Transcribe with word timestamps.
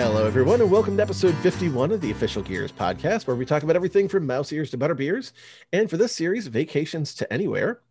Hello, 0.00 0.26
everyone, 0.26 0.62
and 0.62 0.70
welcome 0.70 0.96
to 0.96 1.02
episode 1.02 1.34
51 1.42 1.92
of 1.92 2.00
the 2.00 2.10
Official 2.10 2.42
Gears 2.42 2.72
podcast, 2.72 3.26
where 3.26 3.36
we 3.36 3.44
talk 3.44 3.64
about 3.64 3.76
everything 3.76 4.08
from 4.08 4.26
mouse 4.26 4.50
ears 4.50 4.70
to 4.70 4.78
butter 4.78 4.94
beers. 4.94 5.34
And 5.74 5.90
for 5.90 5.98
this 5.98 6.16
series, 6.16 6.46
vacations 6.46 7.14
to 7.16 7.30
anywhere. 7.30 7.82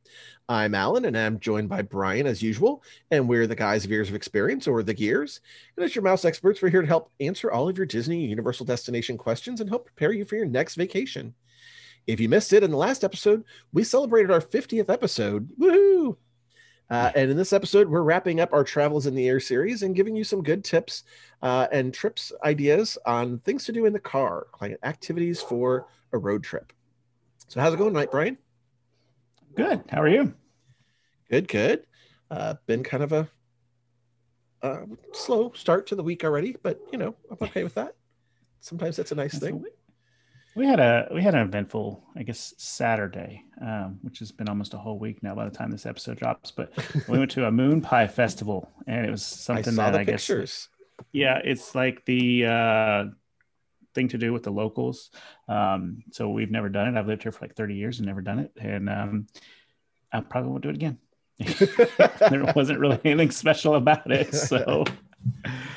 I'm 0.50 0.74
Allen, 0.74 1.06
and 1.06 1.16
I'm 1.16 1.39
joined 1.39 1.70
by 1.70 1.84
Brian 1.84 2.25
as 2.25 2.42
usual, 2.42 2.82
and 3.11 3.30
we're 3.30 3.46
the 3.46 3.54
guys 3.54 3.86
of 3.86 3.92
Ears 3.92 4.10
of 4.10 4.16
Experience, 4.16 4.68
or 4.68 4.82
the 4.82 4.96
Gears. 4.96 5.39
And 5.78 5.86
as 5.86 5.93
your 5.93 6.04
mouse 6.04 6.25
experts, 6.25 6.64
we're 6.64 6.71
here 6.71 6.82
to 6.82 6.88
help 6.88 7.11
answer 7.20 7.52
all 7.52 7.70
of 7.70 7.78
your 7.78 7.86
Disney 7.86 8.26
Universal 8.26 8.66
Destination 8.66 9.16
questions 9.16 9.62
and 9.62 9.70
help 9.70 9.86
prepare 9.86 10.12
you 10.12 10.26
for 10.26 10.36
your 10.36 10.48
next 10.48 10.78
vacation. 10.78 11.36
If 12.07 12.20
you 12.20 12.28
missed 12.28 12.54
it 12.54 12.64
in 12.64 12.71
the 12.71 12.78
last 12.78 13.04
episode, 13.04 13.44
we 13.71 13.84
celebrated 13.84 14.32
our 14.32 14.41
50th 14.41 14.89
episode. 14.89 15.47
Woohoo! 15.60 16.18
Uh, 16.89 17.11
and 17.16 17.29
in 17.29 17.38
this 17.38 17.54
episode, 17.54 17.88
we're 17.88 18.02
wrapping 18.02 18.39
up 18.39 18.52
our 18.52 18.64
Travels 18.64 19.06
in 19.06 19.14
the 19.14 19.28
Air 19.28 19.39
series 19.39 19.84
and 19.84 19.96
giving 19.96 20.16
you 20.16 20.24
some 20.24 20.42
good 20.42 20.64
tips 20.64 21.04
uh, 21.43 21.68
and 21.71 21.93
trips 21.93 22.32
ideas 22.43 22.97
on 23.06 23.39
things 23.39 23.64
to 23.66 23.71
do 23.71 23.86
in 23.86 23.93
the 23.93 24.00
car, 24.00 24.47
like 24.60 24.78
activities 24.84 25.42
for 25.42 25.88
a 26.14 26.18
road 26.18 26.44
trip. 26.44 26.74
So, 27.47 27.60
how's 27.60 27.74
it 27.74 27.78
going 27.78 27.94
tonight, 27.94 28.11
Brian? 28.11 28.38
Good. 29.56 29.83
How 29.89 30.02
are 30.02 30.07
you? 30.07 30.33
Good, 31.30 31.47
good. 31.47 31.86
Uh, 32.31 32.56
been 32.66 32.83
kind 32.83 33.03
of 33.03 33.11
a 33.11 33.30
uh, 34.61 34.81
slow 35.14 35.52
start 35.53 35.88
to 35.88 35.95
the 35.95 36.03
week 36.03 36.23
already, 36.23 36.56
but 36.64 36.80
you 36.92 36.97
know, 36.97 37.16
I'm 37.30 37.38
okay 37.42 37.64
with 37.64 37.75
that. 37.75 37.95
Sometimes 38.61 38.97
that's 38.97 39.11
a 39.11 39.16
nice 39.16 39.33
that's 39.33 39.44
thing. 39.44 39.64
We 40.56 40.66
had 40.66 40.80
a 40.80 41.08
we 41.14 41.22
had 41.22 41.36
an 41.36 41.48
eventful, 41.48 42.03
I 42.16 42.23
guess, 42.23 42.53
Saturday, 42.58 43.44
um, 43.62 44.00
which 44.02 44.20
has 44.20 44.31
been 44.31 44.50
almost 44.50 44.73
a 44.73 44.78
whole 44.78 45.00
week 45.00 45.22
now 45.23 45.36
by 45.36 45.45
the 45.45 45.56
time 45.56 45.72
this 45.72 45.86
episode 45.86 46.17
drops. 46.17 46.52
But 46.52 46.73
we 47.08 47.20
went 47.20 47.31
to 47.31 47.45
a 47.45 47.52
moon 47.52 47.81
pie 47.81 48.08
festival, 48.08 48.69
and 48.88 49.06
it 49.06 49.11
was 49.11 49.25
something 49.25 49.78
I 49.80 49.91
that 49.91 50.00
I 50.02 50.06
pictures. 50.06 50.69
guess, 50.97 51.06
yeah, 51.11 51.39
it's 51.44 51.75
like 51.75 52.03
the 52.06 52.45
uh, 52.45 53.06
thing 53.94 54.08
to 54.09 54.17
do 54.17 54.33
with 54.33 54.44
the 54.44 54.52
locals. 54.52 55.11
Um, 55.47 56.03
so 56.11 56.30
we've 56.30 56.52
never 56.52 56.69
done 56.69 56.88
it. 56.88 57.00
I've 57.00 57.08
lived 57.08 57.23
here 57.23 57.31
for 57.31 57.45
like 57.45 57.56
30 57.56 57.75
years 57.75 58.00
and 58.00 58.08
never 58.08 58.22
done 58.22 58.39
it, 58.39 58.52
and 58.59 58.89
um, 58.89 59.28
I 60.11 60.22
probably 60.22 60.50
won't 60.50 60.63
do 60.63 60.69
it 60.69 60.75
again. 60.75 60.97
there 62.30 62.52
wasn't 62.56 62.80
really 62.80 63.00
anything 63.06 63.31
special 63.31 63.75
about 63.75 64.11
it, 64.11 64.34
so 64.50 64.84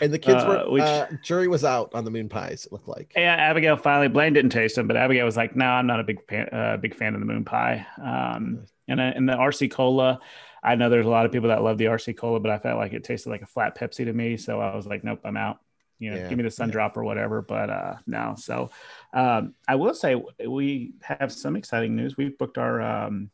and 0.00 0.12
the 0.12 0.18
kids 0.18 0.44
were, 0.44 0.58
uh, 0.58 0.70
which, 0.70 0.82
uh, 0.82 1.06
jury 1.22 1.48
was 1.48 1.64
out 1.64 1.94
on 1.94 2.04
the 2.04 2.10
moon 2.10 2.28
pies. 2.28 2.66
It 2.66 2.72
looked 2.72 2.88
like. 2.88 3.12
Yeah, 3.16 3.34
Abigail 3.34 3.76
finally. 3.76 4.08
Blaine 4.08 4.32
didn't 4.32 4.50
taste 4.50 4.76
them, 4.76 4.86
but 4.86 4.96
Abigail 4.96 5.24
was 5.24 5.36
like, 5.36 5.56
"No, 5.56 5.66
I'm 5.66 5.86
not 5.86 6.00
a 6.00 6.04
big 6.04 6.26
fan, 6.28 6.48
uh, 6.52 6.76
big 6.76 6.94
fan 6.94 7.14
of 7.14 7.20
the 7.20 7.26
moon 7.26 7.44
pie." 7.44 7.86
Um, 8.02 8.64
and 8.88 9.00
uh, 9.00 9.12
and 9.14 9.28
the 9.28 9.34
RC 9.34 9.70
cola, 9.70 10.20
I 10.62 10.74
know 10.74 10.88
there's 10.88 11.06
a 11.06 11.10
lot 11.10 11.26
of 11.26 11.32
people 11.32 11.48
that 11.48 11.62
love 11.62 11.78
the 11.78 11.86
RC 11.86 12.16
cola, 12.16 12.40
but 12.40 12.50
I 12.50 12.58
felt 12.58 12.78
like 12.78 12.92
it 12.92 13.04
tasted 13.04 13.30
like 13.30 13.42
a 13.42 13.46
flat 13.46 13.76
Pepsi 13.76 14.04
to 14.04 14.12
me, 14.12 14.36
so 14.36 14.60
I 14.60 14.74
was 14.74 14.86
like, 14.86 15.04
"Nope, 15.04 15.20
I'm 15.24 15.36
out." 15.36 15.58
You 15.98 16.10
know, 16.10 16.16
yeah, 16.16 16.28
give 16.28 16.38
me 16.38 16.44
the 16.44 16.50
sun 16.50 16.68
yeah. 16.68 16.72
drop 16.72 16.96
or 16.96 17.04
whatever. 17.04 17.42
But 17.42 17.70
uh, 17.70 17.94
no, 18.06 18.34
so 18.36 18.70
um, 19.12 19.54
I 19.68 19.76
will 19.76 19.94
say 19.94 20.20
we 20.46 20.94
have 21.02 21.32
some 21.32 21.56
exciting 21.56 21.94
news. 21.94 22.16
We've 22.16 22.36
booked 22.36 22.58
our 22.58 22.80
um, 22.82 23.30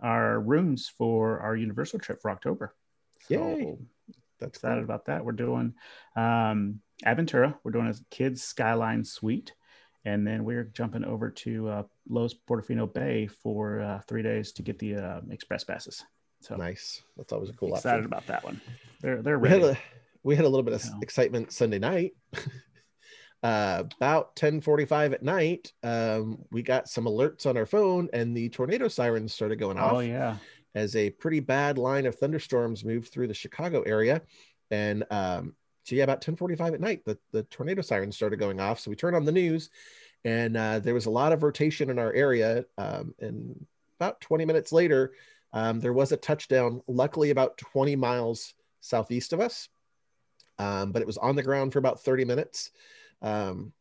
our 0.00 0.40
rooms 0.40 0.92
for 0.96 1.40
our 1.40 1.56
Universal 1.56 2.00
trip 2.00 2.22
for 2.22 2.30
October. 2.30 2.74
So, 3.28 3.34
Yay! 3.34 3.76
That's 4.40 4.58
excited 4.58 4.84
about 4.84 5.06
that. 5.06 5.24
We're 5.24 5.32
doing 5.32 5.74
um, 6.16 6.80
Aventura. 7.04 7.56
We're 7.64 7.70
doing 7.70 7.88
a 7.88 7.94
kids 8.10 8.42
Skyline 8.42 9.04
Suite, 9.04 9.52
and 10.04 10.26
then 10.26 10.44
we're 10.44 10.64
jumping 10.64 11.04
over 11.04 11.30
to 11.30 11.68
uh, 11.68 11.82
Loews 12.10 12.34
Portofino 12.48 12.92
Bay 12.92 13.26
for 13.26 13.80
uh, 13.80 14.00
three 14.06 14.22
days 14.22 14.52
to 14.52 14.62
get 14.62 14.78
the 14.78 14.96
uh, 14.96 15.20
express 15.30 15.64
passes. 15.64 16.04
So 16.40 16.56
nice. 16.56 17.02
That's 17.16 17.32
always 17.32 17.50
a 17.50 17.54
cool. 17.54 17.74
Excited 17.74 17.98
option. 17.98 18.06
about 18.06 18.26
that 18.26 18.44
one. 18.44 18.60
They're 19.00 19.22
they're 19.22 19.38
ready. 19.38 19.56
We 19.56 19.62
had 19.62 19.76
a, 19.76 19.78
we 20.22 20.36
had 20.36 20.44
a 20.44 20.48
little 20.48 20.64
bit 20.64 20.74
of 20.74 20.84
excitement 21.02 21.52
Sunday 21.52 21.78
night. 21.78 22.12
uh, 23.42 23.84
about 23.96 24.36
10:45 24.36 25.14
at 25.14 25.22
night, 25.22 25.72
um, 25.82 26.44
we 26.50 26.62
got 26.62 26.88
some 26.88 27.04
alerts 27.04 27.46
on 27.46 27.56
our 27.56 27.66
phone, 27.66 28.08
and 28.12 28.36
the 28.36 28.48
tornado 28.50 28.88
sirens 28.88 29.32
started 29.32 29.58
going 29.58 29.78
off. 29.78 29.94
Oh 29.94 30.00
yeah 30.00 30.36
as 30.76 30.94
a 30.94 31.08
pretty 31.08 31.40
bad 31.40 31.78
line 31.78 32.04
of 32.04 32.14
thunderstorms 32.14 32.84
moved 32.84 33.08
through 33.08 33.26
the 33.26 33.34
Chicago 33.34 33.80
area. 33.82 34.20
And 34.70 35.04
um, 35.10 35.54
so, 35.84 35.94
yeah, 35.94 36.04
about 36.04 36.18
1045 36.18 36.74
at 36.74 36.80
night, 36.80 37.02
the, 37.06 37.18
the 37.32 37.44
tornado 37.44 37.80
sirens 37.80 38.14
started 38.14 38.38
going 38.38 38.60
off. 38.60 38.78
So 38.78 38.90
we 38.90 38.96
turned 38.96 39.16
on 39.16 39.24
the 39.24 39.32
news 39.32 39.70
and 40.22 40.54
uh, 40.54 40.78
there 40.80 40.92
was 40.92 41.06
a 41.06 41.10
lot 41.10 41.32
of 41.32 41.42
rotation 41.42 41.88
in 41.88 41.98
our 41.98 42.12
area. 42.12 42.66
Um, 42.76 43.14
and 43.20 43.64
about 43.98 44.20
20 44.20 44.44
minutes 44.44 44.70
later, 44.70 45.14
um, 45.54 45.80
there 45.80 45.94
was 45.94 46.12
a 46.12 46.16
touchdown, 46.18 46.82
luckily 46.86 47.30
about 47.30 47.56
20 47.56 47.96
miles 47.96 48.52
southeast 48.80 49.32
of 49.32 49.40
us. 49.40 49.70
Um, 50.58 50.92
but 50.92 51.00
it 51.00 51.06
was 51.06 51.16
on 51.16 51.36
the 51.36 51.42
ground 51.42 51.72
for 51.72 51.78
about 51.78 52.02
30 52.02 52.26
minutes. 52.26 52.70
Um, 53.22 53.72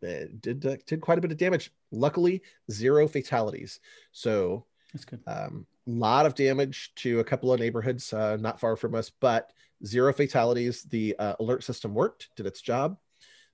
did, 0.00 0.66
uh, 0.66 0.76
did 0.84 1.00
quite 1.00 1.18
a 1.18 1.20
bit 1.20 1.30
of 1.30 1.38
damage. 1.38 1.72
Luckily, 1.92 2.42
zero 2.72 3.06
fatalities. 3.06 3.78
So 4.10 4.64
that's 4.92 5.04
good. 5.04 5.20
Um, 5.26 5.66
lot 5.86 6.26
of 6.26 6.34
damage 6.34 6.92
to 6.96 7.20
a 7.20 7.24
couple 7.24 7.52
of 7.52 7.60
neighborhoods 7.60 8.12
uh, 8.12 8.36
not 8.40 8.60
far 8.60 8.76
from 8.76 8.94
us, 8.94 9.10
but 9.20 9.52
zero 9.84 10.12
fatalities. 10.12 10.82
The 10.82 11.16
uh, 11.18 11.34
alert 11.40 11.64
system 11.64 11.94
worked, 11.94 12.28
did 12.36 12.46
its 12.46 12.60
job. 12.60 12.96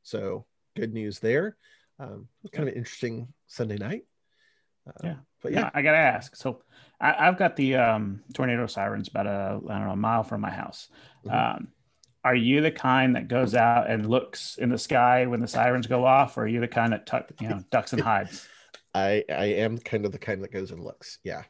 So 0.02 0.46
good 0.76 0.92
news 0.92 1.18
there. 1.18 1.56
Um, 1.98 2.28
kind 2.52 2.68
of 2.68 2.74
an 2.74 2.78
interesting 2.78 3.28
Sunday 3.46 3.78
night. 3.78 4.04
Uh, 4.86 4.92
yeah, 5.02 5.14
but 5.42 5.52
yeah. 5.52 5.60
yeah. 5.60 5.70
I 5.74 5.82
gotta 5.82 5.96
ask. 5.96 6.36
So 6.36 6.62
I, 7.00 7.24
have 7.24 7.38
got 7.38 7.56
the 7.56 7.76
um, 7.76 8.22
tornado 8.34 8.66
sirens 8.66 9.08
about 9.08 9.26
a 9.26 9.60
I 9.68 9.78
don't 9.78 9.86
know 9.86 9.92
a 9.92 9.96
mile 9.96 10.22
from 10.22 10.40
my 10.40 10.50
house. 10.50 10.88
Mm-hmm. 11.24 11.56
Um, 11.56 11.68
are 12.22 12.34
you 12.34 12.60
the 12.60 12.72
kind 12.72 13.14
that 13.14 13.28
goes 13.28 13.54
out 13.54 13.88
and 13.88 14.08
looks 14.08 14.58
in 14.58 14.68
the 14.68 14.78
sky 14.78 15.26
when 15.26 15.40
the 15.40 15.46
sirens 15.46 15.86
go 15.86 16.04
off, 16.04 16.36
or 16.36 16.42
are 16.42 16.48
you 16.48 16.60
the 16.60 16.68
kind 16.68 16.92
that 16.92 17.06
tuck, 17.06 17.30
you 17.40 17.48
know, 17.48 17.62
ducks 17.70 17.92
and 17.92 18.02
hides? 18.02 18.48
I 18.96 19.24
I 19.28 19.44
am 19.46 19.78
kind 19.78 20.04
of 20.06 20.12
the 20.12 20.18
kind 20.18 20.42
that 20.42 20.52
goes 20.52 20.70
and 20.70 20.82
looks. 20.82 21.18
Yeah. 21.22 21.42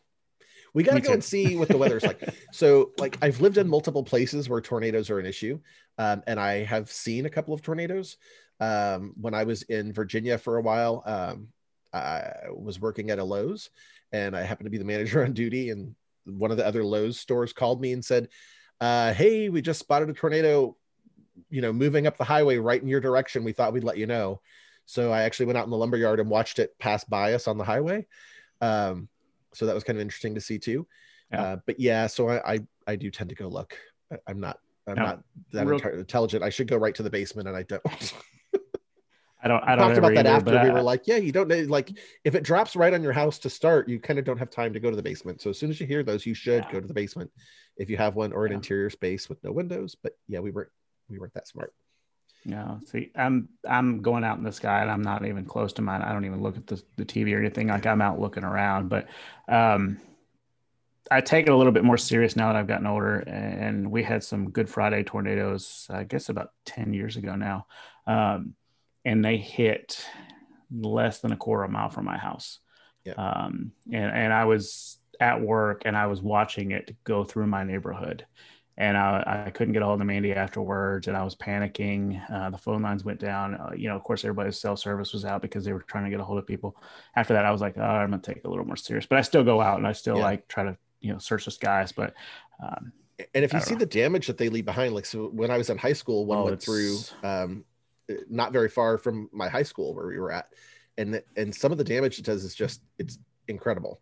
We 0.74 0.82
got 0.82 0.94
to 0.94 1.00
go 1.00 1.14
and 1.14 1.24
see 1.24 1.56
what 1.56 1.68
the 1.68 1.78
weather's 1.78 2.02
like. 2.02 2.20
So, 2.52 2.92
like, 2.98 3.16
I've 3.22 3.40
lived 3.40 3.56
in 3.56 3.66
multiple 3.66 4.02
places 4.02 4.46
where 4.46 4.60
tornadoes 4.60 5.08
are 5.08 5.18
an 5.18 5.24
issue, 5.24 5.58
um, 5.96 6.22
and 6.26 6.38
I 6.38 6.64
have 6.64 6.90
seen 6.90 7.24
a 7.24 7.30
couple 7.30 7.54
of 7.54 7.62
tornadoes. 7.62 8.18
Um, 8.60 9.14
when 9.18 9.32
I 9.32 9.44
was 9.44 9.62
in 9.62 9.94
Virginia 9.94 10.36
for 10.36 10.58
a 10.58 10.62
while, 10.62 11.02
um, 11.06 11.48
I 11.94 12.30
was 12.54 12.78
working 12.78 13.10
at 13.10 13.18
a 13.18 13.24
Lowe's, 13.24 13.70
and 14.12 14.36
I 14.36 14.42
happened 14.42 14.66
to 14.66 14.70
be 14.70 14.76
the 14.76 14.84
manager 14.84 15.24
on 15.24 15.32
duty. 15.32 15.70
And 15.70 15.94
one 16.26 16.50
of 16.50 16.58
the 16.58 16.66
other 16.66 16.84
Lowe's 16.84 17.18
stores 17.18 17.54
called 17.54 17.80
me 17.80 17.92
and 17.92 18.04
said, 18.04 18.28
uh, 18.80 19.14
"Hey, 19.14 19.48
we 19.48 19.62
just 19.62 19.80
spotted 19.80 20.10
a 20.10 20.12
tornado, 20.12 20.76
you 21.48 21.62
know, 21.62 21.72
moving 21.72 22.06
up 22.06 22.18
the 22.18 22.24
highway 22.24 22.58
right 22.58 22.82
in 22.82 22.88
your 22.88 23.00
direction. 23.00 23.44
We 23.44 23.52
thought 23.52 23.72
we'd 23.72 23.84
let 23.84 23.96
you 23.96 24.06
know." 24.06 24.42
So 24.86 25.12
I 25.12 25.22
actually 25.22 25.47
went 25.47 25.58
out 25.58 25.64
in 25.64 25.70
the 25.70 25.76
lumber 25.76 25.97
yard 25.97 26.20
and 26.20 26.30
watched 26.30 26.58
it 26.58 26.78
pass 26.78 27.04
by 27.04 27.34
us 27.34 27.48
on 27.48 27.58
the 27.58 27.64
highway. 27.64 28.06
Um, 28.60 29.08
so 29.52 29.66
that 29.66 29.74
was 29.74 29.84
kind 29.84 29.98
of 29.98 30.00
interesting 30.00 30.34
to 30.36 30.41
see 30.41 30.58
too. 30.58 30.86
Yeah. 31.32 31.42
Uh, 31.42 31.56
but 31.66 31.80
yeah, 31.80 32.06
so 32.06 32.28
I, 32.28 32.54
I, 32.54 32.58
I 32.86 32.97
do 32.97 33.10
tend 33.10 33.30
to 33.30 33.36
go 33.36 33.48
look. 33.48 33.76
I, 34.12 34.30
am 34.30 34.41
not 34.41 34.58
I'm 34.86 34.94
no, 34.94 35.02
not 35.02 35.22
that 35.52 35.66
real... 35.66 35.80
intelligent. 35.80 36.42
I 36.42 36.50
should 36.50 36.69
go 36.69 36.76
right 36.76 36.94
to 36.94 37.02
the 37.02 37.10
basement, 37.10 37.48
and 37.48 37.56
I 37.56 37.64
don't. 37.64 37.82
I 39.42 39.48
don't. 39.48 39.62
I 39.64 39.76
don't 39.76 39.88
talked 39.88 39.98
about 39.98 40.14
that 40.14 40.26
either, 40.26 40.56
after 40.56 40.62
we 40.62 40.70
were 40.70 40.82
like, 40.82 41.06
yeah, 41.06 41.16
you 41.16 41.32
don't 41.32 41.50
like 41.68 41.91
if 42.24 42.34
it 42.34 42.42
drops 42.42 42.76
right 42.76 42.94
on 42.94 43.03
your 43.03 43.12
house 43.12 43.38
to 43.41 43.50
start, 43.50 43.88
you 43.88 43.98
kind 43.98 44.18
of 44.18 44.24
don't 44.24 44.38
have 44.38 44.50
time 44.50 44.72
to 44.72 44.80
go 44.80 44.91
to 44.91 44.97
the 44.97 45.03
basement. 45.03 45.41
So 45.41 45.50
as 45.50 45.58
soon 45.58 45.70
as 45.70 45.80
you 45.80 45.86
hear 45.86 46.03
those, 46.03 46.24
you 46.24 46.34
should 46.34 46.64
yeah. 46.64 46.72
go 46.72 46.80
to 46.80 46.86
the 46.86 46.94
basement 46.94 47.30
if 47.76 47.91
you 47.91 47.97
have 47.97 48.14
one 48.14 48.32
or 48.32 48.47
an 48.47 48.53
yeah. 48.53 48.56
interior 48.56 48.91
space 48.91 49.28
with 49.28 49.42
no 49.42 49.53
windows. 49.53 49.97
But 50.00 50.12
yeah, 50.28 50.41
we 50.41 50.50
weren't 50.50 50.70
we 51.08 51.18
weren't 51.18 51.34
that 51.34 51.48
smart. 51.48 51.72
Yeah. 52.46 52.76
See, 52.86 53.10
I'm 53.16 53.48
I'm 53.68 54.02
going 54.02 54.22
out 54.22 54.38
in 54.38 54.44
the 54.44 54.52
sky 54.52 54.80
and 54.80 54.90
I'm 54.90 55.02
not 55.02 55.26
even 55.26 55.44
close 55.44 55.72
to 55.74 55.82
mine. 55.82 56.02
I 56.02 56.12
don't 56.12 56.24
even 56.24 56.42
look 56.42 56.56
at 56.56 56.68
the, 56.68 56.80
the 56.94 57.04
TV 57.04 57.34
or 57.34 57.40
anything. 57.40 57.66
Like 57.66 57.86
I'm 57.86 58.00
out 58.00 58.20
looking 58.20 58.44
around, 58.44 58.88
but 58.88 59.08
um, 59.48 59.98
I 61.10 61.21
take 61.21 61.48
it 61.48 61.50
a 61.50 61.56
little 61.56 61.72
bit 61.72 61.82
more 61.82 61.97
serious 61.97 62.36
now 62.36 62.47
that 62.47 62.56
I've 62.56 62.68
gotten 62.68 62.86
older. 62.86 63.18
And 63.18 63.91
we 63.91 64.04
had 64.04 64.22
some 64.22 64.50
Good 64.50 64.68
Friday 64.68 65.03
tornadoes, 65.03 65.88
I 65.91 66.04
guess 66.04 66.28
about 66.28 66.53
10 66.66 66.94
years 66.94 67.16
ago 67.16 67.34
now. 67.34 67.66
Um, 68.06 68.54
and 69.04 69.24
they 69.24 69.38
hit 69.38 70.06
less 70.71 71.18
than 71.18 71.32
a 71.32 71.36
quarter 71.36 71.65
of 71.65 71.71
a 71.71 71.72
mile 71.72 71.91
from 71.91 72.04
my 72.04 72.16
house. 72.16 72.60
Yeah. 73.04 73.15
Um, 73.15 73.72
and, 73.92 74.12
and 74.12 74.32
I 74.32 74.44
was 74.44 74.98
at 75.18 75.41
work 75.41 75.82
and 75.84 75.97
I 75.97 76.06
was 76.06 76.22
watching 76.22 76.71
it 76.71 76.94
go 77.03 77.24
through 77.24 77.48
my 77.48 77.65
neighborhood 77.65 78.24
and 78.78 78.96
I, 78.96 79.44
I, 79.46 79.50
couldn't 79.50 79.72
get 79.72 79.82
a 79.82 79.86
hold 79.86 80.00
of 80.00 80.06
Mandy 80.06 80.34
afterwards, 80.34 81.08
and 81.08 81.16
I 81.16 81.22
was 81.22 81.34
panicking. 81.34 82.20
Uh, 82.30 82.50
the 82.50 82.58
phone 82.58 82.82
lines 82.82 83.04
went 83.04 83.18
down. 83.18 83.54
Uh, 83.54 83.70
you 83.74 83.88
know, 83.88 83.96
of 83.96 84.02
course, 84.02 84.22
everybody's 84.22 84.58
cell 84.58 84.76
service 84.76 85.14
was 85.14 85.24
out 85.24 85.40
because 85.40 85.64
they 85.64 85.72
were 85.72 85.80
trying 85.80 86.04
to 86.04 86.10
get 86.10 86.20
a 86.20 86.24
hold 86.24 86.38
of 86.38 86.46
people. 86.46 86.76
After 87.14 87.32
that, 87.32 87.46
I 87.46 87.50
was 87.50 87.62
like, 87.62 87.78
oh, 87.78 87.82
I'm 87.82 88.10
gonna 88.10 88.20
take 88.20 88.38
it 88.38 88.44
a 88.44 88.50
little 88.50 88.66
more 88.66 88.76
serious, 88.76 89.06
but 89.06 89.18
I 89.18 89.22
still 89.22 89.44
go 89.44 89.60
out 89.62 89.78
and 89.78 89.86
I 89.86 89.92
still 89.92 90.18
yeah. 90.18 90.24
like 90.24 90.48
try 90.48 90.64
to 90.64 90.76
you 91.00 91.12
know 91.12 91.18
search 91.18 91.46
the 91.46 91.50
skies. 91.50 91.92
But 91.92 92.14
um, 92.62 92.92
and 93.34 93.44
if 93.44 93.52
you 93.52 93.60
see 93.60 93.74
know. 93.74 93.80
the 93.80 93.86
damage 93.86 94.26
that 94.26 94.36
they 94.36 94.50
leave 94.50 94.66
behind, 94.66 94.94
like 94.94 95.06
so, 95.06 95.28
when 95.28 95.50
I 95.50 95.56
was 95.56 95.70
in 95.70 95.78
high 95.78 95.94
school, 95.94 96.26
one 96.26 96.38
oh, 96.38 96.44
went 96.44 96.62
through 96.62 96.98
um, 97.22 97.64
not 98.28 98.52
very 98.52 98.68
far 98.68 98.98
from 98.98 99.30
my 99.32 99.48
high 99.48 99.62
school 99.62 99.94
where 99.94 100.06
we 100.06 100.18
were 100.18 100.32
at, 100.32 100.48
and 100.98 101.22
and 101.36 101.54
some 101.54 101.72
of 101.72 101.78
the 101.78 101.84
damage 101.84 102.18
it 102.18 102.26
does 102.26 102.44
is 102.44 102.54
just 102.54 102.82
it's 102.98 103.18
incredible. 103.48 104.00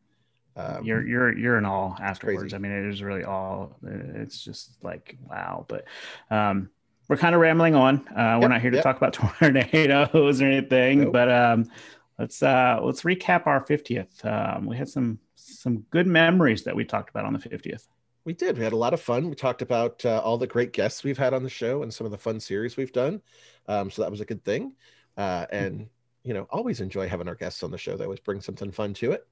Um, 0.57 0.85
you're 0.85 1.07
you're 1.07 1.37
you're 1.37 1.59
in 1.59 1.67
awe 1.67 1.97
afterwards. 2.01 2.53
Crazy. 2.53 2.57
I 2.57 2.59
mean, 2.59 2.73
it 2.73 2.87
is 2.87 3.03
really 3.03 3.25
all. 3.25 3.77
It's 3.83 4.43
just 4.43 4.77
like 4.83 5.17
wow. 5.29 5.67
But 5.69 5.85
um, 6.31 6.71
we're 7.09 7.17
kind 7.17 7.35
of 7.35 7.41
rambling 7.41 7.75
on. 7.75 8.07
Uh, 8.09 8.39
we're 8.39 8.43
yep, 8.43 8.51
not 8.51 8.61
here 8.61 8.71
to 8.71 8.77
yep. 8.77 8.85
talk 8.85 8.97
about 8.97 9.13
tornadoes 9.41 10.41
or 10.41 10.47
anything, 10.47 11.01
nope. 11.03 11.13
but 11.13 11.31
um, 11.31 11.71
let's 12.19 12.43
uh, 12.43 12.79
let's 12.83 13.03
recap 13.03 13.47
our 13.47 13.65
50th. 13.65 14.25
Um, 14.25 14.67
we 14.67 14.77
had 14.77 14.89
some 14.89 15.19
some 15.35 15.85
good 15.91 16.07
memories 16.07 16.63
that 16.65 16.75
we 16.75 16.85
talked 16.85 17.11
about 17.11 17.25
on 17.25 17.33
the 17.33 17.39
50th. 17.39 17.89
We 18.25 18.33
did. 18.33 18.57
We 18.57 18.65
had 18.65 18.73
a 18.73 18.77
lot 18.77 18.95
of 18.95 19.01
fun. 19.01 19.29
We 19.29 19.35
talked 19.35 19.61
about 19.61 20.05
uh, 20.05 20.21
all 20.25 20.39
the 20.39 20.47
great 20.47 20.73
guests 20.73 21.05
we've 21.05 21.19
had 21.19 21.35
on 21.35 21.43
the 21.43 21.51
show 21.51 21.83
and 21.83 21.93
some 21.93 22.07
of 22.07 22.11
the 22.11 22.19
fun 22.19 22.41
series 22.41 22.77
we've 22.77 22.93
done. 22.93 23.21
Um, 23.69 23.91
so 23.91 24.01
that 24.01 24.11
was 24.11 24.23
a 24.23 24.25
good 24.25 24.43
thing. 24.45 24.73
Uh, 25.17 25.45
and 25.51 25.89
you 26.23 26.33
know, 26.33 26.47
always 26.49 26.81
enjoy 26.81 27.07
having 27.07 27.29
our 27.29 27.35
guests 27.35 27.63
on 27.63 27.71
the 27.71 27.77
show. 27.77 27.97
They 27.97 28.05
always 28.05 28.21
bring 28.21 28.41
something 28.41 28.71
fun 28.71 28.95
to 28.95 29.13
it. 29.13 29.27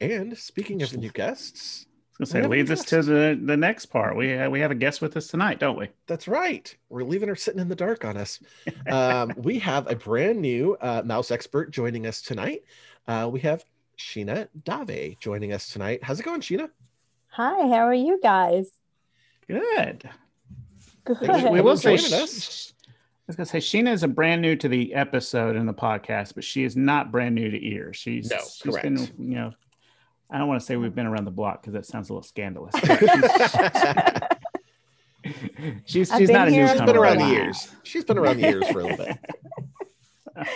Yep. 0.00 0.10
And 0.10 0.38
speaking 0.38 0.82
of 0.82 0.90
the 0.90 0.98
new 0.98 1.10
guests, 1.10 1.86
I 2.18 2.22
was 2.22 2.32
gonna 2.32 2.44
say 2.44 2.48
leads 2.48 2.70
us 2.70 2.84
to 2.86 3.02
the 3.02 3.38
the 3.40 3.56
next 3.56 3.86
part. 3.86 4.16
We 4.16 4.34
uh, 4.34 4.50
we 4.50 4.60
have 4.60 4.70
a 4.70 4.74
guest 4.74 5.00
with 5.00 5.16
us 5.16 5.28
tonight, 5.28 5.60
don't 5.60 5.78
we? 5.78 5.88
That's 6.06 6.26
right. 6.26 6.74
We're 6.88 7.04
leaving 7.04 7.28
her 7.28 7.36
sitting 7.36 7.60
in 7.60 7.68
the 7.68 7.76
dark 7.76 8.04
on 8.04 8.16
us. 8.16 8.40
um, 8.90 9.32
we 9.36 9.58
have 9.60 9.90
a 9.90 9.94
brand 9.94 10.40
new 10.40 10.76
uh, 10.80 11.02
mouse 11.04 11.30
expert 11.30 11.70
joining 11.70 12.06
us 12.06 12.20
tonight. 12.20 12.64
Uh, 13.06 13.28
we 13.32 13.40
have 13.40 13.64
Shina 13.96 14.48
Dave 14.64 15.18
joining 15.20 15.52
us 15.52 15.72
tonight. 15.72 16.00
How's 16.02 16.18
it 16.18 16.24
going, 16.24 16.40
Shina? 16.40 16.70
Hi. 17.28 17.68
How 17.68 17.86
are 17.86 17.94
you 17.94 18.18
guys? 18.20 18.72
Good. 19.46 20.08
Good. 21.04 21.52
We 21.52 21.60
will 21.60 21.76
say. 21.76 21.94
Us. 21.94 22.74
I 22.84 22.92
was 23.28 23.36
gonna 23.36 23.46
say 23.46 23.58
Shina 23.58 23.92
is 23.92 24.02
a 24.02 24.08
brand 24.08 24.42
new 24.42 24.56
to 24.56 24.68
the 24.68 24.92
episode 24.94 25.54
in 25.54 25.66
the 25.66 25.74
podcast, 25.74 26.34
but 26.34 26.42
she 26.42 26.64
is 26.64 26.76
not 26.76 27.12
brand 27.12 27.34
new 27.34 27.50
to 27.50 27.64
ears. 27.64 27.96
She's 27.96 28.30
no, 28.30 28.38
she's 28.38 28.74
correct. 28.74 28.82
been 28.82 28.96
you 28.96 29.36
know 29.36 29.52
I 30.30 30.38
don't 30.38 30.48
want 30.48 30.60
to 30.60 30.66
say 30.66 30.76
we've 30.76 30.94
been 30.94 31.06
around 31.06 31.24
the 31.24 31.30
block 31.30 31.62
because 31.62 31.72
that 31.72 31.86
sounds 31.86 32.10
a 32.10 32.12
little 32.12 32.22
scandalous. 32.22 32.74
she's 35.84 36.12
she's, 36.18 36.30
not 36.30 36.48
a 36.48 36.50
newcomer. 36.50 36.78
She's 36.78 36.82
been 36.82 36.96
around 36.96 37.18
the 37.18 37.28
years. 37.28 37.68
She's 37.82 38.04
been 38.04 38.18
around 38.18 38.40
the 38.40 38.48
years 38.48 38.68
for 38.68 38.80
a 38.80 38.84
little 38.84 39.04
bit. 39.06 39.18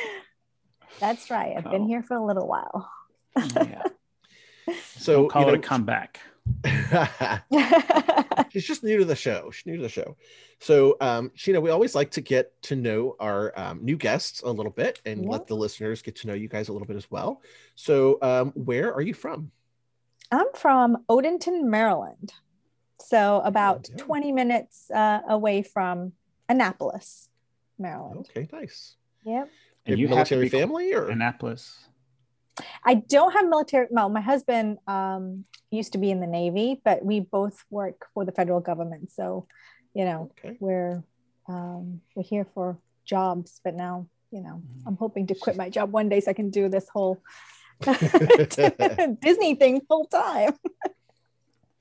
That's 1.00 1.30
right. 1.30 1.54
I've 1.56 1.64
been 1.64 1.82
oh. 1.82 1.86
here 1.86 2.02
for 2.02 2.16
a 2.16 2.24
little 2.24 2.46
while. 2.46 2.90
yeah. 3.36 3.82
So 4.96 5.20
we'll 5.20 5.30
call 5.30 5.42
you 5.42 5.48
know, 5.48 5.54
it 5.54 5.58
a 5.58 5.62
comeback. 5.62 6.20
she's 8.50 8.64
just 8.64 8.84
new 8.84 8.98
to 8.98 9.04
the 9.04 9.16
show. 9.16 9.50
She's 9.50 9.66
new 9.66 9.76
to 9.76 9.82
the 9.82 9.88
show. 9.88 10.16
So, 10.60 10.96
um, 11.00 11.30
Shina, 11.36 11.60
we 11.60 11.70
always 11.70 11.96
like 11.96 12.12
to 12.12 12.20
get 12.20 12.52
to 12.62 12.76
know 12.76 13.16
our 13.18 13.52
um, 13.58 13.82
new 13.82 13.96
guests 13.96 14.42
a 14.42 14.50
little 14.50 14.70
bit 14.70 15.00
and 15.04 15.26
let 15.26 15.48
the 15.48 15.56
listeners 15.56 16.02
get 16.02 16.14
to 16.16 16.28
know 16.28 16.34
you 16.34 16.46
guys 16.46 16.68
a 16.68 16.72
little 16.72 16.86
bit 16.86 16.96
as 16.96 17.10
well. 17.10 17.42
So, 17.74 18.18
um, 18.22 18.52
where 18.54 18.94
are 18.94 19.00
you 19.00 19.14
from? 19.14 19.50
I'm 20.32 20.46
from 20.54 21.04
Odenton, 21.10 21.64
Maryland. 21.64 22.32
So 22.98 23.42
about 23.44 23.88
oh, 23.90 23.94
yeah. 23.98 24.04
20 24.04 24.32
minutes 24.32 24.90
uh, 24.90 25.20
away 25.28 25.62
from 25.62 26.12
Annapolis, 26.48 27.28
Maryland. 27.78 28.28
Okay, 28.30 28.48
nice. 28.52 28.96
Yep. 29.24 29.50
And 29.86 29.98
you 29.98 30.08
military 30.08 30.48
family 30.48 30.94
or 30.94 31.08
Annapolis? 31.08 31.88
I 32.84 32.94
don't 32.94 33.32
have 33.32 33.48
military. 33.48 33.88
No, 33.90 34.08
my 34.08 34.20
husband 34.20 34.78
um, 34.86 35.44
used 35.70 35.92
to 35.92 35.98
be 35.98 36.10
in 36.10 36.20
the 36.20 36.26
Navy, 36.26 36.80
but 36.84 37.04
we 37.04 37.20
both 37.20 37.64
work 37.70 38.06
for 38.14 38.24
the 38.24 38.32
federal 38.32 38.60
government. 38.60 39.10
So, 39.10 39.46
you 39.94 40.04
know, 40.04 40.30
okay. 40.38 40.56
we're 40.60 41.02
um, 41.48 42.00
we're 42.14 42.22
here 42.22 42.46
for 42.54 42.78
jobs. 43.04 43.60
But 43.64 43.74
now, 43.74 44.06
you 44.30 44.40
know, 44.40 44.62
mm-hmm. 44.62 44.88
I'm 44.88 44.96
hoping 44.96 45.26
to 45.26 45.34
quit 45.34 45.56
my 45.62 45.68
job 45.68 45.92
one 45.92 46.08
day 46.08 46.20
so 46.20 46.30
I 46.30 46.34
can 46.34 46.50
do 46.50 46.68
this 46.68 46.88
whole 46.88 47.20
Disney 49.20 49.54
thing 49.54 49.80
full 49.88 50.06
time. 50.06 50.54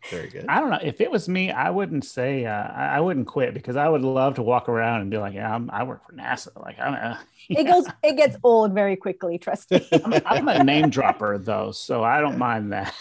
Very 0.09 0.29
good. 0.29 0.45
I 0.47 0.59
don't 0.59 0.71
know 0.71 0.79
if 0.81 0.99
it 0.99 1.11
was 1.11 1.29
me, 1.29 1.51
I 1.51 1.69
wouldn't 1.69 2.05
say 2.05 2.45
uh, 2.45 2.51
I 2.51 2.99
wouldn't 2.99 3.27
quit 3.27 3.53
because 3.53 3.75
I 3.75 3.88
would 3.88 4.01
love 4.01 4.35
to 4.35 4.43
walk 4.43 4.67
around 4.67 5.01
and 5.01 5.11
be 5.11 5.17
like, 5.17 5.35
"Yeah, 5.35 5.53
I'm, 5.53 5.69
i 5.69 5.83
work 5.83 6.05
for 6.07 6.13
NASA." 6.13 6.59
Like, 6.59 6.79
I 6.79 6.85
don't 6.85 6.93
know. 6.93 7.17
It 7.49 7.65
goes, 7.65 7.85
it 8.01 8.15
gets 8.15 8.38
old 8.43 8.73
very 8.73 8.95
quickly. 8.95 9.38
Trust 9.38 9.71
me. 9.71 9.85
I'm, 9.91 10.13
I'm 10.25 10.47
a 10.47 10.63
name 10.63 10.89
dropper 10.89 11.38
though, 11.38 11.71
so 11.71 12.01
I 12.03 12.21
don't 12.21 12.38
mind 12.38 12.71
that. 12.71 12.93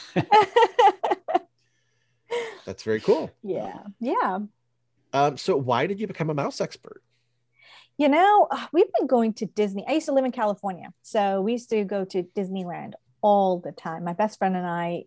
That's 2.64 2.82
very 2.82 3.00
cool. 3.00 3.30
Yeah, 3.42 3.78
yeah. 4.00 4.38
Um, 5.12 5.36
so, 5.36 5.56
why 5.56 5.86
did 5.86 6.00
you 6.00 6.06
become 6.06 6.30
a 6.30 6.34
mouse 6.34 6.60
expert? 6.60 7.02
You 8.00 8.08
know, 8.08 8.48
uh, 8.50 8.66
we've 8.72 8.90
been 8.98 9.06
going 9.06 9.34
to 9.34 9.44
Disney. 9.44 9.84
I 9.86 9.92
used 9.92 10.06
to 10.06 10.12
live 10.12 10.24
in 10.24 10.32
California. 10.32 10.88
So 11.02 11.42
we 11.42 11.52
used 11.52 11.68
to 11.68 11.84
go 11.84 12.06
to 12.06 12.22
Disneyland 12.22 12.94
all 13.20 13.60
the 13.60 13.72
time. 13.72 14.04
My 14.04 14.14
best 14.14 14.38
friend 14.38 14.56
and 14.56 14.66
I, 14.66 15.04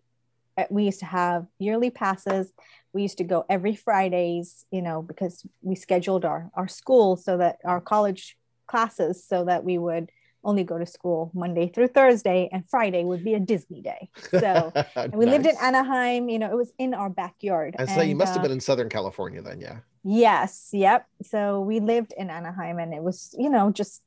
uh, 0.59 0.65
we 0.69 0.83
used 0.83 0.99
to 0.99 1.07
have 1.07 1.47
yearly 1.57 1.89
passes. 1.89 2.53
We 2.93 3.01
used 3.01 3.17
to 3.17 3.23
go 3.23 3.45
every 3.49 3.75
Fridays, 3.75 4.67
you 4.69 4.83
know, 4.83 5.01
because 5.01 5.43
we 5.63 5.73
scheduled 5.73 6.23
our, 6.23 6.51
our 6.53 6.67
school 6.67 7.17
so 7.17 7.37
that 7.37 7.57
our 7.65 7.81
college 7.81 8.37
classes 8.67 9.25
so 9.27 9.45
that 9.45 9.63
we 9.63 9.79
would 9.79 10.11
only 10.43 10.63
go 10.63 10.77
to 10.77 10.85
school 10.85 11.31
Monday 11.33 11.69
through 11.69 11.87
Thursday, 11.87 12.47
and 12.51 12.69
Friday 12.69 13.03
would 13.03 13.23
be 13.23 13.33
a 13.33 13.39
Disney 13.39 13.81
day. 13.81 14.09
So 14.39 14.71
we 15.13 15.25
lived 15.25 15.47
in 15.47 15.55
Anaheim. 15.59 16.29
You 16.29 16.37
know, 16.37 16.51
it 16.51 16.55
was 16.55 16.71
in 16.77 16.93
our 16.93 17.09
backyard. 17.09 17.75
I 17.79 17.85
say 17.87 18.07
you 18.07 18.15
must 18.15 18.31
uh, 18.31 18.33
have 18.35 18.43
been 18.43 18.51
in 18.51 18.59
Southern 18.59 18.89
California 18.89 19.41
then, 19.41 19.59
yeah. 19.59 19.79
Yes. 20.03 20.69
Yep. 20.73 21.07
So 21.23 21.61
we 21.61 21.79
lived 21.79 22.13
in 22.17 22.29
Anaheim, 22.29 22.79
and 22.79 22.93
it 22.93 23.01
was, 23.01 23.35
you 23.37 23.49
know, 23.49 23.71
just 23.71 24.01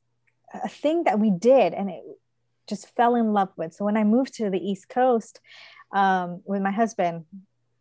a 0.53 0.69
thing 0.69 1.03
that 1.05 1.19
we 1.19 1.31
did, 1.31 1.73
and 1.73 1.89
it 1.89 2.03
just 2.67 2.95
fell 2.95 3.15
in 3.15 3.33
love 3.33 3.49
with. 3.57 3.73
So 3.73 3.85
when 3.85 3.97
I 3.97 4.03
moved 4.03 4.33
to 4.35 4.49
the 4.49 4.59
East 4.59 4.89
Coast 4.89 5.39
um, 5.91 6.41
with 6.45 6.61
my 6.61 6.71
husband, 6.71 7.25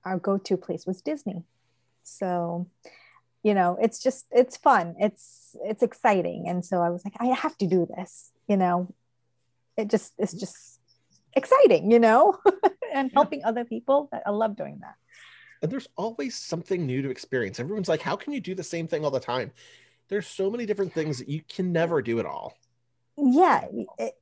our 0.05 0.19
go-to 0.19 0.57
place 0.57 0.87
was 0.87 1.03
Disney. 1.03 1.43
So 2.05 2.69
you 3.47 3.55
know 3.55 3.79
it's 3.81 4.03
just 4.03 4.27
it's 4.33 4.57
fun 4.57 4.97
it's 4.99 5.55
it's 5.65 5.81
exciting 5.81 6.49
and 6.49 6.65
so 6.65 6.83
i 6.83 6.91
was 6.91 7.05
like 7.05 7.15
i 7.21 7.27
have 7.27 7.57
to 7.57 7.67
do 7.69 7.87
this 7.97 8.33
you 8.49 8.57
know 8.57 8.93
it 9.77 9.87
just 9.89 10.15
it's 10.19 10.33
just 10.33 10.81
exciting 11.35 11.89
you 11.93 12.01
know 12.01 12.37
and 12.93 13.13
helping 13.15 13.45
other 13.45 13.65
people 13.65 14.11
i 14.27 14.31
love 14.31 14.57
doing 14.57 14.81
that 14.81 14.97
and 15.63 15.71
there's 15.71 15.89
always 15.97 16.37
something 16.37 16.87
new 16.87 17.03
to 17.03 17.11
experience 17.11 17.61
everyone's 17.61 17.89
like 17.89 18.03
how 18.03 18.17
can 18.17 18.33
you 18.33 18.41
do 18.41 18.55
the 18.55 18.63
same 18.63 18.87
thing 18.87 19.05
all 19.05 19.11
the 19.11 19.21
time 19.21 19.51
there's 20.09 20.27
so 20.27 20.51
many 20.51 20.67
different 20.67 20.93
things 20.93 21.19
that 21.19 21.29
you 21.29 21.43
can 21.49 21.73
never 21.73 22.03
do 22.03 22.19
it 22.19 22.27
all 22.27 22.55
yeah 23.17 23.65
it, 23.99 24.15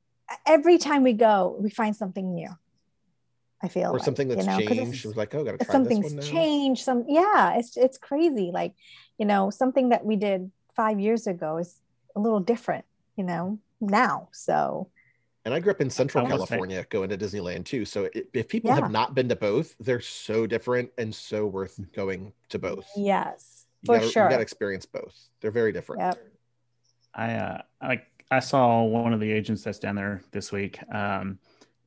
every 0.45 0.77
time 0.77 1.03
we 1.03 1.13
go 1.13 1.57
we 1.59 1.69
find 1.69 1.95
something 1.95 2.33
new 2.33 2.49
I 3.63 3.67
feel 3.67 3.89
or 3.89 3.93
like, 3.93 4.03
something 4.03 4.27
that's 4.27 4.45
you 4.45 4.51
know, 4.51 4.59
changed. 4.59 5.05
It 5.05 5.07
was 5.07 5.17
like, 5.17 5.33
oh, 5.33 5.43
gotta 5.43 5.57
try 5.57 5.71
something's 5.71 6.27
changed. 6.27 6.83
Some 6.83 7.05
yeah, 7.07 7.57
it's 7.57 7.75
it's 7.77 7.97
crazy. 7.97 8.51
Like, 8.53 8.75
you 9.17 9.25
know, 9.25 9.49
something 9.49 9.89
that 9.89 10.05
we 10.05 10.17
did 10.17 10.51
five 10.75 10.99
years 10.99 11.25
ago 11.25 11.57
is 11.57 11.79
a 12.15 12.19
little 12.19 12.41
different, 12.41 12.85
you 13.15 13.23
know, 13.23 13.59
now. 13.81 14.29
So 14.33 14.89
and 15.45 15.53
I 15.53 15.59
grew 15.59 15.71
up 15.71 15.79
in 15.79 15.89
Central 15.89 16.27
California 16.27 16.81
say. 16.81 16.87
going 16.89 17.09
to 17.09 17.17
Disneyland 17.17 17.65
too. 17.65 17.85
So 17.85 18.09
if 18.33 18.47
people 18.47 18.71
yeah. 18.71 18.81
have 18.81 18.91
not 18.91 19.13
been 19.13 19.29
to 19.29 19.35
both, 19.35 19.75
they're 19.79 20.01
so 20.01 20.47
different 20.47 20.89
and 20.97 21.13
so 21.13 21.45
worth 21.45 21.79
going 21.93 22.33
to 22.49 22.59
both. 22.59 22.87
Yes, 22.97 23.67
you 23.83 23.87
for 23.87 23.99
gotta, 23.99 24.11
sure. 24.11 24.23
You 24.23 24.29
got 24.31 24.37
to 24.37 24.41
experience 24.41 24.85
both. 24.85 25.15
They're 25.39 25.51
very 25.51 25.71
different. 25.71 26.01
Yep. 26.01 26.27
I, 27.13 27.33
uh, 27.35 27.61
I, 27.79 28.01
I 28.31 28.39
saw 28.39 28.83
one 28.83 29.13
of 29.13 29.19
the 29.19 29.31
agents 29.31 29.63
that's 29.63 29.79
down 29.79 29.95
there 29.95 30.21
this 30.31 30.51
week 30.51 30.79
um, 30.93 31.37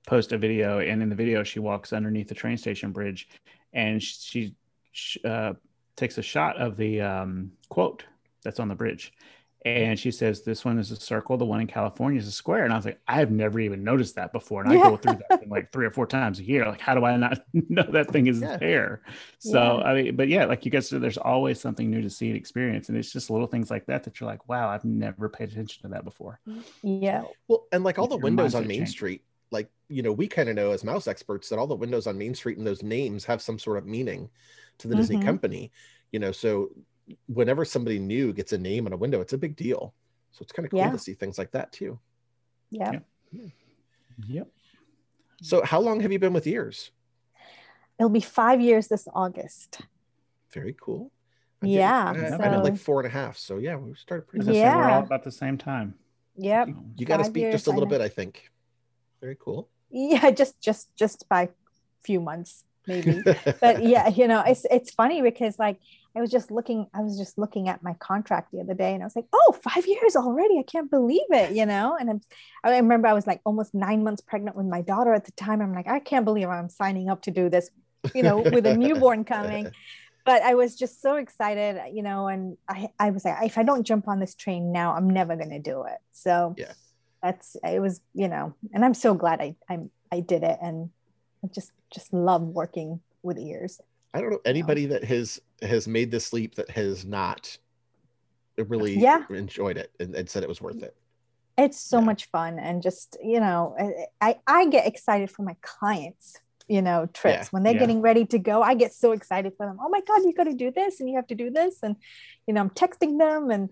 post 0.07 0.33
a 0.33 0.39
video, 0.39 0.79
and 0.79 1.03
in 1.03 1.09
the 1.09 1.17
video, 1.17 1.43
she 1.43 1.59
walks 1.59 1.93
underneath 1.93 2.29
the 2.29 2.35
train 2.35 2.57
station 2.57 2.93
bridge, 2.93 3.29
and 3.73 4.03
she, 4.03 4.55
she 4.93 5.23
uh, 5.25 5.53
takes 5.97 6.17
a 6.17 6.23
shot 6.23 6.57
of 6.57 6.77
the 6.77 7.01
um, 7.01 7.51
quote 7.69 8.05
that's 8.43 8.61
on 8.61 8.69
the 8.69 8.75
bridge, 8.75 9.13
and 9.65 9.99
she 9.99 10.13
says, 10.13 10.43
This 10.43 10.65
one 10.65 10.79
is 10.79 10.91
a 10.93 10.97
circle, 10.97 11.37
the 11.37 11.45
one 11.45 11.61
in 11.61 11.67
California 11.67 12.21
is 12.21 12.29
a 12.29 12.33
square. 12.33 12.65
And 12.65 12.73
I 12.73 12.77
was 12.77 12.85
like, 12.85 13.01
I 13.09 13.17
have 13.19 13.33
never 13.33 13.59
even 13.59 13.83
noticed 13.83 14.15
that 14.15 14.33
before. 14.33 14.63
And 14.63 14.73
yeah. 14.73 14.81
I 14.81 14.91
go 14.91 14.97
through 14.97 15.19
that 15.29 15.41
thing 15.41 15.49
like 15.49 15.73
three 15.73 15.85
or 15.85 15.91
four 15.91 16.07
times 16.07 16.39
a 16.39 16.45
year. 16.45 16.65
Like, 16.65 16.81
how 16.81 16.95
do 16.95 17.05
I 17.05 17.17
not 17.17 17.41
know 17.53 17.83
that 17.91 18.11
thing 18.11 18.29
is 18.29 18.41
yeah. 18.41 18.57
there? 18.57 19.03
So, 19.41 19.79
yeah. 19.79 19.85
I 19.85 19.95
mean, 19.95 20.17
but 20.17 20.29
yeah, 20.29 20.45
like 20.45 20.65
you 20.65 20.71
guys 20.71 20.89
said, 20.89 21.03
there's 21.03 21.19
always 21.19 21.61
something 21.61 21.91
new 21.91 22.03
to 22.03 22.11
see 22.11 22.29
and 22.29 22.37
experience. 22.37 22.89
And 22.89 22.97
it's 22.97 23.13
just 23.13 23.31
little 23.31 23.49
things 23.49 23.69
like 23.71 23.87
that 23.87 24.05
that 24.05 24.21
you're 24.21 24.29
like, 24.29 24.49
wow, 24.49 24.69
I've 24.69 24.85
never 24.85 25.29
paid 25.29 25.51
attention 25.51 25.83
to 25.83 25.89
that 25.89 26.05
before. 26.05 26.39
Yeah. 26.83 27.25
Well, 27.49 27.67
and 27.73 27.83
like 27.83 27.99
all 27.99 28.07
the 28.07 28.17
windows 28.17 28.55
on 28.55 28.67
Main 28.67 28.81
change. 28.81 28.91
Street, 28.91 29.25
like, 29.51 29.69
you 29.89 30.03
know, 30.03 30.13
we 30.13 30.29
kind 30.29 30.49
of 30.49 30.55
know 30.55 30.71
as 30.71 30.85
mouse 30.85 31.09
experts 31.09 31.49
that 31.49 31.59
all 31.59 31.67
the 31.67 31.75
windows 31.75 32.07
on 32.07 32.17
Main 32.17 32.35
Street 32.35 32.59
and 32.59 32.67
those 32.67 32.85
names 32.85 33.25
have 33.25 33.43
some 33.43 33.59
sort 33.59 33.79
of 33.79 33.87
meaning 33.87 34.31
to 34.79 34.87
the 34.87 34.95
mm-hmm. 34.95 35.01
Disney 35.01 35.21
company, 35.21 35.73
you 36.13 36.21
know, 36.21 36.31
so 36.31 36.71
whenever 37.27 37.65
somebody 37.65 37.99
new 37.99 38.33
gets 38.33 38.53
a 38.53 38.59
name 38.59 38.87
on 38.87 38.93
a 38.93 38.97
window, 38.97 39.21
it's 39.21 39.33
a 39.33 39.39
big 39.39 39.57
deal. 39.57 39.95
So 40.33 40.43
it's 40.43 40.53
kind 40.53 40.67
of 40.67 40.71
cool 40.71 40.81
yeah. 40.81 40.91
to 40.91 40.99
see 40.99 41.15
things 41.15 41.39
like 41.39 41.51
that 41.53 41.73
too. 41.73 41.99
Yeah. 42.71 42.93
yeah. 42.93 42.99
Hmm. 43.33 43.49
Yep. 44.27 44.49
So 45.43 45.65
how 45.65 45.81
long 45.81 46.01
have 46.01 46.13
you 46.13 46.19
been 46.19 46.33
with 46.33 46.47
Ears? 46.47 46.91
It'll 47.99 48.11
be 48.11 48.21
five 48.21 48.61
years 48.61 48.89
this 48.89 49.09
August. 49.15 49.81
Very 50.53 50.75
cool. 50.81 51.11
I 51.63 51.67
yeah. 51.67 52.13
I, 52.17 52.29
so... 52.31 52.39
I 52.43 52.51
know 52.51 52.63
like 52.63 52.77
four 52.77 53.01
and 53.01 53.07
a 53.07 53.11
half. 53.11 53.37
So 53.37 53.59
yeah, 53.59 53.77
we 53.77 53.95
started 53.95 54.29
pretty. 54.29 54.53
Yeah. 54.53 54.77
We're 54.77 54.91
all 54.91 55.03
about 55.03 55.25
the 55.25 55.33
same 55.33 55.59
time. 55.59 55.95
Yep. 56.37 56.69
You, 56.69 56.85
you 56.99 57.07
got 57.07 57.17
to 57.19 57.25
speak 57.25 57.51
just 57.51 57.67
a 57.67 57.71
little 57.71 57.89
bit, 57.89 58.01
I 58.01 58.09
think. 58.09 58.51
Very 59.21 59.37
cool. 59.41 59.69
Yeah, 59.91 60.31
just 60.33 60.61
just 60.61 60.95
just 60.97 61.29
by 61.29 61.49
few 62.03 62.21
months 62.21 62.65
maybe. 62.89 63.23
but 63.61 63.85
yeah, 63.85 64.09
you 64.09 64.27
know, 64.27 64.43
it's 64.45 64.67
it's 64.71 64.91
funny 64.91 65.23
because 65.23 65.59
like 65.59 65.79
I 66.19 66.21
was 66.21 66.33
just 66.33 66.51
looking, 66.51 66.89
I 66.93 67.01
was 67.01 67.17
just 67.17 67.39
looking 67.39 67.69
at 67.69 67.81
my 67.81 67.95
contract 67.95 68.51
the 68.51 68.61
other 68.61 68.75
day 68.75 68.93
and 68.93 69.05
I 69.05 69.07
was 69.07 69.15
like, 69.15 69.27
oh, 69.33 69.57
five 69.63 69.87
years 69.87 70.17
already. 70.17 70.59
I 70.59 70.65
can't 70.65 70.91
believe 70.91 71.31
it, 71.31 71.53
you 71.53 71.65
know? 71.65 71.97
And 71.99 72.11
I'm, 72.11 72.21
I 72.65 72.77
remember 72.77 73.07
I 73.07 73.13
was 73.13 73.25
like 73.25 73.41
almost 73.45 73.73
nine 73.73 74.03
months 74.03 74.21
pregnant 74.21 74.57
with 74.57 74.67
my 74.67 74.83
daughter 74.83 75.15
at 75.15 75.25
the 75.27 75.33
time. 75.33 75.63
I'm 75.63 75.73
like, 75.73 75.87
I 75.87 76.01
can't 76.01 76.25
believe 76.25 76.49
I'm 76.49 76.69
signing 76.69 77.09
up 77.09 77.23
to 77.23 77.31
do 77.31 77.49
this, 77.49 77.71
you 78.17 78.25
know, 78.25 78.39
with 78.39 78.67
a 78.67 78.77
newborn 78.77 79.25
coming. 79.25 79.71
But 80.25 80.43
I 80.43 80.57
was 80.57 80.77
just 80.77 81.01
so 81.01 81.15
excited, 81.15 81.81
you 81.95 82.03
know, 82.03 82.29
and 82.29 82.59
I, 82.69 82.91
I 82.99 83.13
was 83.13 83.25
like, 83.25 83.47
if 83.47 83.57
I 83.57 83.63
don't 83.63 83.85
jump 83.85 84.09
on 84.09 84.21
this 84.21 84.35
train 84.35 84.73
now, 84.73 84.95
I'm 84.95 85.09
never 85.09 85.37
going 85.37 85.49
to 85.49 85.59
do 85.59 85.85
it. 85.85 85.97
So 86.13 86.55
yeah, 86.59 86.73
that's, 87.23 87.57
it 87.65 87.81
was, 87.81 88.03
you 88.13 88.29
know, 88.29 88.55
and 88.75 88.85
I'm 88.85 88.93
so 88.93 89.15
glad 89.15 89.41
I, 89.41 89.57
I, 89.71 89.79
I 90.13 90.21
did 90.21 90.43
it. 90.43 90.59
And 90.61 90.91
I 91.43 91.47
just, 91.47 91.73
just 91.91 92.13
love 92.13 92.43
working 92.43 93.01
with 93.23 93.39
ears. 93.39 93.81
I 94.19 94.21
don't 94.23 94.31
know 94.31 94.41
anybody 94.45 94.87
that 94.87 95.05
has 95.05 95.41
has 95.63 95.87
made 95.89 96.11
this 96.11 96.33
leap 96.33 96.55
that 96.57 96.71
has 96.71 97.05
not 97.05 97.57
really 98.57 98.99
Yeah. 98.99 99.25
enjoyed 99.31 99.77
it 99.77 99.91
and, 100.01 100.15
and 100.15 100.29
said 100.29 100.43
it 100.43 100.49
was 100.49 100.61
worth 100.61 100.83
it. 100.83 100.97
it's 101.57 101.81
so 101.81 101.99
Yeah. 101.99 102.05
much 102.05 102.27
fun 102.31 102.59
and 102.59 102.83
just 102.83 103.17
you 103.23 103.41
know 103.41 103.77
I, 104.21 104.39
I 104.47 104.67
get 104.67 104.87
excited 104.87 105.31
for 105.31 105.43
my 105.43 105.57
clients 105.63 106.37
you 106.69 106.83
know 106.83 107.07
trips 107.13 107.45
Yeah, 107.47 107.49
when 107.51 107.63
they're 107.63 107.75
yeah. 107.75 107.79
getting 107.81 108.01
ready 108.01 108.25
to 108.27 108.39
go 108.39 108.63
i 108.63 108.75
get 108.75 108.93
so 108.93 109.13
excited 109.13 109.53
for 109.57 109.67
them 109.67 109.79
oh 109.83 109.89
my 109.89 110.01
god 110.09 110.19
you 110.25 110.33
got 110.35 110.45
to 110.45 110.55
do 110.55 110.71
this 110.71 111.01
and 111.01 111.09
you 111.09 111.17
have 111.17 111.27
to 111.29 111.35
do 111.35 111.51
this 111.51 111.79
and 111.83 111.97
you 112.47 112.53
know 112.55 112.61
i'm 112.61 112.71
texting 112.71 113.19
them 113.19 113.51
and 113.51 113.71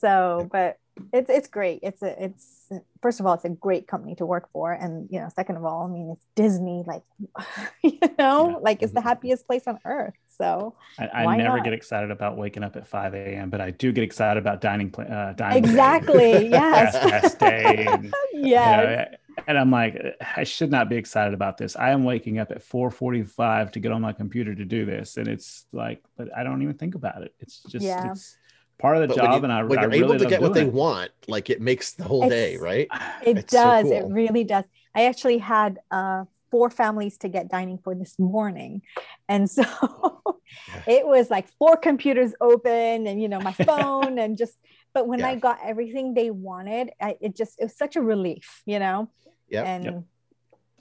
so 0.00 0.48
but 0.52 0.78
it's 1.12 1.28
it's 1.28 1.48
great 1.48 1.80
it's 1.82 2.02
a 2.02 2.24
it's 2.24 2.68
first 3.02 3.20
of 3.20 3.26
all 3.26 3.34
it's 3.34 3.44
a 3.44 3.50
great 3.50 3.86
company 3.86 4.14
to 4.14 4.24
work 4.26 4.48
for 4.52 4.72
and 4.72 5.08
you 5.10 5.20
know 5.20 5.28
second 5.34 5.56
of 5.56 5.64
all 5.64 5.84
i 5.86 5.88
mean 5.88 6.10
it's 6.10 6.24
disney 6.34 6.82
like 6.86 7.02
you 7.82 7.98
know 8.18 8.46
Yeah. 8.48 8.56
like 8.62 8.82
it's 8.82 8.92
the 8.92 9.00
Mhm. 9.00 9.04
happiest 9.04 9.46
place 9.46 9.66
on 9.66 9.78
earth 9.84 10.14
so 10.38 10.74
I, 10.98 11.08
I 11.24 11.36
never 11.36 11.56
not? 11.56 11.64
get 11.64 11.72
excited 11.72 12.10
about 12.10 12.36
waking 12.36 12.62
up 12.62 12.76
at 12.76 12.86
5 12.86 13.14
a.m., 13.14 13.50
but 13.50 13.60
I 13.60 13.70
do 13.70 13.92
get 13.92 14.04
excited 14.04 14.38
about 14.40 14.60
dining. 14.60 14.94
Uh, 14.94 15.32
dining 15.36 15.64
exactly 15.64 16.48
yes 16.50 17.36
and, 17.40 18.04
you 18.04 18.12
know, 18.12 18.16
yes 18.32 19.08
and 19.46 19.58
I'm 19.58 19.70
like, 19.70 20.02
I 20.36 20.44
should 20.44 20.70
not 20.70 20.88
be 20.88 20.96
excited 20.96 21.34
about 21.34 21.56
this. 21.58 21.76
I 21.76 21.90
am 21.90 22.04
waking 22.04 22.38
up 22.38 22.50
at 22.50 22.62
4:45 22.62 23.70
to 23.72 23.80
get 23.80 23.92
on 23.92 24.00
my 24.02 24.12
computer 24.12 24.54
to 24.54 24.64
do 24.64 24.84
this, 24.86 25.16
and 25.18 25.28
it's 25.28 25.66
like, 25.72 26.02
but 26.16 26.28
I 26.36 26.42
don't 26.42 26.62
even 26.62 26.74
think 26.76 26.94
about 26.94 27.22
it. 27.22 27.34
It's 27.40 27.62
just 27.62 27.84
Yeah. 27.84 28.04
it's 28.04 28.36
part 28.78 28.96
of 28.96 29.02
the 29.02 29.08
But 29.08 29.16
job, 29.16 29.24
when, 29.24 29.38
you, 29.38 29.44
and 29.44 29.52
I, 29.52 29.62
when 29.64 29.78
I 29.78 29.82
you're 29.82 29.90
really 29.90 30.04
able 30.04 30.18
to 30.18 30.26
get 30.26 30.40
what 30.42 30.54
they 30.54 30.62
it. 30.62 30.72
want, 30.72 31.10
like 31.28 31.50
it 31.50 31.60
makes 31.60 31.92
the 31.92 32.04
whole 32.04 32.28
day, 32.28 32.56
right? 32.56 32.88
It 33.24 33.38
It's 33.38 33.52
so 33.52 33.62
does. 33.62 33.90
It 33.90 34.04
really 34.08 34.44
does. 34.44 34.64
I 34.94 35.06
actually 35.06 35.38
had 35.38 35.78
uh, 35.90 36.24
four 36.50 36.70
families 36.70 37.18
to 37.18 37.28
get 37.28 37.48
dining 37.50 37.78
for 37.78 37.94
this 37.94 38.18
morning. 38.18 38.82
And 39.28 39.50
so 39.50 39.62
it 40.86 41.06
was 41.06 41.30
like 41.30 41.48
four 41.58 41.76
computers 41.76 42.34
open 42.40 43.06
and, 43.06 43.20
you 43.20 43.28
know, 43.28 43.40
my 43.40 43.52
phone 43.52 44.18
and 44.18 44.38
just, 44.38 44.56
but 44.94 45.06
when 45.06 45.22
I 45.22 45.34
got 45.36 45.58
everything 45.64 46.14
they 46.14 46.30
wanted, 46.30 46.90
I, 47.00 47.16
it 47.20 47.36
just, 47.36 47.58
it 47.60 47.64
was 47.64 47.76
such 47.76 47.96
a 47.96 48.00
relief, 48.00 48.62
you 48.64 48.78
know? 48.78 49.08
Yep. 49.48 49.66
And 49.66 49.84
Yep. 49.84 50.02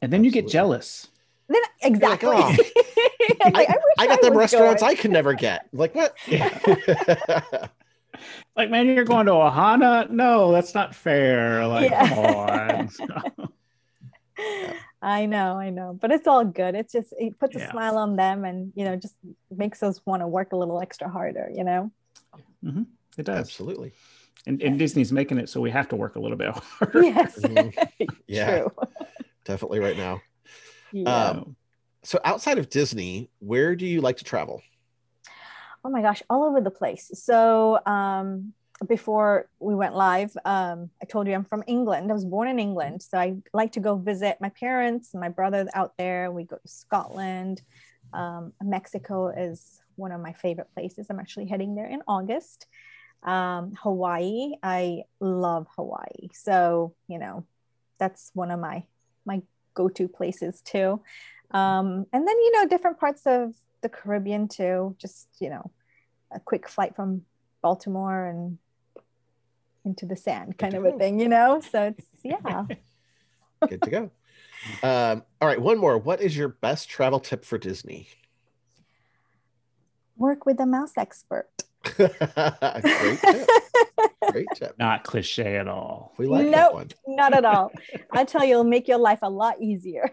And 0.02 0.14
then 0.14 0.24
you 0.24 0.32
get 0.32 0.48
jealous. 0.48 1.08
then 1.48 1.62
exactly. 1.82 2.30
"Oh, 2.32 2.56
I'm 3.44 3.54
like, 3.54 3.70
I, 3.70 3.74
wish 3.74 3.94
I 3.98 4.08
got 4.08 4.22
them 4.22 4.38
restaurants 4.38 4.82
going." 4.82 4.92
I 4.98 5.02
could 5.02 5.12
never 5.12 5.34
get. 5.34 5.68
Like 5.74 5.96
what? 5.96 6.16
Like, 8.56 8.70
man, 8.70 8.88
you're 8.88 9.04
going 9.04 9.26
to 9.26 9.34
Ohana? 9.34 10.10
No, 10.10 10.52
that's 10.52 10.74
not 10.74 10.96
fair. 10.96 11.68
Like, 11.68 11.92
Yeah. 11.92 12.08
come 12.10 12.20
on. 12.26 12.90
I 15.02 15.26
know, 15.28 15.58
I 15.58 15.70
know, 15.70 15.98
but 16.02 16.12
it's 16.12 16.28
all 16.28 16.44
good. 16.44 16.74
It's 16.76 16.92
just 16.92 17.14
it 17.20 17.38
puts 17.40 17.56
a 17.56 17.60
Yeah. 17.60 17.72
smile 17.72 17.98
on 17.98 18.16
them, 18.16 18.44
and 18.44 18.72
you 18.76 18.84
know, 18.86 18.96
just 18.96 19.16
makes 19.56 19.84
us 19.84 20.02
want 20.06 20.22
to 20.24 20.28
work 20.28 20.52
a 20.54 20.56
little 20.58 20.82
extra 20.82 21.08
harder. 21.10 21.50
You 21.54 21.64
know. 21.64 21.92
it 23.18 23.24
does. 23.26 23.38
Absolutely. 23.38 23.94
And, 24.48 24.62
and 24.62 24.78
Disney's 24.80 25.12
making 25.12 25.38
it 25.38 25.50
so 25.50 25.60
we 25.62 25.72
have 25.72 25.88
to 25.90 25.96
work 25.96 26.16
a 26.16 26.20
little 26.20 26.38
bit 26.38 26.50
harder. 26.56 27.04
Yes. 27.04 27.38
Mhm. 27.40 27.74
Yeah. 28.28 28.60
True. 28.60 28.72
Definitely 29.44 29.80
right 29.80 29.98
now. 29.98 30.22
Yeah. 30.92 31.30
Um, 31.30 31.56
So 32.04 32.20
outside 32.26 32.58
of 32.58 32.70
Disney, 32.70 33.30
where 33.40 33.76
do 33.76 33.86
you 33.86 34.02
like 34.02 34.18
to 34.18 34.24
travel? 34.24 34.62
Oh 35.86 35.90
my 35.90 36.02
gosh, 36.02 36.24
all 36.32 36.44
over 36.44 36.60
the 36.60 36.72
place. 36.72 37.12
So 37.14 37.80
um, 37.86 38.54
before 38.88 39.48
we 39.60 39.76
went 39.76 39.96
live, 39.96 40.36
um, 40.44 40.90
I 41.00 41.06
told 41.06 41.28
you 41.28 41.34
I'm 41.34 41.46
from 41.46 41.64
England. 41.68 42.10
I 42.10 42.14
was 42.14 42.26
born 42.26 42.48
in 42.48 42.58
England, 42.58 43.04
so 43.04 43.20
I 43.20 43.36
like 43.54 43.74
to 43.74 43.80
go 43.80 43.96
visit 43.96 44.42
my 44.42 44.50
parents 44.50 45.14
my 45.14 45.30
brother 45.30 45.68
out 45.76 45.94
there. 45.98 46.32
We 46.32 46.44
go 46.44 46.58
to 46.58 46.68
Scotland. 46.68 47.62
Um, 48.14 48.52
Mexico 48.64 49.28
is 49.28 49.80
one 49.96 50.12
of 50.12 50.20
my 50.22 50.34
favorite 50.34 50.74
places. 50.74 51.06
I'm 51.10 51.20
actually 51.20 51.46
heading 51.46 51.76
there 51.76 51.88
in 51.88 52.02
August. 52.08 52.66
Um, 53.22 53.74
Hawaii, 53.82 54.54
I 54.64 55.04
love 55.20 55.68
Hawaii. 55.76 56.30
So 56.34 56.96
you 57.08 57.20
know, 57.20 57.46
that's 58.00 58.32
one 58.34 58.50
of 58.50 58.60
my 58.60 58.84
my 59.24 59.44
go-to 59.76 60.08
places 60.08 60.62
too. 60.62 61.00
Um, 61.52 62.08
and 62.12 62.28
then 62.28 62.38
you 62.40 62.52
know, 62.54 62.68
different 62.68 63.00
parts 63.00 63.22
of 63.28 63.54
the 63.86 63.90
Caribbean 63.90 64.48
too. 64.48 64.96
Just 64.98 65.28
you 65.40 65.50
know, 65.50 65.70
a 66.32 66.40
quick 66.40 66.68
flight 66.68 66.96
from 66.96 67.22
Baltimore 67.62 68.26
and 68.26 68.58
into 69.86 70.08
the 70.08 70.16
sand, 70.16 70.58
kind 70.58 70.74
of 70.74 70.84
a 70.86 70.92
thing, 70.98 71.20
you 71.20 71.28
know. 71.30 71.62
So 71.72 71.94
it's 71.98 72.06
yeah. 72.24 72.66
Good 73.70 73.82
to 73.84 73.90
go. 73.90 74.12
Um, 74.82 75.24
all 75.40 75.48
right, 75.48 75.62
one 75.62 75.78
more. 75.78 75.98
What 76.00 76.20
is 76.22 76.36
your 76.36 76.48
best 76.50 76.90
travel 76.90 77.20
tip 77.20 77.46
for 77.46 77.58
Disney? 77.60 78.08
Work 80.18 80.46
with 80.48 80.60
a 80.60 80.66
mouse 80.66 80.94
expert. 80.98 81.50
Great 81.84 82.10
tip. 83.22 83.50
Great 84.32 84.48
tip. 84.56 84.76
Not 84.80 85.04
cliche 85.04 85.58
at 85.58 85.68
all. 85.68 86.14
We 86.18 86.26
like 86.26 86.50
that 86.52 86.74
one. 86.74 86.90
Not 87.08 87.34
at 87.36 87.46
all. 87.46 87.72
I 88.12 88.24
tell 88.24 88.44
you, 88.44 88.52
it'll 88.54 88.64
make 88.64 88.88
your 88.88 88.98
life 88.98 89.20
a 89.22 89.30
lot 89.30 89.62
easier. 89.62 90.10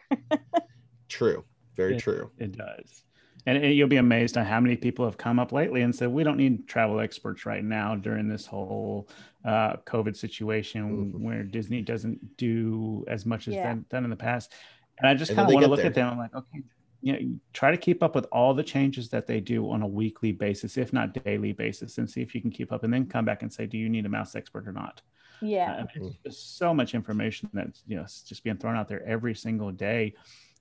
True. 1.08 1.44
Very 1.76 1.94
Yeah. 1.94 2.00
true. 2.00 2.30
It 2.38 2.52
does. 2.52 3.04
And 3.46 3.58
it- 3.64 3.72
you'll 3.72 3.88
be 3.88 3.96
amazed 3.96 4.36
at 4.36 4.46
how 4.46 4.60
many 4.60 4.76
people 4.76 5.04
have 5.04 5.16
come 5.16 5.38
up 5.38 5.50
lately 5.52 5.82
and 5.82 5.94
said, 5.94 6.08
we 6.10 6.22
don't 6.22 6.36
need 6.36 6.68
travel 6.68 7.00
experts 7.00 7.44
right 7.44 7.64
now 7.64 7.96
during 7.96 8.28
this 8.28 8.46
whole 8.46 9.08
uh, 9.44 9.76
COVID 9.86 10.14
situation 10.16 11.12
Mhm. 11.12 11.20
where 11.20 11.42
Disney 11.42 11.82
doesn't 11.82 12.36
do 12.36 13.04
as 13.08 13.26
much 13.26 13.48
as 13.48 13.54
Yeah. 13.54 13.64
done, 13.70 13.84
done 13.90 14.04
in 14.04 14.10
the 14.10 14.14
past. 14.16 14.52
And 14.98 15.08
I 15.08 15.14
just 15.14 15.34
kind 15.34 15.48
of 15.48 15.52
want 15.52 15.64
to 15.64 15.68
look 15.70 15.78
there. 15.80 15.86
at 15.86 15.94
them. 15.94 16.08
I'm 16.10 16.18
like, 16.18 16.32
okay, 16.32 16.62
you 17.00 17.12
know, 17.12 17.18
try 17.52 17.72
to 17.72 17.76
keep 17.76 18.04
up 18.04 18.14
with 18.14 18.26
all 18.30 18.54
the 18.54 18.62
changes 18.62 19.08
that 19.08 19.26
they 19.26 19.40
do 19.40 19.68
on 19.68 19.82
a 19.82 19.86
weekly 19.88 20.30
basis, 20.30 20.78
if 20.78 20.92
not 20.92 21.24
daily 21.24 21.52
basis, 21.52 21.98
and 21.98 22.08
see 22.08 22.22
if 22.22 22.36
you 22.36 22.40
can 22.40 22.52
keep 22.52 22.70
up 22.70 22.84
and 22.84 22.94
then 22.94 23.06
come 23.06 23.24
back 23.24 23.42
and 23.42 23.52
say, 23.52 23.66
do 23.66 23.76
you 23.76 23.88
need 23.88 24.06
a 24.06 24.08
mouse 24.08 24.36
expert 24.36 24.68
or 24.68 24.72
not? 24.72 25.02
Yeah. 25.40 25.72
I 25.72 25.78
mean, 25.98 26.06
it's 26.08 26.18
just 26.24 26.56
so 26.56 26.72
much 26.72 26.94
information 26.94 27.50
that's 27.52 27.82
you 27.88 27.96
know 27.96 28.02
just 28.04 28.44
being 28.44 28.58
thrown 28.58 28.76
out 28.76 28.86
there 28.86 29.02
every 29.04 29.34
single 29.34 29.72
day, 29.72 30.14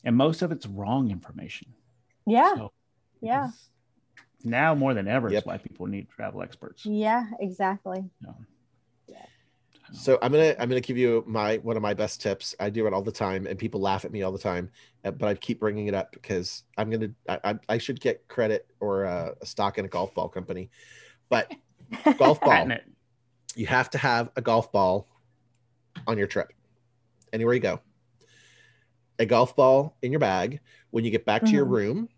and 0.03 0.15
most 0.17 0.41
of 0.41 0.51
it's 0.51 0.65
wrong 0.65 1.11
information. 1.11 1.67
Yeah. 2.25 2.55
So 2.55 2.71
Yeah. 3.21 3.51
Now 4.43 4.73
more 4.73 4.93
than 4.93 5.07
ever 5.07 5.29
Yep. 5.29 5.43
is 5.43 5.45
why 5.45 5.57
people 5.57 5.87
need 5.87 6.09
travel 6.09 6.41
experts. 6.41 6.85
Yeah. 6.85 7.25
Exactly. 7.39 8.09
So 9.93 10.17
I'm 10.21 10.31
gonna 10.31 10.55
I'm 10.57 10.69
gonna 10.69 10.79
give 10.79 10.97
you 10.97 11.23
my 11.27 11.57
one 11.57 11.75
of 11.75 11.81
my 11.81 11.93
best 11.93 12.21
tips. 12.21 12.55
I 12.59 12.69
do 12.69 12.87
it 12.87 12.93
all 12.93 13.01
the 13.01 13.11
time, 13.11 13.45
and 13.45 13.59
people 13.59 13.81
laugh 13.81 14.05
at 14.05 14.11
me 14.11 14.21
all 14.21 14.31
the 14.31 14.39
time, 14.39 14.69
uh, 15.03 15.11
but 15.11 15.27
I 15.27 15.33
keep 15.33 15.59
bringing 15.59 15.87
it 15.87 15.93
up 15.93 16.11
because 16.13 16.63
I'm 16.77 16.89
gonna 16.89 17.09
I, 17.27 17.39
I, 17.43 17.59
I 17.69 17.77
should 17.77 17.99
get 17.99 18.25
credit 18.27 18.67
or 18.79 19.05
uh, 19.05 19.31
a 19.41 19.45
stock 19.45 19.77
in 19.77 19.85
a 19.85 19.89
golf 19.89 20.13
ball 20.13 20.29
company, 20.29 20.69
but 21.29 21.53
golf 22.17 22.39
ball 22.39 22.71
it. 22.71 22.85
you 23.55 23.65
have 23.67 23.89
to 23.89 23.97
have 23.97 24.31
a 24.37 24.41
golf 24.41 24.71
ball 24.71 25.07
on 26.07 26.17
your 26.17 26.27
trip, 26.27 26.53
anywhere 27.33 27.53
you 27.53 27.59
go. 27.59 27.81
A 29.19 29.25
golf 29.25 29.55
ball 29.55 29.97
in 30.01 30.11
your 30.11 30.19
bag. 30.19 30.61
When 30.91 31.03
you 31.03 31.11
get 31.11 31.25
back 31.25 31.43
to 31.43 31.51
your 31.51 31.65
Mhm. 31.65 31.69
room, 31.71 32.09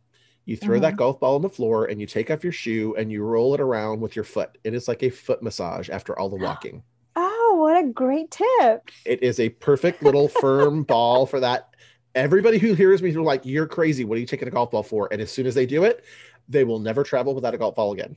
you 0.46 0.58
throw 0.58 0.80
that 0.80 0.96
Mhm. 0.96 0.98
golf 0.98 1.20
ball 1.20 1.36
on 1.36 1.42
the 1.42 1.50
floor 1.50 1.86
and 1.86 2.02
you 2.02 2.06
take 2.08 2.30
off 2.30 2.44
your 2.44 2.52
shoe 2.54 2.96
and 2.98 3.12
you 3.12 3.24
roll 3.24 3.54
it 3.54 3.62
around 3.62 4.02
with 4.02 4.16
your 4.16 4.26
foot. 4.26 4.58
It 4.64 4.74
is 4.74 4.88
like 4.88 5.02
a 5.04 5.10
foot 5.10 5.42
massage 5.42 5.90
after 5.90 6.18
all 6.20 6.30
the 6.30 6.36
walking. 6.76 6.84
Oh, 7.16 7.56
what 7.60 7.78
a 7.84 7.88
great 7.88 8.32
tip. 8.32 8.90
It 9.06 9.22
is 9.24 9.40
a 9.40 9.50
perfect 9.50 10.02
little 10.04 10.28
firm 10.28 10.84
ball 10.84 11.26
for 11.26 11.40
that. 11.40 11.70
Everybody 12.16 12.58
who 12.58 12.74
hears 12.74 13.02
me, 13.02 13.12
they're 13.12 13.22
like, 13.22 13.46
"You're 13.46 13.66
crazy. 13.68 14.04
What 14.06 14.18
are 14.18 14.22
you 14.22 14.28
taking 14.28 14.48
a 14.48 14.52
golf 14.52 14.72
ball 14.72 14.84
for?" 14.84 15.08
And 15.12 15.22
as 15.22 15.32
soon 15.32 15.46
as 15.48 15.56
they 15.56 15.66
do 15.66 15.84
it, 15.84 16.04
they 16.50 16.64
will 16.64 16.80
never 16.80 17.04
travel 17.04 17.34
without 17.34 17.54
a 17.54 17.58
golf 17.58 17.76
ball 17.76 17.94
again. 17.94 18.16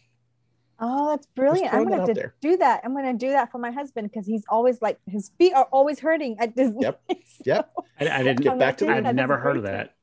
Oh, 0.79 1.09
that's 1.11 1.27
brilliant. 1.29 1.73
I'm 1.73 1.85
gonna 1.89 2.03
out 2.03 2.15
there. 2.15 2.35
do 2.43 2.59
that. 2.59 2.83
I'm 2.85 2.95
gonna 2.95 3.15
do 3.15 3.31
that 3.31 3.51
for 3.51 3.57
my 3.57 3.71
husband 3.71 4.11
because 4.11 4.27
he's 4.27 4.45
always 4.51 4.83
like 4.83 4.99
his 5.07 5.31
feet 5.39 5.55
are 5.55 5.65
always 5.73 6.01
hurting 6.01 6.39
at 6.39 6.55
Disney. 6.55 6.83
Yep. 6.83 7.01
So- 7.27 7.43
Yep. 7.47 7.73
I, 8.01 8.09
I 8.09 8.23
didn't 8.25 8.43
Get 8.43 8.59
back 8.59 8.77
to 8.79 8.87
that. 8.87 8.99
I'd 8.99 9.05
That's 9.07 9.15
never 9.17 9.39
heard 9.39 9.57
of 9.57 9.63
that. 9.63 9.95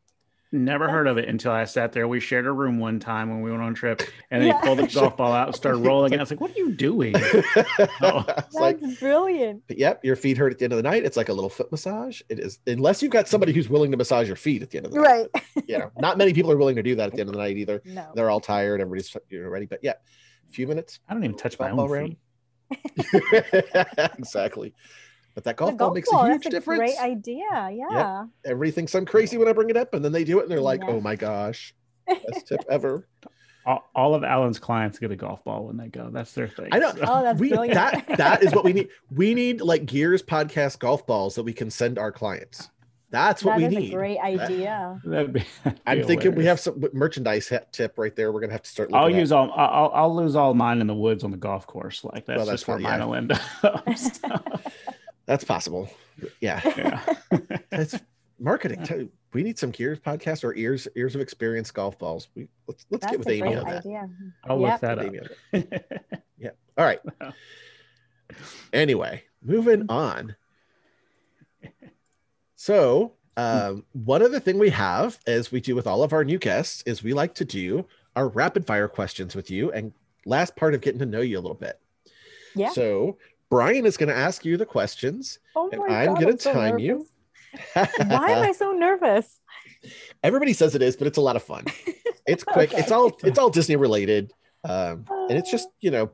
Never 0.53 0.87
heard 0.87 1.07
of 1.07 1.17
it 1.17 1.27
until 1.27 1.51
I 1.51 1.65
sat 1.65 1.93
there. 1.93 2.07
We 2.07 2.19
shared 2.19 2.45
a 2.45 2.51
room 2.51 2.77
one 2.77 2.99
time 2.99 3.31
when 3.31 3.41
we 3.41 3.49
went 3.49 3.63
on 3.63 3.71
a 3.71 3.75
trip, 3.75 4.03
and 4.29 4.45
yeah. 4.45 4.53
he 4.61 4.67
pulled 4.67 4.77
the 4.77 4.85
golf 4.85 5.17
ball 5.17 5.31
out 5.33 5.47
and 5.47 5.55
started 5.55 5.79
rolling. 5.79 6.13
And 6.13 6.21
I 6.21 6.23
was 6.23 6.29
like, 6.29 6.39
"What 6.39 6.51
are 6.51 6.59
you 6.59 6.71
doing?" 6.73 7.15
oh. 8.03 8.23
That's 8.27 8.53
like, 8.53 8.77
brilliant. 8.99 9.63
Yep, 9.67 10.05
your 10.05 10.15
feet 10.15 10.37
hurt 10.37 10.53
at 10.53 10.59
the 10.59 10.65
end 10.65 10.73
of 10.73 10.77
the 10.77 10.83
night. 10.83 11.05
It's 11.05 11.17
like 11.17 11.29
a 11.29 11.33
little 11.33 11.49
foot 11.49 11.71
massage. 11.71 12.21
It 12.29 12.39
is, 12.39 12.59
unless 12.67 13.01
you've 13.01 13.11
got 13.11 13.27
somebody 13.27 13.51
who's 13.51 13.67
willing 13.67 13.89
to 13.89 13.97
massage 13.97 14.27
your 14.27 14.35
feet 14.35 14.61
at 14.61 14.69
the 14.69 14.77
end 14.77 14.85
of 14.85 14.91
the 14.91 15.01
night. 15.01 15.27
Right. 15.33 15.65
you 15.67 15.79
know, 15.79 15.91
not 15.97 16.19
many 16.19 16.33
people 16.33 16.51
are 16.51 16.57
willing 16.57 16.75
to 16.75 16.83
do 16.83 16.93
that 16.97 17.07
at 17.07 17.13
the 17.13 17.21
end 17.21 17.29
of 17.29 17.33
the 17.33 17.41
night 17.41 17.57
either. 17.57 17.81
No. 17.93 18.11
They're 18.15 18.29
all 18.29 18.39
tired. 18.39 18.81
Everybody's 18.81 19.15
you 19.29 19.43
know 19.43 19.49
ready, 19.49 19.65
but 19.65 19.79
yeah, 19.83 19.93
a 20.49 20.51
few 20.51 20.67
minutes. 20.67 20.99
I 21.07 21.13
don't 21.13 21.23
even 21.23 21.37
touch 21.37 21.59
my 21.59 21.69
own 21.69 21.89
feet. 21.89 22.17
exactly. 24.17 24.73
But 25.35 25.43
that 25.45 25.55
golf, 25.55 25.71
golf 25.71 25.77
ball 25.79 25.93
makes 25.93 26.11
ball, 26.11 26.25
a 26.25 26.31
huge 26.31 26.45
a 26.45 26.49
difference. 26.49 26.79
Great 26.79 26.99
idea. 26.99 27.43
Yeah. 27.51 27.87
yeah. 27.91 28.25
Everybody 28.45 28.71
thinks 28.71 28.93
I'm 28.93 29.05
crazy 29.05 29.37
when 29.37 29.47
I 29.47 29.53
bring 29.53 29.69
it 29.69 29.77
up, 29.77 29.93
and 29.93 30.03
then 30.05 30.11
they 30.11 30.23
do 30.23 30.39
it 30.39 30.43
and 30.43 30.51
they're 30.51 30.61
like, 30.61 30.81
yeah. 30.81 30.91
oh 30.91 31.01
my 31.01 31.15
gosh, 31.15 31.73
best 32.07 32.47
tip 32.47 32.63
ever. 32.69 33.07
All, 33.65 33.89
all, 33.95 34.13
of 34.13 34.25
Allen's 34.25 34.59
clients 34.59 34.99
get 34.99 35.11
a 35.11 35.15
golf 35.15 35.43
ball 35.45 35.65
when 35.65 35.77
they 35.77 35.87
go. 35.87 36.09
That's 36.11 36.33
their 36.33 36.49
thing. 36.49 36.67
I 36.73 36.79
know. 36.79 36.91
So. 36.91 37.05
Oh, 37.07 37.23
that's 37.23 37.39
we, 37.39 37.49
brilliant. 37.49 37.75
That, 37.75 38.17
that 38.17 38.43
is 38.43 38.53
what 38.53 38.65
we 38.65 38.73
need. 38.73 38.89
We 39.09 39.33
need 39.33 39.61
like 39.61 39.85
Gears 39.85 40.21
podcast 40.21 40.79
golf 40.79 41.07
balls 41.07 41.35
that 41.35 41.43
we 41.43 41.53
can 41.53 41.71
send 41.71 41.97
our 41.97 42.11
clients. 42.11 42.69
That's 43.09 43.43
what 43.43 43.59
that 43.59 43.69
we 43.69 43.75
need. 43.77 43.93
great 43.93 44.17
idea. 44.19 44.99
That, 45.05 45.33
be, 45.33 45.45
I'm 45.63 45.75
hilarious. 45.85 46.07
thinking 46.07 46.35
we 46.35 46.45
have 46.45 46.59
some 46.59 46.83
merchandise 46.93 47.53
tip 47.71 47.97
right 47.97 48.13
there. 48.15 48.31
We're 48.31 48.41
gonna 48.41 48.53
have 48.53 48.63
to 48.63 48.69
start. 48.69 48.89
I'll 48.91 49.09
use 49.09 49.31
all. 49.31 49.51
I'll, 49.55 49.91
I'll 49.93 50.15
lose 50.15 50.35
all 50.35 50.53
mine 50.55 50.81
in 50.81 50.87
the 50.87 50.95
woods 50.95 51.23
on 51.23 51.31
the 51.31 51.37
golf 51.37 51.67
course. 51.67 52.03
Like 52.03 52.25
that's, 52.25 52.37
well, 52.37 52.45
that's 52.47 52.63
just 52.63 52.67
where 52.67 52.79
mine 52.79 53.05
will 53.05 53.15
end 53.15 53.31
up. 53.31 53.87
That's 55.25 55.43
possible. 55.43 55.89
Yeah. 56.41 56.61
yeah. 56.77 57.01
That's 57.69 57.99
marketing. 58.39 58.83
Too. 58.83 59.09
We 59.33 59.43
need 59.43 59.57
some 59.57 59.71
Gears 59.71 59.99
podcast 59.99 60.43
or 60.43 60.53
ears 60.55 60.87
ears 60.95 61.15
of 61.15 61.21
experience 61.21 61.71
golf 61.71 61.97
balls. 61.97 62.27
We 62.35 62.47
let's 62.67 62.85
let's 62.89 63.01
That's 63.01 63.11
get 63.11 63.19
with 63.19 63.29
Amy 63.29 63.55
on 63.55 63.65
that. 63.65 63.85
Idea. 63.85 64.09
I'll 64.45 64.59
yep. 64.59 64.81
look 64.81 64.81
that 64.81 64.99
up. 64.99 65.73
yeah. 66.37 66.49
All 66.77 66.85
right. 66.85 66.99
Anyway, 68.71 69.21
moving 69.43 69.85
on. 69.89 70.35
So, 72.55 73.13
um, 73.37 73.85
one 73.91 74.23
other 74.23 74.39
thing 74.39 74.57
we 74.57 74.71
have, 74.71 75.19
as 75.27 75.51
we 75.51 75.61
do 75.61 75.75
with 75.75 75.85
all 75.85 76.01
of 76.01 76.13
our 76.13 76.23
new 76.23 76.39
guests, 76.39 76.81
is 76.87 77.03
we 77.03 77.13
like 77.13 77.35
to 77.35 77.45
do 77.45 77.85
our 78.15 78.29
rapid 78.29 78.65
fire 78.65 78.87
questions 78.87 79.35
with 79.35 79.51
you 79.51 79.71
and 79.71 79.93
last 80.25 80.55
part 80.55 80.73
of 80.73 80.81
getting 80.81 80.99
to 80.99 81.05
know 81.05 81.21
you 81.21 81.37
a 81.37 81.41
little 81.41 81.53
bit. 81.53 81.79
Yeah. 82.55 82.71
So 82.71 83.17
Brian 83.53 83.85
is 83.85 83.97
going 83.97 84.09
to 84.09 84.15
ask 84.15 84.43
you 84.45 84.57
the 84.57 84.65
questions, 84.65 85.37
oh 85.55 85.69
and 85.71 85.83
I'm 85.83 86.15
going 86.15 86.35
to 86.35 86.41
so 86.41 86.53
time 86.53 86.77
nervous. 86.77 86.83
you. 86.83 87.07
Why 87.75 88.31
am 88.31 88.43
I 88.43 88.51
so 88.51 88.71
nervous? 88.71 89.37
Everybody 90.23 90.53
says 90.53 90.73
it 90.73 90.81
is, 90.81 90.95
but 90.95 91.05
it's 91.05 91.19
a 91.19 91.21
lot 91.21 91.35
of 91.35 91.43
fun. 91.43 91.65
It's 92.25 92.43
quick. 92.43 92.71
okay. 92.73 92.81
It's 92.81 92.91
all 92.91 93.15
it's 93.23 93.37
all 93.37 93.51
Disney 93.51 93.75
related, 93.75 94.33
um, 94.63 95.05
and 95.07 95.33
it's 95.33 95.51
just 95.51 95.67
you 95.81 95.91
know, 95.91 96.09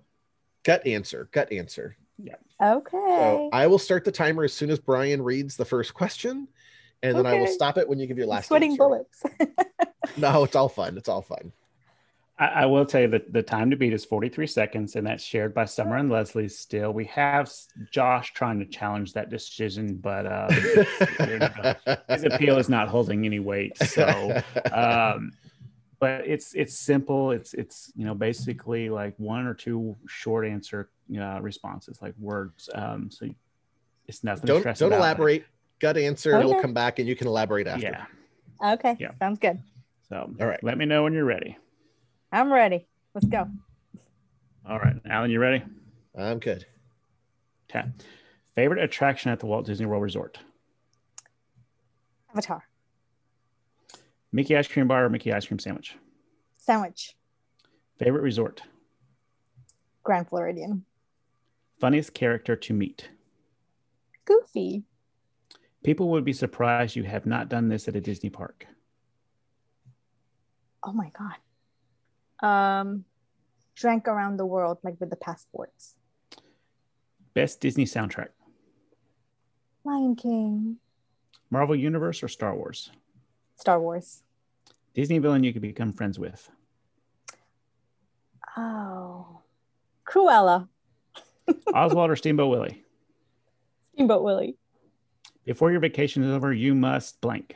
gut 0.64 0.86
answer, 0.86 1.30
gut 1.32 1.50
answer. 1.54 1.96
Yeah. 2.18 2.36
Okay. 2.62 2.98
So 2.98 3.50
I 3.54 3.68
will 3.68 3.80
start 3.80 4.04
the 4.04 4.12
timer 4.12 4.44
as 4.44 4.54
soon 4.54 4.70
as 4.70 4.78
Brian 4.78 5.22
reads 5.22 5.56
the 5.56 5.64
first 5.64 5.94
question, 5.94 6.50
and 7.02 7.16
then 7.18 7.26
okay. 7.26 7.38
I 7.38 7.40
will 7.40 7.48
stop 7.48 7.78
it 7.78 7.88
when 7.88 8.00
you 8.00 8.08
give 8.08 8.18
your 8.18 8.28
last. 8.28 8.48
Sweating 8.48 8.72
answer. 8.72 8.84
bullets. 8.84 9.24
no, 10.18 10.44
it's 10.44 10.58
all 10.58 10.68
fun. 10.68 10.98
It's 10.98 11.08
all 11.08 11.22
fun. 11.22 11.54
I, 12.40 12.46
I, 12.46 12.66
will 12.66 12.86
tell 12.86 13.02
you 13.02 13.08
that 13.10 13.34
the 13.34 13.44
time 13.44 13.70
to 13.70 13.76
beat 13.76 13.92
is 13.92 14.06
43 14.06 14.48
seconds, 14.48 14.96
and 14.96 15.06
that's 15.06 15.24
shared 15.24 15.54
by 15.54 15.66
Summer 15.66 15.98
and 15.98 16.10
Leslie 16.10 16.48
still. 16.48 16.94
We 16.94 17.06
have 17.06 17.52
Josh 17.92 18.34
trying 18.34 18.60
to 18.60 18.66
challenge 18.66 19.14
that 19.14 19.30
decision, 19.30 19.96
but 19.96 20.26
um, 20.26 20.50
his 22.10 22.24
appeal 22.24 22.58
is 22.58 22.70
not 22.70 22.88
holding 22.88 23.26
any 23.26 23.40
weight. 23.40 23.78
So, 23.78 24.42
um, 24.72 25.34
but 26.00 26.26
it's 26.26 26.54
it's 26.54 26.74
simple. 26.74 27.32
It's 27.32 27.54
it's 27.54 27.92
you 27.96 28.06
know 28.06 28.16
basically 28.16 28.90
like 28.90 29.16
one 29.18 29.46
or 29.46 29.54
two 29.54 29.98
short 30.08 30.48
answer 30.48 30.90
uh, 31.20 31.42
responses, 31.42 32.02
like 32.02 32.14
words. 32.18 32.70
Um, 32.74 33.12
so 33.12 33.28
it's 34.08 34.24
nothing. 34.24 34.46
Don't 34.46 34.64
don't 34.64 34.82
about, 34.82 35.00
elaborate. 35.00 35.46
Gut 35.80 35.98
answer. 35.98 36.36
Okay. 36.36 36.48
It'll 36.48 36.62
come 36.62 36.74
back, 36.74 37.00
and 37.00 37.08
you 37.08 37.18
can 37.18 37.28
elaborate 37.28 37.68
after. 37.68 38.06
Yeah. 38.62 38.74
Okay. 38.74 38.96
Yeah. 38.98 39.12
Sounds 39.20 39.40
good. 39.40 39.60
So, 40.08 40.34
all 40.40 40.48
right. 40.48 40.64
Let 40.64 40.78
me 40.78 40.86
know 40.86 41.04
when 41.04 41.14
you're 41.14 41.26
ready. 41.26 41.58
I'm 42.32 42.52
ready. 42.52 42.88
Let's 43.14 43.28
go. 43.28 43.48
All 44.68 44.80
right. 44.80 44.96
Allen, 45.10 45.32
you 45.32 45.40
ready? 45.40 45.64
I'm 46.18 46.40
good. 46.40 46.66
Okay. 47.70 47.88
Favorite 48.56 48.84
attraction 48.84 49.32
at 49.32 49.40
the 49.40 49.46
Walt 49.46 49.66
Disney 49.66 49.86
World 49.86 50.04
Resort? 50.04 50.38
Avatar. 52.32 52.64
Mickey 54.32 54.56
ice 54.56 54.68
cream 54.68 54.88
bar 54.88 55.06
or 55.06 55.10
Mickey 55.10 55.34
ice 55.34 55.48
cream 55.48 55.60
sandwich? 55.60 55.96
Sandwich. 56.60 57.16
Favorite 57.98 58.22
resort? 58.22 58.62
Grand 60.04 60.28
Floridian. 60.28 60.86
Funniest 61.80 62.14
character 62.14 62.56
to 62.56 62.74
meet? 62.74 63.10
Goofy. 64.26 64.84
People 65.84 66.10
would 66.10 66.26
be 66.26 66.34
surprised 66.34 66.96
you 66.96 67.04
have 67.04 67.26
not 67.26 67.50
done 67.50 67.70
this 67.70 67.88
at 67.88 67.96
a 67.96 68.02
Disney 68.02 68.30
park. 68.30 68.68
Oh 70.84 70.92
my 70.94 71.10
God 71.18 71.36
um, 72.42 73.06
drank 73.76 74.08
around 74.08 74.38
the 74.38 74.46
world 74.46 74.80
like 74.84 74.96
with 75.00 75.10
the 75.10 75.16
passports. 75.16 75.96
Best 77.34 77.62
Disney 77.62 77.86
soundtrack. 77.86 78.30
Lion 79.84 80.16
King. 80.16 80.78
Marvel 81.50 81.76
Universe 81.76 82.22
or 82.22 82.28
Star 82.28 82.56
Wars? 82.56 82.92
Star 83.56 83.80
Wars. 83.80 84.22
Disney 84.94 85.20
villain 85.20 85.44
you 85.44 85.54
could 85.54 85.62
become 85.62 85.94
friends 85.94 86.20
with. 86.20 86.50
Oh, 88.58 89.42
Cruella. 90.06 90.68
Oswald 91.74 92.12
or 92.12 92.16
Steamboat 92.16 92.50
Willie? 92.50 92.84
Steamboat 93.94 94.24
Willie. 94.24 94.58
Before 95.46 95.72
your 95.72 95.80
vacation 95.80 96.24
is 96.24 96.32
over, 96.32 96.54
you 96.54 96.76
must 96.76 97.22
blank. 97.22 97.56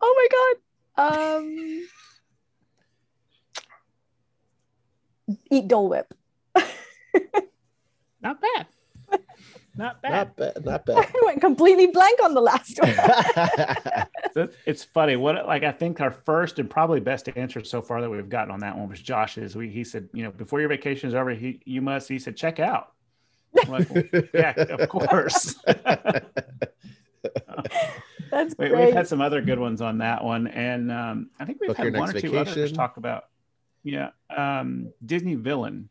Oh 0.00 0.14
my 0.16 0.28
god. 0.30 0.62
Um 0.96 1.86
eat 5.50 5.68
Dole 5.68 5.88
Whip. 5.88 6.14
Not 8.22 8.40
bad. 8.40 8.66
Not 9.74 10.02
bad. 10.02 10.12
Not 10.12 10.36
bad. 10.36 10.64
Not 10.64 10.86
bad. 10.86 10.96
I 11.14 11.24
went 11.24 11.40
completely 11.40 11.86
blank 11.86 12.22
on 12.22 12.34
the 12.34 12.40
last 12.42 12.78
one. 12.78 14.48
it's 14.66 14.84
funny. 14.84 15.16
What 15.16 15.46
like 15.46 15.62
I 15.62 15.72
think 15.72 16.00
our 16.00 16.10
first 16.10 16.58
and 16.58 16.68
probably 16.68 17.00
best 17.00 17.28
answer 17.36 17.64
so 17.64 17.80
far 17.80 18.00
that 18.02 18.10
we've 18.10 18.28
gotten 18.28 18.50
on 18.50 18.60
that 18.60 18.76
one 18.76 18.88
was 18.88 19.00
Josh's. 19.00 19.56
We 19.56 19.70
he 19.70 19.82
said, 19.84 20.08
you 20.12 20.24
know, 20.24 20.30
before 20.30 20.60
your 20.60 20.68
vacation 20.68 21.08
is 21.08 21.14
over, 21.14 21.30
he 21.30 21.60
you 21.64 21.80
must. 21.80 22.08
He 22.08 22.18
said, 22.18 22.36
check 22.36 22.60
out. 22.60 22.92
Like, 23.68 23.88
yeah, 24.34 24.52
of 24.56 24.88
course. 24.88 25.56
That's 28.32 28.54
we, 28.58 28.70
great. 28.70 28.86
We've 28.86 28.94
had 28.94 29.06
some 29.06 29.20
other 29.20 29.42
good 29.42 29.58
ones 29.58 29.82
on 29.82 29.98
that 29.98 30.24
one, 30.24 30.46
and 30.46 30.90
um, 30.90 31.28
I 31.38 31.44
think 31.44 31.60
we've 31.60 31.68
Book 31.68 31.76
had 31.76 31.94
one 31.94 32.08
or 32.08 32.18
two 32.18 32.38
others 32.38 32.72
talk 32.72 32.96
about. 32.96 33.24
Yeah, 33.84 34.08
um, 34.34 34.90
Disney 35.04 35.34
villain, 35.34 35.90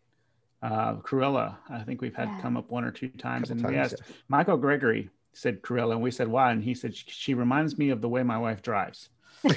uh, 0.63 0.95
Cruella. 0.95 1.57
I 1.69 1.83
think 1.83 2.01
we've 2.01 2.15
had 2.15 2.29
yeah. 2.29 2.41
come 2.41 2.57
up 2.57 2.71
one 2.71 2.83
or 2.83 2.89
two 2.89 3.09
times, 3.09 3.51
and 3.51 3.61
times, 3.61 3.71
we 3.71 3.77
asked 3.77 3.95
yeah. 3.99 4.15
Michael 4.27 4.57
Gregory 4.57 5.11
said 5.33 5.61
Cruella, 5.61 5.91
and 5.91 6.01
we 6.01 6.09
said 6.09 6.27
why, 6.27 6.51
and 6.51 6.63
he 6.63 6.73
said 6.73 6.95
she 6.95 7.35
reminds 7.35 7.77
me 7.77 7.91
of 7.91 8.01
the 8.01 8.09
way 8.09 8.23
my 8.23 8.39
wife 8.39 8.63
drives. 8.63 9.09
okay. 9.45 9.55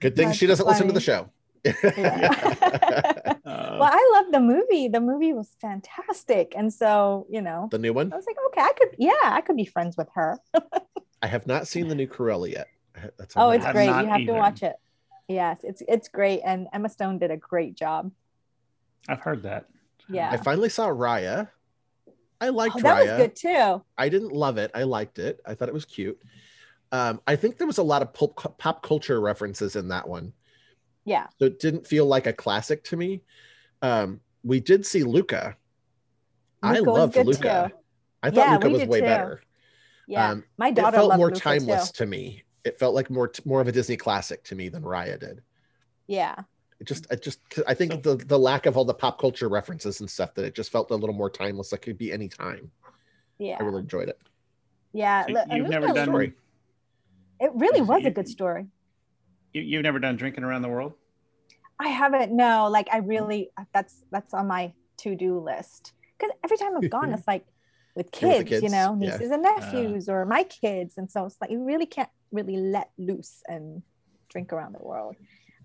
Good 0.00 0.14
thing 0.14 0.28
That's 0.28 0.38
she 0.38 0.46
doesn't 0.46 0.64
funny. 0.64 0.74
listen 0.74 0.86
to 0.86 0.92
the 0.92 1.00
show. 1.00 1.28
Yeah. 1.64 3.14
Uh, 3.50 3.78
well, 3.80 3.90
I 3.92 4.10
love 4.14 4.32
the 4.32 4.40
movie. 4.40 4.88
The 4.88 5.00
movie 5.00 5.32
was 5.32 5.50
fantastic, 5.60 6.54
and 6.56 6.72
so 6.72 7.26
you 7.28 7.42
know, 7.42 7.68
the 7.70 7.78
new 7.78 7.92
one. 7.92 8.12
I 8.12 8.16
was 8.16 8.26
like, 8.26 8.36
okay, 8.48 8.60
I 8.60 8.72
could, 8.72 8.96
yeah, 8.98 9.12
I 9.24 9.40
could 9.40 9.56
be 9.56 9.64
friends 9.64 9.96
with 9.96 10.08
her. 10.14 10.38
I 11.22 11.26
have 11.26 11.46
not 11.46 11.66
seen 11.66 11.88
the 11.88 11.94
new 11.94 12.06
Cruella 12.06 12.50
yet. 12.50 12.68
That's 13.18 13.34
oh, 13.36 13.50
it's 13.50 13.66
great. 13.66 13.86
You 13.86 13.92
have 13.92 14.20
either. 14.20 14.32
to 14.32 14.38
watch 14.38 14.62
it. 14.62 14.76
Yes, 15.28 15.60
it's 15.64 15.82
it's 15.88 16.08
great, 16.08 16.40
and 16.44 16.68
Emma 16.72 16.88
Stone 16.88 17.18
did 17.18 17.30
a 17.30 17.36
great 17.36 17.74
job. 17.74 18.12
I've 19.08 19.20
heard 19.20 19.42
that. 19.42 19.66
Yeah, 20.08 20.30
I 20.30 20.36
finally 20.36 20.68
saw 20.68 20.88
Raya. 20.88 21.48
I 22.40 22.48
liked 22.48 22.76
oh, 22.76 22.80
that 22.80 22.96
Raya. 22.96 23.18
was 23.18 23.26
good 23.26 23.36
too. 23.36 23.82
I 23.98 24.08
didn't 24.08 24.32
love 24.32 24.58
it. 24.58 24.70
I 24.74 24.84
liked 24.84 25.18
it. 25.18 25.40
I 25.44 25.54
thought 25.54 25.68
it 25.68 25.74
was 25.74 25.84
cute. 25.84 26.20
Um, 26.92 27.20
I 27.26 27.36
think 27.36 27.58
there 27.58 27.66
was 27.66 27.78
a 27.78 27.82
lot 27.82 28.02
of 28.02 28.12
pop, 28.12 28.58
pop 28.58 28.82
culture 28.82 29.20
references 29.20 29.76
in 29.76 29.88
that 29.88 30.08
one. 30.08 30.32
Yeah. 31.04 31.26
So 31.38 31.46
it 31.46 31.58
didn't 31.58 31.86
feel 31.86 32.06
like 32.06 32.26
a 32.26 32.32
classic 32.32 32.84
to 32.84 32.96
me. 32.96 33.22
Um, 33.82 34.20
we 34.42 34.60
did 34.60 34.84
see 34.86 35.02
Luca. 35.02 35.56
Luca 36.62 36.76
I 36.76 36.78
loved 36.80 37.16
Luca. 37.16 37.70
Too. 37.70 37.76
I 38.22 38.30
thought 38.30 38.46
yeah, 38.46 38.52
Luca 38.54 38.68
was 38.68 38.84
way 38.84 39.00
too. 39.00 39.06
better. 39.06 39.42
Yeah, 40.06 40.30
um, 40.30 40.44
my 40.58 40.70
daughter 40.70 40.96
it 40.96 41.00
felt 41.00 41.16
more 41.16 41.28
Luca 41.28 41.40
timeless 41.40 41.90
too. 41.90 42.04
to 42.04 42.10
me. 42.10 42.44
It 42.64 42.78
felt 42.78 42.94
like 42.94 43.10
more 43.10 43.32
more 43.44 43.60
of 43.60 43.68
a 43.68 43.72
Disney 43.72 43.96
classic 43.96 44.44
to 44.44 44.54
me 44.54 44.68
than 44.68 44.82
Raya 44.82 45.18
did. 45.18 45.42
Yeah. 46.06 46.34
it 46.80 46.86
just 46.86 47.06
I 47.10 47.14
just 47.14 47.40
I 47.66 47.74
think 47.74 47.92
so, 47.92 47.98
the 47.98 48.24
the 48.24 48.38
lack 48.38 48.66
of 48.66 48.76
all 48.76 48.84
the 48.84 48.94
pop 48.94 49.18
culture 49.20 49.48
references 49.48 50.00
and 50.00 50.10
stuff 50.10 50.34
that 50.34 50.44
it 50.44 50.54
just 50.54 50.70
felt 50.70 50.90
a 50.90 50.96
little 50.96 51.14
more 51.14 51.30
timeless. 51.30 51.72
Like 51.72 51.82
it 51.82 51.84
could 51.86 51.98
be 51.98 52.12
any 52.12 52.28
time. 52.28 52.70
Yeah, 53.38 53.56
I 53.58 53.62
really 53.62 53.80
enjoyed 53.80 54.08
it. 54.08 54.18
Yeah, 54.92 55.24
so 55.26 55.54
you've 55.54 55.68
never 55.68 55.88
done. 55.88 56.08
Story. 56.08 56.34
It 57.38 57.52
really 57.54 57.80
was 57.80 58.04
a 58.04 58.10
good 58.10 58.28
story. 58.28 58.66
You, 59.52 59.62
you've 59.62 59.82
never 59.82 59.98
done 59.98 60.16
drinking 60.16 60.44
around 60.44 60.62
the 60.62 60.68
world. 60.68 60.94
I 61.78 61.88
haven't. 61.88 62.32
No, 62.32 62.68
like 62.68 62.88
I 62.92 62.98
really 62.98 63.50
that's 63.72 64.04
that's 64.10 64.34
on 64.34 64.46
my 64.46 64.72
to 64.98 65.14
do 65.16 65.38
list 65.38 65.92
because 66.18 66.34
every 66.44 66.58
time 66.58 66.76
I've 66.76 66.90
gone, 66.90 67.12
it's 67.12 67.26
like 67.26 67.46
with 67.94 68.12
kids, 68.12 68.48
kids, 68.48 68.62
you 68.62 68.68
know, 68.68 68.94
nieces 68.94 69.28
yeah. 69.28 69.34
and 69.34 69.42
nephews 69.42 70.08
uh, 70.08 70.12
or 70.12 70.26
my 70.26 70.44
kids. 70.44 70.98
And 70.98 71.10
so 71.10 71.24
it's 71.24 71.36
like 71.40 71.50
you 71.50 71.64
really 71.64 71.86
can't 71.86 72.10
really 72.30 72.56
let 72.56 72.90
loose 72.98 73.42
and 73.48 73.82
drink 74.28 74.52
around 74.52 74.74
the 74.74 74.82
world. 74.82 75.16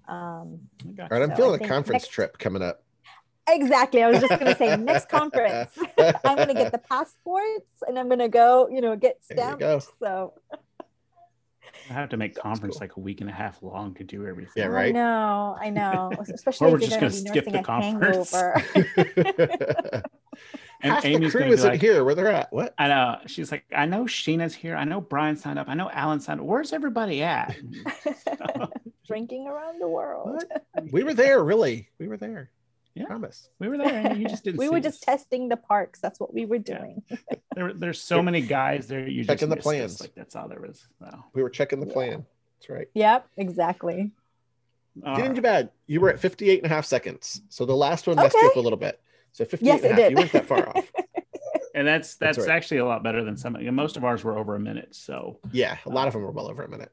Um, 0.07 0.59
All 0.99 1.07
right, 1.09 1.21
I'm 1.21 1.29
so 1.29 1.35
feeling 1.35 1.63
a 1.63 1.67
conference 1.67 2.03
next, 2.03 2.07
trip 2.09 2.37
coming 2.37 2.61
up. 2.61 2.83
Exactly. 3.47 4.03
I 4.03 4.09
was 4.09 4.19
just 4.19 4.39
going 4.39 4.51
to 4.51 4.55
say 4.55 4.75
next 4.77 5.09
conference, 5.09 5.71
I'm 6.23 6.35
going 6.35 6.47
to 6.47 6.53
get 6.53 6.71
the 6.71 6.79
passports 6.79 7.83
and 7.87 7.99
I'm 7.99 8.07
going 8.07 8.19
to 8.19 8.29
go, 8.29 8.67
you 8.69 8.81
know, 8.81 8.95
get 8.95 9.23
stamped. 9.23 9.63
So 9.99 10.33
I 11.89 11.93
have 11.93 12.09
to 12.09 12.17
make 12.17 12.35
conference 12.35 12.75
cool. 12.75 12.81
like 12.81 12.95
a 12.97 12.99
week 12.99 13.21
and 13.21 13.29
a 13.29 13.33
half 13.33 13.61
long 13.61 13.93
to 13.95 14.03
do 14.03 14.25
everything. 14.25 14.63
Yeah, 14.63 14.67
right. 14.67 14.89
I 14.89 14.91
know, 14.91 15.57
I 15.59 15.69
know. 15.69 16.11
Especially 16.33 16.71
if 16.73 16.81
you're 16.81 16.99
going 16.99 17.11
to 17.11 17.23
be 17.23 17.29
skip 17.29 17.45
the 17.45 17.61
conference. 17.61 18.33
and 20.81 20.93
Half 20.93 21.05
Amy's 21.05 21.33
the 21.33 21.39
crew 21.39 21.47
isn't 21.47 21.69
like, 21.69 21.81
here. 21.81 22.03
Where 22.03 22.15
they're 22.15 22.31
at? 22.31 22.51
What? 22.51 22.73
I 22.77 22.87
know. 22.87 23.19
She's 23.27 23.51
like, 23.51 23.65
I 23.75 23.85
know 23.85 24.03
Shina's 24.03 24.53
here. 24.53 24.75
I 24.75 24.83
know 24.83 25.01
Brian 25.01 25.35
signed 25.37 25.59
up. 25.59 25.69
I 25.69 25.73
know 25.73 25.89
Allen 25.91 26.19
signed 26.19 26.39
up. 26.39 26.45
Where's 26.45 26.73
everybody 26.73 27.23
at? 27.23 27.55
Drinking 29.07 29.47
around 29.47 29.79
the 29.79 29.87
world. 29.87 30.43
we 30.91 31.03
were 31.03 31.13
there, 31.13 31.43
really. 31.43 31.89
We 31.99 32.07
were 32.07 32.17
there. 32.17 32.51
Yeah. 32.95 33.05
Promise. 33.05 33.49
We 33.59 33.67
were 33.67 33.77
there. 33.77 34.07
And 34.07 34.21
you 34.21 34.27
just 34.29 34.45
didn't. 34.45 34.57
we 34.59 34.69
were 34.69 34.79
just 34.79 35.03
testing 35.03 35.49
the 35.49 35.57
parks. 35.57 35.99
That's 35.99 36.17
what 36.19 36.33
we 36.33 36.45
were 36.45 36.59
doing. 36.59 37.03
Yeah. 37.11 37.37
there, 37.55 37.73
there's 37.73 38.01
so 38.01 38.21
many 38.21 38.41
guys 38.41 38.87
there. 38.87 39.07
You 39.07 39.23
checking 39.23 39.49
the 39.49 39.55
plans. 39.55 40.01
Like 40.01 40.13
that's 40.13 40.35
all 40.35 40.47
there 40.47 40.59
was. 40.59 40.85
Wow. 40.99 41.25
We 41.33 41.41
were 41.41 41.49
checking 41.49 41.79
the 41.79 41.85
plan. 41.85 42.25
That's 42.57 42.69
right. 42.69 42.87
Yep. 42.93 43.27
Exactly. 43.37 44.11
Uh, 45.05 45.15
Get 45.15 45.25
into 45.25 45.41
bed. 45.41 45.69
You 45.87 46.01
were 46.01 46.09
at 46.09 46.19
58 46.19 46.63
and 46.63 46.71
a 46.71 46.73
half 46.73 46.85
seconds. 46.85 47.41
So 47.49 47.65
the 47.65 47.75
last 47.75 48.07
one 48.07 48.15
messed 48.17 48.35
okay. 48.35 48.43
you 48.43 48.49
up 48.49 48.55
a 48.57 48.59
little 48.59 48.77
bit. 48.77 48.99
So 49.31 49.45
58 49.45 49.67
yes, 49.67 49.83
and 49.83 49.91
a 49.91 50.01
half. 50.01 50.11
You 50.11 50.17
weren't 50.17 50.31
that 50.31 50.45
far 50.45 50.69
off. 50.77 50.91
And 51.73 51.87
that's 51.87 52.15
that's, 52.15 52.37
that's 52.37 52.47
right. 52.47 52.55
actually 52.55 52.77
a 52.77 52.85
lot 52.85 53.03
better 53.03 53.23
than 53.23 53.35
some. 53.35 53.55
Of 53.55 53.73
most 53.73 53.97
of 53.97 54.05
ours 54.05 54.23
were 54.23 54.37
over 54.37 54.55
a 54.55 54.59
minute. 54.59 54.95
So 54.95 55.39
yeah, 55.51 55.77
a 55.85 55.89
lot 55.89 56.05
uh, 56.05 56.07
of 56.07 56.13
them 56.13 56.21
were 56.21 56.31
well 56.31 56.49
over 56.49 56.63
a 56.63 56.69
minute. 56.69 56.91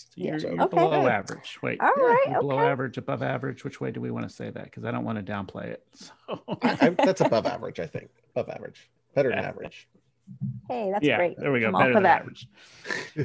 So 0.00 0.06
you're, 0.16 0.38
you're 0.38 0.62
okay. 0.62 0.76
below 0.76 1.06
average. 1.06 1.58
Wait, 1.62 1.80
all 1.80 1.88
right, 1.88 2.24
okay. 2.26 2.34
below 2.34 2.58
average, 2.58 2.98
above 2.98 3.22
average. 3.22 3.64
Which 3.64 3.80
way 3.80 3.90
do 3.90 4.00
we 4.00 4.10
want 4.10 4.28
to 4.28 4.34
say 4.34 4.50
that? 4.50 4.64
Because 4.64 4.84
I 4.84 4.90
don't 4.90 5.04
want 5.04 5.24
to 5.24 5.32
downplay 5.32 5.66
it. 5.66 5.86
So 6.28 6.40
I, 6.62 6.78
I, 6.80 6.88
that's 6.90 7.20
above 7.20 7.46
average. 7.46 7.80
I 7.80 7.86
think 7.86 8.10
above 8.36 8.48
average, 8.54 8.88
better 9.14 9.30
yeah. 9.30 9.36
than 9.36 9.44
average. 9.44 9.88
Hey, 10.68 10.90
that's 10.92 11.04
yeah, 11.04 11.16
great. 11.16 11.38
There 11.38 11.50
we 11.50 11.60
go. 11.60 11.66
I'm 11.66 11.72
better 11.72 11.94
than 11.94 12.02
that. 12.04 12.20
average. 12.20 12.48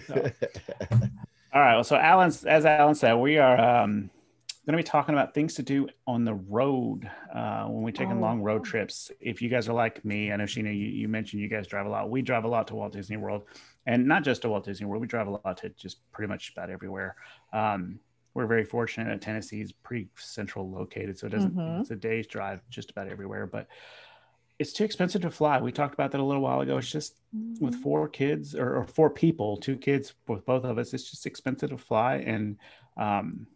So. 0.07 0.15
all 1.53 1.61
right. 1.61 1.75
Well, 1.75 1.83
so 1.83 1.95
Allen's 1.97 2.45
as 2.45 2.65
Allen 2.65 2.95
said, 2.95 3.13
we 3.13 3.37
are 3.37 3.59
um, 3.83 4.09
going 4.65 4.77
to 4.77 4.77
be 4.77 4.83
talking 4.83 5.13
about 5.13 5.33
things 5.33 5.53
to 5.55 5.63
do 5.63 5.87
on 6.07 6.25
the 6.25 6.33
road 6.33 7.09
uh, 7.33 7.65
when 7.65 7.83
we 7.83 7.91
take 7.91 8.09
oh. 8.09 8.15
long 8.15 8.41
road 8.41 8.65
trips. 8.65 9.11
If 9.19 9.41
you 9.41 9.49
guys 9.49 9.69
are 9.69 9.73
like 9.73 10.03
me, 10.03 10.31
I 10.31 10.37
know 10.37 10.45
Shina, 10.45 10.75
you, 10.75 10.87
you, 10.87 11.07
mentioned 11.07 11.41
you 11.41 11.47
guys 11.47 11.67
drive 11.67 11.85
a 11.85 11.89
lot. 11.89 12.09
We 12.09 12.23
drive 12.23 12.45
a 12.45 12.47
lot 12.47 12.67
to 12.69 12.75
Walt 12.75 12.93
Disney 12.93 13.17
World, 13.17 13.43
and 13.85 14.07
not 14.07 14.23
just 14.23 14.41
to 14.41 14.49
Walt 14.49 14.65
Disney 14.65 14.85
World. 14.85 15.01
We 15.01 15.07
drive 15.07 15.27
a 15.27 15.31
lot 15.31 15.57
to 15.57 15.69
just 15.69 16.09
pretty 16.11 16.29
much 16.29 16.51
about 16.51 16.69
everywhere. 16.69 17.15
Um, 17.53 17.99
we're 18.33 18.47
very 18.47 18.65
fortunate 18.65 19.07
that 19.07 19.21
Tennessee 19.21 19.61
is 19.61 19.71
pretty 19.71 20.09
central 20.15 20.69
located, 20.69 21.17
so 21.17 21.27
it 21.27 21.31
doesn't. 21.31 21.55
Mm-hmm. 21.55 21.81
It's 21.81 21.91
a 21.91 21.95
day's 21.95 22.27
drive 22.27 22.61
just 22.69 22.91
about 22.91 23.07
everywhere, 23.07 23.47
but 23.47 23.67
it's 24.59 24.73
too 24.73 24.83
expensive 24.83 25.21
to 25.21 25.31
fly. 25.31 25.59
We 25.61 25.71
talked 25.71 25.93
about 25.93 26.11
that 26.11 26.19
a 26.19 26.23
little 26.23 26.41
while 26.41 26.61
ago. 26.61 26.77
It's 26.77 26.91
just 26.91 27.15
mm-hmm. 27.35 27.63
with 27.63 27.75
four 27.75 28.07
kids 28.07 28.55
or, 28.55 28.77
or, 28.77 28.87
four 28.87 29.09
people, 29.09 29.57
two 29.57 29.77
kids 29.77 30.13
with 30.27 30.45
both 30.45 30.63
of 30.63 30.77
us. 30.77 30.93
It's 30.93 31.09
just 31.09 31.25
expensive 31.25 31.69
to 31.69 31.77
fly, 31.77 32.15
and 32.17 32.57
um, 32.97 33.47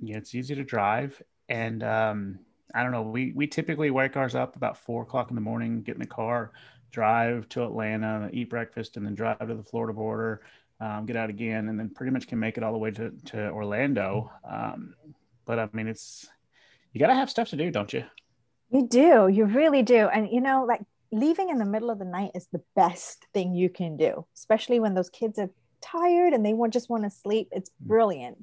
yeah, 0.00 0.18
it's 0.18 0.34
easy 0.34 0.54
to 0.54 0.64
drive. 0.64 1.20
And 1.48 1.82
um, 1.82 2.38
I 2.74 2.82
don't 2.82 2.92
know, 2.92 3.02
we, 3.02 3.32
we 3.34 3.46
typically 3.46 3.90
wake 3.90 4.16
ours 4.16 4.34
up 4.34 4.56
about 4.56 4.76
four 4.76 5.02
o'clock 5.02 5.30
in 5.30 5.34
the 5.34 5.40
morning, 5.40 5.82
get 5.82 5.94
in 5.94 6.00
the 6.00 6.06
car, 6.06 6.52
drive 6.96 7.46
to 7.50 7.62
Atlanta, 7.62 8.30
eat 8.32 8.48
breakfast, 8.48 8.96
and 8.96 9.04
then 9.04 9.14
drive 9.14 9.46
to 9.46 9.54
the 9.54 9.62
Florida 9.62 9.92
border, 9.92 10.40
um, 10.80 11.04
get 11.04 11.14
out 11.14 11.28
again, 11.28 11.68
and 11.68 11.78
then 11.78 11.90
pretty 11.90 12.10
much 12.10 12.26
can 12.26 12.38
make 12.38 12.56
it 12.56 12.62
all 12.62 12.72
the 12.72 12.78
way 12.78 12.90
to, 12.90 13.10
to 13.26 13.50
Orlando. 13.50 14.32
Um, 14.50 14.94
but 15.44 15.58
I 15.58 15.68
mean, 15.74 15.88
it's, 15.88 16.26
you 16.94 16.98
got 16.98 17.08
to 17.08 17.14
have 17.14 17.28
stuff 17.28 17.50
to 17.50 17.56
do, 17.56 17.70
don't 17.70 17.92
you? 17.92 18.04
You 18.70 18.88
do. 18.88 19.28
You 19.28 19.44
really 19.44 19.82
do. 19.82 20.08
And, 20.08 20.30
you 20.32 20.40
know, 20.40 20.64
like 20.64 20.80
leaving 21.12 21.50
in 21.50 21.58
the 21.58 21.66
middle 21.66 21.90
of 21.90 21.98
the 21.98 22.06
night 22.06 22.30
is 22.34 22.48
the 22.50 22.62
best 22.74 23.26
thing 23.34 23.54
you 23.54 23.68
can 23.68 23.98
do, 23.98 24.24
especially 24.34 24.80
when 24.80 24.94
those 24.94 25.10
kids 25.10 25.38
are 25.38 25.50
tired 25.82 26.32
and 26.32 26.46
they 26.46 26.54
want 26.54 26.72
just 26.72 26.88
want 26.88 27.04
to 27.04 27.10
sleep. 27.10 27.48
It's 27.52 27.68
mm. 27.68 27.88
brilliant 27.88 28.38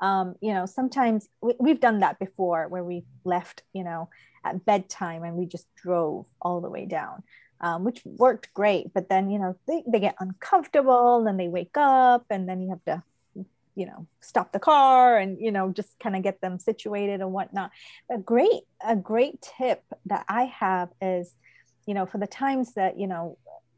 um, 0.00 0.34
you 0.40 0.52
know 0.52 0.66
sometimes 0.66 1.28
we, 1.40 1.70
have 1.70 1.80
done 1.80 2.00
that 2.00 2.18
before 2.18 2.68
where 2.68 2.84
we 2.84 3.04
left 3.24 3.62
you 3.72 3.84
know 3.84 4.08
at 4.44 4.64
bedtime 4.64 5.24
and 5.24 5.36
we 5.36 5.46
just 5.46 5.66
drove 5.74 6.26
all 6.40 6.60
the 6.60 6.70
way 6.70 6.86
down 6.86 7.22
um, 7.60 7.84
which 7.84 8.02
worked 8.04 8.52
great 8.54 8.92
but 8.94 9.08
then 9.08 9.30
you 9.30 9.38
know 9.38 9.56
they, 9.66 9.82
they 9.86 10.00
get 10.00 10.14
uncomfortable 10.20 11.26
and 11.26 11.38
they 11.38 11.48
wake 11.48 11.76
up 11.76 12.24
and 12.30 12.48
then 12.48 12.60
you 12.60 12.70
have 12.70 12.84
to 12.84 13.02
you 13.74 13.86
know 13.86 14.06
stop 14.20 14.52
the 14.52 14.58
car 14.58 15.18
and 15.18 15.38
you 15.40 15.52
know 15.52 15.70
just 15.70 15.98
kind 15.98 16.16
of 16.16 16.22
get 16.22 16.40
them 16.40 16.58
situated 16.58 17.20
and 17.20 17.32
whatnot 17.32 17.70
a 18.10 18.18
great 18.18 18.62
a 18.86 18.96
great 18.96 19.40
tip 19.42 19.82
that 20.06 20.24
i 20.28 20.44
have 20.44 20.88
is 21.00 21.34
you 21.86 21.94
know 21.94 22.06
for 22.06 22.18
the 22.18 22.26
times 22.26 22.74
that 22.74 22.98
you 22.98 23.06
know 23.06 23.36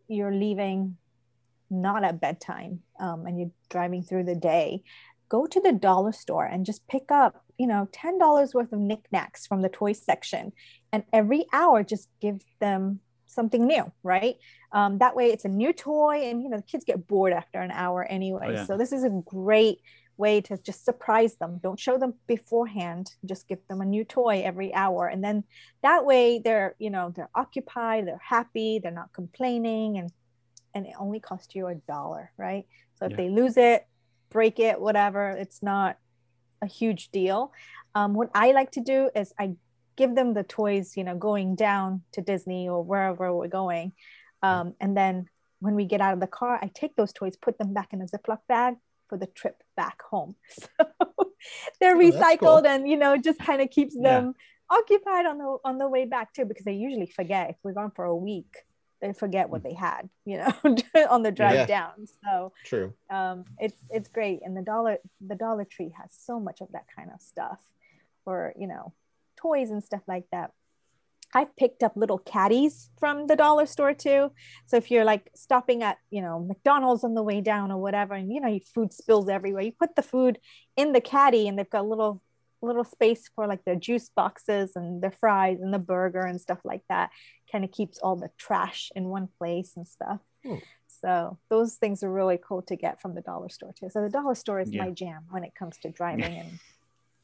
you're 0.08 0.34
leaving 0.34 0.96
not 1.70 2.02
at 2.02 2.20
bedtime 2.20 2.80
um, 2.98 3.26
and 3.26 3.38
you're 3.38 3.50
driving 3.68 4.02
through 4.02 4.24
the 4.24 4.34
day 4.34 4.82
go 5.28 5.46
to 5.46 5.60
the 5.60 5.72
dollar 5.72 6.12
store 6.12 6.44
and 6.44 6.66
just 6.66 6.86
pick 6.88 7.10
up, 7.10 7.44
you 7.58 7.66
know, 7.66 7.88
$10 7.92 8.54
worth 8.54 8.72
of 8.72 8.78
knickknacks 8.78 9.46
from 9.46 9.62
the 9.62 9.68
toy 9.68 9.92
section. 9.92 10.52
And 10.92 11.04
every 11.12 11.46
hour, 11.52 11.82
just 11.82 12.08
give 12.20 12.40
them 12.60 13.00
something 13.28 13.66
new, 13.66 13.90
right? 14.02 14.36
Um, 14.72 14.98
that 14.98 15.14
way 15.16 15.26
it's 15.26 15.44
a 15.44 15.48
new 15.48 15.72
toy 15.72 16.22
and, 16.24 16.42
you 16.42 16.48
know, 16.48 16.56
the 16.56 16.62
kids 16.62 16.84
get 16.84 17.06
bored 17.06 17.32
after 17.32 17.60
an 17.60 17.70
hour 17.70 18.04
anyway. 18.04 18.46
Oh, 18.48 18.50
yeah. 18.50 18.64
So 18.64 18.76
this 18.76 18.92
is 18.92 19.04
a 19.04 19.10
great 19.24 19.80
way 20.16 20.40
to 20.40 20.58
just 20.58 20.84
surprise 20.84 21.36
them. 21.36 21.60
Don't 21.62 21.78
show 21.78 21.96
them 21.96 22.14
beforehand. 22.26 23.12
Just 23.24 23.48
give 23.48 23.66
them 23.68 23.80
a 23.80 23.84
new 23.84 24.04
toy 24.04 24.42
every 24.44 24.74
hour. 24.74 25.06
And 25.06 25.22
then 25.22 25.44
that 25.82 26.04
way 26.04 26.40
they're, 26.44 26.74
you 26.78 26.90
know, 26.90 27.12
they're 27.14 27.30
occupied, 27.34 28.06
they're 28.06 28.20
happy, 28.22 28.80
they're 28.80 28.90
not 28.90 29.12
complaining 29.12 29.98
and 29.98 30.12
and 30.74 30.86
it 30.86 30.92
only 30.98 31.18
costs 31.18 31.54
you 31.54 31.66
a 31.66 31.74
dollar, 31.74 32.30
right? 32.36 32.66
So 32.98 33.06
if 33.06 33.12
yeah. 33.12 33.16
they 33.16 33.30
lose 33.30 33.56
it, 33.56 33.86
break 34.30 34.60
it, 34.60 34.80
whatever. 34.80 35.30
It's 35.30 35.62
not 35.62 35.98
a 36.60 36.66
huge 36.66 37.10
deal. 37.10 37.52
Um, 37.94 38.12
what 38.14 38.30
I 38.34 38.52
like 38.52 38.72
to 38.72 38.80
do 38.80 39.10
is 39.16 39.32
I 39.38 39.54
give 39.98 40.14
them 40.14 40.32
the 40.32 40.44
toys, 40.44 40.96
you 40.96 41.04
know, 41.04 41.16
going 41.16 41.56
down 41.56 42.02
to 42.12 42.22
Disney 42.22 42.68
or 42.68 42.82
wherever 42.82 43.34
we're 43.34 43.48
going. 43.48 43.92
Um, 44.42 44.74
and 44.80 44.96
then 44.96 45.28
when 45.60 45.74
we 45.74 45.84
get 45.84 46.00
out 46.00 46.14
of 46.14 46.20
the 46.20 46.28
car, 46.28 46.58
I 46.62 46.70
take 46.72 46.96
those 46.96 47.12
toys, 47.12 47.36
put 47.36 47.58
them 47.58 47.74
back 47.74 47.92
in 47.92 48.00
a 48.00 48.06
Ziploc 48.06 48.38
bag 48.48 48.76
for 49.08 49.18
the 49.18 49.26
trip 49.26 49.62
back 49.76 50.00
home. 50.02 50.36
So 51.40 51.76
they're 51.80 51.94
oh, 51.94 52.00
recycled 52.00 52.40
cool. 52.40 52.66
and, 52.66 52.88
you 52.88 52.96
know, 52.96 53.16
just 53.16 53.38
kind 53.38 53.62
of 53.62 53.70
keeps 53.70 53.94
them 53.94 54.34
yeah. 54.34 54.76
occupied 54.76 55.24
on 55.24 55.38
the 55.38 55.58
on 55.64 55.78
the 55.78 55.88
way 55.88 56.04
back 56.04 56.34
too, 56.34 56.44
because 56.44 56.64
they 56.64 56.72
usually 56.72 57.06
forget 57.06 57.50
if 57.50 57.56
we're 57.62 57.74
gone 57.74 57.92
for 57.94 58.04
a 58.04 58.16
week 58.16 58.56
they 59.00 59.12
forget 59.12 59.48
what 59.48 59.62
they 59.62 59.74
had, 59.74 60.08
you 60.24 60.38
know, 60.38 60.52
on 61.10 61.22
the 61.22 61.30
drive 61.30 61.54
yeah. 61.54 61.66
down. 61.66 62.06
So 62.24 62.52
true. 62.64 62.92
Um, 63.10 63.44
it's 63.58 63.80
it's 63.90 64.08
great, 64.08 64.40
and 64.44 64.56
the 64.56 64.62
dollar 64.62 64.98
the 65.24 65.36
Dollar 65.36 65.64
Tree 65.64 65.94
has 65.96 66.10
so 66.12 66.40
much 66.40 66.60
of 66.60 66.68
that 66.72 66.86
kind 66.94 67.10
of 67.14 67.20
stuff, 67.20 67.60
for 68.24 68.52
you 68.58 68.66
know, 68.66 68.92
toys 69.40 69.70
and 69.70 69.82
stuff 69.82 70.02
like 70.06 70.24
that. 70.32 70.52
I've 71.34 71.54
picked 71.56 71.82
up 71.82 71.92
little 71.94 72.18
caddies 72.18 72.88
from 72.98 73.26
the 73.26 73.36
dollar 73.36 73.66
store 73.66 73.92
too. 73.92 74.32
So 74.66 74.76
if 74.76 74.90
you're 74.90 75.04
like 75.04 75.30
stopping 75.34 75.82
at, 75.82 75.98
you 76.10 76.22
know, 76.22 76.40
McDonald's 76.40 77.04
on 77.04 77.14
the 77.14 77.22
way 77.22 77.42
down 77.42 77.70
or 77.70 77.78
whatever, 77.78 78.14
and 78.14 78.32
you 78.32 78.40
know, 78.40 78.48
your 78.48 78.60
food 78.74 78.92
spills 78.92 79.28
everywhere, 79.28 79.62
you 79.62 79.72
put 79.72 79.94
the 79.94 80.02
food 80.02 80.38
in 80.76 80.92
the 80.92 81.02
caddy 81.02 81.46
and 81.46 81.58
they've 81.58 81.68
got 81.68 81.86
little 81.86 82.22
little 82.60 82.84
space 82.84 83.30
for 83.34 83.46
like 83.46 83.64
their 83.64 83.76
juice 83.76 84.10
boxes 84.14 84.72
and 84.74 85.02
their 85.02 85.12
fries 85.12 85.60
and 85.60 85.72
the 85.72 85.78
burger 85.78 86.22
and 86.22 86.40
stuff 86.40 86.58
like 86.64 86.82
that 86.88 87.10
kind 87.50 87.64
of 87.64 87.70
keeps 87.70 87.98
all 87.98 88.16
the 88.16 88.30
trash 88.36 88.90
in 88.96 89.04
one 89.04 89.28
place 89.38 89.74
and 89.76 89.86
stuff 89.86 90.18
hmm. 90.44 90.56
so 90.88 91.38
those 91.50 91.74
things 91.74 92.02
are 92.02 92.12
really 92.12 92.36
cool 92.36 92.62
to 92.62 92.74
get 92.74 93.00
from 93.00 93.14
the 93.14 93.20
dollar 93.20 93.48
store 93.48 93.72
too 93.78 93.88
so 93.90 94.02
the 94.02 94.10
dollar 94.10 94.34
store 94.34 94.60
is 94.60 94.72
yeah. 94.72 94.84
my 94.84 94.90
jam 94.90 95.24
when 95.30 95.44
it 95.44 95.54
comes 95.54 95.78
to 95.78 95.88
driving 95.88 96.24
and 96.38 96.58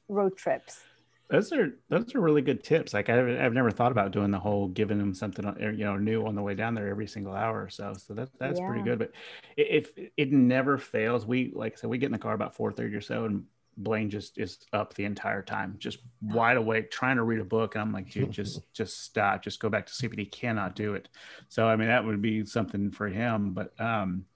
road 0.08 0.36
trips 0.36 0.82
those 1.30 1.52
are 1.52 1.78
those 1.88 2.14
are 2.14 2.20
really 2.20 2.42
good 2.42 2.62
tips. 2.62 2.92
Like 2.92 3.08
I've, 3.08 3.40
I've 3.40 3.52
never 3.52 3.70
thought 3.70 3.92
about 3.92 4.12
doing 4.12 4.30
the 4.30 4.38
whole 4.38 4.68
giving 4.68 4.98
them 4.98 5.14
something 5.14 5.44
you 5.58 5.84
know 5.84 5.96
new 5.96 6.26
on 6.26 6.34
the 6.34 6.42
way 6.42 6.54
down 6.54 6.74
there 6.74 6.88
every 6.88 7.06
single 7.06 7.34
hour 7.34 7.62
or 7.62 7.70
so. 7.70 7.94
So 7.94 8.14
that 8.14 8.28
that's 8.38 8.60
yeah. 8.60 8.66
pretty 8.66 8.82
good. 8.82 8.98
But 8.98 9.12
if 9.56 9.96
it, 9.96 10.12
it, 10.16 10.32
never 10.32 10.76
fails, 10.76 11.24
we 11.24 11.52
like 11.54 11.74
I 11.74 11.76
said, 11.76 11.90
we 11.90 11.98
get 11.98 12.06
in 12.06 12.12
the 12.12 12.18
car 12.18 12.34
about 12.34 12.54
four 12.54 12.72
thirty 12.72 12.94
or 12.94 13.00
so, 13.00 13.24
and 13.24 13.44
Blaine 13.76 14.10
just 14.10 14.38
is 14.38 14.58
up 14.72 14.94
the 14.94 15.06
entire 15.06 15.42
time, 15.42 15.76
just 15.78 15.98
wide 16.20 16.58
awake, 16.58 16.90
trying 16.90 17.16
to 17.16 17.22
read 17.22 17.40
a 17.40 17.44
book. 17.44 17.74
And 17.74 17.82
I'm 17.82 17.92
like, 17.92 18.10
dude, 18.10 18.30
just 18.30 18.60
just 18.74 19.02
stop, 19.02 19.42
just 19.42 19.60
go 19.60 19.70
back 19.70 19.86
to 19.86 19.94
sleep. 19.94 20.12
And 20.12 20.20
he 20.20 20.26
cannot 20.26 20.76
do 20.76 20.94
it. 20.94 21.08
So 21.48 21.66
I 21.66 21.76
mean, 21.76 21.88
that 21.88 22.04
would 22.04 22.20
be 22.20 22.44
something 22.44 22.90
for 22.90 23.08
him. 23.08 23.54
But 23.54 23.78
um, 23.80 24.26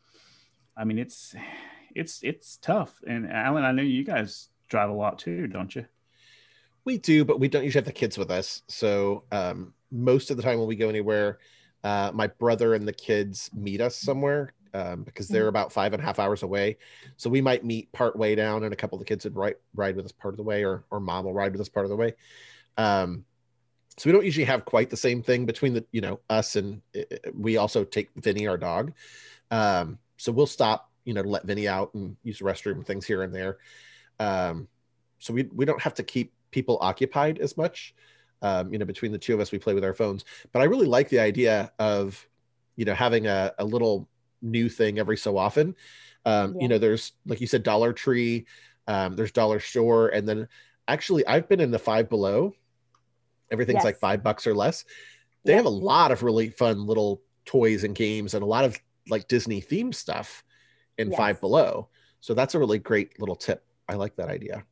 I 0.74 0.84
mean, 0.84 0.98
it's 0.98 1.34
it's 1.94 2.20
it's 2.22 2.56
tough. 2.56 2.94
And 3.06 3.30
Allen, 3.30 3.64
I 3.64 3.72
know 3.72 3.82
you 3.82 4.04
guys 4.04 4.48
drive 4.68 4.88
a 4.88 4.94
lot 4.94 5.18
too, 5.18 5.46
don't 5.46 5.74
you? 5.74 5.84
We 6.88 6.96
do, 6.96 7.22
but 7.22 7.38
we 7.38 7.48
don't 7.48 7.64
usually 7.64 7.80
have 7.80 7.84
the 7.84 7.92
kids 7.92 8.16
with 8.16 8.30
us. 8.30 8.62
So 8.66 9.24
um, 9.30 9.74
most 9.92 10.30
of 10.30 10.38
the 10.38 10.42
time 10.42 10.58
when 10.58 10.66
we 10.66 10.74
go 10.74 10.88
anywhere, 10.88 11.38
uh, 11.84 12.12
my 12.14 12.28
brother 12.28 12.72
and 12.72 12.88
the 12.88 12.94
kids 12.94 13.50
meet 13.52 13.82
us 13.82 13.94
somewhere 13.94 14.54
um, 14.72 15.02
because 15.02 15.28
they're 15.28 15.44
mm. 15.44 15.50
about 15.50 15.70
five 15.70 15.92
and 15.92 16.02
a 16.02 16.06
half 16.06 16.18
hours 16.18 16.42
away. 16.42 16.78
So 17.18 17.28
we 17.28 17.42
might 17.42 17.62
meet 17.62 17.92
part 17.92 18.16
way 18.16 18.34
down, 18.34 18.64
and 18.64 18.72
a 18.72 18.76
couple 18.76 18.96
of 18.96 19.00
the 19.00 19.04
kids 19.04 19.24
would 19.24 19.36
ride 19.36 19.56
ride 19.74 19.96
with 19.96 20.06
us 20.06 20.12
part 20.12 20.32
of 20.32 20.38
the 20.38 20.44
way, 20.44 20.64
or 20.64 20.86
or 20.90 20.98
mom 20.98 21.26
will 21.26 21.34
ride 21.34 21.52
with 21.52 21.60
us 21.60 21.68
part 21.68 21.84
of 21.84 21.90
the 21.90 21.96
way. 21.96 22.14
Um, 22.78 23.26
so 23.98 24.08
we 24.08 24.12
don't 24.12 24.24
usually 24.24 24.46
have 24.46 24.64
quite 24.64 24.88
the 24.88 24.96
same 24.96 25.22
thing 25.22 25.44
between 25.44 25.74
the 25.74 25.84
you 25.92 26.00
know 26.00 26.20
us 26.30 26.56
and 26.56 26.80
uh, 26.96 27.02
we 27.34 27.58
also 27.58 27.84
take 27.84 28.08
Vinny 28.16 28.46
our 28.46 28.56
dog. 28.56 28.94
Um, 29.50 29.98
so 30.16 30.32
we'll 30.32 30.46
stop 30.46 30.90
you 31.04 31.12
know 31.12 31.22
to 31.22 31.28
let 31.28 31.44
Vinny 31.44 31.68
out 31.68 31.92
and 31.92 32.16
use 32.22 32.38
the 32.38 32.46
restroom 32.46 32.76
and 32.76 32.86
things 32.86 33.04
here 33.04 33.24
and 33.24 33.34
there. 33.34 33.58
Um, 34.18 34.68
so 35.18 35.34
we 35.34 35.42
we 35.52 35.66
don't 35.66 35.82
have 35.82 35.92
to 35.92 36.02
keep 36.02 36.32
people 36.50 36.78
occupied 36.80 37.38
as 37.38 37.56
much. 37.56 37.94
Um, 38.40 38.72
you 38.72 38.78
know, 38.78 38.84
between 38.84 39.12
the 39.12 39.18
two 39.18 39.34
of 39.34 39.40
us, 39.40 39.50
we 39.50 39.58
play 39.58 39.74
with 39.74 39.84
our 39.84 39.94
phones. 39.94 40.24
But 40.52 40.60
I 40.60 40.64
really 40.64 40.86
like 40.86 41.08
the 41.08 41.18
idea 41.18 41.72
of, 41.78 42.28
you 42.76 42.84
know, 42.84 42.94
having 42.94 43.26
a, 43.26 43.52
a 43.58 43.64
little 43.64 44.08
new 44.42 44.68
thing 44.68 44.98
every 44.98 45.16
so 45.16 45.36
often. 45.36 45.74
Um, 46.24 46.54
yeah. 46.54 46.62
You 46.62 46.68
know, 46.68 46.78
there's 46.78 47.12
like 47.26 47.40
you 47.40 47.46
said, 47.46 47.62
Dollar 47.62 47.92
Tree, 47.92 48.46
um, 48.86 49.16
there's 49.16 49.32
Dollar 49.32 49.60
Store, 49.60 50.08
and 50.08 50.28
then 50.28 50.48
actually 50.86 51.26
I've 51.26 51.48
been 51.48 51.60
in 51.60 51.70
the 51.70 51.78
Five 51.78 52.08
Below. 52.08 52.54
Everything's 53.50 53.76
yes. 53.76 53.84
like 53.84 53.98
five 53.98 54.22
bucks 54.22 54.46
or 54.46 54.54
less. 54.54 54.84
They 55.44 55.52
yeah. 55.52 55.56
have 55.56 55.66
a 55.66 55.70
lot 55.70 56.12
of 56.12 56.22
really 56.22 56.50
fun 56.50 56.86
little 56.86 57.22
toys 57.44 57.82
and 57.84 57.94
games, 57.94 58.34
and 58.34 58.42
a 58.42 58.46
lot 58.46 58.64
of 58.64 58.78
like 59.08 59.26
Disney 59.26 59.62
themed 59.62 59.94
stuff 59.94 60.44
in 60.98 61.10
yes. 61.10 61.16
Five 61.16 61.40
Below. 61.40 61.88
So 62.20 62.34
that's 62.34 62.54
a 62.54 62.58
really 62.58 62.78
great 62.78 63.18
little 63.18 63.36
tip. 63.36 63.64
I 63.88 63.94
like 63.94 64.16
that 64.16 64.28
idea. 64.28 64.64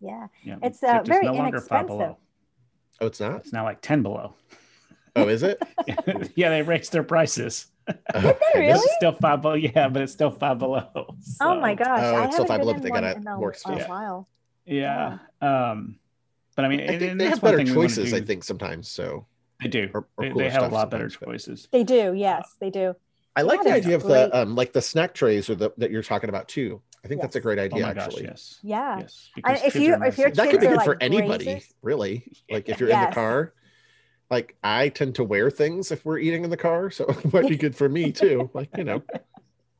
Yeah, 0.00 0.26
yeah. 0.42 0.56
it's 0.62 0.82
uh, 0.82 1.02
very 1.04 1.26
no 1.26 1.34
inexpensive. 1.34 2.16
Oh, 3.00 3.06
it's 3.06 3.20
not. 3.20 3.36
It's 3.40 3.52
now 3.52 3.64
like 3.64 3.80
ten 3.82 4.02
below. 4.02 4.34
Oh, 5.16 5.28
is 5.28 5.42
it? 5.42 5.60
yeah, 6.36 6.50
they 6.50 6.62
raised 6.62 6.92
their 6.92 7.02
prices. 7.02 7.66
Did 7.86 7.98
they 8.14 8.36
really? 8.54 8.70
It's 8.72 8.94
still 8.96 9.12
five 9.12 9.42
below. 9.42 9.54
Yeah, 9.54 9.88
but 9.88 10.02
it's 10.02 10.12
still 10.12 10.30
five 10.30 10.58
below. 10.58 10.88
So. 11.20 11.36
Oh 11.40 11.60
my 11.60 11.74
gosh! 11.74 12.00
Oh, 12.02 12.22
it's 12.24 12.34
still 12.34 12.46
five 12.46 12.60
below. 12.60 12.74
but 12.74 12.82
They 12.82 12.90
got 12.90 13.04
it 13.04 13.22
more 13.24 13.54
a 13.66 13.84
while. 13.84 14.28
Yeah. 14.66 15.18
yeah. 15.42 15.70
Um, 15.70 15.98
but 16.56 16.64
I 16.64 16.68
mean, 16.68 16.80
I 16.80 16.98
think 16.98 17.18
they 17.18 17.28
have 17.28 17.40
better 17.40 17.64
choices. 17.64 18.12
I 18.12 18.20
think 18.20 18.44
sometimes 18.44 18.88
so. 18.88 19.26
They 19.62 19.68
do. 19.68 19.90
Or, 19.92 20.06
or 20.16 20.24
they, 20.24 20.32
they 20.32 20.50
have 20.50 20.70
a 20.70 20.74
lot 20.74 20.90
better 20.90 21.08
choices. 21.08 21.68
They 21.70 21.84
do. 21.84 22.14
Yes, 22.14 22.56
they 22.60 22.70
do. 22.70 22.94
I 23.36 23.42
like 23.42 23.62
the 23.62 23.72
idea 23.72 23.96
of 23.96 24.02
the 24.02 24.36
um, 24.36 24.54
like 24.54 24.72
the 24.72 24.82
snack 24.82 25.14
trays 25.14 25.48
or 25.48 25.54
the 25.54 25.70
that 25.78 25.90
you're 25.90 26.02
talking 26.02 26.28
about 26.28 26.48
too. 26.48 26.80
I 27.04 27.08
think 27.08 27.18
yes. 27.18 27.26
that's 27.26 27.36
a 27.36 27.40
great 27.40 27.58
idea. 27.58 27.86
Oh 27.86 27.88
actually, 27.88 28.24
gosh, 28.24 28.30
yes. 28.30 28.58
Yeah. 28.62 28.98
Yes. 28.98 29.30
if 29.64 29.74
you 29.74 29.94
if 30.04 30.18
your 30.18 30.30
that 30.30 30.50
could 30.50 30.60
be 30.60 30.66
good 30.66 30.76
like 30.76 30.84
for 30.84 30.98
anybody, 31.00 31.62
really. 31.82 32.30
Like 32.50 32.68
if 32.68 32.78
you're 32.78 32.90
yes. 32.90 33.04
in 33.04 33.10
the 33.10 33.14
car, 33.14 33.54
like 34.28 34.56
I 34.62 34.90
tend 34.90 35.14
to 35.14 35.24
wear 35.24 35.50
things 35.50 35.90
if 35.90 36.04
we're 36.04 36.18
eating 36.18 36.44
in 36.44 36.50
the 36.50 36.56
car, 36.58 36.90
so 36.90 37.04
it 37.08 37.32
might 37.32 37.48
be 37.48 37.56
good 37.56 37.74
for 37.74 37.88
me 37.88 38.12
too. 38.12 38.50
Like 38.52 38.68
you 38.76 38.84
know, 38.84 39.02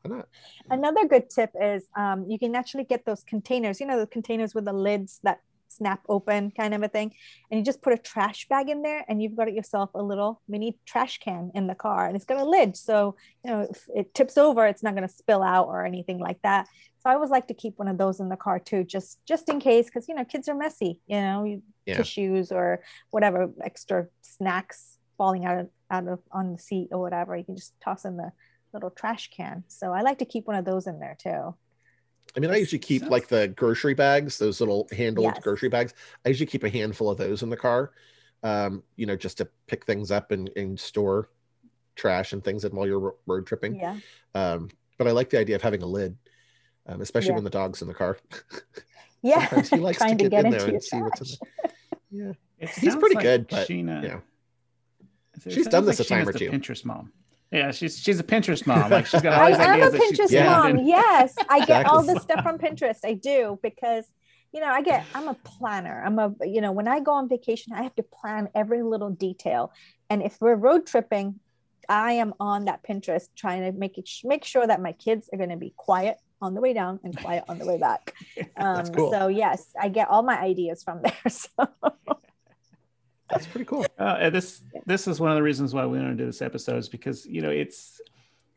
why 0.03 0.17
not? 0.17 0.29
Another 0.71 1.07
good 1.07 1.29
tip 1.29 1.51
is 1.61 1.85
um, 1.95 2.25
you 2.27 2.39
can 2.39 2.55
actually 2.55 2.85
get 2.85 3.05
those 3.05 3.23
containers. 3.23 3.81
You 3.81 3.87
know, 3.87 3.99
the 3.99 4.07
containers 4.07 4.55
with 4.55 4.65
the 4.65 4.73
lids 4.73 5.21
that 5.23 5.41
snap 5.71 6.01
open, 6.09 6.51
kind 6.51 6.75
of 6.75 6.83
a 6.83 6.89
thing, 6.89 7.13
and 7.51 7.59
you 7.59 7.65
just 7.65 7.83
put 7.83 7.93
a 7.93 7.99
trash 7.99 8.47
bag 8.49 8.69
in 8.69 8.83
there, 8.83 9.05
and 9.09 9.23
you've 9.23 9.37
got 9.37 9.53
yourself 9.53 9.91
a 9.95 10.03
little 10.03 10.41
mini 10.49 10.79
trash 10.87 11.19
can 11.19 11.51
in 11.55 11.67
the 11.67 11.75
car, 11.75 12.07
and 12.07 12.17
it's 12.17 12.25
got 12.25 12.39
a 12.39 12.45
lid, 12.45 12.77
so 12.77 13.17
you 13.45 13.51
know 13.51 13.67
if 13.71 13.89
it 13.95 14.15
tips 14.15 14.37
over, 14.37 14.67
it's 14.67 14.83
not 14.83 14.95
going 14.95 15.07
to 15.07 15.15
spill 15.15 15.43
out 15.43 15.69
or 15.69 15.85
anything 15.85 16.19
like 16.19 16.41
that. 16.43 16.67
So 17.03 17.09
I 17.09 17.15
always 17.15 17.31
like 17.31 17.49
to 17.49 17.55
keep 17.55 17.79
one 17.79 17.89
of 17.89 17.97
those 17.97 18.21
in 18.21 18.29
the 18.29 18.37
car 18.37 18.59
too, 18.59 18.85
just 18.85 19.19
just 19.27 19.49
in 19.49 19.61
case, 19.61 19.87
because 19.87 20.07
you 20.09 20.15
know 20.15 20.25
kids 20.25 20.49
are 20.49 20.55
messy. 20.55 21.01
You 21.07 21.21
know, 21.21 21.63
yeah. 21.87 21.97
tissues 21.97 22.53
or 22.53 22.83
whatever 23.11 23.51
extra 23.63 24.07
snacks 24.23 24.99
falling 25.17 25.45
out 25.45 25.59
of 25.59 25.69
out 25.91 26.09
of 26.09 26.21
on 26.31 26.53
the 26.53 26.59
seat 26.59 26.89
or 26.93 27.01
whatever. 27.01 27.37
You 27.37 27.45
can 27.45 27.57
just 27.57 27.75
toss 27.81 28.05
in 28.05 28.17
the 28.17 28.33
little 28.73 28.91
trash 28.91 29.31
can. 29.31 29.65
So 29.69 29.93
I 29.93 30.03
like 30.03 30.19
to 30.19 30.25
keep 30.25 30.47
one 30.47 30.57
of 30.57 30.65
those 30.65 30.87
in 30.87 31.01
there 31.01 31.17
too. 31.19 31.55
I 32.37 32.41
mean, 32.41 32.51
I 32.51 32.57
usually 32.57 32.79
keep 32.79 33.03
like 33.07 33.29
the 33.29 33.49
grocery 33.49 33.95
bags, 33.95 34.39
those 34.39 34.61
little 34.61 34.89
handled 34.93 35.25
yes. 35.25 35.43
grocery 35.43 35.69
bags. 35.69 35.95
I 36.25 36.29
usually 36.29 36.47
keep 36.47 36.65
a 36.65 36.71
handful 36.71 37.11
of 37.11 37.19
those 37.19 37.43
in 37.43 37.51
the 37.51 37.57
car, 37.57 37.93
um, 38.43 38.83
you 38.97 39.07
know, 39.07 39.17
just 39.17 39.39
to 39.39 39.49
pick 39.67 39.85
things 39.85 40.11
up 40.11 40.31
and, 40.31 40.51
and 40.57 40.79
store 40.79 41.29
trash 41.97 42.33
and 42.33 42.45
things 42.45 42.65
in 42.65 42.75
while 42.75 42.87
you're 42.87 43.15
road 43.27 43.47
tripping. 43.47 43.75
Yeah. 43.75 43.97
Um, 44.35 44.71
but 44.97 45.09
I 45.09 45.11
like 45.11 45.31
the 45.31 45.39
idea 45.39 45.57
of 45.57 45.63
having 45.63 45.83
a 45.83 45.87
lid 45.87 46.17
um, 46.91 47.01
especially 47.01 47.31
yeah. 47.31 47.35
when 47.37 47.45
the 47.45 47.51
dog's 47.51 47.83
in 47.83 47.89
the 47.89 47.95
car. 47.95 48.19
yeah, 49.23 49.47
Sometimes 49.47 49.71
he 49.71 49.77
likes 49.79 49.99
to 49.99 50.09
get, 50.09 50.19
to 50.19 50.29
get 50.29 50.45
in 50.45 50.51
there 50.51 50.67
and 50.67 50.83
see 50.83 51.01
what's 51.01 51.21
in 51.21 51.39
there. 52.11 52.37
Yeah, 52.59 52.69
he's 52.81 52.97
pretty 52.97 53.15
like 53.15 53.23
good, 53.23 53.49
but 53.49 53.69
Shina, 53.69 54.03
yeah, 54.03 54.21
she's 55.49 55.69
done 55.69 55.85
this 55.85 56.01
like 56.01 56.07
a 56.07 56.09
time 56.09 56.29
or 56.29 56.33
two. 56.33 56.51
Pinterest 56.51 56.85
mom. 56.85 57.13
Yeah, 57.51 57.73
she's 57.73 57.99
she's 57.99 58.21
a 58.21 58.25
Pinterest 58.25 58.67
mom. 58.67 58.91
Like 58.91 59.07
she's 59.07 59.23
got 59.23 59.41
all 59.41 59.49
these 59.49 59.59
I 59.59 59.77
am 59.77 59.83
a 59.83 59.99
Pinterest 59.99 60.45
mom. 60.45 60.87
Yes, 60.87 61.35
I 61.49 61.65
get 61.65 61.87
all 61.87 62.03
this 62.03 62.23
stuff 62.23 62.43
from 62.43 62.59
Pinterest. 62.59 63.01
I 63.05 63.15
do 63.15 63.59
because 63.63 64.07
you 64.53 64.61
know 64.61 64.69
I 64.69 64.83
get 64.83 65.05
I'm 65.15 65.29
a 65.29 65.35
planner. 65.35 66.03
I'm 66.05 66.19
a 66.19 66.33
you 66.43 66.61
know 66.61 66.71
when 66.73 66.87
I 66.87 67.01
go 67.01 67.13
on 67.13 67.29
vacation 67.29 67.73
I 67.73 67.83
have 67.83 67.95
to 67.97 68.05
plan 68.05 68.49
every 68.55 68.83
little 68.83 69.11
detail. 69.11 69.73
And 70.09 70.23
if 70.23 70.41
we're 70.41 70.55
road 70.55 70.87
tripping, 70.87 71.41
I 71.89 72.13
am 72.13 72.35
on 72.39 72.67
that 72.67 72.85
Pinterest 72.85 73.29
trying 73.35 73.63
to 73.63 73.77
make 73.77 73.99
it 73.99 74.09
make 74.23 74.45
sure 74.45 74.67
that 74.67 74.81
my 74.81 74.93
kids 74.93 75.29
are 75.33 75.37
going 75.37 75.51
to 75.51 75.57
be 75.57 75.75
quiet 75.77 76.19
on 76.41 76.55
the 76.55 76.61
way 76.61 76.73
down 76.73 77.01
and 77.03 77.17
quiet 77.17 77.45
on 77.49 77.59
the 77.59 77.67
way 77.67 77.79
back. 77.79 78.15
Um, 78.57 78.87
cool. 78.89 79.11
So 79.11 79.29
yes, 79.29 79.73
I 79.81 79.89
get 79.89 80.09
all 80.09 80.23
my 80.23 80.39
ideas 80.39 80.83
from 80.83 81.01
there. 81.03 81.17
So 81.31 81.67
that's 83.31 83.47
pretty 83.47 83.65
cool. 83.65 83.87
Uh, 83.99 84.31
this 84.31 84.63
this 84.87 85.07
is 85.07 85.21
one 85.21 85.31
of 85.31 85.37
the 85.37 85.43
reasons 85.43 85.75
why 85.75 85.87
we 85.87 85.99
want 85.99 86.17
to 86.17 86.23
do 86.23 86.27
this 86.27 86.43
episode 86.43 86.79
is 86.79 86.89
because 86.89 87.27
you 87.27 87.43
know 87.43 87.51
it's 87.51 88.01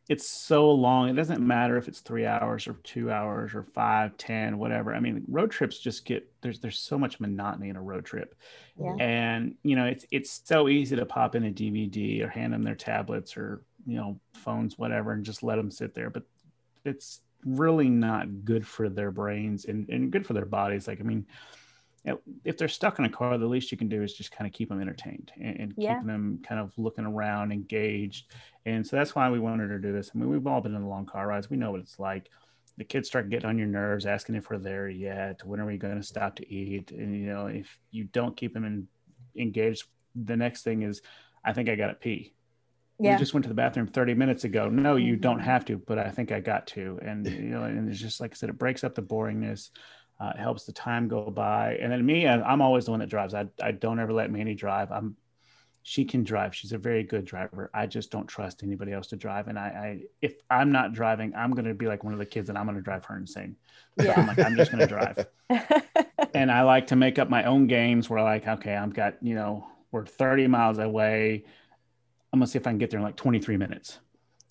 it's 0.10 0.28
so 0.28 0.70
long. 0.70 1.10
It 1.10 1.14
doesn't 1.14 1.46
matter 1.46 1.78
if 1.78 1.88
it's 1.88 2.02
three 2.02 2.26
hours 2.26 2.68
or 2.68 2.74
two 2.84 3.10
hours 3.10 3.54
or 3.54 3.64
five, 3.64 4.18
ten, 4.18 4.58
whatever. 4.58 4.94
I 4.94 5.00
mean, 5.00 5.24
road 5.30 5.52
trips 5.52 5.80
just 5.80 6.06
get 6.06 6.30
there's 6.42 6.60
there's 6.60 6.80
so 6.80 6.98
much 6.98 7.20
monotony 7.20 7.70
in 7.70 7.76
a 7.76 7.82
road 7.82 8.06
trip, 8.06 8.36
yeah. 8.78 8.96
and 9.00 9.56
you 9.64 9.76
know 9.76 9.86
it's 9.86 10.06
it's 10.12 10.42
so 10.44 10.68
easy 10.68 10.96
to 10.96 11.06
pop 11.06 11.36
in 11.36 11.46
a 11.46 11.52
DVD 11.52 12.24
or 12.24 12.28
hand 12.28 12.54
them 12.54 12.64
their 12.64 12.76
tablets 12.76 13.38
or 13.38 13.62
you 13.86 13.98
know 13.98 14.20
phones, 14.34 14.78
whatever, 14.78 15.14
and 15.14 15.24
just 15.24 15.44
let 15.44 15.56
them 15.56 15.72
sit 15.72 15.94
there. 15.94 16.10
But 16.10 16.24
it's 16.86 17.22
really 17.46 17.90
not 17.90 18.46
good 18.46 18.66
for 18.66 18.90
their 18.90 19.12
brains 19.12 19.66
and, 19.66 19.88
and 19.90 20.12
good 20.12 20.26
for 20.26 20.34
their 20.34 20.46
bodies. 20.46 20.88
Like, 20.88 21.00
I 21.00 21.04
mean, 21.04 21.26
if 22.44 22.58
they're 22.58 22.68
stuck 22.68 23.00
in 23.00 23.06
a 23.06 23.10
car, 23.10 23.38
the 23.38 23.46
least 23.46 23.72
you 23.72 23.78
can 23.78 23.88
do 23.88 24.04
is 24.04 24.14
just 24.14 24.32
kind 24.32 24.46
of 24.46 24.54
keep 24.54 24.70
them 24.70 24.82
entertained 24.82 25.32
and, 25.40 25.60
and 25.60 25.74
yeah. 25.78 25.96
keep 25.96 26.08
them 26.08 26.42
kind 26.48 26.60
of 26.60 26.72
looking 26.78 27.06
around, 27.06 27.52
engaged. 27.52 28.32
And 28.66 28.86
so 28.86 28.96
that's 28.96 29.16
why 29.16 29.30
we 29.30 29.40
wanted 29.40 29.70
to 29.70 29.80
do 29.80 29.94
this. 29.94 30.12
I 30.14 30.18
mean, 30.18 30.30
we've 30.30 30.46
all 30.46 30.62
been 30.62 30.76
in 30.76 30.86
long 30.88 31.06
car 31.06 31.28
rides. 31.28 31.50
We 31.50 31.58
know 31.58 31.72
what 31.72 31.80
it's 31.80 32.00
like. 32.00 32.30
The 32.78 32.84
kids 32.84 33.08
start 33.08 33.30
getting 33.30 33.48
on 33.48 33.58
your 33.58 33.68
nerves, 33.68 34.06
asking 34.06 34.36
if 34.36 34.50
we're 34.50 34.58
there 34.58 34.90
yet. 34.90 35.46
When 35.46 35.60
are 35.60 35.66
we 35.66 35.78
going 35.78 35.96
to 35.96 36.04
stop 36.04 36.36
to 36.38 36.54
eat? 36.54 36.92
And 36.92 37.16
you 37.16 37.28
know, 37.28 37.48
if 37.48 37.78
you 37.92 38.06
don't 38.06 38.36
keep 38.36 38.54
them 38.54 38.66
in, 38.66 38.88
engaged, 39.38 39.86
the 40.16 40.36
next 40.36 40.64
thing 40.64 40.82
is, 40.82 41.02
I 41.46 41.54
think 41.54 41.70
I 41.70 41.76
got 41.76 41.88
to 41.88 41.94
pee 41.94 42.34
yeah. 43.00 43.14
we 43.14 43.20
just 43.20 43.34
went 43.34 43.44
to 43.44 43.50
the 43.50 43.56
bathroom 43.56 43.88
30 43.88 44.14
minutes 44.14 44.44
ago. 44.44 44.70
No, 44.70 44.96
you 44.96 45.16
don't 45.16 45.38
mm-hmm. 45.38 45.46
have 45.46 45.66
to, 45.66 45.78
but 45.78 45.98
I 45.98 46.10
think 46.10 46.32
I 46.32 46.40
got 46.40 46.68
to. 46.68 47.00
And, 47.02 47.26
you 47.32 47.50
know, 47.50 47.64
and 47.64 47.90
it's 47.90 48.00
just 48.00 48.22
like 48.22 48.32
I 48.32 48.36
said, 48.36 48.50
it 48.50 48.58
breaks 48.58 48.84
up 48.84 48.96
the 48.96 49.02
boringness. 49.02 49.70
Uh, 50.24 50.32
it 50.36 50.40
helps 50.40 50.64
the 50.66 50.72
time 50.72 51.08
go 51.08 51.30
by. 51.30 51.76
And 51.82 51.92
then 51.92 52.06
me, 52.06 52.28
I'm 52.28 52.62
always 52.62 52.86
the 52.86 52.92
one 52.92 53.00
that 53.00 53.10
drives. 53.10 53.34
I, 53.34 53.48
I 53.62 53.72
don't 53.72 54.00
ever 54.00 54.14
let 54.14 54.32
Manny 54.32 54.54
drive. 54.54 54.92
I'm, 54.92 55.18
she 55.82 56.06
can 56.06 56.24
drive. 56.24 56.56
She's 56.56 56.72
a 56.72 56.78
very 56.78 57.04
good 57.04 57.26
driver. 57.26 57.70
I 57.74 57.88
just 57.88 58.10
don't 58.10 58.28
trust 58.28 58.64
anybody 58.64 58.94
else 58.94 59.08
to 59.08 59.18
drive. 59.18 59.50
And 59.50 59.60
I, 59.60 59.64
I 59.64 60.02
if 60.22 60.36
I'm 60.50 60.72
not 60.72 60.94
driving, 60.94 61.34
I'm 61.36 61.52
going 61.52 61.66
to 61.66 61.74
be 61.74 61.88
like 61.88 62.06
one 62.06 62.14
of 62.14 62.20
the 62.20 62.26
kids 62.26 62.48
and 62.48 62.58
I'm 62.58 62.66
going 62.66 62.78
to 62.78 62.82
drive 62.82 63.04
her 63.06 63.18
insane. 63.18 63.58
Yeah. 64.02 64.14
I'm 64.16 64.28
like, 64.28 64.40
I'm 64.40 64.56
just 64.56 64.72
going 64.72 64.80
to 64.80 64.88
drive. 64.88 65.28
and 66.34 66.50
I 66.50 66.62
like 66.62 66.88
to 66.88 66.96
make 66.96 67.20
up 67.20 67.30
my 67.30 67.44
own 67.44 67.68
games 67.68 68.10
where 68.10 68.22
like, 68.22 68.48
okay, 68.48 68.76
I've 68.76 68.94
got, 68.94 69.16
you 69.22 69.36
know, 69.36 69.68
we're 69.92 70.06
30 70.06 70.48
miles 70.48 70.80
away 70.80 71.44
I'm 72.34 72.40
gonna 72.40 72.48
see 72.48 72.58
if 72.58 72.66
I 72.66 72.72
can 72.72 72.80
get 72.80 72.90
there 72.90 73.00
in 73.00 73.04
like 73.06 73.16
23 73.16 73.58
minutes. 73.58 74.00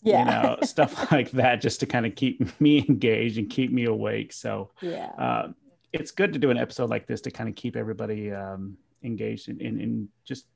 Yeah. 0.03 0.21
You 0.21 0.25
know, 0.25 0.57
stuff 0.63 1.11
like 1.13 1.33
that 1.33 1.61
just 1.61 1.81
to 1.81 1.87
kind 1.87 2.07
of 2.07 2.15
keep 2.15 2.61
me 2.61 2.87
engaged 2.89 3.39
and 3.39 3.51
keep 3.51 3.73
me 3.73 3.85
awake. 3.85 4.33
So 4.33 4.71
yeah. 4.81 5.07
Uh, 5.19 5.49
it's 5.93 6.11
good 6.11 6.33
to 6.33 6.39
do 6.39 6.51
an 6.51 6.59
episode 6.59 6.91
like 6.91 7.07
this 7.07 7.21
to 7.23 7.31
kind 7.31 7.49
of 7.49 7.55
keep 7.55 7.77
everybody 7.77 8.33
um, 8.33 8.77
engaged 9.03 9.49
and, 9.49 9.61
and, 9.61 9.81
and 9.81 10.09
just 10.25 10.47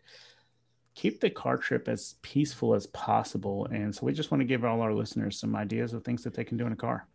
keep 0.94 1.20
the 1.20 1.28
car 1.28 1.56
trip 1.58 1.88
as 1.88 2.14
peaceful 2.22 2.74
as 2.74 2.86
possible. 2.88 3.66
And 3.66 3.94
so 3.94 4.06
we 4.06 4.12
just 4.12 4.30
want 4.30 4.40
to 4.40 4.46
give 4.46 4.64
all 4.64 4.80
our 4.80 4.94
listeners 4.94 5.38
some 5.38 5.54
ideas 5.54 5.92
of 5.92 6.04
things 6.04 6.24
that 6.24 6.34
they 6.34 6.44
can 6.44 6.56
do 6.56 6.66
in 6.66 6.72
a 6.72 6.76
car. 6.76 7.06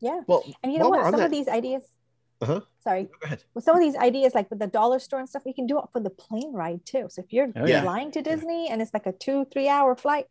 Yeah. 0.00 0.20
Well, 0.26 0.44
and 0.62 0.72
you 0.72 0.78
know 0.78 0.88
what? 0.88 1.04
Some 1.04 1.16
that... 1.16 1.26
of 1.26 1.30
these 1.30 1.48
ideas, 1.48 1.82
Uh-huh. 2.40 2.60
Sorry. 2.82 3.04
Go 3.04 3.10
ahead. 3.24 3.44
With 3.52 3.64
some 3.64 3.76
of 3.76 3.82
these 3.82 3.96
ideas, 3.96 4.34
like 4.34 4.48
with 4.48 4.60
the 4.60 4.66
dollar 4.66 4.98
store 4.98 5.20
and 5.20 5.28
stuff, 5.28 5.42
we 5.44 5.52
can 5.52 5.66
do 5.66 5.78
it 5.78 5.84
for 5.92 6.00
the 6.00 6.08
plane 6.10 6.52
ride 6.54 6.86
too. 6.86 7.08
So 7.10 7.22
if 7.22 7.32
you're 7.32 7.48
Oh, 7.54 7.66
yeah. 7.66 7.82
flying 7.82 8.10
to 8.12 8.22
Disney 8.22 8.68
and 8.70 8.80
it's 8.80 8.94
like 8.94 9.06
a 9.06 9.12
two, 9.12 9.44
three 9.52 9.68
hour 9.68 9.94
flight, 9.94 10.26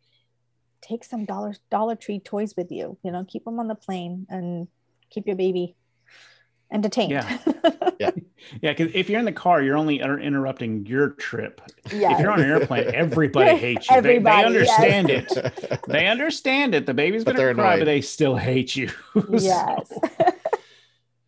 take 0.80 1.04
some 1.04 1.24
dollar 1.24 1.54
Dollar 1.70 1.94
Tree 1.94 2.18
toys 2.18 2.56
with 2.56 2.72
you. 2.72 2.98
You 3.04 3.12
know, 3.12 3.24
keep 3.24 3.44
them 3.44 3.60
on 3.60 3.68
the 3.68 3.74
plane 3.76 4.26
and 4.28 4.68
keep 5.10 5.26
your 5.26 5.36
baby 5.36 5.76
entertained. 6.72 7.12
Yeah. 7.38 7.38
Yeah. 7.98 8.10
Yeah, 8.62 8.72
because 8.72 8.94
if 8.94 9.10
you're 9.10 9.18
in 9.18 9.24
the 9.24 9.32
car, 9.32 9.60
you're 9.62 9.76
only 9.76 9.98
inter- 9.98 10.20
interrupting 10.20 10.86
your 10.86 11.10
trip. 11.10 11.60
Yeah. 11.92 12.14
If 12.14 12.20
you're 12.20 12.30
on 12.30 12.40
an 12.40 12.48
airplane, 12.48 12.88
everybody 12.94 13.56
hates 13.58 13.90
you. 13.90 14.00
They- 14.00 14.16
Everybody, 14.16 14.52
they, 14.52 14.64
yes. 14.64 14.78
understand 14.80 15.10
it. 15.10 15.80
They 15.88 16.06
understand 16.06 16.74
it. 16.76 16.86
The 16.86 16.94
baby's 16.94 17.24
But 17.24 17.36
gonna 17.36 17.54
cry, 17.54 17.72
annoyed. 17.74 17.80
but 17.80 17.84
they 17.86 18.00
still 18.00 18.36
hate 18.36 18.76
you. 18.76 18.90
yes. 19.32 19.92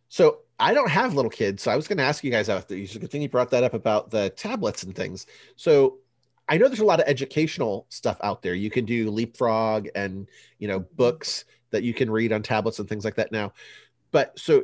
So 0.09 0.39
I 0.59 0.73
don't 0.73 0.89
have 0.89 1.13
little 1.15 1.31
kids, 1.31 1.63
so 1.63 1.71
I 1.71 1.75
was 1.75 1.87
going 1.87 1.97
to 1.97 2.03
ask 2.03 2.23
you 2.23 2.31
guys 2.31 2.47
out 2.49 2.67
there. 2.67 2.77
It's 2.77 2.95
a 2.95 2.99
good 2.99 3.09
thing 3.11 3.21
you 3.21 3.29
brought 3.29 3.49
that 3.51 3.63
up 3.63 3.73
about 3.73 4.09
the 4.11 4.29
tablets 4.31 4.83
and 4.83 4.95
things. 4.95 5.25
So 5.55 5.97
I 6.47 6.57
know 6.57 6.67
there's 6.67 6.79
a 6.81 6.85
lot 6.85 6.99
of 6.99 7.07
educational 7.07 7.85
stuff 7.89 8.17
out 8.23 8.41
there. 8.41 8.53
You 8.53 8.69
can 8.69 8.85
do 8.85 9.09
Leapfrog 9.09 9.87
and 9.95 10.27
you 10.59 10.67
know 10.67 10.79
books 10.79 11.45
that 11.71 11.83
you 11.83 11.93
can 11.93 12.09
read 12.11 12.31
on 12.31 12.43
tablets 12.43 12.79
and 12.79 12.87
things 12.87 13.05
like 13.05 13.15
that 13.15 13.31
now. 13.31 13.53
But 14.11 14.37
so, 14.37 14.63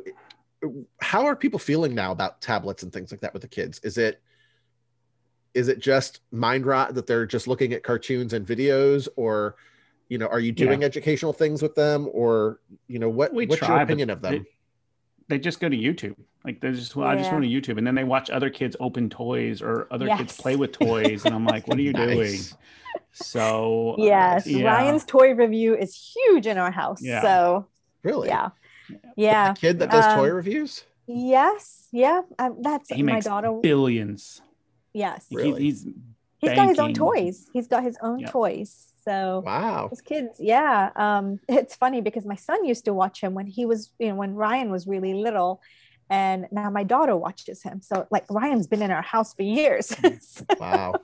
how 1.00 1.26
are 1.26 1.36
people 1.36 1.58
feeling 1.58 1.94
now 1.94 2.12
about 2.12 2.40
tablets 2.40 2.82
and 2.82 2.92
things 2.92 3.10
like 3.10 3.20
that 3.20 3.32
with 3.32 3.42
the 3.42 3.48
kids? 3.48 3.80
Is 3.82 3.98
it 3.98 4.20
is 5.54 5.68
it 5.68 5.78
just 5.80 6.20
mind 6.30 6.66
rot 6.66 6.94
that 6.94 7.06
they're 7.06 7.26
just 7.26 7.48
looking 7.48 7.72
at 7.72 7.82
cartoons 7.82 8.32
and 8.32 8.46
videos, 8.46 9.08
or 9.16 9.56
you 10.08 10.18
know, 10.18 10.26
are 10.26 10.40
you 10.40 10.52
doing 10.52 10.84
educational 10.84 11.32
things 11.32 11.62
with 11.62 11.74
them, 11.74 12.08
or 12.12 12.60
you 12.86 12.98
know, 12.98 13.08
what 13.08 13.32
We 13.32 13.46
what's 13.46 13.58
try, 13.58 13.68
your 13.68 13.80
opinion 13.82 14.10
of 14.10 14.20
them? 14.22 14.32
They, 15.28 15.36
they 15.36 15.38
just 15.38 15.60
go 15.60 15.68
to 15.68 15.76
YouTube. 15.76 16.14
Like 16.44 16.60
they 16.60 16.72
just, 16.72 16.96
well, 16.96 17.06
I 17.08 17.14
just 17.16 17.30
Yeah. 17.30 17.36
go 17.36 17.40
to 17.42 17.46
YouTube, 17.46 17.78
and 17.78 17.86
then 17.86 17.94
they 17.94 18.04
watch 18.04 18.30
other 18.30 18.48
kids 18.50 18.76
open 18.80 19.10
toys 19.10 19.60
or 19.60 19.86
other 19.90 20.06
kids 20.16 20.36
play 20.36 20.56
with 20.56 20.72
toys, 20.72 21.24
and 21.24 21.34
I'm 21.34 21.44
like, 21.44 21.66
what 21.68 21.78
are 21.78 21.82
you 21.82 21.92
doing? 22.06 22.18
Nice. 22.18 22.54
So 23.12 23.92
uh, 23.98 24.04
yes. 24.04 24.46
yeah. 24.46 24.64
Ryan's 24.64 25.04
toy 25.04 25.34
review 25.34 25.76
is 25.76 25.94
huge 25.94 26.46
in 26.46 26.56
our 26.58 26.70
house. 26.70 27.02
Yeah. 27.02 27.22
So 27.22 27.66
Really? 28.02 28.28
yeah. 28.28 28.50
Yeah. 29.16 29.52
The 29.52 29.60
kid 29.60 29.78
that 29.80 29.90
does 29.90 30.06
toy 30.14 30.28
Um, 30.30 30.36
reviews? 30.36 30.84
Yes. 31.06 31.88
Yeah. 31.92 32.22
Um, 32.38 32.58
that's 32.62 32.88
he 32.90 33.02
my 33.02 33.14
makes 33.14 33.26
daughter. 33.26 33.52
billions. 33.62 34.40
Yes. 34.92 35.26
He- 35.30 35.36
Really? 35.36 35.62
he's 35.62 35.86
He's 36.40 36.52
got 36.54 36.68
his 36.68 36.78
own 36.78 36.94
toys. 36.94 37.48
He's 37.52 37.66
got 37.66 37.82
his 37.82 37.98
own 38.00 38.20
Yep. 38.20 38.30
toys. 38.30 38.86
So 39.04 39.42
Wow. 39.44 39.88
his 39.88 40.00
kids, 40.00 40.38
yeah. 40.38 40.90
Um, 40.94 41.40
it's 41.48 41.74
funny 41.74 42.00
because 42.00 42.24
my 42.24 42.36
son 42.36 42.64
used 42.64 42.84
to 42.84 42.94
watch 42.94 43.20
him 43.20 43.34
when 43.34 43.46
he 43.46 43.66
was, 43.66 43.92
you 43.98 44.08
know, 44.10 44.14
when 44.14 44.34
Ryan 44.34 44.70
was 44.70 44.86
really 44.86 45.14
little. 45.14 45.60
And 46.10 46.46
now 46.52 46.70
my 46.70 46.84
daughter 46.84 47.16
watches 47.16 47.62
him. 47.64 47.82
So 47.82 48.06
like 48.10 48.24
Ryan's 48.30 48.66
been 48.68 48.82
in 48.82 48.90
our 48.92 49.02
house 49.02 49.34
for 49.34 49.42
years. 49.42 49.86
So, 50.20 50.44
Wow. 50.60 50.94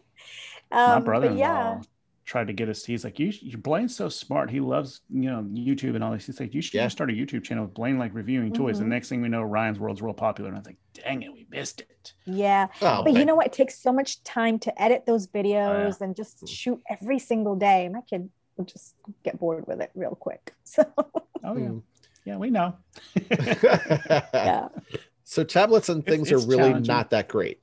my 0.71 0.95
um, 0.95 1.03
but 1.03 1.05
brother-in-law 1.05 1.39
yeah. 1.39 1.81
Tried 2.25 2.47
to 2.47 2.53
get 2.53 2.69
us. 2.69 2.85
He's 2.85 3.05
like, 3.05 3.19
you, 3.19 3.33
you 3.41 3.59
Blaine's 3.59 3.95
so 3.95 4.09
smart. 4.09 4.51
He 4.51 4.61
loves 4.61 5.03
you 5.11 5.31
know 5.31 5.43
YouTube 5.53 5.95
and 5.95 6.03
all 6.03 6.13
this. 6.13 6.27
He's 6.27 6.41
like, 6.41 6.55
you 6.55 6.63
should 6.63 6.75
Yeah. 6.75 6.89
start 6.89 7.11
a 7.11 7.13
YouTube 7.13 7.45
channel 7.45 7.65
with 7.65 7.75
Blaine 7.75 7.99
like 7.99 8.15
reviewing 8.15 8.53
toys. 8.53 8.79
The 8.79 8.85
Mhm. 8.85 8.89
next 8.89 9.09
thing 9.09 9.21
we 9.23 9.29
know, 9.29 9.43
Ryan's 9.43 9.79
World's 9.79 10.01
real 10.03 10.15
popular. 10.15 10.49
And 10.49 10.57
I 10.57 10.61
was 10.61 10.67
like, 10.67 10.77
dang 10.95 11.23
it, 11.23 11.33
we 11.33 11.47
missed 11.51 11.81
it. 11.83 12.15
Yeah. 12.25 12.69
Oh, 12.83 13.03
But 13.05 13.13
you 13.15 13.25
know 13.25 13.35
what? 13.35 13.47
It 13.47 13.53
takes 13.53 13.79
so 13.79 13.93
much 13.93 14.23
time 14.25 14.59
to 14.61 14.83
edit 14.83 15.05
those 15.07 15.27
videos 15.27 16.01
and 16.01 16.17
just 16.17 16.43
Mm. 16.45 16.49
shoot 16.49 16.83
every 16.89 17.19
single 17.19 17.57
day. 17.57 17.89
My 17.89 18.01
kid 18.03 18.31
will 18.57 18.65
just 18.65 18.95
get 19.23 19.39
bored 19.39 19.67
with 19.67 19.81
it 19.81 19.91
real 19.95 20.15
quick. 20.15 20.53
So 20.65 20.85
Oh 20.97 21.57
yeah, 21.59 21.69
Mm. 21.69 21.83
yeah, 22.25 22.37
we 22.39 22.49
know. 22.51 22.75
yeah. 23.31 24.69
so 25.25 25.45
tablets 25.45 25.89
and 25.89 26.05
things 26.05 26.31
it's 26.33 26.45
are 26.45 26.49
really 26.49 26.81
not 26.81 27.11
that 27.11 27.29
great. 27.29 27.61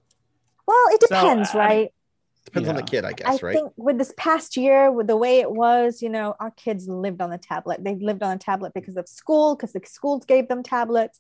Well, 0.68 0.78
it 0.92 1.02
So, 1.02 1.08
depends, 1.08 1.50
I- 1.56 1.58
right? 1.58 1.94
Depends 2.46 2.70
on 2.70 2.76
the 2.76 2.84
kid, 2.84 3.06
I 3.06 3.10
I 3.10 3.14
guess, 3.14 3.44
right? 3.44 3.56
I 3.56 3.60
think 3.60 3.74
with 3.78 3.98
this 3.98 4.14
past 4.18 4.58
year, 4.58 4.92
with 4.92 5.08
the 5.08 5.16
way 5.16 5.40
it 5.40 5.52
was, 5.52 6.02
you 6.02 6.10
know, 6.10 6.36
our 6.40 6.52
kids 6.52 6.88
lived 6.88 7.22
on 7.22 7.30
the 7.30 7.38
tablet. 7.38 7.84
They 7.84 7.96
lived 7.96 8.24
on 8.24 8.36
a 8.36 8.40
tablet 8.40 8.74
because 8.74 8.98
of 8.98 9.08
school, 9.08 9.56
because 9.56 9.74
the 9.74 9.82
schools 9.86 10.26
gave 10.26 10.48
them 10.48 10.64
tablets. 10.64 11.20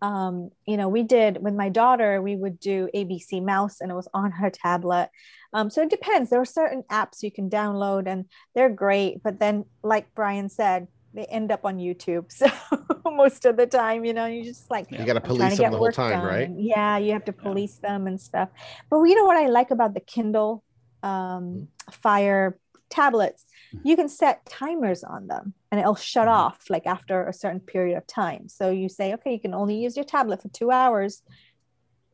Um, 0.00 0.50
you 0.66 0.76
know, 0.76 0.88
we 0.88 1.02
did 1.02 1.42
with 1.42 1.54
my 1.54 1.68
daughter, 1.68 2.20
we 2.20 2.36
would 2.36 2.58
do 2.58 2.88
ABC 2.94 3.42
Mouse 3.44 3.80
and 3.80 3.90
it 3.90 3.94
was 3.94 4.08
on 4.12 4.32
her 4.32 4.50
tablet. 4.50 5.10
Um, 5.52 5.70
so 5.70 5.82
it 5.82 5.90
depends. 5.90 6.30
There 6.30 6.40
are 6.40 6.46
certain 6.46 6.82
apps 6.90 7.22
you 7.22 7.30
can 7.30 7.50
download 7.50 8.08
and 8.08 8.24
they're 8.54 8.70
great. 8.70 9.22
But 9.22 9.38
then, 9.38 9.64
like 9.82 10.12
Brian 10.14 10.48
said, 10.48 10.88
they 11.14 11.24
end 11.26 11.52
up 11.52 11.64
on 11.64 11.78
YouTube. 11.78 12.26
So 13.04 13.10
most 13.10 13.44
of 13.44 13.56
the 13.56 13.66
time, 13.66 14.04
you 14.04 14.14
know, 14.14 14.26
you 14.26 14.44
just 14.44 14.70
like, 14.70 14.86
You 14.90 15.04
got 15.04 15.14
to 15.14 15.20
police 15.20 15.56
them 15.56 15.64
get 15.64 15.72
the 15.72 15.78
whole 15.78 15.92
time, 15.92 16.12
done. 16.20 16.24
right? 16.24 16.48
And 16.48 16.62
yeah, 16.64 16.96
you 16.98 17.12
have 17.12 17.24
to 17.26 17.34
Yeah. 17.36 17.42
police 17.42 17.78
them 17.78 18.06
and 18.06 18.20
stuff. 18.20 18.48
But 18.90 19.02
you 19.02 19.14
know 19.14 19.24
what 19.24 19.36
I 19.36 19.46
like 19.48 19.70
about 19.70 19.92
the 19.94 20.00
Kindle 20.00 20.62
um, 21.02 21.68
Fire 21.90 22.58
tablets? 22.88 23.44
Mm-hmm. 23.74 23.88
You 23.88 23.96
can 23.96 24.08
set 24.08 24.46
timers 24.46 25.02
on 25.04 25.26
them 25.26 25.54
and 25.70 25.80
it'll 25.80 25.94
shut 25.96 26.28
Mhm. 26.28 26.32
off 26.32 26.70
like 26.70 26.86
after 26.86 27.26
a 27.26 27.32
certain 27.32 27.60
period 27.60 27.96
of 27.98 28.06
time. 28.06 28.48
So 28.48 28.70
you 28.70 28.88
say, 28.88 29.12
okay, 29.14 29.32
you 29.32 29.40
can 29.40 29.52
only 29.54 29.76
use 29.76 29.96
your 29.96 30.04
tablet 30.06 30.40
for 30.40 30.48
two 30.48 30.70
hours. 30.70 31.22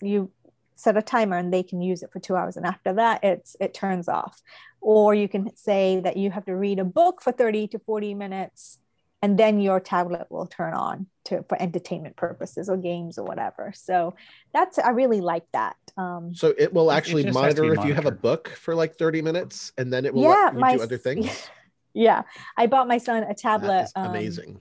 You 0.00 0.30
set 0.74 0.96
a 0.96 1.02
timer 1.02 1.37
and 1.37 1.52
they 1.52 1.62
can 1.62 1.80
use 1.82 2.02
it 2.02 2.11
for 2.12 2.20
two 2.20 2.34
hours. 2.37 2.56
And 2.56 2.64
after 2.66 2.92
that, 2.94 3.22
it's 3.22 3.56
it 3.61 3.74
turns 3.74 4.08
off. 4.08 4.40
Or 4.80 5.14
you 5.14 5.28
can 5.28 5.54
say 5.56 6.00
that 6.00 6.16
you 6.16 6.30
have 6.30 6.46
to 6.46 6.56
read 6.56 6.78
a 6.78 6.84
book 6.84 7.20
for 7.22 7.32
30 7.32 7.68
to 7.68 7.78
40 7.80 8.14
minutes 8.14 8.78
and 9.22 9.38
then 9.38 9.61
your 9.61 9.81
tablet 9.81 10.26
will 10.31 10.46
turn 10.46 10.74
on 10.74 11.07
to 11.24 11.42
for 11.48 11.61
entertainment 11.61 12.16
purposes 12.16 12.68
or 12.68 12.76
games 12.76 13.18
or 13.18 13.24
whatever. 13.24 13.72
So 13.74 14.14
that's 14.52 14.78
I 14.78 14.90
really 14.90 15.20
like 15.20 15.44
that. 15.52 15.76
Um, 15.96 16.35
So 16.35 16.54
it 16.57 16.72
will 16.72 16.90
It- 16.90 16.94
it 16.94 16.96
actually 16.98 17.22
just 17.24 17.38
has 17.38 17.54
to 17.54 17.62
monitor 17.62 17.74
be 17.74 17.81
if 17.81 17.87
you 17.87 17.94
have 17.94 18.07
a 18.07 18.11
book 18.12 18.48
for 18.50 18.74
like 18.74 18.96
30 18.96 19.22
minutes 19.22 19.72
and 19.76 19.92
then 19.92 20.04
it 20.04 20.14
will 20.14 20.22
yeah, 20.22 20.46
let 20.46 20.54
you 20.54 20.61
my 20.61 20.76
do 20.76 20.83
other 20.83 20.98
things. 20.98 21.50
Yeah, 21.94 22.22
I 22.57 22.68
bought 22.68 22.87
my 22.87 22.98
son 22.98 23.24
a 23.24 23.28
That 23.28 23.38
tablet. 23.38 23.85
is 23.85 23.92
um, 23.96 24.07
amazing. 24.07 24.61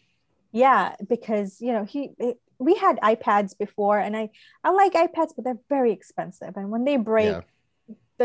yeah, 0.51 0.95
because 1.07 1.61
you 1.61 1.71
know 1.73 1.83
he 1.83 2.11
it, 2.17 2.39
we 2.57 2.73
had 2.73 2.97
iPads 3.01 3.55
before, 3.55 3.99
and 3.99 4.17
I 4.17 4.29
I 4.63 4.71
like 4.71 4.93
iPads, 4.93 5.33
but 5.35 5.43
they're 5.45 5.59
very 5.69 5.91
expensive, 5.91 6.53
and 6.55 6.71
when 6.71 6.83
they 6.83 6.97
break, 6.97 7.35
Yeah. 7.35 7.41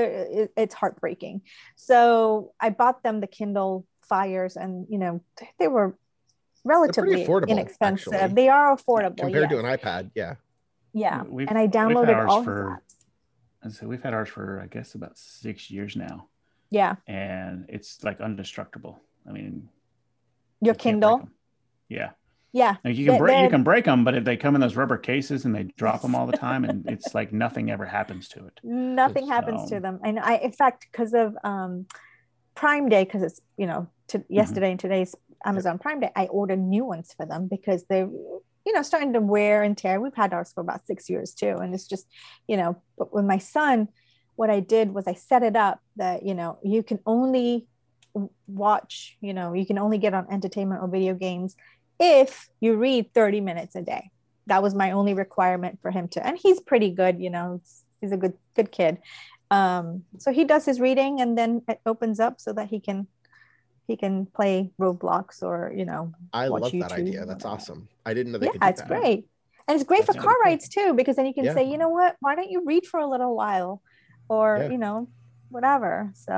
it, 0.00 0.52
it's 0.56 0.74
heartbreaking. 0.74 1.42
So 1.76 2.54
I 2.58 2.70
bought 2.70 3.02
them 3.02 3.20
the 3.20 3.26
Kindle 3.26 3.84
Fires, 4.08 4.56
and 4.56 4.86
you 4.88 4.98
know 4.98 5.20
they 5.58 5.68
were 5.68 5.98
relatively 6.64 7.24
affordable, 7.24 7.48
inexpensive. 7.48 8.12
actually. 8.12 8.34
They 8.34 8.48
are 8.48 8.76
affordable 8.76 9.18
Compared 9.18 9.50
to 9.50 9.58
an 9.58 9.64
iPad, 9.64 10.10
yeah. 10.14 10.34
Yeah, 10.92 11.22
We've- 11.22 11.48
and 11.48 11.58
I 11.58 11.68
downloaded 11.68 12.14
ours 12.14 12.30
all 12.30 12.38
his 12.40 12.44
for- 12.44 12.80
apps. 12.82 12.94
And 13.62 13.72
so 13.72 13.86
we've 13.86 14.02
had 14.02 14.12
ours 14.12 14.28
for 14.28 14.60
I 14.60 14.66
guess 14.66 14.94
about 14.94 15.16
six 15.16 15.70
years 15.70 15.96
now, 15.96 16.26
Yeah, 16.70 16.96
and 17.06 17.64
it's 17.68 18.02
like 18.02 18.20
indestructible. 18.20 18.98
I 19.28 19.32
mean, 19.32 19.68
your 20.60 20.74
you 20.74 20.78
can't 20.78 21.00
break 21.00 21.10
Kindle. 21.10 21.20
'em. 21.20 21.32
Yeah, 21.88 22.10
Yeah, 22.54 22.76
like 22.84 22.96
you 22.96 23.06
can 23.06 23.14
They- 23.14 23.18
break 23.18 23.42
you 23.44 23.48
can 23.50 23.62
break 23.62 23.84
them, 23.86 24.04
but 24.04 24.14
if 24.14 24.24
they 24.24 24.36
come 24.36 24.54
in 24.56 24.60
those 24.60 24.76
rubber 24.76 24.98
cases 24.98 25.44
and 25.46 25.54
they 25.54 25.62
drop 25.62 26.02
them 26.02 26.14
all 26.14 26.26
the 26.26 26.36
time, 26.48 26.64
and 26.64 26.86
it's 26.90 27.14
like 27.14 27.32
nothing 27.32 27.70
ever 27.70 27.86
happens 27.86 28.28
to 28.30 28.44
it. 28.46 28.60
nothing 28.64 29.26
happens 29.28 29.62
to 29.62 29.76
So- 29.76 29.80
them 29.80 30.00
and 30.04 30.18
i 30.20 30.34
in 30.36 30.52
fact 30.52 30.86
because 30.90 31.14
of 31.14 31.36
um 31.44 31.86
prime 32.54 32.88
day 32.90 33.04
because 33.04 33.22
it's 33.22 33.40
you 33.56 33.66
know 33.66 33.86
to 34.08 34.18
Mm-hmm. 34.18 34.34
yesterday 34.34 34.70
and 34.72 34.80
today's 34.80 35.14
amazon 35.44 35.78
prime 35.78 36.00
day 36.00 36.10
i 36.16 36.26
ordered 36.26 36.58
new 36.58 36.84
ones 36.84 37.12
for 37.16 37.26
them 37.26 37.48
because 37.48 37.84
they're 37.84 38.08
you 38.64 38.72
know 38.72 38.82
starting 38.82 39.12
to 39.12 39.20
wear 39.20 39.62
and 39.62 39.76
tear. 39.76 40.00
We've 40.00 40.14
had 40.14 40.32
ours 40.32 40.52
for 40.54 40.60
about 40.60 40.86
six 40.86 41.10
years 41.10 41.34
too 41.34 41.56
and 41.58 41.74
it's 41.74 41.86
just 41.86 42.06
you 42.46 42.56
know 42.56 42.80
but 42.96 43.12
with 43.12 43.24
my 43.24 43.38
son 43.38 43.88
what 44.36 44.50
i 44.50 44.60
did 44.60 44.94
was 44.94 45.06
i 45.06 45.14
set 45.14 45.42
it 45.42 45.56
up 45.56 45.80
that 45.96 46.24
you 46.24 46.34
know 46.34 46.58
you 46.62 46.82
can 46.82 46.98
only 47.06 47.66
watch 48.46 49.16
you 49.20 49.34
know 49.34 49.52
you 49.52 49.66
can 49.66 49.78
only 49.78 49.98
get 49.98 50.14
on 50.14 50.26
entertainment 50.30 50.82
or 50.82 50.88
video 50.88 51.14
games 51.14 51.56
if 51.98 52.48
you 52.60 52.74
read 52.74 53.12
30 53.14 53.40
minutes 53.40 53.76
a 53.76 53.82
day. 53.82 54.10
That 54.46 54.62
was 54.62 54.74
my 54.74 54.90
only 54.90 55.14
requirement 55.14 55.78
for 55.80 55.90
him 55.90 56.08
to 56.08 56.26
and 56.26 56.36
he's 56.36 56.60
pretty 56.60 56.90
good 56.90 57.20
you 57.20 57.30
know 57.30 57.60
he's 58.00 58.12
a 58.12 58.16
good 58.16 58.34
good 58.54 58.70
kid. 58.70 58.98
Um 59.50 60.04
so 60.18 60.32
he 60.32 60.44
does 60.44 60.64
his 60.64 60.80
reading 60.80 61.20
and 61.20 61.38
then 61.38 61.62
it 61.68 61.80
opens 61.86 62.20
up 62.20 62.40
so 62.40 62.52
that 62.54 62.68
he 62.68 62.80
can 62.80 63.06
he 63.92 63.96
can 64.04 64.14
play 64.38 64.54
roblox 64.84 65.42
or 65.48 65.56
you 65.80 65.84
know 65.90 66.02
I 66.32 66.48
watch 66.48 66.62
love 66.62 66.72
that 66.84 66.92
idea. 67.02 67.24
That's 67.30 67.44
awesome. 67.44 67.80
I 68.08 68.12
didn't 68.16 68.30
know 68.32 68.38
they 68.38 68.46
yeah 68.46 68.52
could 68.52 68.60
do 68.60 68.72
it's 68.74 68.80
that. 68.80 68.88
great 68.88 69.20
and 69.66 69.72
it's 69.76 69.84
great 69.90 70.04
That's 70.06 70.16
for 70.16 70.22
really 70.22 70.26
car 70.28 70.36
cool. 70.42 70.50
rides 70.50 70.66
too 70.76 70.88
because 71.00 71.14
then 71.16 71.26
you 71.30 71.34
can 71.38 71.44
Yeah. 71.46 71.54
say 71.58 71.64
you 71.72 71.78
know 71.82 71.88
what 71.98 72.16
why 72.24 72.32
don't 72.38 72.50
you 72.54 72.60
read 72.72 72.84
for 72.90 72.98
a 73.06 73.08
little 73.14 73.34
while 73.42 73.72
or 74.28 74.46
Yeah. 74.60 74.70
you 74.74 74.78
know 74.84 74.96
whatever 75.50 75.92
so 76.14 76.34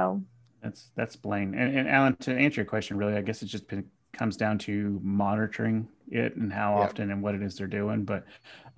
That's 0.62 0.82
that's 0.98 1.16
Blaine. 1.16 1.50
And, 1.60 1.68
and 1.78 1.86
Allen, 1.96 2.16
to 2.26 2.30
answer 2.44 2.58
your 2.62 2.70
question, 2.74 2.96
really, 2.96 3.16
I 3.20 3.22
guess 3.28 3.42
it 3.42 3.48
just 3.56 3.66
been, 3.68 3.84
comes 4.20 4.36
down 4.44 4.56
to 4.66 4.98
monitoring 5.02 5.76
it 6.22 6.36
and 6.40 6.50
how 6.60 6.70
Yeah. 6.78 6.84
often 6.84 7.10
and 7.12 7.20
what 7.24 7.34
it 7.36 7.42
is 7.42 7.52
they're 7.56 7.76
doing. 7.80 8.04
But 8.12 8.22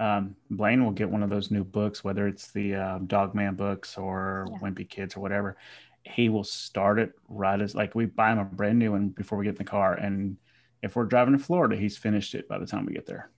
um, 0.07 0.35
Blaine 0.51 0.81
will 0.85 0.97
get 1.01 1.09
one 1.17 1.23
of 1.23 1.31
those 1.31 1.49
new 1.57 1.63
books, 1.79 2.03
whether 2.07 2.27
it's 2.27 2.47
the 2.59 2.67
uh, 2.85 2.99
Dogman 3.15 3.55
books 3.55 3.97
or 3.97 4.49
Yeah. 4.51 4.59
Wimpy 4.63 4.87
Kids 4.95 5.17
or 5.17 5.21
whatever. 5.21 5.57
He 6.15 6.29
will 6.29 6.45
start 6.45 6.99
it 6.99 7.13
right 7.29 7.61
as 7.61 7.75
like 7.75 7.95
we 7.95 8.07
buy 8.07 8.33
him 8.33 8.39
a 8.39 8.45
brand 8.45 8.79
new 8.79 8.93
one 8.93 9.09
before 9.09 9.39
we 9.39 9.45
get 9.45 9.51
in 9.51 9.57
the 9.59 9.65
car, 9.65 9.95
and 9.95 10.37
if 10.83 10.95
we're 10.97 11.05
driving 11.05 11.37
to 11.37 11.43
Florida, 11.43 11.77
he's 11.77 11.97
finished 11.97 12.35
it 12.35 12.49
by 12.49 12.59
the 12.59 12.67
time 12.67 12.87
we 12.87 12.93
get 12.95 13.07
there. 13.07 13.31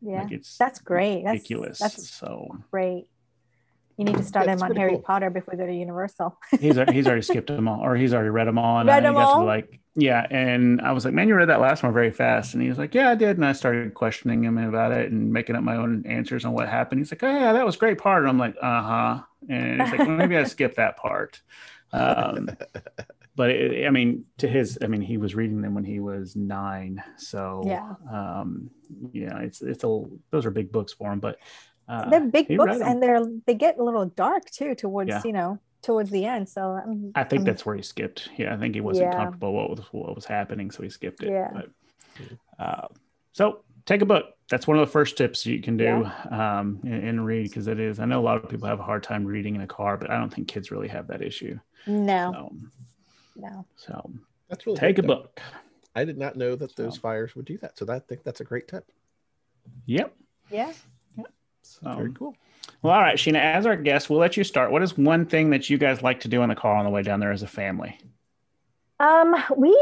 Yeah, 0.00 0.22
like 0.22 0.32
it's 0.32 0.56
that's 0.58 0.80
great. 0.80 1.24
That's, 1.24 1.34
ridiculous. 1.36 1.78
That's 1.78 2.08
so 2.10 2.58
great. 2.70 3.06
You 3.96 4.04
need 4.04 4.16
to 4.18 4.22
start 4.22 4.44
Yeah, 4.46 4.52
him 4.54 4.62
on 4.62 4.76
Harry 4.76 4.90
cool. 4.92 5.00
Potter 5.00 5.30
before 5.30 5.54
you 5.54 5.60
go 5.60 5.66
to 5.66 5.72
Universal. 5.74 6.38
he's 6.60 6.76
al- 6.76 6.92
he's 6.92 7.06
already 7.06 7.22
skipped 7.30 7.46
them 7.46 7.66
all, 7.66 7.80
or 7.80 7.96
he's 7.96 8.12
already 8.12 8.28
read 8.28 8.46
them 8.46 8.58
all. 8.58 8.78
And 8.78 8.86
Read 8.88 8.98
I 8.98 9.00
them 9.00 9.14
got 9.14 9.20
to 9.24 9.30
all? 9.30 9.40
be 9.40 9.46
like, 9.46 9.80
yeah. 9.94 10.26
And 10.30 10.82
I 10.82 10.92
was 10.92 11.06
like, 11.06 11.14
man, 11.14 11.28
you 11.28 11.34
read 11.34 11.48
that 11.48 11.60
last 11.62 11.82
one 11.82 11.94
very 11.94 12.10
fast. 12.10 12.52
And 12.52 12.62
he 12.62 12.68
was 12.68 12.76
like, 12.76 12.94
yeah, 12.94 13.08
I 13.10 13.14
did. 13.14 13.38
And 13.38 13.46
I 13.46 13.52
started 13.52 13.94
questioning 13.94 14.44
him 14.44 14.58
about 14.58 14.92
it 14.92 15.10
and 15.10 15.32
making 15.32 15.56
up 15.56 15.62
my 15.64 15.76
own 15.76 16.04
answers 16.06 16.44
on 16.44 16.52
what 16.52 16.68
happened. 16.68 17.00
He's 17.00 17.10
like, 17.10 17.22
oh 17.22 17.30
yeah, 17.30 17.54
that 17.54 17.64
was 17.64 17.76
a 17.76 17.78
great 17.78 17.96
part. 17.96 18.22
And 18.24 18.28
I'm 18.28 18.38
like, 18.38 18.56
uh 18.60 18.82
huh. 18.82 19.22
And 19.48 19.80
he's 19.80 19.90
like, 19.92 20.00
well, 20.00 20.10
maybe 20.10 20.36
I 20.36 20.44
skipped 20.54 20.76
that 20.76 20.98
part. 20.98 21.40
Um, 21.92 22.50
but 23.36 23.50
it, 23.50 23.86
I 23.86 23.90
mean, 23.90 24.24
to 24.38 24.48
his, 24.48 24.78
I 24.82 24.86
mean, 24.86 25.00
he 25.00 25.16
was 25.18 25.34
reading 25.34 25.60
them 25.60 25.74
when 25.74 25.84
he 25.84 26.00
was 26.00 26.36
nine. 26.36 27.02
So 27.16 27.62
Yeah. 27.66 27.94
um, 28.10 28.70
yeah, 29.12 29.38
it's 29.40 29.62
it's 29.62 29.84
a 29.84 30.02
those 30.30 30.46
are 30.46 30.50
big 30.50 30.72
books 30.72 30.92
for 30.92 31.12
him, 31.12 31.20
but. 31.20 31.38
Uh, 31.88 32.10
they're 32.10 32.20
big 32.26 32.48
books 32.56 32.80
and 32.80 33.00
they're 33.00 33.24
they 33.46 33.54
get 33.54 33.78
a 33.78 33.82
little 33.84 34.06
dark 34.06 34.50
too 34.50 34.74
towards 34.74 35.08
Yeah. 35.08 35.22
you 35.24 35.32
know 35.32 35.60
towards 35.82 36.10
the 36.10 36.24
end. 36.24 36.48
So 36.48 36.72
I'm, 36.72 37.12
I 37.14 37.22
think 37.22 37.40
I'm- 37.40 37.44
that's 37.44 37.64
where 37.64 37.76
he 37.76 37.82
skipped. 37.82 38.28
Yeah, 38.36 38.52
I 38.52 38.56
think 38.56 38.74
he 38.74 38.80
wasn't 38.80 39.12
Yeah. 39.12 39.18
comfortable 39.18 39.52
what 39.52 39.70
was 39.70 39.78
what 39.92 40.14
was 40.16 40.24
happening, 40.24 40.72
so 40.72 40.82
he 40.82 40.88
skipped 40.88 41.22
it. 41.22 41.30
Yeah. 41.30 41.50
But, 41.52 41.68
uh, 42.58 42.88
so 43.30 43.62
take 43.84 44.02
a 44.02 44.04
book. 44.06 44.24
That's 44.50 44.66
one 44.66 44.76
of 44.78 44.84
the 44.86 44.90
first 44.90 45.16
tips 45.16 45.46
you 45.46 45.60
can 45.62 45.76
do 45.76 46.04
um, 46.30 46.80
and, 46.84 47.04
and 47.08 47.24
read 47.26 47.44
because 47.44 47.68
it 47.68 47.78
is. 47.78 48.00
I 48.00 48.04
know 48.04 48.20
a 48.20 48.22
lot 48.22 48.42
of 48.42 48.48
people 48.50 48.66
have 48.66 48.80
a 48.80 48.84
hard 48.84 49.04
time 49.04 49.24
reading 49.24 49.54
in 49.54 49.60
a 49.60 49.66
car, 49.68 49.96
but 49.96 50.10
I 50.10 50.18
don't 50.18 50.32
think 50.34 50.48
kids 50.48 50.72
really 50.72 50.88
have 50.88 51.06
that 51.06 51.22
issue. 51.22 51.56
No 51.86 52.32
So, 52.32 52.56
no. 53.36 53.66
so 53.76 54.10
That's 54.48 54.66
really 54.66 54.78
take 54.78 54.98
a 54.98 55.02
though. 55.02 55.08
book. 55.08 55.40
I 55.94 56.04
did 56.04 56.18
not 56.18 56.36
know 56.36 56.56
that 56.56 56.76
those 56.76 56.94
So. 56.94 57.00
fires 57.00 57.34
would 57.36 57.44
do 57.46 57.56
that. 57.58 57.78
So 57.78 57.84
that, 57.86 57.92
I 57.94 57.98
think 58.00 58.22
that's 58.22 58.40
a 58.40 58.44
great 58.44 58.68
tip. 58.68 58.90
Yep. 59.86 60.14
Yeah. 60.50 60.72
So 61.62 61.96
Very 61.96 62.12
cool. 62.12 62.36
well, 62.82 62.94
all 62.94 63.00
right, 63.00 63.16
Shina. 63.16 63.38
As 63.40 63.66
our 63.66 63.74
guest, 63.76 64.08
we'll 64.08 64.20
let 64.20 64.36
you 64.36 64.44
start. 64.44 64.70
What 64.70 64.82
is 64.82 64.96
one 64.96 65.26
thing 65.26 65.50
that 65.50 65.68
you 65.68 65.78
guys 65.78 66.00
like 66.00 66.20
to 66.20 66.28
do 66.28 66.42
in 66.42 66.48
the 66.48 66.54
car 66.54 66.76
on 66.76 66.84
the 66.84 66.90
way 66.90 67.02
down 67.02 67.18
there 67.18 67.32
as 67.32 67.42
a 67.42 67.48
family? 67.48 67.98
Um, 69.00 69.34
we 69.56 69.76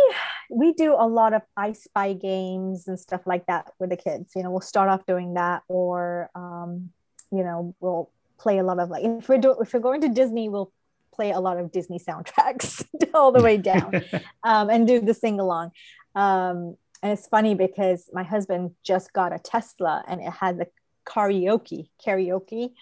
we 0.50 0.72
do 0.72 0.94
a 0.94 1.06
lot 1.06 1.34
of 1.34 1.42
I 1.58 1.72
Spy 1.72 2.14
games 2.14 2.88
and 2.88 2.98
stuff 2.98 3.26
like 3.26 3.44
that 3.46 3.70
with 3.78 3.90
the 3.90 3.96
kids. 3.98 4.32
You 4.34 4.42
know, 4.42 4.50
we'll 4.50 4.60
start 4.62 4.88
off 4.88 5.04
doing 5.06 5.34
that, 5.34 5.62
or 5.68 6.30
um, 6.34 6.88
you 7.30 7.44
know, 7.44 7.74
we'll 7.80 8.10
play 8.38 8.58
a 8.58 8.64
lot 8.64 8.78
of 8.78 8.88
like 8.88 9.04
if 9.04 9.28
we're 9.28 9.36
do 9.38 9.54
if 9.60 9.74
we're 9.74 9.80
going 9.80 10.00
to 10.00 10.08
Disney, 10.08 10.48
we'll 10.48 10.72
play 11.14 11.30
a 11.32 11.40
lot 11.40 11.58
of 11.58 11.70
Disney 11.72 11.98
soundtracks 11.98 12.84
all 13.14 13.32
the 13.32 13.42
way 13.42 13.56
down, 13.56 14.02
um, 14.44 14.70
and 14.70 14.86
do 14.86 15.00
the 15.00 15.14
sing 15.14 15.38
along. 15.40 15.70
Um, 16.14 16.76
and 17.02 17.12
it's 17.12 17.26
funny 17.26 17.54
because 17.54 18.08
my 18.12 18.22
husband 18.22 18.72
just 18.82 19.12
got 19.12 19.32
a 19.32 19.38
Tesla, 19.38 20.02
and 20.08 20.20
it 20.20 20.32
has 20.32 20.58
a 20.58 20.66
karaoke 21.06 21.88
karaoke 22.04 22.72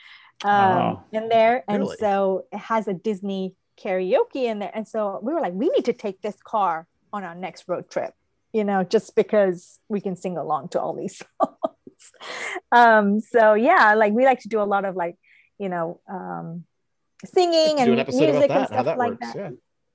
um, 0.44 0.78
Oh. 0.78 1.02
in 1.12 1.28
there, 1.28 1.64
and 1.68 1.82
Really? 1.82 1.96
so 1.96 2.46
it 2.52 2.58
has 2.58 2.88
a 2.88 2.94
Disney 2.94 3.54
karaoke 3.82 4.44
in 4.50 4.58
there. 4.60 4.70
And 4.74 4.86
so 4.86 5.18
we 5.22 5.32
were 5.34 5.40
like, 5.40 5.54
we 5.54 5.68
need 5.70 5.84
to 5.86 5.92
take 5.92 6.20
this 6.22 6.36
car 6.44 6.86
on 7.12 7.24
our 7.24 7.34
next 7.34 7.64
road 7.68 7.90
trip, 7.90 8.14
you 8.52 8.64
know, 8.64 8.84
just 8.84 9.14
because 9.16 9.80
we 9.88 10.00
can 10.00 10.14
sing 10.16 10.36
along 10.36 10.68
to 10.70 10.80
all 10.80 10.94
these 10.94 11.20
songs. 11.42 12.12
um, 12.70 13.20
so 13.20 13.54
yeah, 13.54 13.94
like 13.94 14.12
we 14.12 14.24
like 14.24 14.40
to 14.40 14.48
do 14.48 14.60
a 14.60 14.64
lot 14.74 14.84
of 14.84 14.94
like, 14.96 15.16
you 15.58 15.68
know, 15.68 16.00
um, 16.08 16.64
singing 17.24 17.80
and 17.80 17.88
an 17.90 18.06
music 18.08 18.50
and 18.50 18.66
stuff 18.66 18.84
that 18.84 18.98
like 18.98 19.10
works. 19.20 19.32
that. 19.34 19.52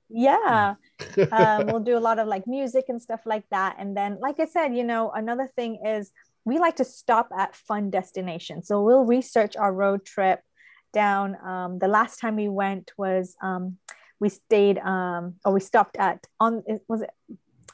Yeah. 0.08 0.74
Yeah 1.18 1.26
um, 1.32 1.66
we'll 1.66 1.80
do 1.80 1.96
a 1.96 2.00
lot 2.00 2.18
of 2.18 2.26
like 2.26 2.46
music 2.46 2.86
and 2.88 3.00
stuff 3.00 3.20
like 3.26 3.44
that. 3.50 3.76
And 3.78 3.96
then, 3.96 4.18
like 4.20 4.40
I 4.40 4.46
said, 4.46 4.74
you 4.74 4.82
know, 4.84 5.10
another 5.10 5.46
thing 5.54 5.80
is 5.84 6.10
we 6.44 6.58
like 6.58 6.76
to 6.76 6.84
stop 6.84 7.28
at 7.36 7.54
fun 7.54 7.90
destinations. 7.90 8.66
So 8.68 8.82
we'll 8.82 9.04
research 9.04 9.54
our 9.56 9.72
road 9.72 10.04
trip 10.04 10.40
down. 10.92 11.36
Um, 11.44 11.78
the 11.78 11.88
last 11.88 12.18
time 12.20 12.36
we 12.36 12.48
went 12.48 12.90
was 12.96 13.36
um, 13.42 13.76
we 14.18 14.28
stayed 14.30 14.78
um, 14.78 15.34
or 15.44 15.52
we 15.52 15.60
stopped 15.60 15.96
at 15.98 16.26
on 16.40 16.62
it- 16.66 16.82
was 16.88 17.02
it 17.02 17.10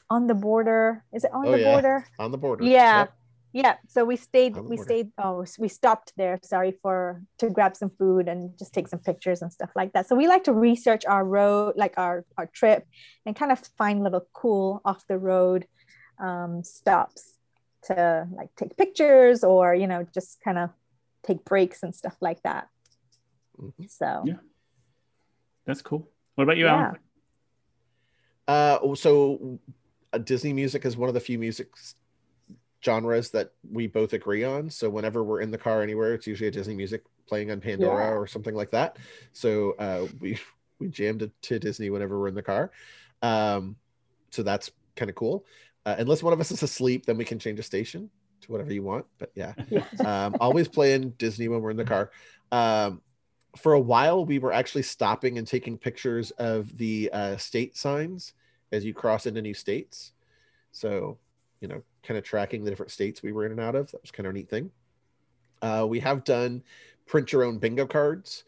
on 0.09 0.27
the 0.27 0.35
border? 0.35 1.03
Is 1.13 1.23
it 1.23 1.31
on 1.33 1.47
Oh, 1.47 1.51
the 1.53 1.61
yeah. 1.61 1.71
border? 1.71 2.05
On 2.19 2.31
the 2.31 2.37
border. 2.37 2.63
Yeah. 2.63 2.99
Yep. 2.99 3.13
Yeah. 3.55 3.77
So 3.87 4.03
we 4.03 4.17
stayed, 4.17 4.57
On 4.57 4.67
we 4.67 4.75
border. 4.75 4.83
stayed, 4.83 5.11
oh, 5.17 5.45
we 5.57 5.69
stopped 5.69 6.11
there, 6.17 6.37
sorry, 6.43 6.73
for 6.81 7.21
to 7.37 7.49
grab 7.49 7.73
some 7.77 7.89
food 7.89 8.27
and 8.27 8.51
just 8.59 8.73
take 8.73 8.89
some 8.89 8.99
pictures 8.99 9.41
and 9.41 9.49
stuff 9.51 9.71
like 9.77 9.93
that. 9.93 10.09
So 10.09 10.13
we 10.17 10.27
like 10.27 10.43
to 10.43 10.51
research 10.53 11.05
our 11.05 11.23
road, 11.23 11.75
like 11.77 11.93
our, 11.97 12.25
our 12.37 12.47
trip, 12.47 12.85
and 13.25 13.33
kind 13.33 13.53
of 13.53 13.59
find 13.77 14.03
little 14.03 14.27
cool 14.33 14.81
off 14.83 15.07
the 15.07 15.17
road 15.17 15.67
um, 16.19 16.65
stops 16.65 17.37
to 17.83 18.27
like 18.35 18.49
take 18.57 18.75
pictures 18.75 19.41
or, 19.41 19.73
you 19.73 19.87
know, 19.87 20.05
just 20.13 20.41
kind 20.43 20.57
of 20.57 20.71
take 21.23 21.45
breaks 21.45 21.81
and 21.81 21.95
stuff 21.95 22.17
like 22.19 22.43
that. 22.43 22.67
Mhm. 23.57 23.89
So, 23.89 24.23
Yeah. 24.25 24.41
That's 25.65 25.81
cool. 25.81 26.09
What 26.35 26.43
about 26.43 26.57
you, 26.57 26.65
Yeah. 26.65 26.93
Allen? 28.49 28.91
Uh, 28.91 28.95
so 28.95 29.59
uh, 30.11 30.17
Disney 30.17 30.51
music 30.51 30.83
is 30.83 30.97
one 30.97 31.07
of 31.07 31.13
the 31.15 31.21
few 31.21 31.39
music 31.39 31.69
s- 31.77 31.95
genres 32.85 33.31
that 33.31 33.51
we 33.71 33.87
both 33.87 34.13
agree 34.13 34.43
on. 34.43 34.69
So 34.69 34.89
whenever 34.89 35.23
we're 35.23 35.41
in 35.41 35.51
the 35.51 35.57
car 35.57 35.81
anywhere, 35.81 36.13
it's 36.13 36.27
usually 36.27 36.47
a 36.47 36.51
Disney 36.51 36.75
music 36.75 37.03
playing 37.27 37.49
on 37.51 37.59
Pandora 37.59 38.05
Yeah. 38.05 38.13
or 38.13 38.27
something 38.27 38.53
like 38.55 38.71
that. 38.71 38.97
So 39.33 39.71
uh, 39.79 40.07
we 40.19 40.39
we 40.79 40.87
jammed 40.89 41.21
it 41.23 41.31
to 41.43 41.57
Disney 41.59 41.89
whenever 41.89 42.19
we're 42.19 42.27
in 42.27 42.35
the 42.35 42.43
car. 42.43 42.71
Um, 43.21 43.75
so 44.29 44.43
that's 44.43 44.69
kind 44.95 45.09
of 45.09 45.15
cool. 45.15 45.45
Uh, 45.85 45.95
unless 45.99 46.21
one 46.21 46.33
of 46.33 46.39
us 46.39 46.51
is 46.51 46.63
asleep, 46.63 47.05
then 47.05 47.17
we 47.17 47.25
can 47.25 47.39
change 47.39 47.59
a 47.59 47.63
station 47.63 48.09
to 48.41 48.51
whatever 48.51 48.73
you 48.73 48.83
want. 48.83 49.05
But 49.17 49.31
yeah, 49.35 49.53
yeah. 49.69 49.85
um, 50.05 50.35
always 50.39 50.67
playing 50.67 51.11
Disney 51.17 51.47
when 51.47 51.61
we're 51.61 51.71
in 51.71 51.77
the 51.77 51.85
car. 51.85 52.11
Um, 52.51 53.01
for 53.57 53.73
a 53.73 53.79
while, 53.79 54.25
we 54.25 54.37
were 54.39 54.51
actually 54.51 54.81
stopping 54.83 55.37
and 55.37 55.47
taking 55.47 55.77
pictures 55.77 56.31
of 56.31 56.77
the 56.77 57.09
uh, 57.13 57.37
state 57.37 57.77
signs 57.77 58.33
as 58.71 58.83
you 58.83 58.93
cross 58.93 59.25
into 59.25 59.41
new 59.41 59.53
states. 59.53 60.11
So, 60.73 61.17
you 61.61 61.69
know, 61.69 61.81
kind 62.05 62.17
of 62.17 62.23
tracking 62.23 62.63
the 62.63 62.69
different 62.69 62.91
states 62.91 63.21
we 63.21 63.31
were 63.31 63.45
in 63.45 63.51
and 63.51 63.61
out 63.61 63.75
of. 63.75 63.91
That 63.91 64.01
was 64.01 64.11
kind 64.11 64.27
of 64.27 64.31
a 64.31 64.33
neat 64.33 64.49
thing. 64.49 64.71
Uh, 65.61 65.85
we 65.87 65.99
have 65.99 66.23
done 66.23 66.63
print 67.05 67.31
your 67.31 67.43
own 67.43 67.57
bingo 67.57 67.85
cards. 67.85 68.43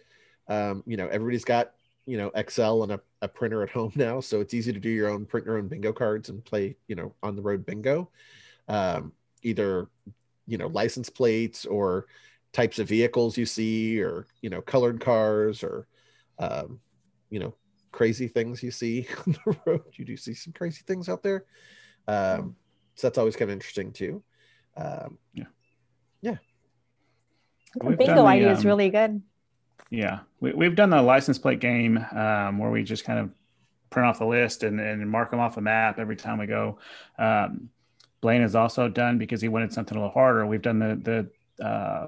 Um, 0.48 0.84
you 0.86 0.98
know, 0.98 1.08
everybody's 1.08 1.46
got, 1.46 1.74
you 2.06 2.18
know, 2.18 2.32
Excel 2.36 2.84
and 2.84 2.94
a, 2.94 3.02
a 3.22 3.28
printer 3.28 3.64
at 3.64 3.70
home 3.78 3.92
now. 3.96 4.20
So 4.20 4.40
it's 4.42 4.54
easy 4.54 4.74
to 4.74 4.80
do 4.80 4.90
your 4.90 5.10
own 5.10 5.26
print 5.26 5.46
your 5.46 5.58
own 5.58 5.68
bingo 5.68 5.94
cards 5.94 6.30
and 6.30 6.44
play, 6.44 6.76
you 6.88 6.96
know, 6.96 7.14
on 7.24 7.36
the 7.36 7.42
road 7.42 7.66
bingo. 7.66 8.10
Um, 8.68 9.14
either, 9.44 9.88
you 10.46 10.58
know, 10.58 10.68
license 10.68 11.10
plates 11.10 11.66
or 11.66 12.08
types 12.54 12.80
of 12.80 12.88
vehicles 12.88 13.38
you 13.38 13.46
see 13.46 14.02
or, 14.02 14.26
you 14.42 14.50
know, 14.50 14.62
colored 14.62 15.00
cars 15.00 15.64
or, 15.64 15.88
um, 16.40 16.80
you 17.30 17.40
know, 17.40 17.54
crazy 17.92 18.28
things 18.28 18.62
you 18.62 18.72
see 18.72 19.08
on 19.28 19.36
the 19.46 19.58
road. 19.66 19.84
You 19.94 20.06
do 20.06 20.18
see 20.18 20.34
some 20.34 20.54
crazy 20.54 20.84
things 20.86 21.10
out 21.10 21.24
there. 21.24 21.46
Um, 22.08 22.56
so 22.98 23.08
that's 23.08 23.18
always 23.18 23.36
kind 23.38 23.50
of 23.50 23.54
interesting 23.54 23.94
too. 23.94 24.22
Um, 24.76 25.18
yeah, 25.34 25.46
We've 27.84 27.98
bingo 27.98 28.16
done 28.16 28.24
the, 28.24 28.30
idea 28.30 28.52
is 28.52 28.60
um, 28.60 28.66
really 28.66 28.90
good. 28.90 29.22
Yeah, 29.90 30.20
we, 30.40 30.52
we've 30.54 30.76
done 30.76 30.90
the 30.90 31.02
license 31.02 31.38
plate 31.38 31.60
game 31.60 32.04
um, 32.12 32.58
where 32.58 32.70
we 32.70 32.84
just 32.84 33.04
kind 33.04 33.20
of 33.20 33.30
print 33.90 34.08
off 34.08 34.20
the 34.20 34.26
list 34.26 34.64
and, 34.64 34.80
and 34.80 35.10
mark 35.10 35.32
them 35.32 35.40
off 35.40 35.58
a 35.58 35.62
map 35.62 36.00
every 36.00 36.16
time 36.16 36.40
we 36.40 36.48
go. 36.48 36.80
Um, 37.18 37.70
Blaine 38.22 38.42
has 38.42 38.56
also 38.56 38.90
done 38.90 39.18
because 39.18 39.42
he 39.42 39.48
wanted 39.48 39.72
something 39.72 39.98
a 39.98 40.02
little 40.02 40.14
harder. 40.14 40.46
We've 40.46 40.62
done 40.62 40.80
the 40.80 41.30
the 41.60 41.66
uh, 41.66 42.08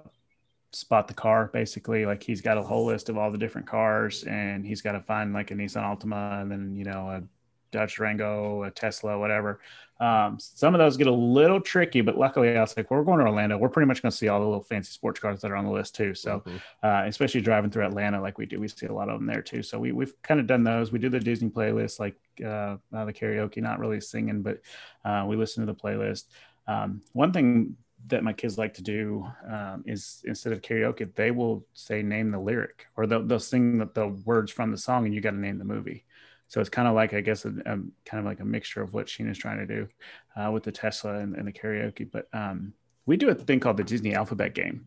spot 0.71 1.07
the 1.07 1.13
car 1.13 1.49
basically. 1.53 2.05
Like 2.05 2.23
he's 2.23 2.41
got 2.41 2.57
a 2.57 2.63
whole 2.63 2.85
list 2.85 3.09
of 3.09 3.17
all 3.17 3.31
the 3.31 3.37
different 3.37 3.67
cars, 3.67 4.23
and 4.23 4.65
he's 4.65 4.81
got 4.81 4.93
to 4.93 5.01
find 5.01 5.33
like 5.33 5.51
a 5.51 5.53
Nissan 5.53 5.83
Altima 5.83 6.41
and 6.41 6.51
then 6.51 6.75
you 6.75 6.85
know 6.85 7.09
a 7.09 7.23
Dodge 7.72 7.95
Durango, 7.95 8.63
a 8.63 8.72
Tesla, 8.72 9.17
whatever. 9.17 9.59
Um, 9.99 10.38
some 10.39 10.74
of 10.74 10.80
those 10.80 10.95
get 10.95 11.07
a 11.07 11.11
little 11.11 11.59
tricky, 11.59 11.99
but 11.99 12.17
luckily 12.17 12.55
I 12.55 12.61
was 12.61 12.76
like, 12.78 12.89
well, 12.89 12.99
we're 12.99 13.05
going 13.05 13.20
to 13.20 13.26
Orlando. 13.26 13.57
We're 13.57 13.70
pretty 13.70 13.88
much 13.88 14.01
going 14.01 14.11
to 14.11 14.17
see 14.17 14.30
all 14.30 14.39
the 14.39 14.45
little 14.45 14.63
fancy 14.63 14.91
sports 14.91 15.20
cars 15.20 15.41
that 15.41 15.51
are 15.51 15.57
on 15.57 15.65
the 15.65 15.72
list 15.72 15.95
too. 15.95 16.13
So 16.15 16.41
mhm. 16.45 16.61
uh, 16.84 17.07
especially 17.07 17.41
driving 17.41 17.70
through 17.70 17.86
Atlanta 17.86 18.22
like 18.22 18.38
we 18.38 18.45
do. 18.45 18.59
We 18.59 18.70
see 18.70 18.86
a 18.86 18.93
lot 18.93 19.09
of 19.09 19.20
them 19.20 19.28
there 19.28 19.41
too. 19.41 19.61
So 19.61 19.78
we, 19.78 19.91
we've 19.91 20.13
kind 20.22 20.39
of 20.39 20.47
done 20.47 20.63
those. 20.63 20.91
We 20.91 20.99
do 20.99 21.09
the 21.09 21.20
Disney 21.20 21.49
playlist, 21.49 21.99
like 21.99 22.15
uh, 22.43 22.78
uh, 22.93 23.05
the 23.05 23.13
karaoke, 23.13 23.57
not 23.57 23.80
really 23.80 23.99
singing, 23.99 24.41
but 24.41 24.61
uh, 25.03 25.26
we 25.28 25.36
listen 25.36 25.65
to 25.65 25.74
the 25.74 25.80
playlist. 25.80 26.26
Um, 26.67 27.01
one 27.11 27.34
thing 27.34 27.76
that 28.07 28.24
my 28.24 28.32
kids 28.32 28.57
like 28.57 28.74
to 28.76 28.82
do 28.82 29.28
um, 29.51 29.84
is 29.86 30.24
instead 30.26 30.53
of 30.53 30.61
karaoke, 30.61 31.13
they 31.15 31.32
will 31.32 31.65
say, 31.74 32.01
name 32.01 32.32
the 32.32 32.39
lyric 32.39 32.88
or 32.95 33.05
they'll, 33.05 33.26
they'll 33.26 33.39
sing 33.39 33.80
the, 33.80 33.89
the 33.93 34.07
words 34.26 34.51
from 34.51 34.72
the 34.72 34.78
song 34.78 35.05
and 35.05 35.13
you 35.13 35.20
got 35.20 35.32
to 35.32 35.38
name 35.38 35.57
the 35.57 35.65
movie. 35.65 36.05
So 36.49 36.59
it's 36.59 36.69
kind 36.69 36.87
of 36.87 36.95
like, 36.95 37.13
I 37.13 37.21
guess, 37.21 37.45
a, 37.45 37.49
a 37.49 37.77
kind 38.05 38.19
of 38.19 38.25
like 38.25 38.41
a 38.41 38.45
mixture 38.45 38.81
of 38.81 38.93
what 38.93 39.07
Shina's 39.07 39.37
trying 39.37 39.59
to 39.59 39.65
do 39.65 39.87
uh, 40.35 40.51
with 40.51 40.63
the 40.63 40.71
Tesla 40.71 41.19
and, 41.19 41.35
and 41.35 41.47
the 41.47 41.53
karaoke. 41.53 42.11
But 42.11 42.27
um, 42.33 42.73
we 43.05 43.15
do 43.15 43.29
a 43.29 43.35
thing 43.35 43.59
called 43.59 43.77
the 43.77 43.83
Disney 43.83 44.13
alphabet 44.13 44.53
game 44.53 44.85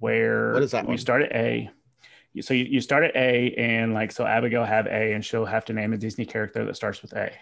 where 0.00 0.52
What 0.52 0.62
is 0.62 0.72
that 0.72 0.88
you 0.88 0.98
start 0.98 1.22
at 1.22 1.32
A. 1.32 1.70
So 2.40 2.52
you, 2.52 2.64
you 2.64 2.80
start 2.80 3.04
at 3.04 3.16
A 3.16 3.54
and 3.56 3.94
like, 3.94 4.12
so 4.12 4.26
Abigail 4.26 4.64
have 4.64 4.86
A 4.86 5.12
and 5.14 5.24
she'll 5.24 5.46
have 5.46 5.64
to 5.64 5.72
name 5.72 5.92
a 5.92 5.96
Disney 5.96 6.26
character 6.26 6.64
that 6.64 6.76
starts 6.76 7.00
with 7.02 7.12
A. 7.14 7.32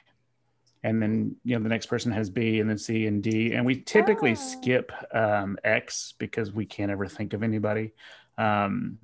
and 0.86 1.02
then 1.02 1.34
you 1.42 1.56
know 1.56 1.62
the 1.62 1.68
next 1.68 1.86
person 1.86 2.12
has 2.12 2.30
B 2.30 2.60
and 2.60 2.70
then 2.70 2.78
C 2.78 3.06
and 3.06 3.22
D, 3.22 3.52
and 3.52 3.66
we 3.66 3.80
typically 3.80 4.32
oh. 4.32 4.34
skip 4.34 4.92
um, 5.12 5.58
X 5.64 6.14
because 6.18 6.52
we 6.52 6.64
can't 6.64 6.92
ever 6.92 7.06
think 7.06 7.32
of 7.32 7.42
anybody. 7.42 7.92
Um, 8.38 8.98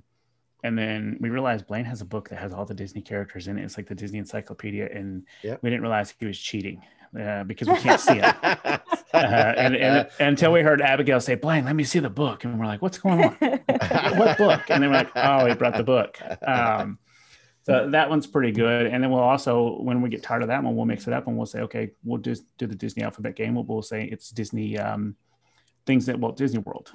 and 0.62 0.78
then 0.78 1.16
we 1.20 1.30
realized 1.30 1.66
Blaine 1.66 1.84
has 1.84 2.00
a 2.00 2.04
book 2.04 2.28
that 2.28 2.38
has 2.38 2.52
all 2.52 2.64
the 2.64 2.74
Disney 2.74 3.02
characters 3.02 3.48
in 3.48 3.58
it. 3.58 3.64
It's 3.64 3.76
like 3.76 3.88
the 3.88 3.94
Disney 3.94 4.18
Encyclopedia, 4.18 4.88
and 4.92 5.24
yep. 5.42 5.60
we 5.62 5.70
didn't 5.70 5.82
realize 5.82 6.14
he 6.18 6.26
was 6.26 6.38
cheating 6.38 6.82
uh, 7.18 7.44
because 7.44 7.68
we 7.68 7.76
can't 7.76 8.00
see 8.00 8.18
it. 8.18 8.24
uh, 8.44 8.78
and, 9.12 9.74
and, 9.74 9.76
and, 9.76 10.08
until 10.20 10.52
we 10.52 10.62
heard 10.62 10.80
Abigail 10.80 11.20
say, 11.20 11.34
"Blaine, 11.34 11.64
let 11.64 11.76
me 11.76 11.84
see 11.84 11.98
the 11.98 12.10
book," 12.10 12.44
and 12.44 12.58
we're 12.58 12.66
like, 12.66 12.80
"What's 12.82 12.98
going 12.98 13.24
on? 13.24 13.36
what 14.16 14.38
book?" 14.38 14.62
And 14.68 14.82
then 14.82 14.90
we're 14.90 14.96
like, 14.96 15.10
"Oh, 15.16 15.46
he 15.46 15.54
brought 15.54 15.76
the 15.76 15.84
book." 15.84 16.18
Um, 16.46 16.98
so 17.64 17.88
that 17.90 18.08
one's 18.08 18.26
pretty 18.26 18.52
good. 18.52 18.86
And 18.86 19.02
then 19.02 19.10
we'll 19.10 19.20
also, 19.20 19.80
when 19.80 20.02
we 20.02 20.08
get 20.08 20.22
tired 20.22 20.42
of 20.42 20.48
that 20.48 20.62
one, 20.62 20.76
we'll 20.76 20.86
mix 20.86 21.06
it 21.06 21.12
up 21.12 21.26
and 21.26 21.36
we'll 21.36 21.46
say, 21.46 21.60
okay, 21.60 21.90
we'll 22.04 22.20
just 22.20 22.44
do 22.58 22.66
the 22.66 22.74
Disney 22.74 23.02
alphabet 23.02 23.36
game. 23.36 23.54
We'll, 23.54 23.64
we'll 23.64 23.82
say 23.82 24.04
it's 24.04 24.30
Disney 24.30 24.78
um, 24.78 25.16
things 25.86 26.08
at 26.08 26.18
Walt 26.18 26.36
Disney 26.36 26.58
World. 26.60 26.92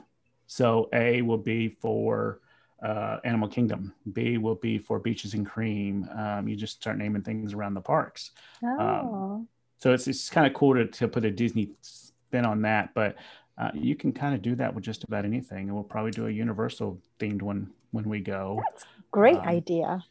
So 0.48 0.90
A 0.94 1.22
will 1.22 1.38
be 1.38 1.70
for 1.70 2.40
uh, 2.82 3.18
Animal 3.24 3.50
Kingdom. 3.50 3.94
B 4.14 4.38
will 4.38 4.56
be 4.56 4.78
for 4.78 5.00
Beaches 5.00 5.34
and 5.34 5.46
Cream. 5.46 6.08
Um, 6.16 6.48
you 6.48 6.56
just 6.56 6.76
start 6.76 6.98
naming 6.98 7.24
things 7.24 7.54
around 7.54 7.74
the 7.74 7.82
parks. 7.82 8.32
Um, 8.64 8.78
oh. 8.80 8.86
Um, 8.86 9.48
so 9.78 9.94
it's, 9.94 10.08
it's 10.08 10.30
kind 10.30 10.48
of 10.48 10.54
cool 10.54 10.74
to, 10.74 10.86
to 10.86 11.08
put 11.08 11.26
a 11.26 11.32
Disney 11.32 11.72
spin 11.82 12.46
on 12.46 12.62
that, 12.64 12.94
but 12.94 13.16
uh, 13.58 13.72
you 13.74 13.96
can 13.96 14.12
kind 14.12 14.36
of 14.36 14.42
do 14.42 14.56
that 14.56 14.74
with 14.74 14.84
just 14.84 15.04
about 15.04 15.26
anything. 15.26 15.68
And 15.68 15.74
we'll 15.74 15.84
probably 15.84 16.12
do 16.12 16.28
a 16.28 16.32
Universal 16.32 17.00
themed 17.20 17.42
one 17.42 17.72
when 17.92 18.08
we 18.10 18.20
go. 18.20 18.62
That's 18.72 18.86
great 19.12 19.38
um, 19.38 19.48
idea. 19.48 20.04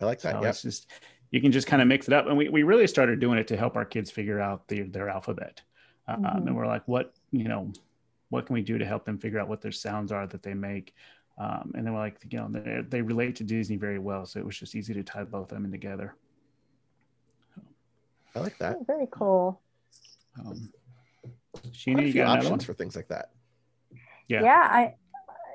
I 0.00 0.04
like 0.04 0.20
that. 0.22 0.34
So 0.34 0.42
yeah. 0.42 0.48
It's 0.48 0.62
just, 0.62 0.90
you 1.30 1.40
can 1.40 1.52
just 1.52 1.66
kind 1.66 1.82
of 1.82 1.88
mix 1.88 2.06
it 2.06 2.14
up. 2.14 2.26
And 2.26 2.36
we, 2.36 2.48
we 2.48 2.62
really 2.62 2.86
started 2.86 3.20
doing 3.20 3.38
it 3.38 3.48
to 3.48 3.56
help 3.56 3.76
our 3.76 3.84
kids 3.84 4.10
figure 4.10 4.40
out 4.40 4.68
the, 4.68 4.82
their 4.82 5.08
alphabet. 5.08 5.60
Uh, 6.06 6.16
mm-hmm. 6.16 6.46
and 6.48 6.56
we're 6.56 6.66
like, 6.66 6.86
what, 6.86 7.14
you 7.32 7.48
know, 7.48 7.72
what 8.28 8.46
can 8.46 8.54
we 8.54 8.62
do 8.62 8.78
to 8.78 8.84
help 8.84 9.04
them 9.04 9.18
figure 9.18 9.38
out 9.38 9.48
what 9.48 9.60
their 9.60 9.72
sounds 9.72 10.12
are 10.12 10.26
that 10.26 10.42
they 10.42 10.54
make? 10.54 10.94
Um, 11.36 11.72
and 11.74 11.84
then 11.84 11.92
we're 11.92 12.00
like, 12.00 12.18
you 12.30 12.38
know, 12.38 12.48
they, 12.48 12.82
they, 12.88 13.02
relate 13.02 13.34
to 13.36 13.44
Disney 13.44 13.76
very 13.76 13.98
well. 13.98 14.24
So 14.24 14.38
it 14.38 14.46
was 14.46 14.56
just 14.56 14.76
easy 14.76 14.94
to 14.94 15.02
tie 15.02 15.24
both 15.24 15.50
of 15.50 15.56
them 15.56 15.64
in 15.64 15.72
together. 15.72 16.14
I 18.36 18.38
like 18.38 18.56
that. 18.58 18.76
Oh, 18.78 18.84
very 18.86 19.08
cool. 19.10 19.60
Um, 20.38 20.72
Shina, 21.70 22.06
you 22.06 22.12
got 22.12 22.38
options 22.38 22.64
for 22.64 22.72
things 22.72 22.94
like 22.94 23.08
that. 23.08 23.30
Yeah. 24.28 24.42
Yeah. 24.42 24.68
I, 24.70 24.94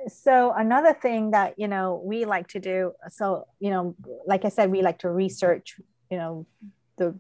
so 0.08 0.52
another 0.52 0.94
thing 0.94 1.32
that 1.32 1.56
you 1.58 1.68
know 1.68 2.02
we 2.04 2.26
like 2.26 2.48
to 2.48 2.60
do 2.60 2.94
so 3.10 3.46
you 3.60 3.70
know 3.70 3.96
like 4.26 4.46
i 4.46 4.50
said 4.50 4.72
we 4.72 4.82
like 4.82 5.00
to 5.00 5.10
research 5.10 5.76
you 6.10 6.18
know 6.18 6.46
the 6.98 7.14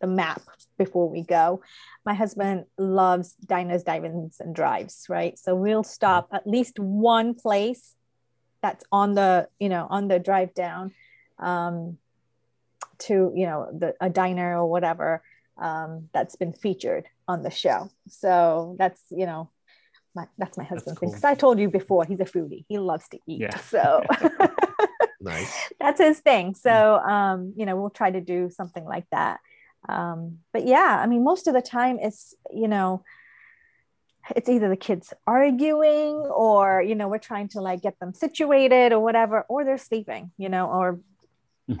the 0.00 0.06
map 0.06 0.42
before 0.76 1.08
we 1.08 1.22
go 1.22 1.62
my 2.04 2.14
husband 2.14 2.64
loves 2.76 3.34
diners 3.46 3.82
dives 3.84 4.40
and 4.40 4.54
drives 4.54 5.06
right 5.08 5.38
so 5.38 5.54
we'll 5.54 5.84
stop 5.84 6.28
at 6.32 6.46
least 6.46 6.78
one 6.78 7.34
place 7.34 7.94
that's 8.64 8.84
on 8.90 9.14
the 9.14 9.46
you 9.60 9.68
know 9.68 9.86
on 9.90 10.08
the 10.08 10.18
drive 10.18 10.54
down 10.54 10.90
um, 11.38 11.98
to 12.98 13.30
you 13.36 13.44
know 13.44 13.68
the 13.78 13.94
a 14.00 14.08
diner 14.08 14.56
or 14.58 14.66
whatever 14.66 15.22
um, 15.58 16.08
that's 16.14 16.34
been 16.36 16.54
featured 16.54 17.04
on 17.28 17.42
the 17.42 17.50
show 17.50 17.90
so 18.08 18.74
that's 18.78 19.02
you 19.10 19.26
know 19.26 19.50
my, 20.14 20.26
that's 20.38 20.56
my 20.56 20.64
husband 20.64 20.96
cool. 20.96 21.10
because 21.10 21.24
I 21.24 21.34
told 21.34 21.58
you 21.58 21.68
before 21.68 22.04
he's 22.04 22.20
a 22.20 22.24
foodie. 22.24 22.64
He 22.68 22.78
loves 22.78 23.08
to 23.08 23.18
eat. 23.26 23.40
Yeah. 23.40 23.58
So 23.58 24.04
nice. 25.20 25.52
That's 25.80 26.00
his 26.00 26.20
thing. 26.20 26.54
So 26.54 26.98
um, 26.98 27.52
you 27.56 27.66
know, 27.66 27.74
we'll 27.74 27.90
try 27.90 28.12
to 28.12 28.20
do 28.20 28.48
something 28.48 28.84
like 28.84 29.06
that. 29.10 29.40
Um, 29.88 30.38
but 30.52 30.68
yeah, 30.68 31.00
I 31.02 31.08
mean, 31.08 31.24
most 31.24 31.48
of 31.48 31.54
the 31.54 31.60
time 31.60 31.98
it's, 32.00 32.32
you 32.52 32.68
know, 32.68 33.02
it's 34.34 34.48
either 34.48 34.68
the 34.68 34.76
kids 34.76 35.12
arguing 35.26 36.14
or, 36.14 36.82
you 36.82 36.94
know, 36.94 37.08
we're 37.08 37.18
trying 37.18 37.48
to 37.48 37.60
like 37.60 37.82
get 37.82 37.98
them 38.00 38.14
situated 38.14 38.92
or 38.92 39.00
whatever, 39.00 39.44
or 39.48 39.64
they're 39.64 39.78
sleeping, 39.78 40.32
you 40.38 40.48
know, 40.48 40.68
or 40.68 41.00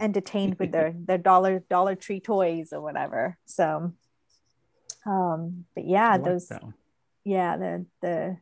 entertained 0.00 0.58
with 0.58 0.72
their 0.72 0.94
their 1.06 1.18
dollar 1.18 1.60
dollar 1.70 1.94
tree 1.94 2.20
toys 2.20 2.72
or 2.72 2.80
whatever. 2.80 3.36
So 3.46 3.92
um, 5.06 5.64
but 5.74 5.86
yeah, 5.86 6.12
like 6.12 6.24
those 6.24 6.50
yeah 7.24 7.56
the 7.56 7.86
the 8.00 8.36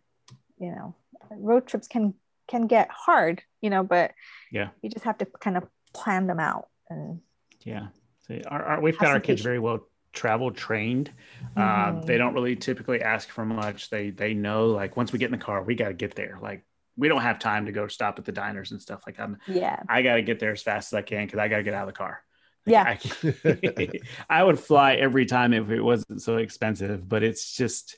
you 0.58 0.70
know 0.70 0.94
road 1.30 1.66
trips 1.66 1.88
can 1.88 2.14
can 2.48 2.66
get 2.66 2.90
hard 2.90 3.42
you 3.62 3.70
know 3.70 3.82
but 3.82 4.10
yeah. 4.50 4.68
you 4.82 4.90
just 4.90 5.04
have 5.04 5.16
to 5.16 5.24
kind 5.24 5.56
of 5.56 5.64
plan 5.94 6.26
them 6.26 6.40
out 6.40 6.68
and 6.90 7.20
yeah. 7.64 7.88
See, 8.26 8.42
our, 8.46 8.62
our, 8.62 8.80
we've 8.80 8.98
got 8.98 9.10
our 9.10 9.20
kids 9.20 9.42
very 9.42 9.58
well 9.58 9.80
travel 10.12 10.50
trained 10.50 11.10
um, 11.56 11.62
mm-hmm. 11.62 11.98
uh, 11.98 12.04
they 12.04 12.18
don't 12.18 12.34
really 12.34 12.56
typically 12.56 13.00
ask 13.00 13.28
for 13.28 13.44
much 13.44 13.90
they 13.90 14.10
they 14.10 14.34
know 14.34 14.66
like 14.66 14.96
once 14.96 15.12
we 15.12 15.18
get 15.18 15.26
in 15.26 15.38
the 15.38 15.44
car 15.44 15.62
we 15.62 15.74
got 15.74 15.88
to 15.88 15.94
get 15.94 16.14
there 16.14 16.38
like 16.42 16.64
we 16.96 17.08
don't 17.08 17.22
have 17.22 17.38
time 17.38 17.66
to 17.66 17.72
go 17.72 17.88
stop 17.88 18.18
at 18.18 18.24
the 18.24 18.32
diners 18.32 18.70
and 18.70 18.80
stuff 18.80 19.02
like 19.06 19.16
that. 19.16 19.30
Yeah. 19.46 19.82
I 19.88 20.02
got 20.02 20.16
to 20.16 20.22
get 20.22 20.38
there 20.38 20.52
as 20.52 20.62
fast 20.62 20.92
as 20.92 20.96
I 20.96 21.02
can 21.02 21.26
because 21.26 21.38
I 21.38 21.48
got 21.48 21.58
to 21.58 21.62
get 21.62 21.74
out 21.74 21.88
of 21.88 21.94
the 21.94 21.98
car. 21.98 22.22
yeah. 22.66 22.96
I, 22.96 23.88
I, 24.30 24.44
would 24.44 24.58
fly 24.58 24.94
every 24.94 25.26
time 25.26 25.52
if 25.52 25.70
it 25.70 25.82
wasn't 25.82 26.22
so 26.22 26.36
expensive, 26.36 27.08
but 27.08 27.22
it's 27.22 27.56
just, 27.56 27.96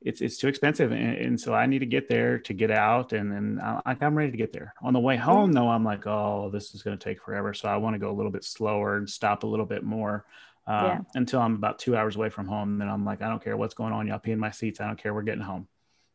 it's 0.00 0.20
it's 0.20 0.36
too 0.36 0.46
expensive, 0.46 0.92
and, 0.92 1.16
and, 1.16 1.40
so 1.40 1.52
I 1.52 1.66
need 1.66 1.80
to 1.80 1.86
get 1.86 2.08
there 2.08 2.38
to 2.38 2.52
get 2.52 2.70
out, 2.70 3.12
and 3.12 3.32
then 3.32 3.60
I, 3.60 3.80
like 3.84 4.00
I'm 4.00 4.16
ready 4.16 4.30
to 4.30 4.36
get 4.36 4.52
there. 4.52 4.72
On 4.80 4.92
the 4.92 5.00
way 5.00 5.16
home, 5.16 5.50
though, 5.50 5.68
I'm 5.68 5.82
like, 5.82 6.06
oh, 6.06 6.50
this 6.52 6.72
is 6.72 6.84
going 6.84 6.96
to 6.96 7.02
take 7.02 7.20
forever, 7.20 7.52
so 7.52 7.68
I 7.68 7.78
want 7.78 7.94
to 7.94 7.98
go 7.98 8.08
a 8.08 8.14
little 8.14 8.30
bit 8.30 8.44
slower 8.44 8.96
and 8.96 9.10
stop 9.10 9.42
a 9.42 9.48
little 9.48 9.66
bit 9.66 9.82
more. 9.82 10.24
Uh, 10.68 10.82
yeah. 10.84 10.98
Until 11.14 11.40
I'm 11.40 11.54
about 11.54 11.78
two 11.78 11.96
hours 11.96 12.16
away 12.16 12.28
from 12.28 12.46
home, 12.46 12.78
then 12.78 12.88
I'm 12.88 13.04
like, 13.04 13.22
I 13.22 13.28
don't 13.28 13.42
care 13.42 13.56
what's 13.56 13.74
going 13.74 13.92
on. 13.92 14.06
Y'all 14.06 14.18
pee 14.18 14.32
in 14.32 14.38
my 14.38 14.50
seats. 14.50 14.80
I 14.80 14.86
don't 14.86 15.00
care. 15.00 15.14
We're 15.14 15.22
getting 15.22 15.42
home. 15.42 15.66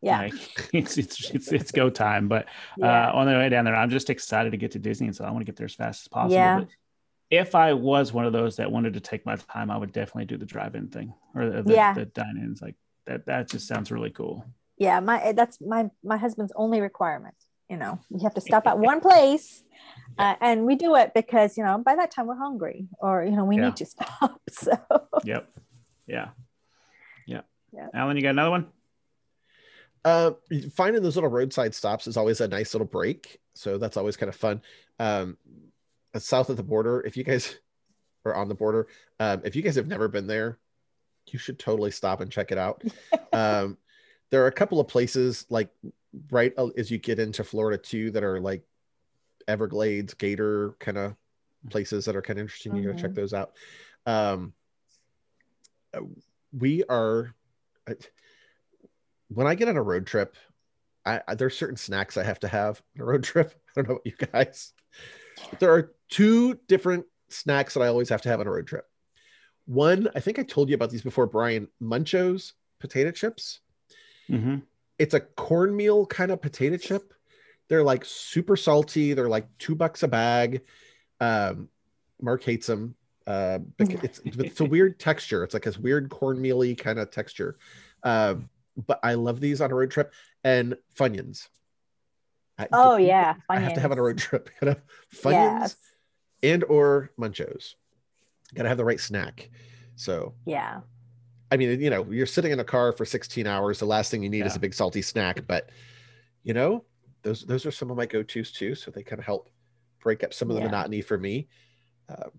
Yeah, 0.02 0.20
like, 0.20 0.34
it's, 0.74 0.98
it's 0.98 1.32
it's 1.32 1.52
it's 1.52 1.72
go 1.72 1.90
time. 1.90 2.28
But 2.28 2.46
yeah. 2.78 3.10
uh, 3.10 3.14
on 3.14 3.26
the 3.26 3.34
way 3.34 3.50
down 3.50 3.66
there, 3.66 3.76
I'm 3.76 3.90
just 3.90 4.10
excited 4.10 4.52
to 4.52 4.58
get 4.58 4.72
to 4.72 4.80
Disney, 4.80 5.08
and 5.08 5.16
so 5.16 5.26
I 5.26 5.32
want 5.32 5.42
to 5.42 5.46
get 5.46 5.56
there 5.56 5.66
as 5.66 5.74
fast 5.74 6.04
as 6.04 6.08
possible. 6.08 6.36
Yeah. 6.36 6.60
But 6.60 6.68
if 7.32 7.56
I 7.56 7.74
was 7.74 8.14
one 8.14 8.26
of 8.26 8.34
those 8.34 8.58
that 8.58 8.72
wanted 8.72 8.94
to 8.94 9.00
take 9.00 9.26
my 9.26 9.38
time, 9.38 9.72
I 9.72 9.78
would 9.78 9.92
definitely 9.92 10.26
do 10.26 10.38
the 10.38 10.46
drive-in 10.46 10.90
thing 10.90 11.14
or 11.34 11.50
the, 11.50 11.64
the, 11.64 11.74
yeah. 11.74 11.94
the 11.94 12.06
dine-ins. 12.06 12.62
Like 12.62 12.76
that 13.08 13.26
that 13.26 13.50
just 13.50 13.68
sounds 13.68 13.92
really 13.92 14.12
cool 14.12 14.46
yeah 14.78 15.00
my 15.00 15.32
that's 15.34 15.60
my 15.62 15.90
my 16.04 16.18
husband's 16.18 16.54
only 16.56 16.82
requirement 16.82 17.36
you 17.74 17.80
know. 17.80 18.00
We 18.12 18.22
have 18.22 18.36
to 18.36 18.42
stop 18.42 18.68
at 18.68 18.78
one 18.78 19.02
place 19.10 19.64
uh, 20.20 20.36
and 20.40 20.66
we 20.66 20.76
do 20.76 20.96
it 20.96 21.12
because 21.16 21.58
you 21.58 21.64
know 21.64 21.80
by 21.80 21.96
that 21.96 22.12
time 22.12 22.28
we're 22.28 22.38
hungry 22.38 22.88
or 23.00 23.24
you 23.24 23.36
know 23.36 23.46
we 23.46 23.58
yeah. 23.58 23.66
need 23.66 23.76
to 23.78 23.86
stop 23.86 24.40
so. 24.50 24.72
Yep. 25.24 25.50
Yeah. 26.08 26.30
Yeah. 27.26 27.42
Yeah. 27.74 27.88
Allen 27.94 28.16
you 28.16 28.24
got 28.24 28.30
another 28.30 28.52
one? 28.52 28.68
Uh 30.06 30.32
finding 30.76 31.02
those 31.02 31.16
little 31.16 31.32
roadside 31.32 31.74
stops 31.74 32.06
is 32.08 32.16
always 32.16 32.42
a 32.42 32.48
nice 32.48 32.74
little 32.74 32.88
break 32.88 33.40
so 33.56 33.78
that's 33.78 33.98
always 33.98 34.16
kind 34.16 34.30
of 34.30 34.36
fun. 34.36 34.62
Um 35.00 35.38
south 36.18 36.52
of 36.52 36.58
the 36.58 36.64
border 36.64 37.02
if 37.02 37.18
you 37.18 37.24
guys 37.24 37.58
are 38.26 38.36
on 38.36 38.48
the 38.48 38.56
border 38.56 38.88
um 39.20 39.42
if 39.44 39.56
you 39.56 39.64
guys 39.64 39.76
have 39.76 39.88
never 39.88 40.08
been 40.08 40.28
there 40.28 40.60
you 41.32 41.40
should 41.40 41.58
totally 41.58 41.90
stop 41.90 42.22
and 42.22 42.30
check 42.30 42.52
it 42.52 42.58
out. 42.58 42.84
um, 43.34 43.78
there 44.30 44.44
are 44.44 44.48
a 44.48 44.52
couple 44.52 44.80
of 44.80 44.88
places 44.88 45.46
like 45.50 45.70
right 46.32 46.54
as 46.78 46.92
you 46.92 46.98
get 46.98 47.20
into 47.20 47.44
Florida 47.44 47.78
too 47.78 48.12
that 48.12 48.24
are 48.24 48.40
like 48.40 48.64
Everglades, 49.48 50.14
Gator 50.14 50.76
kind 50.80 50.98
of 50.98 51.16
places 51.70 52.06
that 52.06 52.16
are 52.16 52.22
kind 52.22 52.40
of 52.40 52.44
interesting. 52.44 52.74
Mm-hmm. 52.74 52.82
You 52.82 52.90
gotta 52.90 53.02
check 53.02 53.12
mm-hmm. 53.12 53.20
those 53.20 53.34
out. 53.34 53.52
Um, 54.06 54.54
we 56.58 56.84
are 56.90 57.34
when 59.30 59.48
I 59.48 59.56
get 59.56 59.68
on 59.68 59.78
a 59.78 59.82
road 59.82 60.06
trip, 60.06 60.36
I, 61.06 61.22
I 61.28 61.36
there's 61.36 61.58
certain 61.58 61.78
snacks 61.78 62.18
I 62.18 62.24
have 62.24 62.40
to 62.42 62.48
have 62.48 62.82
on 62.96 63.02
a 63.02 63.06
road 63.06 63.24
trip. 63.24 63.54
I 63.54 63.82
don't 63.82 63.90
know 63.90 63.96
about 63.96 64.06
you 64.06 64.28
guys. 64.32 64.74
There 65.60 65.74
are 65.74 65.94
two 66.10 66.60
different 66.68 67.06
snacks 67.30 67.74
that 67.74 67.82
I 67.82 67.88
always 67.88 68.10
have 68.10 68.22
to 68.24 68.30
have 68.30 68.40
on 68.40 68.48
a 68.48 68.52
road 68.52 68.68
trip. 68.68 68.86
One, 69.66 70.10
I 70.16 70.20
think 70.20 70.40
I 70.40 70.44
told 70.44 70.70
you 70.70 70.76
about 70.76 70.90
these 70.90 71.02
before, 71.02 71.26
Brian. 71.26 71.68
Munchos 71.82 72.54
potato 72.80 73.12
chips. 73.12 73.62
Mm-hmm. 74.30 74.58
It's 75.00 75.14
a 75.14 75.20
cornmeal 75.20 76.06
kind 76.06 76.32
of 76.32 76.42
potato 76.42 76.78
chip. 76.78 77.14
They're 77.70 77.84
like 77.84 78.06
super 78.06 78.56
salty. 78.56 79.14
They're 79.14 79.30
like 79.30 79.48
two 79.58 79.76
bucks 79.76 80.04
a 80.04 80.08
bag. 80.08 80.62
Um, 81.20 81.70
Mark 82.22 82.44
hates 82.44 82.68
them. 82.68 82.96
Uh, 83.26 83.60
it's, 83.80 84.22
it's 84.26 84.60
a 84.60 84.66
weird 84.66 85.00
texture. 85.00 85.44
It's 85.44 85.54
like 85.54 85.64
this 85.64 85.78
weird 85.78 86.10
cornmealy 86.10 86.78
kind 86.78 87.00
of 87.00 87.12
texture. 87.12 87.58
Uh, 88.04 88.36
but 88.88 89.00
I 89.04 89.14
love 89.14 89.40
these 89.40 89.62
on 89.62 89.72
a 89.72 89.76
road 89.76 89.92
trip 89.92 90.14
and 90.44 90.76
Funyuns. 90.98 91.48
I, 92.58 92.68
oh 92.72 92.98
yeah, 92.98 93.34
Funyuns. 93.34 93.40
I 93.50 93.60
have 93.60 93.74
to 93.74 93.80
have 93.80 93.92
on 93.92 93.98
a 93.98 94.04
road 94.04 94.18
trip. 94.18 94.50
Funyuns 94.62 94.80
yes. 95.24 95.76
and 96.44 96.64
or 96.66 97.12
Munchos 97.20 97.76
got 98.54 98.64
to 98.64 98.70
have 98.70 98.78
the 98.78 98.86
right 98.86 99.00
snack. 99.00 99.50
So 99.96 100.34
yeah, 100.46 100.82
I 101.54 101.58
mean, 101.58 101.80
you 101.80 101.92
know, 101.92 102.04
you're 102.10 102.26
sitting 102.26 102.52
in 102.52 102.60
a 102.60 102.64
car 102.64 102.92
for 102.92 103.06
16 103.06 103.46
hours. 103.46 103.78
The 103.78 103.86
last 103.86 104.10
thing 104.10 104.24
you 104.24 104.30
need 104.30 104.40
yeah. 104.40 104.48
is 104.48 104.56
a 104.56 104.60
big 104.60 104.74
salty 104.74 105.04
snack, 105.04 105.46
but 105.46 105.70
you 106.42 106.52
know, 106.52 106.84
those 107.22 107.44
those 107.44 107.68
are 107.68 107.72
some 107.72 107.92
of 107.92 107.96
my 107.96 108.08
go 108.08 108.24
tos 108.24 108.52
too. 108.52 108.74
So 108.74 108.90
they 108.90 109.04
kind 109.04 109.20
of 109.20 109.26
help 109.26 109.52
break 110.02 110.24
up 110.24 110.34
some 110.34 110.50
of 110.50 110.56
the 110.56 110.62
yeah. 110.62 110.70
monotony 110.70 111.02
for 111.02 111.16
me. 111.16 111.48
Uh, 112.10 112.30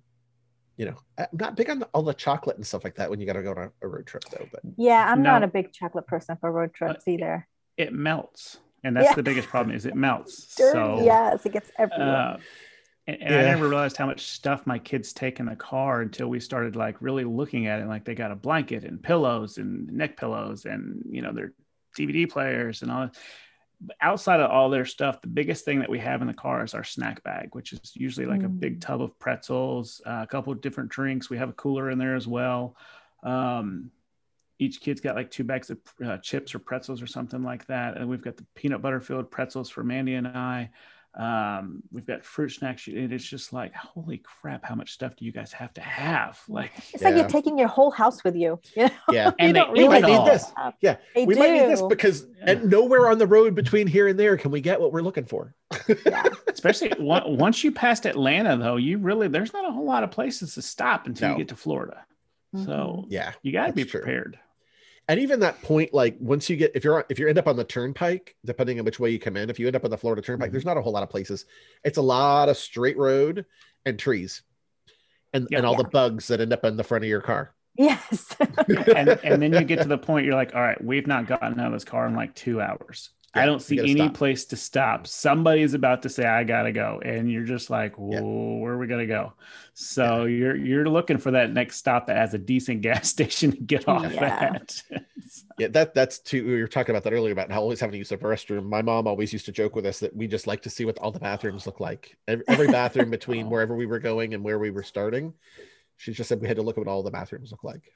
you 0.77 0.87
know, 0.87 0.97
I'm 1.17 1.29
not 1.33 1.55
big 1.55 1.71
on 1.71 1.79
the, 1.79 1.87
all 1.95 2.03
the 2.03 2.12
chocolate 2.12 2.57
and 2.57 2.67
stuff 2.67 2.83
like 2.83 2.97
that 2.97 3.09
when 3.09 3.21
you 3.21 3.27
got 3.27 3.35
to 3.35 3.43
go 3.45 3.53
on 3.53 3.59
a, 3.59 3.71
a, 3.83 3.87
road 3.87 4.05
trip 4.05 4.25
though. 4.33 4.49
But 4.51 4.62
yeah, 4.77 5.07
I'm 5.09 5.23
no, 5.23 5.31
not 5.31 5.45
a 5.45 5.47
big 5.47 5.73
chocolate 5.73 6.09
person 6.09 6.37
for 6.41 6.51
road 6.51 6.75
trips 6.75 7.07
either. 7.07 7.47
It 7.77 7.93
melts, 7.93 8.59
and 8.83 8.97
that's 8.97 9.11
yeah. 9.11 9.15
the 9.15 9.23
biggest 9.23 9.47
problem. 9.47 9.77
Is 9.77 9.87
it 9.87 9.95
melts? 9.95 10.57
Dirty, 10.57 10.73
so 10.73 11.05
yes, 11.05 11.47
it 11.47 11.53
gets 11.53 11.71
everywhere. 11.79 12.17
Uh, 12.17 12.37
and, 13.07 13.21
and 13.21 13.35
yeah. 13.35 13.41
I 13.41 13.43
never 13.43 13.69
realized 13.69 13.97
how 13.97 14.07
much 14.07 14.23
stuff 14.23 14.67
my 14.67 14.79
kids 14.79 15.13
take 15.13 15.41
in 15.41 15.47
the 15.47 15.57
car 15.57 16.01
until 16.01 16.29
we 16.29 16.41
started 16.41 16.77
like 16.77 17.03
really 17.03 17.25
looking 17.25 17.67
at 17.67 17.81
it. 17.81 17.87
Like 17.87 18.05
they 18.05 18.15
got 18.15 18.31
a 18.31 18.37
blanket 18.37 18.85
and 18.85 19.03
pillows 19.03 19.59
and 19.59 19.93
neck 19.93 20.17
pillows 20.17 20.65
and 20.65 21.03
you 21.11 21.23
know 21.23 21.33
their 21.33 21.53
DVD 21.99 22.31
players 22.31 22.83
and 22.83 22.91
all. 22.91 23.01
That 23.07 23.17
outside 24.01 24.41
of 24.41 24.51
all 24.51 24.71
their 24.71 24.85
stuff, 24.85 25.21
the 25.21 25.29
biggest 25.29 25.65
thing 25.65 25.81
that 25.81 25.91
we 25.91 25.99
have 25.99 26.21
in 26.21 26.29
the 26.29 26.35
car 26.35 26.65
is 26.65 26.75
our 26.75 26.85
snack 26.85 27.23
bag, 27.23 27.51
which 27.53 27.73
is 27.73 27.93
usually 27.95 28.27
like 28.27 28.41
mm. 28.41 28.47
a 28.47 28.49
big 28.49 28.79
mm. 28.79 28.81
tub 28.81 29.03
of 29.03 29.19
pretzels, 29.19 30.01
uh, 30.07 30.21
a 30.23 30.27
couple 30.27 30.53
of 30.53 30.61
different 30.61 30.91
drinks. 30.91 31.31
We 31.31 31.39
have 31.39 31.51
a 31.51 31.55
cooler 31.55 31.91
in 31.91 31.99
there 31.99 32.17
as 32.17 32.27
well. 32.27 32.77
Um, 33.23 33.91
each 34.59 34.81
kid's 34.81 35.01
got 35.01 35.17
like 35.17 35.31
two 35.31 35.45
bags 35.45 35.71
of 35.71 35.79
uh, 36.05 36.19
chips 36.19 36.55
or 36.55 36.61
pretzels 36.61 37.03
or 37.03 37.07
something 37.07 37.43
like 37.43 37.67
that. 37.67 37.97
And 37.97 38.09
we've 38.09 38.23
got 38.23 38.37
the 38.37 38.47
peanut 38.55 38.83
butter 38.83 39.01
filled 39.01 39.31
pretzels 39.31 39.69
for 39.69 39.83
Mandy 39.83 40.15
and 40.15 40.29
I. 40.29 40.71
Um, 41.17 41.83
we've 41.93 42.07
got 42.07 42.25
fruit 42.25 42.51
snacks. 42.51 42.87
And 42.89 43.12
it's 43.12 43.25
just 43.25 43.53
like, 43.53 43.75
holy 43.75 44.19
crap, 44.19 44.65
how 44.65 44.75
much 44.75 44.93
stuff 44.93 45.15
do 45.17 45.25
you 45.25 45.33
guys 45.33 45.53
have 45.53 45.73
to 45.75 45.81
have? 45.81 46.41
Like, 46.55 46.73
it's 46.93 47.03
yeah. 47.03 47.09
like 47.09 47.17
you're 47.17 47.29
taking 47.29 47.59
your 47.59 47.69
whole 47.69 47.91
house 47.91 48.23
with 48.23 48.37
you. 48.37 48.61
you 48.77 48.85
know? 48.85 48.91
Yeah. 49.11 49.33
and 49.39 49.57
they, 49.57 49.65
we 49.73 49.89
might 49.89 50.05
need 50.05 50.25
this. 50.25 50.45
Yeah. 50.81 50.99
They 51.15 51.27
we 51.27 51.35
do. 51.35 51.41
might 51.41 51.53
need 51.53 51.69
this 51.69 51.83
because 51.83 52.27
and 52.43 52.71
nowhere 52.71 53.09
on 53.09 53.19
the 53.19 53.27
road 53.27 53.55
between 53.55 53.89
here 53.89 54.07
and 54.07 54.19
there 54.19 54.37
can 54.37 54.53
we 54.53 54.61
get 54.61 54.81
what 54.81 54.93
we're 54.93 55.03
looking 55.03 55.25
for. 55.25 55.55
yeah. 56.07 56.25
Especially 56.49 56.93
once 56.99 57.65
you 57.65 57.73
passed 57.73 58.07
Atlanta, 58.07 58.57
though, 58.57 58.77
you 58.77 58.99
really, 58.99 59.27
there's 59.27 59.53
not 59.53 59.69
a 59.69 59.73
whole 59.73 59.85
lot 59.85 60.05
of 60.05 60.11
places 60.11 60.55
to 60.55 60.62
stop 60.62 61.07
until 61.07 61.31
no. 61.31 61.35
you 61.35 61.39
get 61.39 61.49
to 61.49 61.57
Florida. 61.57 62.05
Mm-hmm. 62.55 62.67
So 62.67 63.07
yeah, 63.09 63.33
you 63.43 63.53
got 63.53 63.67
to 63.67 63.73
be 63.73 63.85
prepared. 63.85 64.35
True 64.35 64.41
and 65.09 65.21
even 65.21 65.41
that 65.41 65.61
point 65.63 65.93
like 65.93 66.17
once 66.21 66.49
you 66.49 66.57
get 66.57 66.73
if 66.75 66.85
you're 66.85 67.05
if 67.09 67.19
you 67.19 67.29
end 67.29 67.39
up 67.39 67.47
on 67.47 67.57
the 67.57 67.65
turnpike 67.65 68.37
depending 68.45 68.79
on 68.79 68.85
which 68.85 69.01
way 69.01 69.11
you 69.11 69.19
come 69.19 69.37
in 69.37 69.51
if 69.51 69.59
you 69.59 69.67
end 69.67 69.77
up 69.77 69.85
on 69.85 69.91
the 69.91 69.97
florida 69.97 70.23
turnpike 70.23 70.49
mm-hmm. 70.49 70.53
there's 70.53 70.65
not 70.65 70.77
a 70.77 70.83
whole 70.83 70.93
lot 70.93 71.03
of 71.03 71.11
places. 71.11 71.47
It's 71.85 71.99
a 71.99 72.03
lot 72.03 72.49
of 72.49 72.57
straight 72.57 72.97
road 72.97 73.47
and 73.85 73.99
trees 73.99 74.43
and, 75.33 75.49
and 75.53 75.67
all 75.67 75.73
yeah. 75.73 75.83
the 75.83 75.89
bugs 75.89 76.29
that 76.29 76.41
end 76.41 76.53
up 76.53 76.65
in 76.65 76.77
the 76.77 76.85
front 76.85 77.05
of 77.05 77.11
your 77.11 77.21
car. 77.21 77.55
Yes. 77.77 78.37
And, 78.69 79.09
and 79.09 79.43
then 79.43 79.53
you 79.53 79.65
get 79.65 79.83
to 79.83 79.89
the 79.89 79.99
point 79.99 80.25
you're 80.25 80.35
like 80.35 80.55
all 80.55 80.61
right 80.61 80.83
we've 80.83 81.07
not 81.07 81.27
gotten 81.27 81.59
out 81.59 81.67
of 81.67 81.73
this 81.73 81.85
car 81.85 82.07
in 82.07 82.15
like 82.15 82.35
two 82.35 82.61
hours 82.61 83.11
yeah, 83.35 83.43
I 83.43 83.47
don't 83.47 83.61
see 83.61 83.78
any 83.78 83.97
stop. 83.97 84.14
place 84.14 84.45
to 84.47 84.57
stop. 84.57 85.07
Somebody's 85.07 85.74
about 85.74 86.03
to 86.03 86.09
say, 86.09 86.24
"I 86.24 86.45
gotta 86.45 86.72
go," 86.72 87.01
and 87.05 87.30
you're 87.30 87.45
just 87.45 87.68
like, 87.68 87.95
yeah. 87.99 88.20
"Where 88.20 88.74
are 88.74 88.78
we 88.78 88.87
gonna 88.87 89.07
go?" 89.07 89.32
So 89.72 90.24
yeah. 90.24 90.37
you're 90.37 90.57
you're 90.57 90.89
looking 90.89 91.18
for 91.18 91.32
that 91.32 91.53
next 91.53 91.76
stop 91.76 92.07
that 92.07 92.16
has 92.16 92.35
a 92.35 92.39
decent 92.39 92.80
gas 92.82 93.09
station 93.09 93.51
to 93.53 93.57
get 93.57 93.89
off 93.89 94.05
at. 94.05 94.82
yeah, 95.59 95.68
that 95.68 95.95
that's 95.95 96.18
too. 96.18 96.47
We 96.47 96.61
were 96.61 96.68
talking 96.68 96.95
about 96.95 97.05
that 97.05 97.12
earlier 97.12 97.32
about 97.32 97.51
how 97.51 97.61
always 97.61 97.80
having 97.80 97.93
to 97.93 97.99
use 97.99 98.11
the 98.11 98.18
restroom. 98.18 98.68
My 98.68 98.82
mom 98.82 99.07
always 99.07 99.32
used 99.32 99.47
to 99.47 99.53
joke 99.53 99.74
with 99.74 99.87
us 99.87 99.99
that 100.01 100.14
we 100.14 100.26
just 100.26 100.47
like 100.47 100.62
to 100.62 100.70
see 100.70 100.85
what 100.85 100.99
all 100.99 101.11
the 101.11 101.20
bathrooms 101.20 101.66
look 101.66 101.80
like. 101.80 102.16
Every, 102.28 102.45
every 102.49 102.66
bathroom 102.68 103.11
between 103.18 103.47
oh. 103.47 103.49
wherever 103.49 103.74
we 103.74 103.87
were 103.87 103.99
going 103.99 104.35
and 104.35 104.45
where 104.45 104.59
we 104.59 104.70
were 104.70 104.82
starting. 104.82 105.35
She 105.97 106.12
just 106.12 106.28
said 106.28 106.41
we 106.41 106.49
had 106.49 106.57
to 106.57 106.62
look 106.62 106.76
at 106.76 106.85
what 106.85 106.91
all 106.91 107.03
the 107.03 107.11
bathrooms 107.11 107.51
look 107.53 107.64
like 107.64 107.93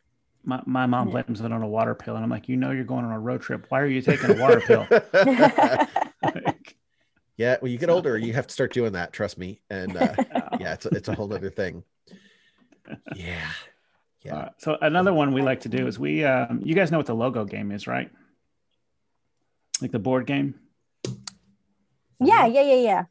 my, 0.49 0.63
my 0.65 0.87
mom 0.87 1.11
blames 1.11 1.43
it 1.43 1.53
on 1.53 1.63
a 1.63 1.69
water 1.69 1.95
pill 1.95 2.15
and 2.17 2.25
i'm 2.25 2.31
like 2.31 2.49
you 2.49 2.57
know 2.57 2.71
you're 2.71 2.83
going 2.83 3.05
on 3.05 3.13
a 3.13 3.21
road 3.21 3.43
trip. 3.43 3.67
Why 3.69 3.81
are 3.81 3.87
you 3.87 4.01
taking 4.01 4.31
a 4.31 4.41
water 4.41 4.61
pill? 4.61 4.89
Yeah 7.37 7.57
when 7.61 7.71
you 7.71 7.79
get 7.79 7.89
older 7.89 8.19
you 8.19 8.33
have 8.33 8.49
to 8.49 8.53
start 8.53 8.73
doing 8.73 8.95
that 8.95 9.13
trust 9.13 9.39
me 9.39 9.61
and 9.71 9.97
uh, 9.97 10.13
yeah. 10.59 10.73
it's 10.73 10.87
a, 10.87 10.89
it's 10.89 11.09
a 11.09 11.15
whole 11.15 11.33
other 11.33 11.51
thing. 11.51 11.85
Yeah 13.15 13.51
yeah. 14.23 14.37
Uh, 14.37 14.49
so 14.59 14.77
another 14.81 15.15
one 15.15 15.33
we 15.33 15.43
like 15.43 15.61
to 15.61 15.69
do 15.69 15.87
is 15.87 16.01
we 16.01 16.25
um, 16.25 16.61
you 16.65 16.75
guys 16.75 16.91
know 16.91 16.99
what 16.99 17.07
the 17.07 17.15
logo 17.15 17.45
game 17.45 17.71
is 17.71 17.87
right? 17.87 18.11
Like 19.81 19.93
the 19.93 20.01
board 20.01 20.27
game? 20.27 20.57
Yeah 22.19 22.47
yeah 22.47 22.63
yeah 22.63 22.75
yeah 22.75 23.05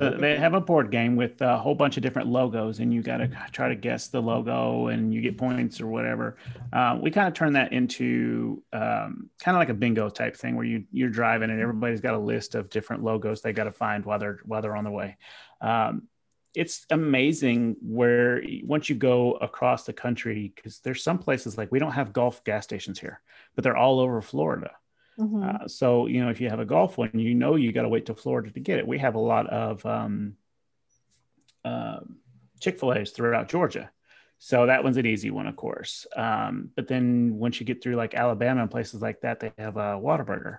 uh, 0.00 0.10
they 0.18 0.36
have 0.36 0.54
a 0.54 0.60
board 0.60 0.90
game 0.90 1.16
with 1.16 1.40
a 1.40 1.56
whole 1.56 1.74
bunch 1.74 1.96
of 1.96 2.02
different 2.02 2.28
logos, 2.28 2.78
and 2.78 2.92
you 2.92 3.02
got 3.02 3.18
to 3.18 3.28
try 3.52 3.68
to 3.68 3.74
guess 3.74 4.08
the 4.08 4.20
logo, 4.20 4.88
and 4.88 5.12
you 5.12 5.20
get 5.20 5.38
points 5.38 5.80
or 5.80 5.86
whatever. 5.86 6.36
Uh, 6.72 6.98
we 7.00 7.10
kind 7.10 7.26
of 7.26 7.34
turn 7.34 7.54
that 7.54 7.72
into 7.72 8.62
um, 8.72 9.30
kind 9.40 9.56
of 9.56 9.60
like 9.60 9.68
a 9.68 9.74
bingo 9.74 10.08
type 10.08 10.36
thing, 10.36 10.56
where 10.56 10.66
you 10.66 10.84
you're 10.92 11.08
driving, 11.08 11.50
and 11.50 11.60
everybody's 11.60 12.00
got 12.00 12.14
a 12.14 12.18
list 12.18 12.54
of 12.54 12.70
different 12.70 13.02
logos 13.02 13.40
they 13.40 13.52
got 13.52 13.64
to 13.64 13.72
find 13.72 14.04
while 14.04 14.18
they're 14.18 14.40
while 14.44 14.62
they're 14.62 14.76
on 14.76 14.84
the 14.84 14.90
way. 14.90 15.16
Um, 15.60 16.08
it's 16.54 16.84
amazing 16.90 17.76
where 17.80 18.42
once 18.64 18.88
you 18.88 18.96
go 18.96 19.32
across 19.34 19.84
the 19.84 19.92
country, 19.92 20.52
because 20.54 20.80
there's 20.80 21.02
some 21.02 21.18
places 21.18 21.56
like 21.56 21.70
we 21.70 21.78
don't 21.78 21.92
have 21.92 22.12
Gulf 22.12 22.42
gas 22.44 22.64
stations 22.64 22.98
here, 22.98 23.20
but 23.54 23.62
they're 23.62 23.76
all 23.76 24.00
over 24.00 24.20
Florida. 24.20 24.72
Mm-hmm. 25.20 25.42
Uh, 25.42 25.68
so 25.68 26.06
you 26.06 26.22
know, 26.24 26.30
if 26.30 26.40
you 26.40 26.48
have 26.48 26.60
a 26.60 26.64
Gulf 26.64 26.98
one, 26.98 27.10
you 27.14 27.34
know 27.34 27.56
you 27.56 27.72
got 27.72 27.82
to 27.82 27.88
wait 27.88 28.06
to 28.06 28.14
Florida 28.14 28.50
to 28.50 28.60
get 28.60 28.78
it. 28.78 28.86
We 28.86 28.98
have 28.98 29.14
a 29.14 29.20
lot 29.20 29.46
of 29.48 29.84
um, 29.84 30.34
uh, 31.64 32.00
Chick 32.60 32.80
Fil 32.80 32.94
A's 32.94 33.10
throughout 33.10 33.48
Georgia, 33.48 33.90
so 34.38 34.66
that 34.66 34.82
one's 34.82 34.96
an 34.96 35.06
easy 35.06 35.30
one, 35.30 35.46
of 35.46 35.56
course. 35.56 36.06
Um, 36.16 36.70
but 36.74 36.88
then 36.88 37.34
once 37.38 37.60
you 37.60 37.66
get 37.66 37.82
through 37.82 37.96
like 37.96 38.14
Alabama 38.14 38.62
and 38.62 38.70
places 38.70 39.02
like 39.02 39.20
that, 39.20 39.40
they 39.40 39.52
have 39.58 39.76
a 39.76 40.00
Whataburger. 40.00 40.58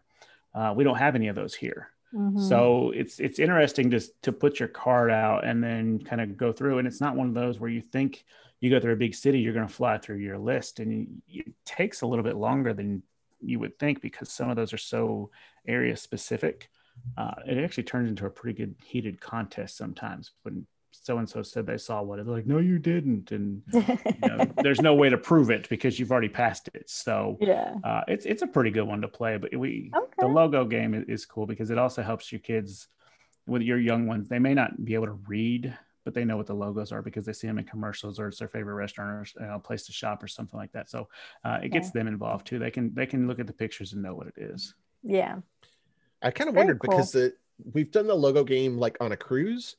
Uh, 0.54 0.74
we 0.76 0.84
don't 0.84 0.98
have 0.98 1.16
any 1.16 1.30
of 1.30 1.36
those 1.36 1.56
here. 1.56 1.90
Mm-hmm. 2.14 2.42
So 2.42 2.92
it's 2.92 3.20
it's 3.20 3.40
interesting 3.40 3.90
to 3.92 4.02
to 4.22 4.32
put 4.32 4.60
your 4.60 4.68
card 4.68 5.12
out 5.12 5.46
and 5.46 5.64
then 5.64 6.00
kind 6.00 6.22
of 6.22 6.38
go 6.38 6.52
through. 6.52 6.78
And 6.78 6.88
it's 6.88 7.02
not 7.02 7.16
one 7.16 7.28
of 7.30 7.34
those 7.34 7.60
where 7.60 7.70
you 7.70 7.82
think 7.82 8.24
you 8.60 8.70
go 8.70 8.80
through 8.80 8.94
a 8.94 8.98
big 8.98 9.16
city, 9.16 9.40
you're 9.40 9.54
going 9.54 9.68
to 9.68 9.74
fly 9.74 9.98
through 9.98 10.18
your 10.18 10.38
list, 10.38 10.80
and 10.80 11.22
it 11.28 11.48
takes 11.66 12.02
a 12.02 12.08
little 12.08 12.24
bit 12.24 12.36
longer 12.36 12.74
than 12.74 13.02
you 13.42 13.60
would 13.60 13.78
think 13.80 14.02
because 14.02 14.32
some 14.32 14.50
of 14.50 14.56
those 14.56 14.74
are 14.74 14.78
so 14.78 15.30
area 15.68 15.96
specific. 15.96 16.70
Uh, 17.18 17.34
it 17.48 17.64
actually 17.64 17.84
turns 17.84 18.10
into 18.10 18.26
a 18.26 18.30
pretty 18.30 18.58
good 18.58 18.76
heated 18.84 19.20
contest 19.20 19.78
sometimes 19.78 20.32
when 20.44 20.66
so 20.92 21.18
and 21.18 21.28
so 21.28 21.42
said 21.42 21.66
they 21.66 21.78
saw 21.78 22.02
one. 22.02 22.24
They're 22.24 22.36
like, 22.36 22.46
no, 22.46 22.58
you 22.58 22.78
didn't, 22.78 23.32
and 23.32 23.62
you 23.74 24.28
know, 24.28 24.46
there's 24.62 24.82
no 24.82 24.94
way 24.94 25.10
to 25.10 25.18
prove 25.18 25.50
it 25.50 25.68
because 25.70 26.00
you've 26.00 26.12
already 26.12 26.30
passed 26.30 26.70
it. 26.74 26.90
So 26.90 27.38
yeah, 27.40 27.76
uh, 27.84 28.02
it's 28.08 28.26
it's 28.26 28.42
a 28.42 28.48
pretty 28.48 28.72
good 28.72 28.84
one 28.84 29.02
to 29.02 29.08
play. 29.08 29.38
But 29.38 29.56
we 29.56 29.92
okay. 29.96 30.14
the 30.20 30.28
logo 30.28 30.66
game 30.66 30.94
is, 30.94 31.06
is 31.08 31.26
cool 31.26 31.46
because 31.48 31.72
it 31.72 31.78
also 31.78 32.02
helps 32.04 32.32
your 32.32 32.40
kids 32.40 32.88
with 33.48 33.62
your 33.62 33.80
young 33.80 34.06
ones. 34.06 34.28
They 34.28 34.40
may 34.40 34.54
not 34.54 34.84
be 34.84 34.94
able 34.94 35.08
to 35.08 35.20
read 35.28 35.76
but 36.04 36.14
they 36.14 36.26
know 36.26 36.38
what 36.38 36.48
the 36.48 36.54
logos 36.54 36.92
are 36.92 37.02
because 37.02 37.26
they 37.26 37.34
see 37.34 37.48
them 37.48 37.60
in 37.60 37.66
commercials 37.66 38.20
or 38.20 38.28
it's 38.28 38.40
their 38.40 38.48
favorite 38.48 38.74
restaurant 38.74 39.12
or 39.38 39.42
you 39.42 39.48
know, 39.48 39.60
place 39.60 39.86
to 39.86 39.92
shop 39.92 40.24
or 40.24 40.28
something 40.28 40.60
like 40.60 40.72
that. 40.72 40.90
So 40.90 41.08
uh, 41.44 41.60
it 41.64 41.70
gets 41.70 41.92
them 41.92 42.08
involved 42.08 42.48
too. 42.48 42.60
They 42.60 42.72
can 42.72 42.94
they 42.94 43.06
can 43.06 43.28
look 43.28 43.40
at 43.40 43.48
the 43.48 43.54
pictures 43.54 43.94
and 43.94 44.02
know 44.02 44.16
what 44.16 44.28
it 44.28 44.36
is. 44.38 44.74
Yeah. 45.04 45.38
I 46.22 46.32
kind 46.32 46.50
of 46.50 46.56
wondered 46.56 46.80
cool. 46.80 46.92
because 46.92 47.12
the, 47.12 47.34
we've 47.74 47.92
done 47.92 48.08
the 48.08 48.16
logo 48.16 48.44
game 48.44 48.78
like 48.78 48.98
on 49.02 49.12
a 49.12 49.18
cruise 49.18 49.76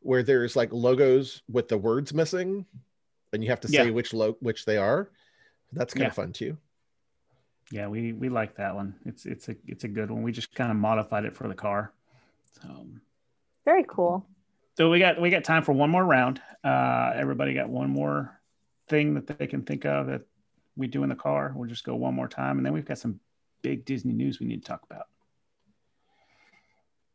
where 0.00 0.22
there's 0.22 0.56
like 0.56 0.72
logos 0.72 1.42
with 1.50 1.68
the 1.68 1.78
words 1.78 2.12
missing 2.14 2.66
and 3.32 3.42
you 3.42 3.50
have 3.50 3.60
to 3.60 3.68
say 3.68 3.86
yeah. 3.86 3.90
which 3.90 4.12
lo- 4.12 4.36
which 4.40 4.64
they 4.64 4.76
are. 4.76 5.10
That's 5.72 5.92
kind 5.92 6.04
yeah. 6.04 6.08
of 6.08 6.14
fun 6.14 6.32
too. 6.32 6.56
Yeah, 7.70 7.88
we 7.88 8.14
we 8.14 8.30
like 8.30 8.56
that 8.56 8.74
one. 8.74 8.94
It's 9.04 9.26
it's 9.26 9.48
a 9.48 9.56
it's 9.66 9.84
a 9.84 9.88
good 9.88 10.10
one. 10.10 10.22
We 10.22 10.32
just 10.32 10.54
kind 10.54 10.70
of 10.70 10.78
modified 10.78 11.26
it 11.26 11.36
for 11.36 11.48
the 11.48 11.54
car. 11.54 11.92
So 12.62 12.86
very 13.64 13.84
cool. 13.86 14.26
So 14.78 14.88
we 14.90 15.00
got 15.00 15.20
we 15.20 15.28
got 15.28 15.42
time 15.42 15.64
for 15.64 15.72
one 15.72 15.90
more 15.90 16.04
round. 16.04 16.40
Uh, 16.62 17.10
everybody 17.12 17.52
got 17.52 17.68
one 17.68 17.90
more 17.90 18.40
thing 18.88 19.14
that 19.14 19.26
they 19.26 19.48
can 19.48 19.64
think 19.64 19.84
of 19.84 20.06
that 20.06 20.22
we 20.76 20.86
do 20.86 21.02
in 21.02 21.08
the 21.08 21.16
car. 21.16 21.52
We'll 21.52 21.68
just 21.68 21.82
go 21.82 21.96
one 21.96 22.14
more 22.14 22.28
time, 22.28 22.58
and 22.58 22.64
then 22.64 22.72
we've 22.72 22.86
got 22.86 22.98
some 22.98 23.18
big 23.60 23.84
Disney 23.84 24.12
news 24.12 24.38
we 24.38 24.46
need 24.46 24.62
to 24.62 24.68
talk 24.68 24.84
about. 24.88 25.06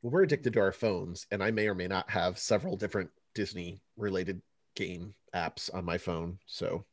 Well, 0.02 0.12
we're 0.12 0.24
addicted 0.24 0.52
to 0.52 0.60
our 0.60 0.74
phones, 0.74 1.26
and 1.32 1.42
I 1.42 1.52
may 1.52 1.70
or 1.70 1.74
may 1.74 1.88
not 1.88 2.10
have 2.10 2.38
several 2.38 2.76
different 2.76 3.12
Disney 3.34 3.82
related 3.96 4.42
game 4.76 5.14
apps 5.34 5.74
on 5.74 5.86
my 5.86 5.98
phone. 5.98 6.40
So 6.46 6.84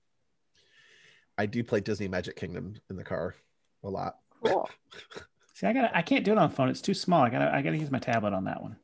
I 1.36 1.46
do 1.46 1.64
play 1.64 1.80
Disney 1.80 2.06
Magic 2.06 2.36
Kingdom 2.36 2.76
in 2.90 2.94
the 2.94 3.02
car 3.02 3.34
a 3.82 3.90
lot. 3.90 4.18
Cool. 4.46 4.70
See, 5.54 5.66
I 5.66 5.72
got 5.72 5.90
I 5.96 6.02
can't 6.02 6.24
do 6.24 6.30
it 6.30 6.38
on 6.38 6.48
the 6.48 6.54
phone. 6.54 6.68
It's 6.68 6.80
too 6.80 6.94
small. 6.94 7.22
I 7.22 7.28
gotta 7.28 7.52
I 7.52 7.60
got 7.60 7.70
to 7.70 7.76
use 7.76 7.90
my 7.90 7.98
tablet 7.98 8.34
on 8.34 8.44
that 8.44 8.62
one. 8.62 8.76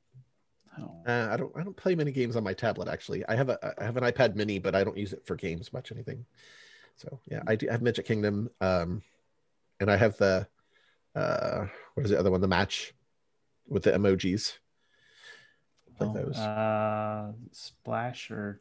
Oh. 0.79 0.93
Uh, 1.07 1.29
I 1.31 1.37
don't. 1.37 1.53
I 1.57 1.63
don't 1.63 1.77
play 1.77 1.95
many 1.95 2.13
games 2.13 2.37
on 2.37 2.45
my 2.45 2.53
tablet. 2.53 2.89
Actually, 2.89 3.25
I 3.27 3.35
have 3.35 3.49
a. 3.49 3.75
I 3.81 3.85
have 3.85 3.97
an 3.97 4.05
iPad 4.05 4.35
Mini, 4.35 4.59
but 4.59 4.75
I 4.75 4.85
don't 4.85 4.97
use 4.97 5.13
it 5.13 5.27
for 5.27 5.37
games 5.37 5.73
much. 5.73 5.93
Anything. 5.93 6.25
So 6.97 7.21
yeah, 7.27 7.43
I 7.47 7.57
do 7.57 7.69
have 7.69 7.83
Magic 7.83 8.07
Kingdom, 8.07 8.51
um, 8.61 9.03
and 9.81 9.91
I 9.91 9.97
have 9.97 10.17
the, 10.17 10.47
uh, 11.15 11.67
what 11.95 12.05
is 12.05 12.11
the 12.11 12.19
other 12.19 12.31
one? 12.31 12.41
The 12.41 12.49
match, 12.49 12.95
with 13.69 13.83
the 13.83 13.93
emojis. 13.93 14.55
Play 15.99 16.09
oh, 16.09 16.15
those. 16.15 16.37
Uh, 16.37 17.33
Splash 17.53 18.31
or 18.31 18.61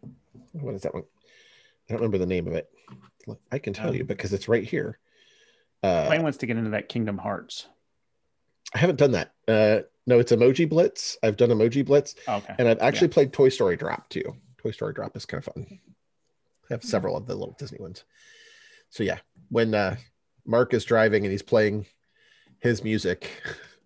what 0.54 0.76
is 0.76 0.82
that 0.84 0.94
one? 0.94 1.04
I 1.90 1.94
don't 1.94 2.02
remember 2.02 2.18
the 2.18 2.26
name 2.26 2.48
of 2.48 2.54
it. 2.54 2.70
I 3.52 3.60
can 3.60 3.74
tell 3.74 3.90
um, 3.90 3.96
you 3.96 4.04
because 4.04 4.34
it's 4.34 4.48
right 4.48 4.64
here. 4.64 5.00
Uh, 5.84 6.08
Wayne 6.10 6.24
wants 6.24 6.40
to 6.40 6.46
get 6.46 6.58
into 6.58 6.72
that 6.72 6.90
Kingdom 6.90 7.18
Hearts. 7.18 7.68
I 8.74 8.80
haven't 8.80 8.98
done 8.98 9.12
that. 9.12 9.34
Uh, 9.48 9.86
no, 10.08 10.20
it's 10.20 10.32
Emoji 10.32 10.70
Blitz. 10.70 11.18
I've 11.24 11.38
done 11.38 11.50
Emoji 11.50 11.84
Blitz. 11.86 12.16
Okay. 12.28 12.56
And 12.60 12.68
I've 12.68 12.80
actually 12.80 13.08
yeah. 13.08 13.14
played 13.14 13.34
Toy 13.34 13.50
Story 13.50 13.76
Drop 13.76 14.08
too. 14.10 14.36
Toy 14.58 14.72
Story 14.72 14.94
Drop 14.94 15.16
is 15.18 15.26
kind 15.26 15.40
of 15.46 15.54
fun. 15.54 15.80
I 16.70 16.74
have 16.74 16.84
several 16.84 17.18
of 17.18 17.28
the 17.28 17.36
little 17.36 17.56
Disney 17.58 17.80
ones. 17.80 18.04
So 18.90 19.04
yeah, 19.04 19.18
when 19.50 19.74
uh, 19.74 19.98
Mark 20.46 20.74
is 20.74 20.86
driving 20.86 21.24
and 21.24 21.32
he's 21.32 21.42
playing 21.42 21.86
his 22.60 22.84
music, 22.84 23.30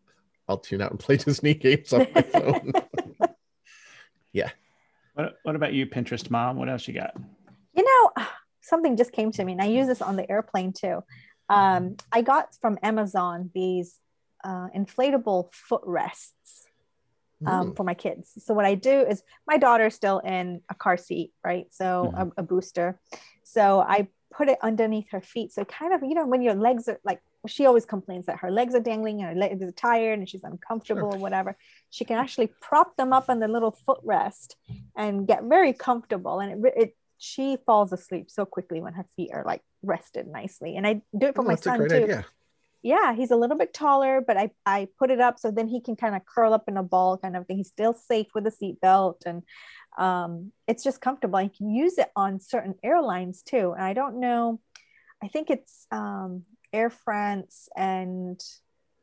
I'll 0.47 0.57
tune 0.57 0.81
out 0.81 0.91
and 0.91 0.99
play 0.99 1.17
Disney 1.17 1.53
games 1.53 1.93
on 1.93 2.07
my 2.13 2.21
phone. 2.21 2.73
yeah. 4.33 4.49
What, 5.13 5.37
what 5.43 5.55
about 5.55 5.73
you, 5.73 5.85
Pinterest 5.85 6.29
mom? 6.29 6.57
What 6.57 6.69
else 6.69 6.87
you 6.87 6.93
got? 6.93 7.13
You 7.75 7.83
know, 7.83 8.23
something 8.61 8.97
just 8.97 9.11
came 9.11 9.31
to 9.31 9.43
me, 9.43 9.53
and 9.53 9.61
I 9.61 9.65
use 9.65 9.87
this 9.87 10.01
on 10.01 10.15
the 10.15 10.29
airplane 10.29 10.73
too. 10.73 11.01
Um, 11.49 11.95
I 12.11 12.21
got 12.21 12.55
from 12.61 12.77
Amazon 12.83 13.49
these 13.53 13.99
uh, 14.43 14.67
inflatable 14.75 15.53
footrests 15.53 16.67
um, 17.45 17.71
mm. 17.71 17.75
for 17.75 17.83
my 17.83 17.93
kids. 17.93 18.31
So 18.43 18.53
what 18.53 18.65
I 18.65 18.75
do 18.75 19.01
is 19.01 19.23
my 19.47 19.57
daughter's 19.57 19.95
still 19.95 20.19
in 20.19 20.61
a 20.69 20.75
car 20.75 20.97
seat, 20.97 21.31
right? 21.43 21.67
So 21.71 22.13
mm. 22.13 22.31
a, 22.37 22.41
a, 22.41 22.43
booster. 22.43 22.99
So 23.43 23.79
I 23.79 24.07
put 24.33 24.49
it 24.49 24.57
underneath 24.61 25.09
her 25.11 25.21
feet. 25.21 25.53
So 25.53 25.65
kind 25.65 25.93
of, 25.93 26.01
you 26.03 26.13
know, 26.13 26.27
when 26.27 26.41
your 26.41 26.55
legs 26.55 26.87
are 26.87 26.99
like, 27.03 27.21
she 27.47 27.65
always 27.65 27.85
complains 27.85 28.25
that 28.25 28.39
her 28.39 28.51
legs 28.51 28.75
are 28.75 28.81
dangling 28.81 29.21
and 29.21 29.29
her 29.29 29.35
legs 29.35 29.61
are 29.63 29.71
tired 29.71 30.19
and 30.19 30.27
she's 30.27 30.43
uncomfortable 30.43 31.11
sure. 31.11 31.17
or 31.17 31.21
whatever. 31.21 31.55
She 31.89 32.03
can 32.03 32.17
actually 32.17 32.51
prop 32.61 32.97
them 32.97 33.13
up 33.13 33.29
on 33.29 33.39
the 33.39 33.47
little 33.47 33.75
footrest 33.87 34.55
and 34.95 35.25
get 35.25 35.43
very 35.43 35.71
comfortable. 35.71 36.39
And 36.39 36.65
it, 36.65 36.73
it 36.75 36.95
she 37.17 37.57
falls 37.65 37.93
asleep 37.93 38.29
so 38.29 38.45
quickly 38.45 38.81
when 38.81 38.93
her 38.93 39.05
feet 39.15 39.31
are 39.33 39.43
like 39.45 39.61
rested 39.83 40.27
nicely. 40.27 40.75
And 40.75 40.85
I 40.85 41.01
do 41.17 41.27
it 41.27 41.35
for 41.35 41.43
oh, 41.43 41.47
my 41.47 41.55
son 41.55 41.87
too. 41.87 41.95
Idea 41.95 42.25
yeah 42.81 43.13
he's 43.13 43.31
a 43.31 43.35
little 43.35 43.57
bit 43.57 43.73
taller 43.73 44.21
but 44.25 44.37
i 44.37 44.49
i 44.65 44.87
put 44.97 45.11
it 45.11 45.19
up 45.19 45.39
so 45.39 45.51
then 45.51 45.67
he 45.67 45.81
can 45.81 45.95
kind 45.95 46.15
of 46.15 46.25
curl 46.25 46.53
up 46.53 46.63
in 46.67 46.77
a 46.77 46.83
ball 46.83 47.17
kind 47.17 47.35
of 47.35 47.45
thing. 47.45 47.57
He's 47.57 47.67
still 47.67 47.93
safe 47.93 48.27
with 48.33 48.47
a 48.47 48.51
seatbelt 48.51 49.25
and 49.25 49.43
um, 49.97 50.53
it's 50.67 50.83
just 50.83 51.01
comfortable. 51.01 51.41
You 51.41 51.49
can 51.49 51.69
use 51.69 51.97
it 51.97 52.09
on 52.15 52.39
certain 52.39 52.75
airlines 52.83 53.41
too. 53.41 53.73
And 53.73 53.83
i 53.83 53.93
don't 53.93 54.19
know 54.19 54.59
i 55.23 55.27
think 55.27 55.49
it's 55.49 55.87
um, 55.91 56.43
air 56.71 56.89
france 56.89 57.67
and 57.75 58.39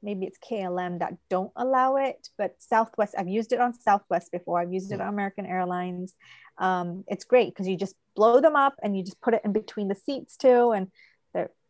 maybe 0.03 0.27
it's 0.27 0.39
klm 0.39 0.99
that 1.01 1.15
don't 1.29 1.53
allow 1.57 1.97
it 1.97 2.29
but 2.39 2.55
southwest 2.59 3.15
i've 3.19 3.29
used 3.29 3.53
it 3.53 3.61
on 3.61 3.75
southwest 3.75 4.31
before. 4.33 4.61
I've 4.61 4.73
used 4.73 4.93
it 4.93 5.01
on 5.01 5.09
american 5.09 5.47
airlines. 5.47 6.15
Um, 6.59 7.05
it's 7.07 7.25
great 7.25 7.51
because 7.53 7.69
you 7.69 7.77
just 7.77 7.97
blow 8.15 8.41
them 8.41 8.57
up 8.57 8.75
and 8.83 8.97
you 8.97 9.05
just 9.05 9.21
put 9.21 9.35
it 9.35 9.43
in 9.45 9.53
between 9.53 9.89
the 9.89 9.95
seats 9.95 10.37
too. 10.37 10.73
And 10.73 10.91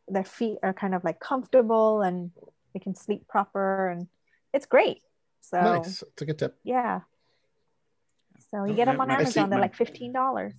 their 0.09 0.25
feet 0.25 0.59
are 0.63 0.73
kind 0.73 0.95
of 0.95 1.05
like 1.05 1.21
comfortable 1.21 2.03
and 2.03 2.31
they 2.73 2.81
can 2.81 2.95
sleep 2.95 3.27
proper 3.29 3.89
and 3.89 4.07
it's 4.53 4.67
great. 4.67 5.03
So 5.41 5.61
nice. 5.61 6.03
It's 6.03 6.23
a 6.23 6.25
good 6.25 6.39
tip. 6.39 6.59
Yeah. 6.65 7.01
So 8.51 8.65
you 8.65 8.75
get 8.75 8.87
them 8.87 9.01
on 9.01 9.11
Amazon. 9.11 9.51
They're 9.51 9.61
like 9.61 9.75
fifteen 9.75 10.13
dollars. 10.13 10.55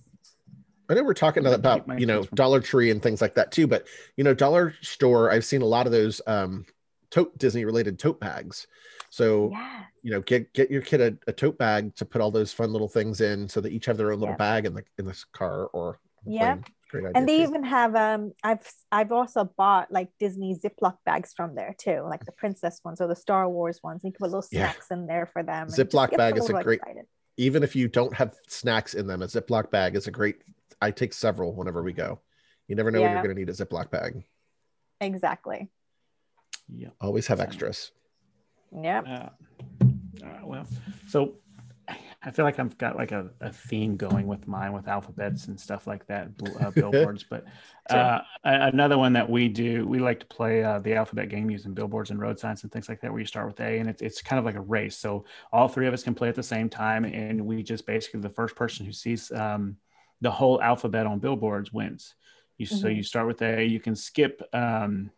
I 0.88 0.94
know 0.94 1.04
we're 1.04 1.14
talking 1.14 1.46
about 1.46 2.00
you 2.00 2.06
know 2.06 2.24
Dollar 2.34 2.60
Tree 2.60 2.90
and 2.90 3.02
things 3.02 3.20
like 3.20 3.34
that 3.34 3.52
too, 3.52 3.66
but 3.66 3.86
you 4.16 4.24
know 4.24 4.34
Dollar 4.34 4.74
Store. 4.80 5.30
I've 5.30 5.44
seen 5.44 5.62
a 5.62 5.66
lot 5.66 5.86
of 5.86 5.92
those 5.92 6.20
um, 6.26 6.64
tote 7.10 7.36
Disney 7.38 7.64
related 7.64 7.98
tote 7.98 8.20
bags. 8.20 8.66
So 9.10 9.50
yes. 9.52 9.84
you 10.02 10.10
know 10.10 10.20
get 10.22 10.52
get 10.54 10.70
your 10.70 10.82
kid 10.82 11.00
a, 11.00 11.30
a, 11.30 11.32
tote 11.32 11.58
bag 11.58 11.94
to 11.96 12.04
put 12.04 12.20
all 12.20 12.30
those 12.30 12.52
fun 12.52 12.72
little 12.72 12.88
things 12.88 13.20
in, 13.20 13.48
so 13.48 13.60
they 13.60 13.70
each 13.70 13.86
have 13.86 13.96
their 13.96 14.12
own 14.12 14.20
little 14.20 14.32
yep. 14.32 14.38
bag 14.38 14.66
in 14.66 14.74
the 14.74 14.84
in 14.98 15.06
this 15.06 15.24
car 15.24 15.66
or 15.72 15.98
yeah 16.26 16.56
and 16.92 17.28
they 17.28 17.38
too. 17.38 17.42
even 17.42 17.64
have 17.64 17.94
um 17.94 18.32
I've 18.42 18.66
I've 18.90 19.12
also 19.12 19.44
bought 19.44 19.90
like 19.90 20.08
Disney 20.18 20.54
Ziploc 20.54 20.96
bags 21.04 21.32
from 21.36 21.54
there 21.54 21.74
too, 21.78 22.02
like 22.08 22.24
the 22.24 22.32
princess 22.32 22.80
ones 22.84 23.00
or 23.00 23.08
the 23.08 23.16
Star 23.16 23.48
Wars 23.48 23.80
ones. 23.82 24.02
You 24.04 24.12
can 24.12 24.18
put 24.18 24.30
little 24.30 24.42
snacks 24.42 24.86
yeah. 24.90 24.96
in 24.96 25.06
there 25.06 25.26
for 25.26 25.42
them. 25.42 25.68
Ziploc 25.68 26.16
bag 26.16 26.36
is 26.36 26.48
a 26.48 26.62
great 26.62 26.80
excited. 26.80 27.06
even 27.36 27.62
if 27.62 27.76
you 27.76 27.88
don't 27.88 28.14
have 28.14 28.34
snacks 28.48 28.94
in 28.94 29.06
them, 29.06 29.22
a 29.22 29.26
Ziploc 29.26 29.70
bag 29.70 29.96
is 29.96 30.06
a 30.06 30.10
great 30.10 30.42
I 30.80 30.90
take 30.90 31.12
several 31.12 31.54
whenever 31.54 31.82
we 31.82 31.92
go. 31.92 32.20
You 32.68 32.76
never 32.76 32.90
know 32.90 33.00
yeah. 33.00 33.06
when 33.06 33.12
you're 33.14 33.22
gonna 33.22 33.34
need 33.34 33.48
a 33.48 33.52
Ziploc 33.52 33.90
bag. 33.90 34.24
Exactly. 35.00 35.70
Yeah. 36.68 36.90
Always 37.00 37.26
have 37.26 37.40
extras. 37.40 37.92
Yeah. 38.72 39.00
Uh, 39.00 39.84
uh, 40.24 40.40
well, 40.44 40.66
so 41.06 41.36
I 42.20 42.32
feel 42.32 42.44
like 42.44 42.58
I've 42.58 42.76
got 42.78 42.96
like 42.96 43.12
a, 43.12 43.30
a 43.40 43.52
theme 43.52 43.96
going 43.96 44.26
with 44.26 44.48
mine 44.48 44.72
with 44.72 44.88
alphabets 44.88 45.46
and 45.46 45.58
stuff 45.58 45.86
like 45.86 46.04
that, 46.06 46.30
uh, 46.60 46.70
billboards. 46.74 47.24
but 47.28 47.44
uh, 47.90 48.18
another 48.42 48.98
one 48.98 49.12
that 49.12 49.30
we 49.30 49.48
do, 49.48 49.86
we 49.86 50.00
like 50.00 50.18
to 50.20 50.26
play 50.26 50.64
uh, 50.64 50.80
the 50.80 50.94
alphabet 50.94 51.28
game 51.28 51.48
using 51.48 51.74
billboards 51.74 52.10
and 52.10 52.20
road 52.20 52.40
signs 52.40 52.64
and 52.64 52.72
things 52.72 52.88
like 52.88 53.00
that, 53.00 53.12
where 53.12 53.20
you 53.20 53.26
start 53.26 53.46
with 53.46 53.60
A 53.60 53.78
and 53.78 53.88
it's, 53.88 54.02
it's 54.02 54.20
kind 54.20 54.40
of 54.40 54.44
like 54.44 54.56
a 54.56 54.60
race. 54.60 54.96
So 54.96 55.26
all 55.52 55.68
three 55.68 55.86
of 55.86 55.94
us 55.94 56.02
can 56.02 56.14
play 56.14 56.28
at 56.28 56.34
the 56.34 56.42
same 56.42 56.68
time. 56.68 57.04
And 57.04 57.46
we 57.46 57.62
just 57.62 57.86
basically, 57.86 58.20
the 58.20 58.30
first 58.30 58.56
person 58.56 58.84
who 58.84 58.92
sees 58.92 59.30
um, 59.30 59.76
the 60.20 60.30
whole 60.30 60.60
alphabet 60.60 61.06
on 61.06 61.20
billboards 61.20 61.72
wins. 61.72 62.16
You, 62.56 62.66
mm-hmm. 62.66 62.78
So 62.78 62.88
you 62.88 63.04
start 63.04 63.28
with 63.28 63.42
A, 63.42 63.64
you 63.64 63.78
can 63.78 63.94
skip. 63.94 64.42
Um, 64.52 65.12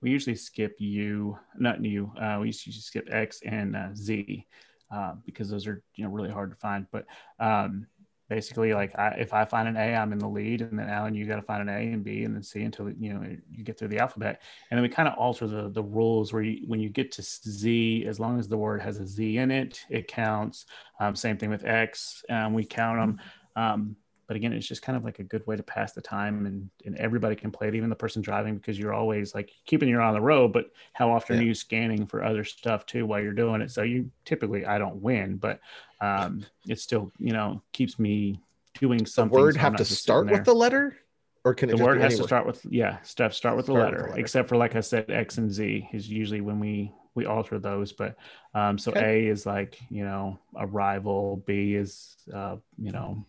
we 0.00 0.10
usually 0.10 0.36
skip 0.36 0.76
U, 0.78 1.38
not 1.58 1.84
U. 1.84 2.12
Uh, 2.18 2.38
we 2.40 2.46
usually 2.46 2.72
skip 2.72 3.08
X 3.10 3.40
and 3.44 3.76
uh, 3.76 3.88
Z 3.94 4.46
uh, 4.90 5.14
because 5.24 5.48
those 5.48 5.66
are 5.66 5.82
you 5.94 6.04
know 6.04 6.10
really 6.10 6.30
hard 6.30 6.50
to 6.50 6.56
find. 6.56 6.86
But 6.90 7.06
um, 7.38 7.86
basically, 8.28 8.74
like 8.74 8.96
I, 8.98 9.08
if 9.18 9.32
I 9.32 9.44
find 9.44 9.68
an 9.68 9.76
A, 9.76 9.94
I'm 9.94 10.12
in 10.12 10.18
the 10.18 10.28
lead, 10.28 10.62
and 10.62 10.78
then 10.78 10.88
Allen, 10.88 11.14
you 11.14 11.26
got 11.26 11.36
to 11.36 11.42
find 11.42 11.62
an 11.62 11.68
A 11.68 11.92
and 11.92 12.04
B 12.04 12.24
and 12.24 12.34
then 12.34 12.42
C 12.42 12.62
until 12.62 12.90
you 12.90 13.14
know 13.14 13.36
you 13.50 13.64
get 13.64 13.78
through 13.78 13.88
the 13.88 13.98
alphabet. 13.98 14.42
And 14.70 14.78
then 14.78 14.82
we 14.82 14.88
kind 14.88 15.08
of 15.08 15.14
alter 15.18 15.46
the 15.46 15.68
the 15.68 15.82
rules 15.82 16.32
where 16.32 16.42
you, 16.42 16.66
when 16.66 16.80
you 16.80 16.88
get 16.88 17.12
to 17.12 17.22
Z, 17.22 18.04
as 18.06 18.20
long 18.20 18.38
as 18.38 18.48
the 18.48 18.56
word 18.56 18.82
has 18.82 18.98
a 18.98 19.06
Z 19.06 19.38
in 19.38 19.50
it, 19.50 19.84
it 19.90 20.08
counts. 20.08 20.66
Um, 21.00 21.14
same 21.14 21.36
thing 21.36 21.50
with 21.50 21.64
X, 21.64 22.22
um, 22.30 22.54
we 22.54 22.64
count 22.64 22.98
them. 22.98 23.20
Um, 23.56 23.96
but 24.26 24.36
again 24.36 24.52
it's 24.52 24.66
just 24.66 24.82
kind 24.82 24.96
of 24.96 25.04
like 25.04 25.18
a 25.18 25.22
good 25.22 25.46
way 25.46 25.56
to 25.56 25.62
pass 25.62 25.92
the 25.92 26.00
time 26.00 26.46
and, 26.46 26.68
and 26.84 26.96
everybody 26.96 27.36
can 27.36 27.50
play 27.50 27.68
it 27.68 27.74
even 27.74 27.88
the 27.90 27.96
person 27.96 28.22
driving 28.22 28.56
because 28.56 28.78
you're 28.78 28.94
always 28.94 29.34
like 29.34 29.50
keeping 29.64 29.88
your 29.88 30.00
eye 30.00 30.08
on 30.08 30.14
the 30.14 30.20
road 30.20 30.52
but 30.52 30.70
how 30.92 31.10
often 31.10 31.36
yeah. 31.36 31.42
are 31.42 31.46
you 31.46 31.54
scanning 31.54 32.06
for 32.06 32.24
other 32.24 32.44
stuff 32.44 32.86
too 32.86 33.06
while 33.06 33.20
you're 33.20 33.32
doing 33.32 33.60
it 33.60 33.70
so 33.70 33.82
you 33.82 34.10
typically 34.24 34.64
i 34.66 34.78
don't 34.78 34.96
win 34.96 35.36
but 35.36 35.60
um, 36.00 36.44
it 36.68 36.78
still 36.78 37.10
you 37.18 37.32
know 37.32 37.62
keeps 37.72 37.98
me 37.98 38.40
doing 38.78 39.06
something 39.06 39.34
the 39.34 39.42
word 39.42 39.54
so 39.54 39.60
have 39.60 39.76
to 39.76 39.84
start 39.84 40.28
with 40.28 40.44
the 40.44 40.54
letter 40.54 40.96
or 41.44 41.54
can 41.54 41.68
the 41.68 41.76
word 41.76 42.00
has 42.00 42.12
anywhere? 42.12 42.22
to 42.22 42.28
start 42.28 42.46
with 42.46 42.66
yeah 42.68 43.00
stuff 43.02 43.32
start 43.32 43.56
with 43.56 43.66
the, 43.66 43.72
letter, 43.72 43.92
with 43.92 44.00
the 44.00 44.08
letter 44.10 44.20
except 44.20 44.48
for 44.48 44.56
like 44.56 44.74
i 44.76 44.80
said 44.80 45.10
x 45.10 45.38
and 45.38 45.50
z 45.50 45.88
is 45.92 46.08
usually 46.08 46.40
when 46.40 46.58
we 46.58 46.92
we 47.14 47.24
alter 47.24 47.58
those 47.58 47.92
but 47.92 48.16
um 48.54 48.76
so 48.76 48.90
okay. 48.90 49.26
a 49.26 49.30
is 49.30 49.46
like 49.46 49.78
you 49.88 50.04
know 50.04 50.38
arrival 50.58 51.42
b 51.46 51.74
is 51.74 52.16
uh 52.34 52.56
you 52.76 52.92
know 52.92 53.24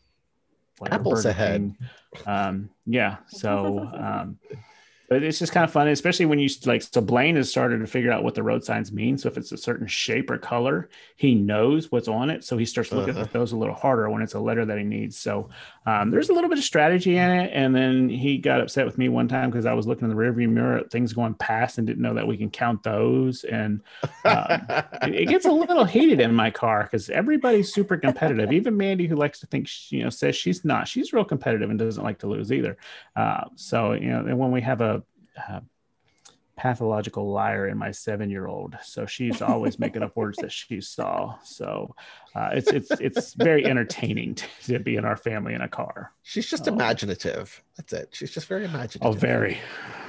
apples 0.86 1.26
ahead. 1.26 1.76
Um, 2.26 2.70
yeah. 2.86 3.18
So 3.28 3.80
um, 3.94 4.38
but 5.10 5.24
it's 5.24 5.40
just 5.40 5.54
kind 5.54 5.64
of 5.64 5.72
fun, 5.72 5.88
especially 5.88 6.26
when 6.26 6.40
you 6.40 6.50
like. 6.66 6.82
So 6.82 7.00
Blaine 7.00 7.38
has 7.38 7.50
started 7.50 7.80
to 7.80 7.88
figure 7.88 8.12
out 8.12 8.24
what 8.24 8.36
the 8.36 8.44
road 8.44 8.64
signs 8.64 8.92
mean. 8.92 9.18
So 9.18 9.30
if 9.30 9.38
it's 9.38 9.52
a 9.54 9.58
certain 9.58 9.88
shape 9.88 10.30
or 10.30 10.38
color, 10.38 10.90
he 11.16 11.34
knows 11.34 11.92
what's 11.92 12.10
on 12.10 12.30
it. 12.30 12.44
So 12.44 12.58
he 12.58 12.66
starts 12.66 12.92
looking 12.92 13.16
uh-huh. 13.16 13.24
at 13.24 13.34
those 13.34 13.54
a 13.54 13.58
little 13.58 13.74
harder 13.74 14.10
when 14.10 14.22
it's 14.22 14.34
a 14.34 14.40
letter 14.40 14.66
that 14.66 14.78
he 14.78 14.84
needs. 14.84 15.18
So 15.18 15.50
um, 15.86 16.12
there's 16.12 16.30
a 16.30 16.34
little 16.34 16.50
bit 16.50 16.60
of 16.60 16.64
strategy 16.66 17.18
in 17.18 17.32
it. 17.32 17.52
And 17.54 17.74
then 17.74 18.10
he 18.10 18.38
got 18.38 18.60
upset 18.60 18.86
with 18.86 18.98
me 18.98 19.08
one 19.08 19.30
time 19.30 19.50
because 19.50 19.66
I 19.66 19.74
was 19.74 19.88
looking 19.88 20.10
in 20.10 20.16
the 20.16 20.22
rearview 20.22 20.50
mirror 20.50 20.80
at 20.80 20.92
things 20.92 21.14
going 21.14 21.36
past 21.36 21.78
and 21.78 21.88
didn't 21.88 22.02
know 22.02 22.14
that 22.14 22.28
we 22.28 22.36
can 22.36 22.50
count 22.50 22.84
those. 22.84 23.46
And 23.46 23.82
um, 24.26 24.66
it, 25.04 25.30
gets 25.30 25.46
a 25.46 25.52
little 25.52 25.86
heated 25.86 26.20
in 26.20 26.34
my 26.34 26.52
car 26.52 26.84
because 26.84 27.10
everybody's 27.10 27.74
super 27.74 27.96
competitive. 27.96 28.52
Even 28.52 28.76
Mandy, 28.76 29.08
who 29.08 29.16
likes 29.16 29.40
to 29.40 29.48
think 29.48 29.68
she, 29.68 29.98
you 29.98 30.04
know 30.04 30.10
says 30.10 30.36
she's 30.36 30.66
not. 30.66 30.88
She's 30.88 31.14
real 31.14 31.24
competitive 31.24 31.70
and 31.70 31.80
doesn't 31.80 32.04
like 32.04 32.20
to 32.20 32.28
lose 32.28 32.52
either. 32.52 32.78
Uh, 33.16 33.46
so 33.56 33.94
you 33.94 34.10
know, 34.10 34.20
and 34.20 34.38
when 34.38 34.52
we 34.52 34.62
have 34.62 34.82
a 34.82 34.97
uh, 35.50 35.60
pathological 36.56 37.32
liar 37.32 37.68
in 37.68 37.78
my 37.78 37.92
seven 37.92 38.30
year 38.30 38.48
old. 38.48 38.76
So 38.84 39.06
she's 39.06 39.42
always 39.42 39.78
making 39.80 40.04
up 40.04 40.16
words 40.16 40.38
that 40.40 40.52
she 40.52 40.82
saw. 40.82 41.38
So 41.44 41.96
uh, 42.36 42.50
it's 42.54 42.70
it's 42.70 42.92
it's 43.00 43.34
very 43.34 43.66
entertaining 43.66 44.36
to, 44.36 44.46
to, 44.64 44.80
be 44.80 44.96
in 44.96 45.06
our 45.06 45.18
family 45.18 45.54
in 45.54 45.62
a 45.62 45.70
car. 45.70 46.14
She's 46.24 46.50
just 46.50 46.68
imaginative. 46.68 47.64
That's 47.78 47.94
it. 47.94 48.10
She's 48.12 48.32
just 48.32 48.48
very 48.48 48.66
imaginative. 48.66 49.02
Oh, 49.04 49.12
very, 49.12 49.60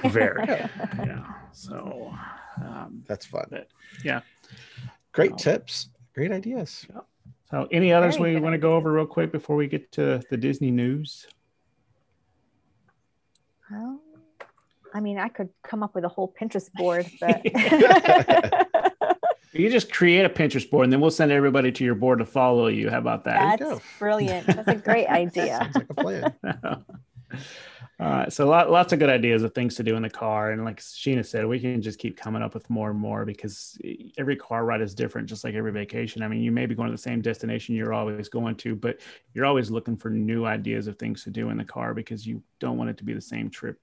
very. 0.05 0.47
yeah. 0.47 1.25
So 1.51 2.13
um, 2.61 3.03
that's 3.07 3.25
fun. 3.25 3.45
But, 3.49 3.67
yeah. 4.03 4.21
Great 5.11 5.37
tips. 5.37 5.89
Great 6.13 6.31
ideas. 6.31 6.85
Yeah. 6.89 7.01
So, 7.49 7.67
any 7.71 7.91
others 7.91 8.19
we 8.19 8.39
want 8.39 8.53
to 8.53 8.59
go 8.59 8.75
over 8.75 8.91
real 8.91 9.07
quick 9.07 9.31
before 9.31 9.55
we 9.55 9.67
get 9.67 9.91
to 9.93 10.21
the 10.29 10.37
Disney 10.37 10.69
news? 10.69 11.25
Well, 13.71 13.99
I 14.93 14.99
mean, 14.99 15.17
I 15.17 15.29
could 15.29 15.49
come 15.63 15.83
up 15.83 15.95
with 15.95 16.03
a 16.03 16.09
whole 16.09 16.33
Pinterest 16.39 16.71
board, 16.73 17.09
but 17.19 17.45
you 19.53 19.69
just 19.69 19.91
create 19.91 20.25
a 20.25 20.29
Pinterest 20.29 20.69
board 20.69 20.85
and 20.85 20.93
then 20.93 21.01
we'll 21.01 21.11
send 21.11 21.31
everybody 21.31 21.71
to 21.71 21.83
your 21.83 21.95
board 21.95 22.19
to 22.19 22.25
follow 22.25 22.67
you. 22.67 22.89
How 22.89 22.99
about 22.99 23.23
that? 23.25 23.59
That's 23.59 23.81
brilliant. 23.97 24.47
That's 24.47 24.67
a 24.67 24.75
great 24.75 25.07
idea. 25.09 25.57
Sounds 25.57 25.75
like 25.75 25.89
a 25.89 25.93
plan. 25.93 26.35
Uh, 27.99 28.29
so 28.29 28.47
lot, 28.47 28.71
lots 28.71 28.93
of 28.93 28.99
good 28.99 29.09
ideas 29.09 29.43
of 29.43 29.53
things 29.53 29.75
to 29.75 29.83
do 29.83 29.97
in 29.97 30.01
the 30.01 30.09
car, 30.09 30.51
and 30.51 30.63
like 30.63 30.79
Shina 30.79 31.25
said, 31.25 31.45
we 31.45 31.59
can 31.59 31.81
just 31.81 31.99
keep 31.99 32.15
coming 32.15 32.41
up 32.41 32.53
with 32.53 32.69
more 32.69 32.91
and 32.91 32.97
more 32.97 33.25
because 33.25 33.77
every 34.17 34.37
car 34.37 34.63
ride 34.63 34.79
is 34.79 34.95
different, 34.95 35.27
just 35.27 35.43
like 35.43 35.53
every 35.53 35.73
vacation. 35.73 36.23
I 36.23 36.29
mean, 36.29 36.41
you 36.41 36.49
may 36.49 36.65
be 36.65 36.75
going 36.75 36.87
to 36.87 36.93
the 36.93 36.97
same 36.97 37.19
destination 37.19 37.75
you're 37.75 37.93
always 37.93 38.29
going 38.29 38.55
to, 38.55 38.73
but 38.73 39.01
you're 39.33 39.45
always 39.45 39.69
looking 39.69 39.97
for 39.97 40.09
new 40.09 40.45
ideas 40.45 40.87
of 40.87 40.97
things 40.97 41.25
to 41.25 41.29
do 41.29 41.49
in 41.49 41.57
the 41.57 41.65
car 41.65 41.93
because 41.93 42.25
you 42.25 42.41
don't 42.61 42.77
want 42.77 42.89
it 42.89 42.97
to 42.99 43.03
be 43.03 43.13
the 43.13 43.19
same 43.19 43.49
trip 43.49 43.77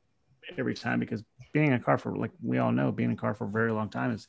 every 0.58 0.74
time. 0.74 1.00
Because 1.00 1.22
being 1.52 1.68
in 1.68 1.72
a 1.74 1.80
car 1.80 1.98
for, 1.98 2.16
like 2.16 2.32
we 2.42 2.58
all 2.58 2.72
know, 2.72 2.92
being 2.92 3.10
in 3.10 3.16
a 3.16 3.18
car 3.18 3.34
for 3.34 3.44
a 3.44 3.50
very 3.50 3.72
long 3.72 3.88
time 3.88 4.12
is 4.12 4.26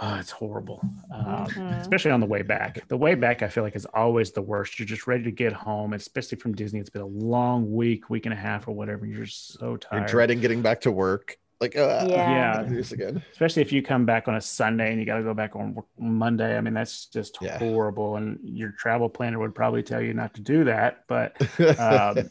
Oh, 0.00 0.14
it's 0.14 0.30
horrible, 0.30 0.80
um, 1.12 1.24
mm-hmm. 1.24 1.60
especially 1.80 2.12
on 2.12 2.20
the 2.20 2.26
way 2.26 2.42
back. 2.42 2.86
The 2.86 2.96
way 2.96 3.16
back, 3.16 3.42
I 3.42 3.48
feel 3.48 3.64
like, 3.64 3.74
is 3.74 3.86
always 3.86 4.30
the 4.30 4.42
worst. 4.42 4.78
You're 4.78 4.86
just 4.86 5.08
ready 5.08 5.24
to 5.24 5.32
get 5.32 5.52
home, 5.52 5.92
especially 5.92 6.38
from 6.38 6.54
Disney. 6.54 6.78
It's 6.78 6.90
been 6.90 7.02
a 7.02 7.06
long 7.06 7.72
week, 7.72 8.08
week 8.08 8.24
and 8.24 8.32
a 8.32 8.36
half, 8.36 8.68
or 8.68 8.72
whatever. 8.76 9.06
You're 9.06 9.26
so 9.26 9.76
tired. 9.76 10.00
You're 10.00 10.08
dreading 10.08 10.40
getting 10.40 10.62
back 10.62 10.82
to 10.82 10.92
work. 10.92 11.36
Like, 11.60 11.74
uh, 11.74 12.06
yeah, 12.08 12.62
this 12.62 12.92
again. 12.92 13.24
Especially 13.32 13.62
if 13.62 13.72
you 13.72 13.82
come 13.82 14.06
back 14.06 14.28
on 14.28 14.36
a 14.36 14.40
Sunday 14.40 14.92
and 14.92 15.00
you 15.00 15.04
got 15.04 15.16
to 15.16 15.24
go 15.24 15.34
back 15.34 15.56
on 15.56 15.76
Monday. 15.98 16.56
I 16.56 16.60
mean, 16.60 16.74
that's 16.74 17.06
just 17.06 17.36
yeah. 17.40 17.58
horrible. 17.58 18.14
And 18.14 18.38
your 18.44 18.70
travel 18.78 19.08
planner 19.08 19.40
would 19.40 19.56
probably 19.56 19.82
tell 19.82 20.00
you 20.00 20.14
not 20.14 20.32
to 20.34 20.40
do 20.40 20.62
that. 20.62 21.06
But 21.08 21.36
um, 21.80 22.30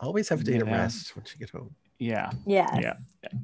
always 0.00 0.28
have 0.28 0.42
a 0.42 0.44
day 0.44 0.58
to 0.58 0.66
rest 0.66 1.16
once 1.16 1.32
you 1.32 1.38
get 1.38 1.48
home 1.48 1.74
yeah. 1.98 2.30
Yeah. 2.46 2.78
Yeah 2.80 2.94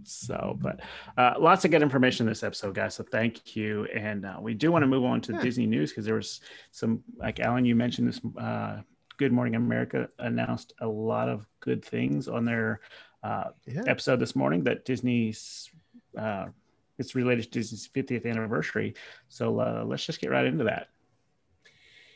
so 0.05 0.59
but 0.61 0.81
uh, 1.17 1.35
lots 1.39 1.65
of 1.65 1.71
good 1.71 1.83
information 1.83 2.27
in 2.27 2.31
this 2.31 2.43
episode 2.43 2.75
guys. 2.75 2.95
So 2.95 3.05
thank 3.05 3.57
you. 3.57 3.87
And 3.95 4.25
uh, 4.25 4.37
we 4.41 4.55
do 4.55 4.73
want 4.73 4.83
to 4.83 4.87
move 4.87 5.05
on 5.05 5.21
to 5.23 5.33
yeah. 5.33 5.43
disney 5.43 5.67
news 5.67 5.91
because 5.91 6.05
there 6.05 6.15
was 6.15 6.41
some 6.71 7.03
like 7.17 7.41
allen 7.41 7.65
you 7.65 7.75
mentioned 7.75 8.09
this 8.09 8.21
uh, 8.39 8.81
good 9.19 9.33
morning 9.33 9.55
america 9.55 10.09
announced 10.19 10.73
a 10.81 10.87
lot 10.87 11.29
of 11.29 11.47
good 11.61 11.85
things 11.85 12.29
on 12.29 12.45
their 12.45 12.81
uh, 13.23 13.45
yeah. 13.67 13.83
episode 13.87 14.19
this 14.19 14.35
morning 14.35 14.65
that 14.65 14.85
disney's 14.85 15.71
uh, 16.19 16.47
it's 16.99 17.15
related 17.15 17.45
to 17.45 17.51
disney's 17.51 17.89
50th 17.89 18.27
anniversary. 18.27 18.95
So 19.29 19.59
uh, 19.61 19.83
let's 19.87 20.05
just 20.05 20.21
get 20.21 20.31
right 20.31 20.47
into 20.47 20.65
that. 20.65 20.89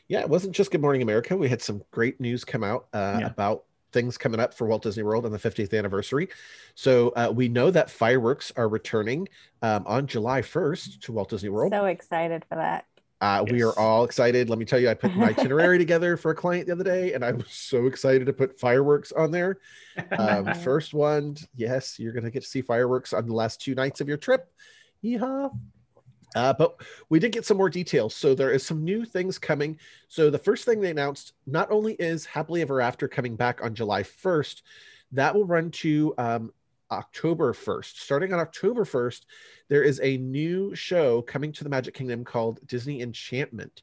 Yeah 0.08 0.20
it 0.20 0.28
wasn't 0.28 0.54
just 0.54 0.70
good 0.70 0.80
morning 0.80 1.02
america. 1.02 1.36
We 1.36 1.48
had 1.48 1.62
some 1.62 1.82
great 1.90 2.20
news 2.20 2.44
come 2.44 2.64
out 2.64 2.86
yeah. 2.94 3.26
about 3.26 3.64
things 3.96 4.18
coming 4.18 4.38
up 4.38 4.52
for 4.52 4.66
Walt 4.66 4.82
Disney 4.82 5.02
World 5.02 5.24
on 5.24 5.32
the 5.32 5.38
50th 5.38 5.76
anniversary. 5.76 6.28
So 6.74 7.14
uh, 7.16 7.32
we 7.34 7.48
know 7.48 7.70
that 7.70 7.90
fireworks 7.90 8.52
are 8.54 8.68
returning 8.68 9.26
um, 9.62 9.84
on 9.86 10.06
July 10.06 10.42
1st 10.42 11.00
to 11.00 11.12
Walt 11.12 11.30
Disney 11.30 11.48
World. 11.48 11.72
So 11.72 11.86
excited 11.86 12.44
for 12.46 12.56
that. 12.56 12.84
Uh, 13.22 13.42
yes. 13.46 13.52
We 13.54 13.62
are 13.62 13.72
all 13.78 14.04
excited. 14.04 14.50
Let 14.50 14.58
me 14.58 14.66
tell 14.66 14.78
you, 14.78 14.90
I 14.90 14.94
put 14.94 15.16
my 15.16 15.28
itinerary 15.28 15.78
together 15.86 16.18
for 16.18 16.30
a 16.30 16.34
client 16.34 16.66
the 16.66 16.74
other 16.74 16.84
day, 16.84 17.14
and 17.14 17.24
I 17.24 17.32
was 17.32 17.50
so 17.50 17.86
excited 17.86 18.26
to 18.26 18.34
put 18.34 18.60
fireworks 18.60 19.12
on 19.12 19.30
there. 19.30 19.56
Um, 20.18 20.52
first 20.62 20.92
one, 20.92 21.38
yes, 21.54 21.98
you're 21.98 22.12
going 22.12 22.24
to 22.24 22.30
get 22.30 22.42
to 22.42 22.48
see 22.48 22.60
fireworks 22.60 23.14
on 23.14 23.26
the 23.26 23.32
last 23.32 23.62
two 23.62 23.74
nights 23.74 24.02
of 24.02 24.08
your 24.08 24.18
trip. 24.18 24.52
Yeehaw. 25.02 25.58
Uh, 26.34 26.52
but 26.52 26.80
we 27.08 27.18
did 27.18 27.32
get 27.32 27.46
some 27.46 27.56
more 27.56 27.70
details. 27.70 28.14
So 28.14 28.34
there 28.34 28.50
is 28.50 28.64
some 28.64 28.84
new 28.84 29.04
things 29.04 29.38
coming. 29.38 29.78
So 30.08 30.28
the 30.28 30.38
first 30.38 30.64
thing 30.64 30.80
they 30.80 30.90
announced 30.90 31.32
not 31.46 31.70
only 31.70 31.94
is 31.94 32.26
Happily 32.26 32.62
Ever 32.62 32.80
After 32.80 33.08
coming 33.08 33.36
back 33.36 33.62
on 33.62 33.74
July 33.74 34.02
1st, 34.02 34.62
that 35.12 35.34
will 35.34 35.46
run 35.46 35.70
to 35.70 36.14
um, 36.18 36.52
October 36.90 37.52
1st. 37.52 37.96
Starting 37.96 38.32
on 38.32 38.40
October 38.40 38.84
1st, 38.84 39.22
there 39.68 39.82
is 39.82 40.00
a 40.02 40.18
new 40.18 40.74
show 40.74 41.22
coming 41.22 41.52
to 41.52 41.64
the 41.64 41.70
Magic 41.70 41.94
Kingdom 41.94 42.24
called 42.24 42.60
Disney 42.66 43.02
Enchantment. 43.02 43.82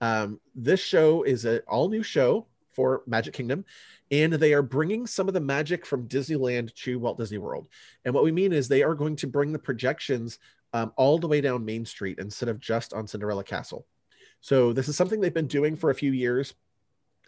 Um, 0.00 0.40
this 0.54 0.80
show 0.80 1.22
is 1.22 1.44
an 1.44 1.60
all 1.68 1.88
new 1.88 2.02
show 2.02 2.46
for 2.72 3.02
Magic 3.06 3.34
Kingdom, 3.34 3.64
and 4.10 4.32
they 4.32 4.52
are 4.52 4.62
bringing 4.62 5.06
some 5.06 5.28
of 5.28 5.34
the 5.34 5.40
magic 5.40 5.86
from 5.86 6.08
Disneyland 6.08 6.74
to 6.74 6.98
Walt 6.98 7.18
Disney 7.18 7.38
World. 7.38 7.68
And 8.04 8.14
what 8.14 8.24
we 8.24 8.32
mean 8.32 8.52
is 8.52 8.66
they 8.66 8.82
are 8.82 8.94
going 8.94 9.16
to 9.16 9.26
bring 9.26 9.52
the 9.52 9.58
projections 9.58 10.38
um, 10.72 10.92
all 10.96 11.18
the 11.18 11.28
way 11.28 11.40
down 11.40 11.64
Main 11.64 11.84
Street 11.84 12.18
instead 12.18 12.48
of 12.48 12.60
just 12.60 12.92
on 12.92 13.06
Cinderella 13.06 13.44
Castle. 13.44 13.86
So 14.40 14.72
this 14.72 14.88
is 14.88 14.96
something 14.96 15.20
they've 15.20 15.32
been 15.32 15.46
doing 15.46 15.76
for 15.76 15.90
a 15.90 15.94
few 15.94 16.12
years 16.12 16.54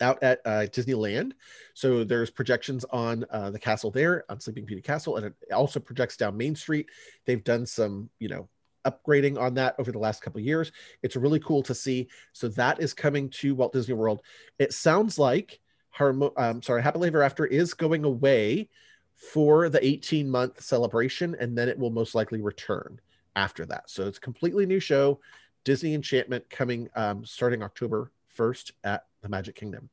out 0.00 0.22
at 0.22 0.40
uh, 0.44 0.66
Disneyland. 0.66 1.32
So 1.74 2.04
there's 2.04 2.30
projections 2.30 2.84
on 2.90 3.24
uh, 3.30 3.50
the 3.50 3.58
castle 3.58 3.90
there, 3.90 4.24
on 4.28 4.40
Sleeping 4.40 4.64
Beauty 4.64 4.82
Castle, 4.82 5.16
and 5.16 5.26
it 5.26 5.34
also 5.52 5.78
projects 5.78 6.16
down 6.16 6.36
Main 6.36 6.56
Street. 6.56 6.88
They've 7.24 7.44
done 7.44 7.66
some, 7.66 8.10
you 8.18 8.28
know, 8.28 8.48
upgrading 8.84 9.40
on 9.40 9.54
that 9.54 9.76
over 9.78 9.92
the 9.92 9.98
last 9.98 10.22
couple 10.22 10.40
years. 10.40 10.72
It's 11.02 11.16
really 11.16 11.40
cool 11.40 11.62
to 11.62 11.74
see. 11.74 12.08
So 12.32 12.48
that 12.48 12.80
is 12.80 12.92
coming 12.92 13.30
to 13.30 13.54
Walt 13.54 13.72
Disney 13.72 13.94
World. 13.94 14.20
It 14.58 14.72
sounds 14.72 15.18
like 15.18 15.60
Harmo- 15.96 16.32
um, 16.36 16.62
sorry, 16.62 16.82
Happily 16.82 17.08
Ever 17.08 17.22
After 17.22 17.46
is 17.46 17.72
going 17.72 18.04
away 18.04 18.68
for 19.14 19.68
the 19.68 19.84
18 19.84 20.28
month 20.28 20.60
celebration, 20.60 21.36
and 21.38 21.56
then 21.56 21.68
it 21.68 21.78
will 21.78 21.90
most 21.90 22.14
likely 22.14 22.42
return 22.42 23.00
after 23.36 23.66
that. 23.66 23.90
So 23.90 24.06
it's 24.06 24.18
a 24.18 24.20
completely 24.20 24.66
new 24.66 24.80
show, 24.80 25.20
Disney 25.64 25.94
Enchantment 25.94 26.48
coming 26.50 26.88
um, 26.94 27.24
starting 27.24 27.62
October 27.62 28.10
1st 28.36 28.72
at 28.84 29.06
the 29.22 29.28
Magic 29.28 29.54
Kingdom. 29.54 29.88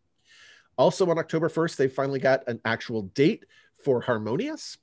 Also 0.78 1.10
on 1.10 1.18
October 1.18 1.50
1st, 1.50 1.76
they 1.76 1.88
finally 1.88 2.20
got 2.20 2.48
an 2.48 2.60
actual 2.66 3.04
date 3.04 3.46
for 3.84 4.02
Harmonious. 4.02 4.78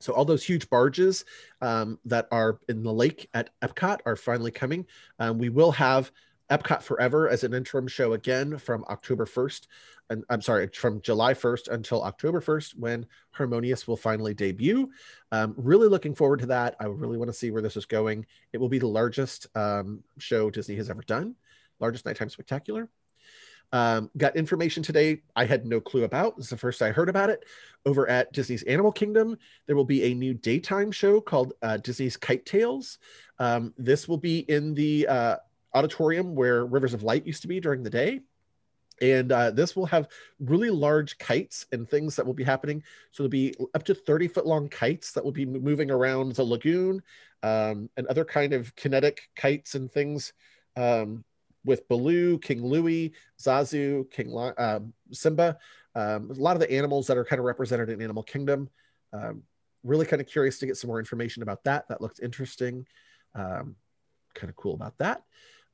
So 0.00 0.12
all 0.12 0.24
those 0.24 0.44
huge 0.44 0.68
barges 0.68 1.24
um, 1.60 1.98
that 2.04 2.28
are 2.30 2.58
in 2.68 2.82
the 2.82 2.92
lake 2.92 3.28
at 3.32 3.50
Epcot 3.62 4.00
are 4.04 4.16
finally 4.16 4.50
coming. 4.50 4.86
Um, 5.18 5.38
we 5.38 5.48
will 5.48 5.72
have 5.72 6.12
Epcot 6.50 6.82
Forever 6.82 7.28
as 7.28 7.44
an 7.44 7.54
interim 7.54 7.86
show 7.88 8.12
again 8.12 8.58
from 8.58 8.84
October 8.88 9.24
1st. 9.24 9.66
And 10.10 10.24
I'm 10.28 10.42
sorry, 10.42 10.68
from 10.68 11.00
July 11.00 11.32
1st 11.32 11.68
until 11.68 12.02
October 12.02 12.40
1st 12.40 12.78
when 12.78 13.06
Harmonious 13.30 13.88
will 13.88 13.96
finally 13.96 14.34
debut. 14.34 14.90
Um, 15.32 15.54
really 15.56 15.88
looking 15.88 16.14
forward 16.14 16.40
to 16.40 16.46
that. 16.46 16.76
I 16.78 16.86
really 16.86 17.16
want 17.16 17.30
to 17.30 17.36
see 17.36 17.50
where 17.50 17.62
this 17.62 17.76
is 17.76 17.86
going. 17.86 18.26
It 18.52 18.58
will 18.58 18.68
be 18.68 18.78
the 18.78 18.86
largest 18.86 19.46
um, 19.54 20.02
show 20.18 20.50
Disney 20.50 20.76
has 20.76 20.90
ever 20.90 21.02
done, 21.02 21.36
largest 21.80 22.04
nighttime 22.04 22.28
spectacular. 22.28 22.90
Um, 23.72 24.10
got 24.16 24.36
information 24.36 24.82
today 24.82 25.22
I 25.34 25.46
had 25.46 25.66
no 25.66 25.80
clue 25.80 26.04
about. 26.04 26.38
Is 26.38 26.48
the 26.48 26.56
first 26.56 26.82
I 26.82 26.92
heard 26.92 27.08
about 27.08 27.30
it. 27.30 27.44
Over 27.86 28.08
at 28.08 28.32
Disney's 28.32 28.62
Animal 28.64 28.92
Kingdom, 28.92 29.36
there 29.66 29.74
will 29.74 29.84
be 29.84 30.04
a 30.04 30.14
new 30.14 30.34
daytime 30.34 30.92
show 30.92 31.20
called 31.20 31.54
uh, 31.62 31.78
Disney's 31.78 32.16
Kite 32.16 32.46
Tales. 32.46 32.98
Um, 33.38 33.74
this 33.76 34.06
will 34.06 34.18
be 34.18 34.40
in 34.40 34.74
the 34.74 35.08
uh, 35.08 35.36
auditorium 35.74 36.34
where 36.34 36.64
Rivers 36.64 36.94
of 36.94 37.02
Light 37.02 37.26
used 37.26 37.42
to 37.42 37.48
be 37.48 37.60
during 37.60 37.82
the 37.82 37.90
day. 37.90 38.20
And 39.00 39.32
uh, 39.32 39.50
this 39.50 39.74
will 39.74 39.86
have 39.86 40.08
really 40.38 40.70
large 40.70 41.18
kites 41.18 41.66
and 41.72 41.88
things 41.88 42.14
that 42.14 42.24
will 42.24 42.34
be 42.34 42.44
happening. 42.44 42.82
So 43.10 43.22
there'll 43.22 43.30
be 43.30 43.54
up 43.74 43.82
to 43.84 43.94
30 43.94 44.28
foot 44.28 44.46
long 44.46 44.68
kites 44.68 45.12
that 45.12 45.24
will 45.24 45.32
be 45.32 45.44
moving 45.44 45.90
around 45.90 46.32
the 46.32 46.44
lagoon 46.44 47.02
um, 47.42 47.90
and 47.96 48.06
other 48.06 48.24
kind 48.24 48.52
of 48.52 48.74
kinetic 48.76 49.28
kites 49.34 49.74
and 49.74 49.90
things 49.90 50.32
um, 50.76 51.24
with 51.64 51.88
Baloo, 51.88 52.38
King 52.38 52.64
Louie, 52.64 53.12
Zazu, 53.40 54.08
King 54.10 54.32
uh, 54.36 54.80
Simba, 55.10 55.58
um, 55.96 56.30
a 56.30 56.34
lot 56.34 56.56
of 56.56 56.60
the 56.60 56.70
animals 56.70 57.06
that 57.06 57.16
are 57.16 57.24
kind 57.24 57.40
of 57.40 57.46
represented 57.46 57.88
in 57.88 58.00
Animal 58.00 58.22
Kingdom. 58.22 58.68
Um, 59.12 59.42
really 59.82 60.06
kind 60.06 60.20
of 60.20 60.26
curious 60.26 60.58
to 60.58 60.66
get 60.66 60.76
some 60.76 60.88
more 60.88 60.98
information 60.98 61.42
about 61.42 61.64
that. 61.64 61.88
That 61.88 62.00
looks 62.00 62.18
interesting. 62.20 62.86
Um, 63.34 63.76
kind 64.34 64.50
of 64.50 64.56
cool 64.56 64.74
about 64.74 64.98
that. 64.98 65.22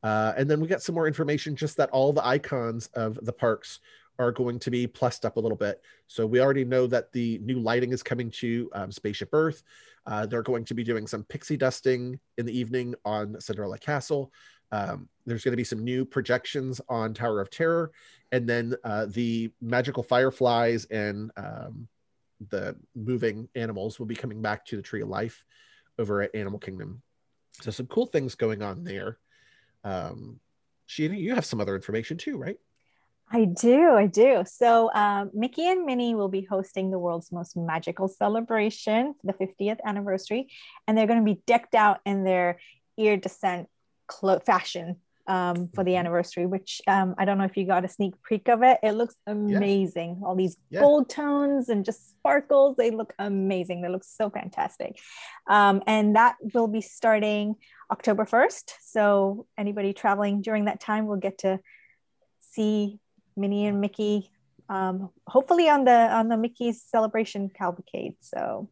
Uh, 0.03 0.32
and 0.36 0.48
then 0.48 0.61
we 0.61 0.68
got 0.68 0.82
some 0.82 0.94
more 0.94 1.07
information 1.07 1.55
just 1.55 1.76
that 1.76 1.90
all 1.90 2.12
the 2.12 2.26
icons 2.26 2.88
of 2.94 3.18
the 3.24 3.32
parks 3.32 3.80
are 4.18 4.32
going 4.32 4.59
to 4.59 4.70
be 4.70 4.86
plussed 4.86 5.24
up 5.24 5.36
a 5.36 5.40
little 5.40 5.57
bit. 5.57 5.80
So 6.07 6.26
we 6.26 6.40
already 6.40 6.64
know 6.64 6.86
that 6.86 7.11
the 7.12 7.38
new 7.42 7.59
lighting 7.59 7.92
is 7.92 8.03
coming 8.03 8.30
to 8.32 8.70
um, 8.74 8.92
Spaceship 8.92 9.30
Earth. 9.32 9.62
Uh, 10.07 10.26
they're 10.26 10.42
going 10.42 10.64
to 10.66 10.74
be 10.74 10.84
doing 10.84 11.07
some 11.07 11.24
pixie 11.24 11.57
dusting 11.57 12.20
in 12.36 12.44
the 12.44 12.57
evening 12.57 12.94
on 13.05 13.40
Cinderella 13.40 13.78
Castle. 13.78 14.32
Um, 14.72 15.09
there's 15.26 15.42
going 15.42 15.53
to 15.53 15.57
be 15.57 15.64
some 15.64 15.82
new 15.82 16.05
projections 16.05 16.80
on 16.88 17.14
Tower 17.14 17.40
of 17.40 17.51
Terror, 17.51 17.92
and 18.30 18.48
then 18.48 18.74
uh, 18.84 19.07
the 19.07 19.51
magical 19.61 20.03
fireflies 20.03 20.84
and 20.86 21.30
um, 21.36 21.88
the 22.51 22.76
moving 22.94 23.48
animals 23.55 23.98
will 23.98 24.07
be 24.07 24.14
coming 24.14 24.40
back 24.40 24.64
to 24.66 24.76
the 24.76 24.82
Tree 24.82 25.03
of 25.03 25.09
Life 25.09 25.44
over 25.98 26.22
at 26.22 26.34
Animal 26.34 26.59
Kingdom. 26.59 27.03
So 27.62 27.70
some 27.70 27.86
cool 27.86 28.07
things 28.07 28.34
going 28.34 28.62
on 28.62 28.84
there. 28.84 29.18
Um, 29.84 30.40
Shina, 30.88 31.18
you 31.18 31.34
have 31.34 31.44
some 31.44 31.60
other 31.60 31.74
information 31.74 32.16
too, 32.16 32.36
right? 32.36 32.58
I 33.32 33.44
do, 33.44 33.92
I 33.92 34.06
do. 34.06 34.42
So 34.44 34.90
um, 34.92 35.30
Mickey 35.32 35.68
and 35.68 35.86
Minnie 35.86 36.16
will 36.16 36.28
be 36.28 36.42
hosting 36.42 36.90
the 36.90 36.98
world's 36.98 37.30
most 37.30 37.56
magical 37.56 38.08
celebration, 38.08 39.14
the 39.22 39.32
50th 39.34 39.78
anniversary, 39.84 40.48
and 40.86 40.98
they're 40.98 41.06
going 41.06 41.24
to 41.24 41.34
be 41.34 41.40
decked 41.46 41.76
out 41.76 42.00
in 42.04 42.24
their 42.24 42.58
iridescent 42.98 43.68
clo- 44.08 44.40
fashion 44.40 44.96
um, 45.28 45.68
for 45.74 45.84
the 45.84 45.92
mm-hmm. 45.92 46.00
anniversary, 46.00 46.46
which 46.46 46.82
um, 46.88 47.14
I 47.18 47.24
don't 47.24 47.38
know 47.38 47.44
if 47.44 47.56
you 47.56 47.64
got 47.64 47.84
a 47.84 47.88
sneak 47.88 48.14
peek 48.28 48.48
of 48.48 48.64
it. 48.64 48.80
It 48.82 48.92
looks 48.92 49.14
amazing. 49.28 50.18
Yeah. 50.20 50.26
All 50.26 50.34
these 50.34 50.56
yeah. 50.70 50.80
gold 50.80 51.08
tones 51.08 51.68
and 51.68 51.84
just 51.84 52.10
sparkles. 52.10 52.76
They 52.76 52.90
look 52.90 53.14
amazing. 53.16 53.82
They 53.82 53.88
look 53.88 54.02
so 54.02 54.28
fantastic. 54.28 54.98
Um, 55.48 55.84
and 55.86 56.16
that 56.16 56.34
will 56.52 56.66
be 56.66 56.80
starting 56.80 57.54
October 57.91 58.24
1st. 58.24 58.72
So 58.82 59.47
anybody 59.59 59.93
traveling 59.93 60.43
during 60.43 60.66
that 60.66 60.80
time 60.80 61.07
will 61.07 61.16
get 61.16 61.38
to 61.38 61.61
see 62.41 62.99
Minnie 63.36 63.66
and 63.66 63.80
Mickey 63.80 64.30
um, 64.70 65.11
hopefully 65.26 65.68
on 65.68 65.84
the 65.84 65.91
on 65.91 66.28
the 66.28 66.36
Mickey's 66.36 66.80
celebration 66.80 67.51
cavalcade. 67.51 68.14
So 68.20 68.70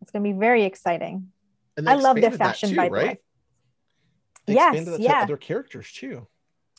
it's 0.00 0.12
going 0.12 0.24
to 0.24 0.32
be 0.32 0.38
very 0.38 0.64
exciting. 0.64 1.32
I 1.84 1.96
love 1.96 2.20
their 2.20 2.30
fashion, 2.30 2.70
too, 2.70 2.76
by 2.76 2.88
the 2.88 2.94
right? 2.94 3.06
way. 3.06 3.20
They 4.46 4.54
yes, 4.54 4.88
yeah. 4.98 5.22
Other 5.22 5.36
characters 5.36 5.92
too. 5.92 6.26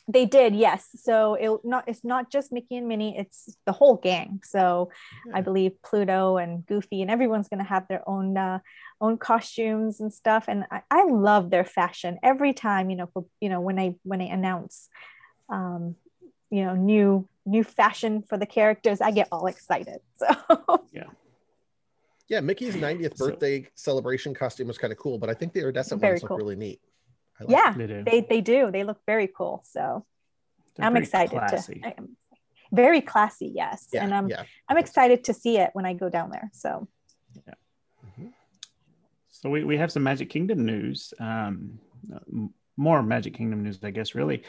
They 0.08 0.26
did, 0.26 0.54
yes. 0.54 0.88
So 0.94 1.34
it 1.34 1.60
not 1.64 1.84
it's 1.86 2.04
not 2.04 2.30
just 2.30 2.52
Mickey 2.52 2.76
and 2.76 2.88
Minnie; 2.88 3.16
it's 3.16 3.56
the 3.66 3.72
whole 3.72 3.96
gang. 3.96 4.40
So 4.44 4.90
yeah. 5.26 5.36
I 5.36 5.40
believe 5.40 5.80
Pluto 5.82 6.36
and 6.36 6.66
Goofy 6.66 7.02
and 7.02 7.10
everyone's 7.10 7.48
going 7.48 7.62
to 7.62 7.68
have 7.68 7.86
their 7.88 8.08
own 8.08 8.36
uh, 8.36 8.58
own 9.00 9.18
costumes 9.18 10.00
and 10.00 10.12
stuff. 10.12 10.46
And 10.48 10.64
I, 10.70 10.82
I 10.90 11.04
love 11.04 11.50
their 11.50 11.64
fashion 11.64 12.18
every 12.22 12.52
time. 12.52 12.90
You 12.90 12.96
know, 12.96 13.10
for 13.12 13.24
you 13.40 13.48
know 13.48 13.60
when 13.60 13.78
I 13.78 13.94
when 14.02 14.20
I 14.20 14.26
announce, 14.26 14.88
um, 15.48 15.96
you 16.50 16.64
know, 16.64 16.74
new 16.74 17.28
new 17.46 17.64
fashion 17.64 18.22
for 18.22 18.36
the 18.36 18.46
characters, 18.46 19.00
I 19.00 19.10
get 19.10 19.28
all 19.30 19.46
excited. 19.46 20.00
So 20.18 20.86
yeah. 20.92 21.04
Yeah, 22.28 22.40
Mickey's 22.40 22.76
90th 22.76 23.16
birthday 23.16 23.62
so, 23.62 23.68
celebration 23.74 24.34
costume 24.34 24.68
was 24.68 24.78
kind 24.78 24.92
of 24.92 24.98
cool, 25.00 25.18
but 25.18 25.28
I 25.28 25.34
think 25.34 25.52
the 25.52 25.62
iridescent 25.62 26.00
ones 26.00 26.20
cool. 26.20 26.28
look 26.30 26.38
really 26.38 26.54
neat. 26.54 26.80
Like 27.40 27.50
yeah, 27.50 27.72
they 27.76 27.86
do. 27.86 28.04
They, 28.04 28.20
they 28.20 28.40
do. 28.40 28.70
They 28.70 28.84
look 28.84 29.00
very 29.06 29.26
cool. 29.28 29.64
So 29.66 30.04
They're 30.76 30.86
I'm 30.86 30.96
excited 30.96 31.30
classy. 31.30 31.80
to. 31.80 31.86
I 31.86 31.94
am 31.96 32.16
very 32.72 33.00
classy, 33.00 33.50
yes, 33.54 33.88
yeah, 33.92 34.04
and 34.04 34.14
I'm 34.14 34.28
yeah. 34.28 34.44
I'm 34.68 34.78
excited 34.78 35.24
to 35.24 35.34
see 35.34 35.58
it 35.58 35.70
when 35.72 35.86
I 35.86 35.94
go 35.94 36.08
down 36.08 36.30
there. 36.30 36.50
So. 36.52 36.86
Yeah. 37.46 37.54
Mm-hmm. 38.06 38.28
So 39.30 39.50
we, 39.50 39.64
we 39.64 39.76
have 39.78 39.90
some 39.90 40.02
Magic 40.02 40.28
Kingdom 40.30 40.64
news. 40.64 41.14
Um, 41.18 41.78
more 42.76 43.02
Magic 43.02 43.34
Kingdom 43.34 43.62
news, 43.62 43.78
I 43.82 43.90
guess, 43.90 44.14
really 44.14 44.42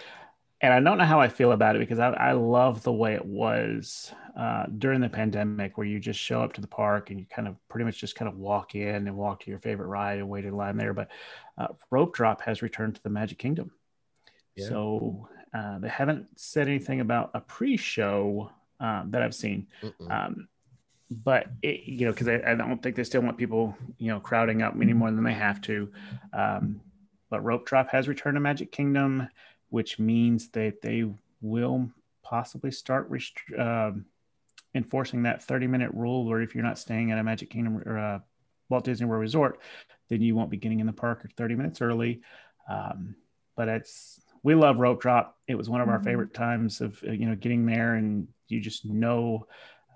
and 0.61 0.73
I 0.73 0.79
don't 0.79 0.97
know 0.97 1.05
how 1.05 1.19
I 1.19 1.27
feel 1.27 1.53
about 1.53 1.75
it 1.75 1.79
because 1.79 1.99
I, 1.99 2.09
I 2.11 2.31
love 2.33 2.83
the 2.83 2.91
way 2.91 3.15
it 3.15 3.25
was 3.25 4.13
uh, 4.37 4.65
during 4.77 5.01
the 5.01 5.09
pandemic, 5.09 5.77
where 5.77 5.87
you 5.87 5.99
just 5.99 6.19
show 6.19 6.43
up 6.43 6.53
to 6.53 6.61
the 6.61 6.67
park 6.67 7.09
and 7.09 7.19
you 7.19 7.25
kind 7.25 7.47
of 7.47 7.55
pretty 7.67 7.85
much 7.85 7.99
just 7.99 8.15
kind 8.15 8.29
of 8.29 8.37
walk 8.37 8.75
in 8.75 9.07
and 9.07 9.17
walk 9.17 9.41
to 9.41 9.49
your 9.49 9.59
favorite 9.59 9.87
ride 9.87 10.19
and 10.19 10.29
wait 10.29 10.45
in 10.45 10.55
line 10.55 10.77
there. 10.77 10.93
But 10.93 11.09
uh, 11.57 11.67
Rope 11.89 12.13
Drop 12.13 12.41
has 12.41 12.61
returned 12.61 12.95
to 12.95 13.03
the 13.03 13.09
Magic 13.09 13.39
Kingdom, 13.39 13.71
yeah. 14.55 14.69
so 14.69 15.27
uh, 15.53 15.79
they 15.79 15.89
haven't 15.89 16.27
said 16.35 16.67
anything 16.67 16.99
about 16.99 17.31
a 17.33 17.41
pre-show 17.41 18.51
um, 18.79 19.09
that 19.11 19.23
I've 19.23 19.35
seen. 19.35 19.67
Um, 20.09 20.47
but 21.09 21.47
it, 21.61 21.81
you 21.85 22.05
know, 22.05 22.13
because 22.13 22.27
I, 22.27 22.41
I, 22.45 22.55
don't 22.55 22.81
think 22.81 22.95
they 22.95 23.03
still 23.03 23.21
want 23.21 23.37
people, 23.37 23.75
you 23.97 24.07
know, 24.07 24.19
crowding 24.19 24.61
up 24.61 24.75
any 24.79 24.93
more 24.93 25.11
than 25.11 25.23
they 25.23 25.33
have 25.33 25.59
to. 25.61 25.91
Um, 26.31 26.79
but 27.29 27.43
Rope 27.43 27.65
Drop 27.65 27.89
has 27.89 28.07
returned 28.07 28.35
to 28.35 28.39
Magic 28.39 28.71
Kingdom 28.71 29.27
which 29.71 29.97
means 29.97 30.49
that 30.49 30.81
they 30.81 31.05
will 31.41 31.89
possibly 32.23 32.71
start 32.71 33.09
rest- 33.09 33.41
uh, 33.57 33.91
enforcing 34.75 35.23
that 35.23 35.43
30 35.43 35.67
minute 35.67 35.91
rule 35.93 36.25
where 36.25 36.41
if 36.41 36.53
you're 36.53 36.63
not 36.63 36.77
staying 36.77 37.11
at 37.11 37.17
a 37.17 37.23
Magic 37.23 37.49
Kingdom 37.49 37.81
or 37.85 37.97
a 37.97 38.23
Walt 38.69 38.85
Disney 38.85 39.07
World 39.07 39.21
Resort, 39.21 39.59
then 40.09 40.21
you 40.21 40.35
won't 40.35 40.49
be 40.49 40.57
getting 40.57 40.79
in 40.79 40.87
the 40.87 40.93
park 40.93 41.29
30 41.35 41.55
minutes 41.55 41.81
early. 41.81 42.21
Um, 42.69 43.15
but 43.55 43.67
it's 43.67 44.21
we 44.43 44.55
love 44.55 44.77
rope 44.77 45.01
drop. 45.01 45.37
It 45.47 45.55
was 45.55 45.69
one 45.69 45.81
of 45.81 45.89
our 45.89 45.97
mm-hmm. 45.97 46.05
favorite 46.05 46.33
times 46.33 46.81
of 46.81 47.01
you 47.03 47.27
know 47.27 47.35
getting 47.35 47.65
there, 47.65 47.95
and 47.95 48.27
you 48.47 48.59
just 48.59 48.85
know 48.85 49.45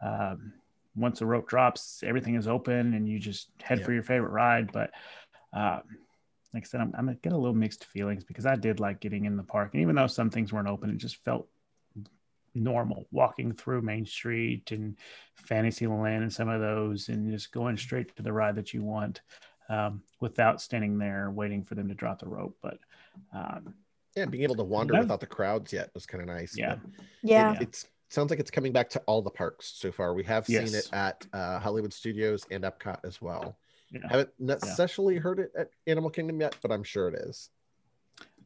um, 0.04 0.54
once 0.96 1.20
the 1.20 1.26
rope 1.26 1.48
drops, 1.48 2.04
everything 2.06 2.36
is 2.36 2.48
open, 2.48 2.94
and 2.94 3.08
you 3.08 3.20
just 3.20 3.50
head 3.62 3.80
yeah. 3.80 3.86
for 3.86 3.94
your 3.94 4.04
favorite 4.04 4.32
ride. 4.32 4.72
But 4.72 4.92
um, 5.54 5.82
like 6.56 6.64
I 6.64 6.68
said, 6.68 6.82
I'm, 6.82 6.94
I'm 6.98 7.08
getting 7.22 7.34
a 7.34 7.38
little 7.38 7.56
mixed 7.56 7.86
feelings 7.86 8.24
because 8.24 8.46
I 8.46 8.56
did 8.56 8.80
like 8.80 9.02
getting 9.02 9.26
in 9.26 9.38
the 9.38 9.44
park. 9.44 9.72
And 9.74 9.82
even 9.82 9.96
though 9.96 10.08
some 10.08 10.30
things 10.30 10.52
weren't 10.52 10.68
open, 10.68 10.90
it 10.90 10.98
just 10.98 11.24
felt 11.24 11.48
normal 12.56 13.06
walking 13.12 13.52
through 13.52 13.82
Main 13.82 14.06
Street 14.06 14.72
and 14.72 14.96
Fantasyland 15.36 16.24
and 16.24 16.34
some 16.34 16.48
of 16.48 16.62
those 16.62 17.10
and 17.10 17.30
just 17.32 17.52
going 17.52 17.78
straight 17.78 18.16
to 18.16 18.24
the 18.24 18.32
ride 18.32 18.56
that 18.56 18.74
you 18.74 18.82
want 18.82 19.22
um, 19.68 20.02
without 20.22 20.62
standing 20.62 20.98
there 20.98 21.30
waiting 21.30 21.64
for 21.64 21.76
them 21.76 21.90
to 21.90 21.94
drop 21.94 22.20
the 22.20 22.28
rope. 22.28 22.58
But 22.62 22.80
um, 23.34 23.76
yeah, 24.16 24.26
being 24.26 24.44
able 24.44 24.56
to 24.56 24.64
wander 24.64 24.94
you 24.94 25.00
know, 25.00 25.04
without 25.04 25.20
the 25.20 25.28
crowds 25.28 25.74
yet 25.74 25.92
was 25.94 26.06
kind 26.06 26.22
of 26.22 26.28
nice. 26.28 26.58
Yeah. 26.58 26.78
Yeah. 27.22 27.56
It, 27.56 27.64
it's 27.64 27.86
sounds 28.10 28.30
like 28.30 28.40
it's 28.40 28.52
coming 28.52 28.72
back 28.72 28.90
to 28.92 29.02
all 29.08 29.22
the 29.22 29.30
parks 29.30 29.74
so 29.76 29.92
far. 29.92 30.14
We 30.14 30.24
have 30.24 30.48
yes. 30.48 30.70
seen 30.70 30.80
it 30.80 30.90
at 30.94 31.28
uh, 31.34 31.60
Hollywood 31.60 31.92
Studios 31.92 32.46
and 32.50 32.64
Epcot 32.64 33.00
as 33.04 33.22
well. 33.22 33.58
Yeah. 33.92 34.02
Haven't 34.10 34.30
necessarily 34.40 35.16
yeah. 35.16 35.22
heard 35.22 35.40
it 35.40 35.52
at 35.58 35.70
Animal 35.88 36.10
Kingdom 36.10 36.42
yet, 36.42 36.56
but 36.62 36.72
I'm 36.72 36.84
sure 36.84 37.08
it 37.08 37.16
is. 37.16 37.50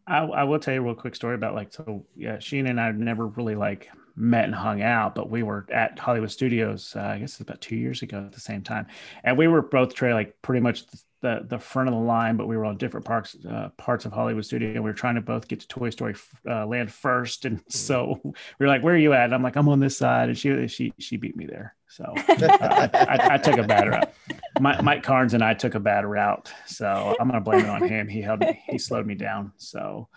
I, 0.08 0.20
I 0.20 0.44
will 0.44 0.60
tell 0.60 0.74
you 0.74 0.82
a 0.82 0.84
real 0.84 0.96
quick 0.96 1.16
story 1.16 1.36
about 1.36 1.54
like 1.54 1.72
so 1.72 2.06
yeah, 2.16 2.38
Shina 2.38 2.70
and 2.70 2.82
I 2.82 2.92
never 2.92 3.28
really 3.28 3.56
like 3.56 3.90
met 4.16 4.46
and 4.46 4.56
hung 4.56 4.82
out, 4.82 5.16
but 5.16 5.30
we 5.30 5.44
were 5.44 5.66
at 5.72 5.98
Hollywood 5.98 6.32
Studios. 6.32 6.94
Uh, 6.96 7.02
I 7.02 7.20
guess 7.20 7.34
it's 7.34 7.42
about 7.42 7.62
two 7.62 7.76
years 7.76 8.02
ago 8.02 8.18
at 8.18 8.32
the 8.32 8.40
same 8.40 8.64
time, 8.64 8.88
and 9.24 9.38
we 9.38 9.48
were 9.48 9.62
both 9.62 9.94
tra- 9.94 10.14
like 10.14 10.36
pretty 10.42 10.62
much 10.62 10.86
the 11.22 11.46
the 11.48 11.60
front 11.60 11.90
of 11.90 11.96
the 11.96 12.02
line, 12.02 12.38
but 12.38 12.48
we 12.48 12.56
were 12.56 12.66
on 12.66 12.78
different 12.78 13.06
parks 13.06 13.36
uh, 13.50 13.70
parts 13.78 14.06
of 14.06 14.14
Hollywood 14.14 14.46
Studio. 14.46 14.70
And 14.70 14.84
we 14.84 14.90
were 14.90 14.96
trying 14.96 15.16
to 15.16 15.22
both 15.22 15.48
get 15.48 15.60
to 15.62 15.68
Toy 15.68 15.90
Story 15.90 16.16
uh, 16.50 16.66
Land 16.66 16.92
first, 16.92 17.46
and 17.46 17.64
mm. 17.64 17.72
so 17.72 18.20
we 18.24 18.32
were 18.60 18.68
like, 18.68 18.84
"Where 18.84 18.94
are 18.94 18.98
you 18.98 19.14
at?" 19.14 19.26
And 19.26 19.34
I'm 19.34 19.44
like, 19.44 19.56
"I'm 19.56 19.70
on 19.70 19.80
this 19.80 19.98
side," 19.98 20.30
and 20.30 20.38
she 20.38 20.68
she 20.68 20.94
she 21.00 21.18
beat 21.18 21.36
me 21.36 21.46
there. 21.46 21.76
So 21.88 22.04
uh, 22.16 22.88
I, 22.94 23.30
I, 23.32 23.38
took 23.40 23.58
a 23.58 23.64
bad 23.64 23.90
route. 23.90 24.14
My, 24.60 24.80
Mike 24.80 25.02
Carnes 25.02 25.34
and 25.34 25.44
I 25.44 25.56
took 25.56 25.74
a 25.74 25.80
bad 25.80 26.06
route, 26.06 26.54
so 26.68 27.16
I'm 27.20 27.28
gonna 27.28 27.42
blame 27.42 27.66
it 27.66 27.70
on 27.70 27.88
him. 27.88 28.08
He 28.08 28.22
held 28.22 28.42
me, 28.42 28.62
he 28.68 28.78
slowed 28.78 29.08
me 29.08 29.16
down. 29.16 29.54
So, 29.58 30.08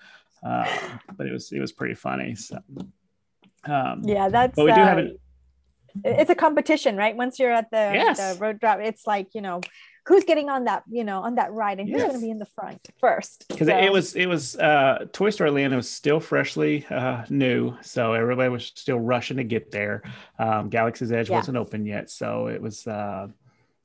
uh, 0.47 0.67
but 1.17 1.27
it 1.27 1.33
was 1.33 1.51
it 1.51 1.61
was 1.61 1.73
pretty 1.73 1.95
funny. 1.95 2.35
So 2.35 2.59
um, 3.65 4.03
yeah, 4.05 4.29
that's. 4.29 4.55
But 4.55 4.67
we 4.67 4.73
do 4.73 4.81
have 4.81 4.99
it. 4.99 5.19
It's 6.05 6.31
a 6.31 6.35
competition, 6.35 6.97
right? 6.97 7.15
Once 7.15 7.39
you're 7.39 7.53
at 7.53 7.71
the, 7.71 7.91
yes. 7.93 8.17
the 8.17 8.39
rope 8.41 8.61
drop, 8.61 8.81
it's 8.81 9.07
like 9.07 9.29
you 9.35 9.41
know 9.41 9.61
who's 10.07 10.25
getting 10.25 10.49
on 10.49 10.65
that 10.65 10.83
you 10.91 11.05
know 11.05 11.21
on 11.21 11.37
that 11.37 11.53
ride 11.53 11.79
and 11.79 11.89
who's 11.89 11.99
yes. 11.99 12.09
going 12.09 12.21
to 12.21 12.25
be 12.25 12.31
in 12.31 12.39
the 12.39 12.47
front 12.47 12.89
first 12.99 13.47
because 13.49 13.69
so. 13.69 13.77
it 13.77 13.93
was 13.93 14.15
it 14.15 14.27
was 14.27 14.57
uh 14.57 15.05
toy 15.13 15.31
story 15.31 15.51
land 15.51 15.75
was 15.75 15.89
still 15.89 16.21
freshly 16.21 16.85
uh 16.91 17.25
new 17.31 17.77
so 17.83 18.13
everybody 18.13 18.49
was 18.49 18.67
still 18.75 18.99
rushing 18.99 19.37
to 19.37 19.45
get 19.45 19.71
there 19.71 20.03
um 20.39 20.69
galaxy's 20.69 21.13
edge 21.13 21.31
yeah. 21.31 21.37
wasn't 21.37 21.57
open 21.57 21.87
yet 21.87 22.11
so 22.11 22.49
it 22.49 22.61
was 22.61 22.87
uh 22.87 23.29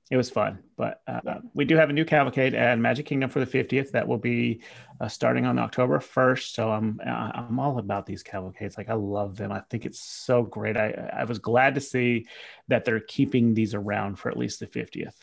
it 0.09 0.15
was 0.15 0.29
fun 0.29 0.59
but 0.77 1.01
uh, 1.07 1.19
yeah. 1.25 1.39
we 1.53 1.65
do 1.65 1.75
have 1.75 1.89
a 1.89 1.93
new 1.93 2.05
cavalcade 2.05 2.53
at 2.53 2.79
magic 2.79 3.05
kingdom 3.05 3.29
for 3.29 3.43
the 3.43 3.45
50th 3.45 3.91
that 3.91 4.07
will 4.07 4.17
be 4.17 4.61
uh, 5.01 5.07
starting 5.07 5.45
on 5.45 5.59
october 5.59 5.99
1st 5.99 6.53
so 6.53 6.71
i'm 6.71 6.99
uh, 7.05 7.31
i'm 7.33 7.59
all 7.59 7.77
about 7.77 8.05
these 8.05 8.23
cavalcades 8.23 8.77
like 8.77 8.89
i 8.89 8.93
love 8.93 9.35
them 9.35 9.51
i 9.51 9.59
think 9.69 9.85
it's 9.85 9.99
so 9.99 10.43
great 10.43 10.77
i 10.77 11.11
i 11.13 11.25
was 11.25 11.39
glad 11.39 11.75
to 11.75 11.81
see 11.81 12.25
that 12.69 12.85
they're 12.85 13.01
keeping 13.01 13.53
these 13.53 13.73
around 13.73 14.17
for 14.17 14.29
at 14.29 14.37
least 14.37 14.61
the 14.61 14.67
50th 14.67 15.15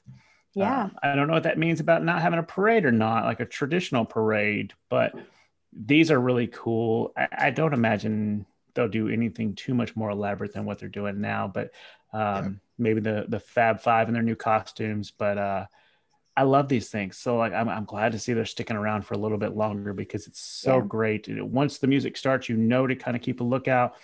yeah. 0.54 0.84
Um, 0.84 0.96
I 1.02 1.14
don't 1.14 1.26
know 1.26 1.34
what 1.34 1.42
that 1.44 1.58
means 1.58 1.80
about 1.80 2.04
not 2.04 2.22
having 2.22 2.38
a 2.38 2.44
parade 2.44 2.84
or 2.84 2.92
not, 2.92 3.24
like 3.24 3.40
a 3.40 3.44
traditional 3.44 4.04
parade, 4.04 4.72
but 4.88 5.14
these 5.72 6.10
are 6.10 6.20
really 6.20 6.46
cool. 6.46 7.12
I, 7.16 7.28
I 7.38 7.50
don't 7.50 7.74
imagine 7.74 8.46
they'll 8.74 8.88
do 8.88 9.08
anything 9.08 9.54
too 9.54 9.74
much 9.74 9.96
more 9.96 10.10
elaborate 10.10 10.52
than 10.52 10.64
what 10.64 10.78
they're 10.78 10.88
doing 10.88 11.20
now, 11.20 11.48
but 11.52 11.72
um, 12.12 12.44
yeah. 12.44 12.48
maybe 12.78 13.00
the 13.00 13.26
the 13.28 13.40
Fab 13.40 13.80
Five 13.80 14.08
and 14.08 14.14
their 14.14 14.22
new 14.22 14.36
costumes. 14.36 15.10
But 15.10 15.38
uh, 15.38 15.66
I 16.36 16.44
love 16.44 16.68
these 16.68 16.88
things, 16.90 17.16
so 17.16 17.36
like 17.36 17.52
I'm, 17.52 17.68
I'm 17.68 17.84
glad 17.84 18.12
to 18.12 18.18
see 18.18 18.32
they're 18.32 18.44
sticking 18.44 18.76
around 18.76 19.02
for 19.02 19.14
a 19.14 19.18
little 19.18 19.38
bit 19.38 19.56
longer 19.56 19.92
because 19.92 20.26
it's 20.26 20.40
so 20.40 20.76
yeah. 20.76 20.84
great. 20.86 21.28
Once 21.42 21.78
the 21.78 21.86
music 21.86 22.16
starts, 22.16 22.48
you 22.48 22.56
know 22.56 22.86
to 22.86 22.96
kind 22.96 23.16
of 23.16 23.22
keep 23.22 23.40
a 23.40 23.44
lookout. 23.44 23.94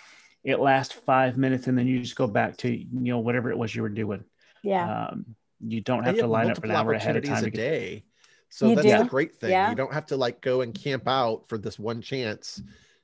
It 0.43 0.59
lasts 0.59 0.93
five 0.93 1.37
minutes, 1.37 1.67
and 1.67 1.77
then 1.77 1.87
you 1.87 2.01
just 2.01 2.15
go 2.15 2.27
back 2.27 2.57
to 2.57 2.69
you 2.69 2.87
know 2.91 3.19
whatever 3.19 3.51
it 3.51 3.57
was 3.57 3.75
you 3.75 3.83
were 3.83 3.89
doing. 3.89 4.23
Yeah. 4.63 5.07
Um, 5.07 5.35
you 5.65 5.81
don't 5.81 6.03
have 6.03 6.17
to 6.17 6.27
line 6.27 6.49
up 6.51 6.63
an 6.63 6.71
hour 6.71 6.93
ahead 6.93 7.17
of 7.17 7.23
time. 7.23 7.45
A 7.45 7.49
day. 7.49 8.03
So 8.49 8.69
you 8.69 8.75
that's 8.75 8.87
do? 8.87 9.01
a 9.01 9.05
great 9.05 9.35
thing. 9.35 9.51
Yeah. 9.51 9.69
You 9.69 9.75
don't 9.75 9.93
have 9.93 10.05
to 10.07 10.17
like 10.17 10.41
go 10.41 10.61
and 10.61 10.73
camp 10.73 11.07
out 11.07 11.47
for 11.47 11.57
this 11.57 11.79
one 11.79 12.01
chance 12.01 12.61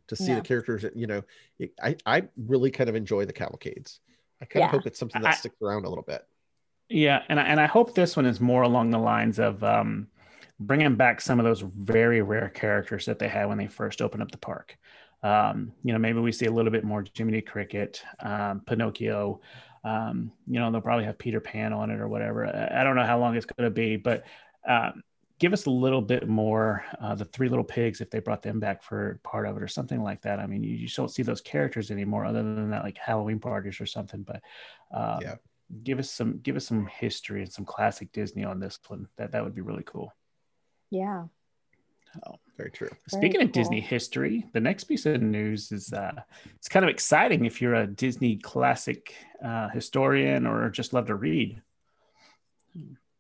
to 0.08 0.16
see 0.16 0.30
yeah. 0.30 0.36
the 0.36 0.42
characters. 0.42 0.86
You 0.94 1.08
know, 1.08 1.24
I, 1.82 1.96
I 2.06 2.24
really 2.36 2.70
kind 2.70 2.90
of 2.90 2.96
enjoy 2.96 3.26
the 3.26 3.34
cavalcades. 3.34 4.02
I 4.42 4.46
kind 4.46 4.62
yeah. 4.62 4.66
of 4.66 4.72
hope 4.72 4.86
it's 4.86 5.00
something 5.00 5.22
that 5.22 5.34
I, 5.34 5.36
sticks 5.36 5.56
around 5.62 5.86
a 5.86 5.90
little 5.90 6.04
bit. 6.04 6.26
Yeah, 6.90 7.24
and 7.30 7.40
I, 7.40 7.44
and 7.44 7.60
I 7.60 7.66
hope 7.66 7.96
this 7.96 8.16
one 8.16 8.26
is 8.26 8.40
more 8.40 8.64
along 8.64 8.92
the 8.92 9.00
lines 9.00 9.40
of 9.40 9.64
um, 9.64 10.08
bringing 10.60 10.96
back 10.96 11.22
some 11.22 11.40
of 11.40 11.46
those 11.46 11.62
very 11.62 12.22
rare 12.22 12.50
characters 12.50 13.06
that 13.06 13.20
they 13.20 13.28
had 13.28 13.46
when 13.46 13.58
they 13.58 13.68
first 13.68 14.02
opened 14.02 14.24
up 14.24 14.32
the 14.32 14.38
park. 14.38 14.78
Um, 15.24 15.72
you 15.84 15.94
know, 15.94 16.00
maybe 16.00 16.20
we 16.20 16.32
see 16.32 16.46
a 16.46 16.52
little 16.52 16.72
bit 16.72 16.84
more 16.84 17.04
Jiminy 17.14 17.42
Cricket, 17.42 18.04
um, 18.20 18.62
Pinocchio, 18.66 19.42
um, 19.88 20.32
you 20.48 20.60
know, 20.60 20.70
they'll 20.70 20.82
probably 20.82 21.06
have 21.06 21.18
Peter 21.18 21.40
Pan 21.40 21.72
on 21.72 21.90
it 21.90 22.00
or 22.00 22.08
whatever. 22.08 22.46
I, 22.46 22.84
don't 22.84 22.96
know 22.96 23.06
how 23.06 23.20
long 23.20 23.36
it's 23.36 23.46
going 23.46 23.66
to 23.66 23.74
be, 23.74 23.96
but 23.96 24.26
um, 24.68 25.02
give 25.40 25.54
us 25.54 25.66
a 25.66 25.70
little 25.70 26.02
bit 26.02 26.28
more. 26.28 26.84
Uh, 27.00 27.16
the 27.16 27.24
Three 27.24 27.48
Little 27.48 27.64
Pigs, 27.64 28.02
if 28.02 28.10
they 28.10 28.20
brought 28.20 28.42
them 28.42 28.60
back 28.60 28.84
for 28.84 29.20
part 29.24 29.48
of 29.48 29.56
it 29.56 29.64
or 29.64 29.68
something 29.68 30.04
like 30.04 30.22
that. 30.24 30.40
I 30.40 30.48
mean, 30.48 30.62
you, 30.62 30.76
you 30.76 30.88
don't 30.90 31.12
see 31.12 31.24
those 31.24 31.40
characters 31.40 31.90
anymore, 31.90 32.26
other 32.26 32.44
than 32.44 32.70
that, 32.72 32.84
like 32.84 32.98
Halloween 32.98 33.40
parties 33.40 33.80
or 33.80 33.86
something. 33.86 34.24
But 34.24 34.42
uh, 34.94 35.20
yeah, 35.22 35.36
give 35.84 36.00
us 36.00 36.12
some 36.12 36.40
give 36.40 36.58
us 36.58 36.66
some 36.66 36.88
history 36.88 37.42
and 37.42 37.52
some 37.52 37.66
classic 37.66 38.12
Disney 38.12 38.44
on 38.44 38.60
this 38.60 38.80
one. 38.88 39.08
That 39.18 39.32
that 39.32 39.44
would 39.44 39.56
be 39.56 39.62
really 39.62 39.84
cool. 39.86 40.14
Yeah. 40.90 41.26
Oh, 42.26 42.36
very 42.58 42.72
true. 42.72 42.90
Speaking 43.08 43.34
very 43.34 43.46
of 43.46 43.52
cool. 43.52 43.64
Disney 43.64 43.82
history, 43.82 44.46
the 44.54 44.60
next 44.60 44.86
piece 44.86 45.06
of 45.06 45.22
news 45.22 45.72
is 45.72 45.94
uh, 45.94 46.22
it's 46.56 46.70
kind 46.70 46.84
of 46.84 46.90
exciting 46.90 47.46
if 47.46 47.62
you're 47.62 47.76
a 47.76 47.88
Disney 47.88 48.38
classic 48.38 49.14
uh, 49.44 49.70
historian 49.70 50.48
or 50.48 50.70
just 50.70 50.94
love 50.94 51.08
to 51.08 51.16
read. 51.16 51.62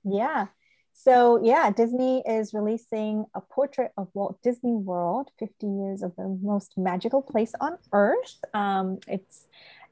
Yeah. 0.03 0.47
So, 0.93 1.39
yeah, 1.43 1.69
Disney 1.69 2.23
is 2.25 2.55
releasing 2.55 3.25
a 3.35 3.41
portrait 3.41 3.91
of 3.97 4.07
Walt 4.15 4.41
Disney 4.41 4.73
World 4.73 5.29
50 5.37 5.67
years 5.67 6.01
of 6.01 6.15
the 6.15 6.27
most 6.41 6.75
magical 6.75 7.21
place 7.21 7.53
on 7.61 7.77
earth. 7.93 8.37
Um, 8.53 8.99
it's 9.07 9.45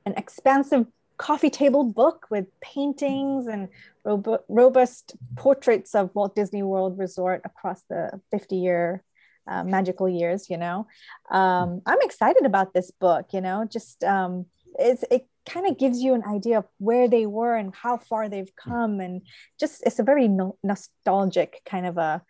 an 0.07 0.15
expansive 0.17 0.87
coffee 1.17 1.49
table 1.49 1.83
book 1.83 2.27
with 2.29 2.47
paintings 2.61 3.47
and 3.47 3.69
rob- 4.03 4.43
robust 4.47 5.15
portraits 5.35 5.95
of 5.95 6.13
Walt 6.13 6.35
Disney 6.35 6.63
World 6.63 6.97
Resort 6.97 7.41
across 7.45 7.81
the 7.89 8.21
50 8.31 8.55
year 8.55 9.03
uh, 9.47 9.63
magical 9.63 10.09
years, 10.09 10.49
you 10.49 10.57
know. 10.57 10.87
Um, 11.29 11.81
I'm 11.85 12.01
excited 12.01 12.45
about 12.45 12.73
this 12.73 12.91
book, 12.91 13.27
you 13.33 13.41
know, 13.41 13.67
just 13.71 14.03
um, 14.03 14.45
it 14.77 15.27
kind 15.45 15.67
of 15.67 15.77
gives 15.77 16.01
you 16.01 16.13
an 16.13 16.23
idea 16.27 16.57
of 16.57 16.65
where 16.79 17.07
they 17.07 17.25
were 17.25 17.55
and 17.55 17.73
how 17.75 17.97
far 17.97 18.27
they've 18.27 18.55
come 18.55 18.99
and 18.99 19.21
just 19.59 19.83
it's 19.85 19.99
a 19.99 20.03
very 20.03 20.27
no- 20.27 20.57
nostalgic 20.63 21.61
kind 21.65 21.85
of 21.85 21.97
a 21.97 22.21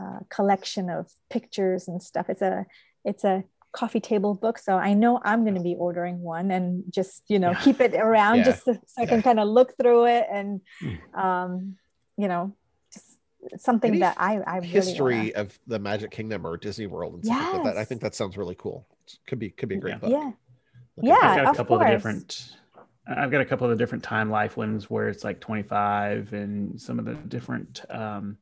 uh, 0.00 0.18
collection 0.28 0.90
of 0.90 1.10
pictures 1.30 1.86
and 1.86 2.02
stuff 2.02 2.28
it's 2.28 2.42
a 2.42 2.66
it's 3.04 3.22
a 3.22 3.44
coffee 3.74 4.00
table 4.00 4.34
book 4.34 4.58
so 4.58 4.76
i 4.76 4.94
know 4.94 5.20
i'm 5.24 5.42
going 5.42 5.54
to 5.54 5.60
be 5.60 5.74
ordering 5.76 6.20
one 6.20 6.50
and 6.50 6.84
just 6.90 7.22
you 7.28 7.38
know 7.38 7.50
yeah. 7.50 7.60
keep 7.60 7.80
it 7.80 7.94
around 7.94 8.38
yeah. 8.38 8.44
just 8.44 8.64
so, 8.64 8.72
so 8.72 9.02
I 9.02 9.06
can 9.06 9.20
kind 9.22 9.40
of 9.40 9.48
look 9.48 9.76
through 9.76 10.06
it 10.06 10.26
and 10.30 10.60
hmm. 10.80 11.20
um 11.20 11.76
you 12.16 12.28
know 12.28 12.54
just 12.92 13.18
something 13.56 13.90
Any 13.90 14.00
that 14.00 14.16
i 14.18 14.38
i 14.38 14.56
really 14.56 14.68
history 14.68 15.16
wanna... 15.16 15.32
of 15.34 15.58
the 15.66 15.78
magic 15.78 16.10
kingdom 16.10 16.46
or 16.46 16.56
disney 16.56 16.86
world 16.86 17.14
and 17.14 17.24
stuff 17.24 17.38
yes. 17.40 17.54
like 17.54 17.64
that 17.64 17.76
i 17.76 17.84
think 17.84 18.00
that 18.02 18.14
sounds 18.14 18.36
really 18.36 18.54
cool 18.54 18.86
could 19.26 19.38
be 19.38 19.50
could 19.50 19.68
be 19.68 19.76
a 19.76 19.78
great 19.78 20.00
book 20.00 20.10
yeah 20.10 20.30
yeah, 21.00 21.18
I've 21.20 21.44
got 21.44 21.54
a 21.54 21.56
couple 21.56 21.76
of, 21.76 21.82
of 21.82 21.88
different. 21.88 22.56
I've 23.06 23.30
got 23.30 23.40
a 23.40 23.44
couple 23.44 23.66
of 23.66 23.70
the 23.70 23.82
different 23.82 24.04
time 24.04 24.30
life 24.30 24.56
ones 24.56 24.88
where 24.88 25.08
it's 25.08 25.24
like 25.24 25.40
25 25.40 26.32
and 26.32 26.80
some 26.80 26.98
of 26.98 27.04
the 27.04 27.14
different 27.14 27.84
um, 27.90 28.38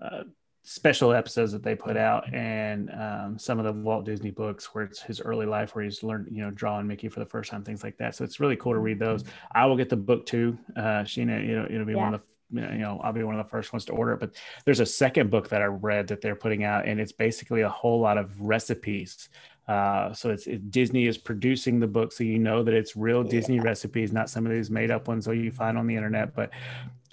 uh, 0.00 0.22
special 0.68 1.12
episodes 1.12 1.52
that 1.52 1.62
they 1.62 1.76
put 1.76 1.96
out 1.96 2.32
and 2.34 2.90
um, 2.90 3.38
some 3.38 3.58
of 3.58 3.64
the 3.64 3.72
Walt 3.72 4.04
Disney 4.04 4.30
books 4.32 4.74
where 4.74 4.84
it's 4.84 5.00
his 5.00 5.20
early 5.20 5.46
life 5.46 5.74
where 5.74 5.84
he's 5.84 6.02
learned, 6.02 6.28
you 6.30 6.42
know, 6.42 6.50
drawing 6.50 6.88
Mickey 6.88 7.08
for 7.08 7.20
the 7.20 7.26
first 7.26 7.50
time, 7.50 7.62
things 7.62 7.84
like 7.84 7.96
that. 7.98 8.16
So 8.16 8.24
it's 8.24 8.40
really 8.40 8.56
cool 8.56 8.72
to 8.72 8.80
read 8.80 8.98
those. 8.98 9.24
I 9.52 9.64
will 9.66 9.76
get 9.76 9.88
the 9.88 9.96
book 9.96 10.26
too. 10.26 10.58
Uh, 10.76 11.04
Shina, 11.04 11.46
you 11.46 11.54
know, 11.56 11.66
it'll 11.70 11.86
be 11.86 11.92
yeah. 11.92 11.98
one 11.98 12.14
of 12.14 12.20
the 12.20 12.26
you 12.52 12.78
know, 12.78 13.00
I'll 13.02 13.12
be 13.12 13.24
one 13.24 13.36
of 13.36 13.44
the 13.44 13.50
first 13.50 13.72
ones 13.72 13.84
to 13.86 13.92
order 13.92 14.12
it. 14.12 14.20
But 14.20 14.36
there's 14.64 14.78
a 14.78 14.86
second 14.86 15.30
book 15.30 15.48
that 15.48 15.62
I 15.62 15.64
read 15.64 16.06
that 16.08 16.20
they're 16.20 16.36
putting 16.36 16.62
out, 16.62 16.86
and 16.86 17.00
it's 17.00 17.10
basically 17.10 17.62
a 17.62 17.68
whole 17.68 17.98
lot 17.98 18.18
of 18.18 18.40
recipes 18.40 19.28
uh, 19.68 20.12
so 20.12 20.30
it's 20.30 20.46
it, 20.46 20.70
Disney 20.70 21.06
is 21.06 21.18
producing 21.18 21.80
the 21.80 21.86
book, 21.86 22.12
so 22.12 22.22
you 22.22 22.38
know 22.38 22.62
that 22.62 22.72
it's 22.72 22.96
real 22.96 23.24
yeah. 23.24 23.30
Disney 23.30 23.60
recipes, 23.60 24.12
not 24.12 24.30
some 24.30 24.46
of 24.46 24.52
these 24.52 24.70
made 24.70 24.90
up 24.90 25.08
ones 25.08 25.24
that 25.24 25.36
you 25.36 25.50
find 25.50 25.76
on 25.76 25.86
the 25.86 25.96
internet. 25.96 26.34
But 26.34 26.50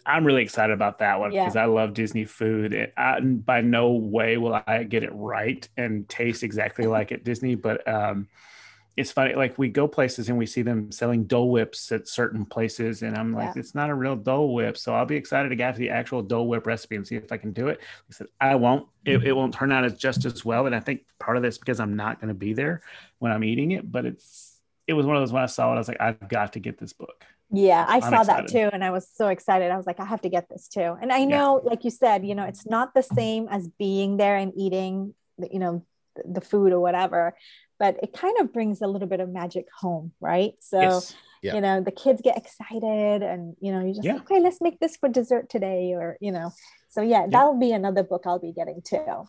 I'm 0.06 0.26
really 0.26 0.42
excited 0.42 0.74
about 0.74 1.00
that 1.00 1.20
one 1.20 1.32
because 1.32 1.56
yeah. 1.56 1.64
I 1.64 1.66
love 1.66 1.94
Disney 1.94 2.26
food. 2.26 2.74
It, 2.74 2.94
I, 2.98 3.20
by 3.20 3.62
no 3.62 3.92
way 3.92 4.38
will 4.38 4.62
I 4.66 4.84
get 4.84 5.04
it 5.04 5.12
right 5.14 5.68
and 5.78 6.08
taste 6.08 6.44
exactly 6.44 6.86
like 6.86 7.12
at 7.12 7.24
Disney, 7.24 7.56
but 7.56 7.88
um, 7.88 8.28
it's 8.96 9.12
funny 9.12 9.34
like 9.34 9.58
we 9.58 9.70
go 9.70 9.88
places 9.88 10.30
and 10.30 10.38
we 10.38 10.46
see 10.46 10.62
them 10.62 10.92
selling 10.92 11.24
dole 11.24 11.50
whips 11.50 11.92
at 11.92 12.08
certain 12.08 12.46
places 12.46 13.02
and 13.02 13.18
i'm 13.18 13.34
like 13.34 13.56
yeah. 13.56 13.60
it's 13.60 13.74
not 13.74 13.90
a 13.90 13.96
real 13.96 14.16
dole 14.16 14.54
whip 14.54 14.78
so 14.78 14.94
i'll 14.94 15.06
be 15.06 15.16
excited 15.16 15.50
to 15.50 15.56
get 15.56 15.76
the 15.76 15.90
actual 15.90 16.22
dole 16.22 16.48
whip 16.48 16.68
recipe 16.68 16.96
and 16.96 17.08
see 17.08 17.16
if 17.16 17.32
i 17.32 17.38
can 17.38 17.52
do 17.52 17.68
it 17.68 17.80
i 17.82 18.14
said 18.14 18.28
i 18.40 18.56
won't 18.56 18.88
it, 19.06 19.24
it 19.24 19.34
won't 19.34 19.54
turn 19.54 19.72
out 19.72 19.84
as 19.84 19.94
just 19.94 20.26
as 20.26 20.46
well 20.46 20.66
and 20.66 20.76
i 20.76 20.80
think 20.80 21.06
part 21.20 21.38
of 21.38 21.44
this 21.44 21.58
because 21.58 21.80
i'm 21.80 21.96
not 21.96 22.20
going 22.20 22.28
to 22.28 22.34
be 22.34 22.54
there 22.54 22.82
when 23.20 23.32
i'm 23.32 23.44
eating 23.44 23.72
it 23.72 23.92
but 23.92 24.06
it's 24.06 24.60
it 24.88 24.94
was 24.94 25.06
one 25.06 25.16
of 25.16 25.22
those 25.22 25.34
when 25.34 25.44
i 25.44 25.48
saw 25.48 25.72
it 25.72 25.76
i 25.76 25.80
was 25.80 25.88
like 25.88 26.02
i've 26.02 26.28
got 26.30 26.54
to 26.54 26.60
get 26.60 26.78
this 26.78 26.94
book 26.94 27.26
yeah 27.54 27.86
i 27.88 28.00
saw 28.00 28.24
that 28.24 28.48
too 28.48 28.70
and 28.74 28.84
i 28.84 28.90
was 28.90 29.08
so 29.14 29.28
excited 29.30 29.72
i 29.72 29.78
was 29.78 29.86
like 29.86 30.00
i 30.00 30.06
have 30.06 30.22
to 30.22 30.30
get 30.30 30.50
this 30.50 30.68
too 30.68 30.98
and 31.02 31.12
i 31.12 31.24
know 31.24 31.62
yeah. 31.64 31.70
like 31.70 31.84
you 31.84 31.92
said 31.92 32.26
you 32.26 32.36
know 32.36 32.44
it's 32.44 32.66
not 32.66 32.94
the 32.94 33.04
same 33.04 33.48
as 33.50 33.68
being 33.80 34.18
there 34.18 34.36
and 34.36 34.52
eating 34.58 35.14
you 35.52 35.60
know 35.60 35.86
the 36.26 36.42
food 36.42 36.74
or 36.74 36.80
whatever 36.80 37.36
but 37.84 37.98
it 38.02 38.14
kind 38.14 38.40
of 38.40 38.54
brings 38.54 38.82
a 38.82 38.88
little 38.88 39.10
bit 39.10 39.20
of 39.20 39.30
magic 39.30 39.68
home, 39.78 40.14
right? 40.22 40.54
So, 40.60 40.80
yes. 40.80 41.16
yeah. 41.42 41.56
you 41.56 41.60
know, 41.60 41.82
the 41.82 41.92
kids 41.92 42.22
get 42.22 42.38
excited 42.38 43.22
and, 43.22 43.58
you 43.60 43.74
know, 43.74 43.86
you 43.86 43.94
just, 43.94 44.06
yeah. 44.06 44.16
okay, 44.16 44.40
let's 44.40 44.62
make 44.62 44.80
this 44.80 44.96
for 44.96 45.10
dessert 45.10 45.50
today, 45.50 45.94
or, 45.94 46.18
you 46.22 46.32
know, 46.32 46.54
so 46.88 47.02
yeah, 47.02 47.24
yeah, 47.24 47.28
that'll 47.30 47.60
be 47.60 47.74
another 47.74 48.04
book 48.04 48.24
I'll 48.26 48.40
be 48.40 48.54
getting 48.54 48.82
too. 48.82 49.28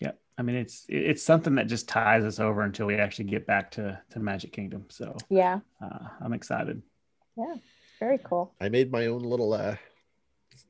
Yeah. 0.00 0.12
I 0.38 0.42
mean, 0.42 0.56
it's, 0.56 0.86
it's 0.88 1.22
something 1.22 1.56
that 1.56 1.66
just 1.66 1.86
ties 1.86 2.24
us 2.24 2.40
over 2.40 2.62
until 2.62 2.86
we 2.86 2.96
actually 2.96 3.26
get 3.26 3.46
back 3.46 3.72
to, 3.72 4.00
to 4.10 4.18
Magic 4.20 4.52
Kingdom. 4.52 4.86
So, 4.88 5.14
yeah, 5.28 5.60
uh, 5.82 6.08
I'm 6.20 6.32
excited. 6.32 6.80
Yeah. 7.36 7.54
Very 8.00 8.18
cool. 8.18 8.54
I 8.60 8.68
made 8.68 8.90
my 8.90 9.06
own 9.06 9.22
little, 9.22 9.52
uh, 9.52 9.76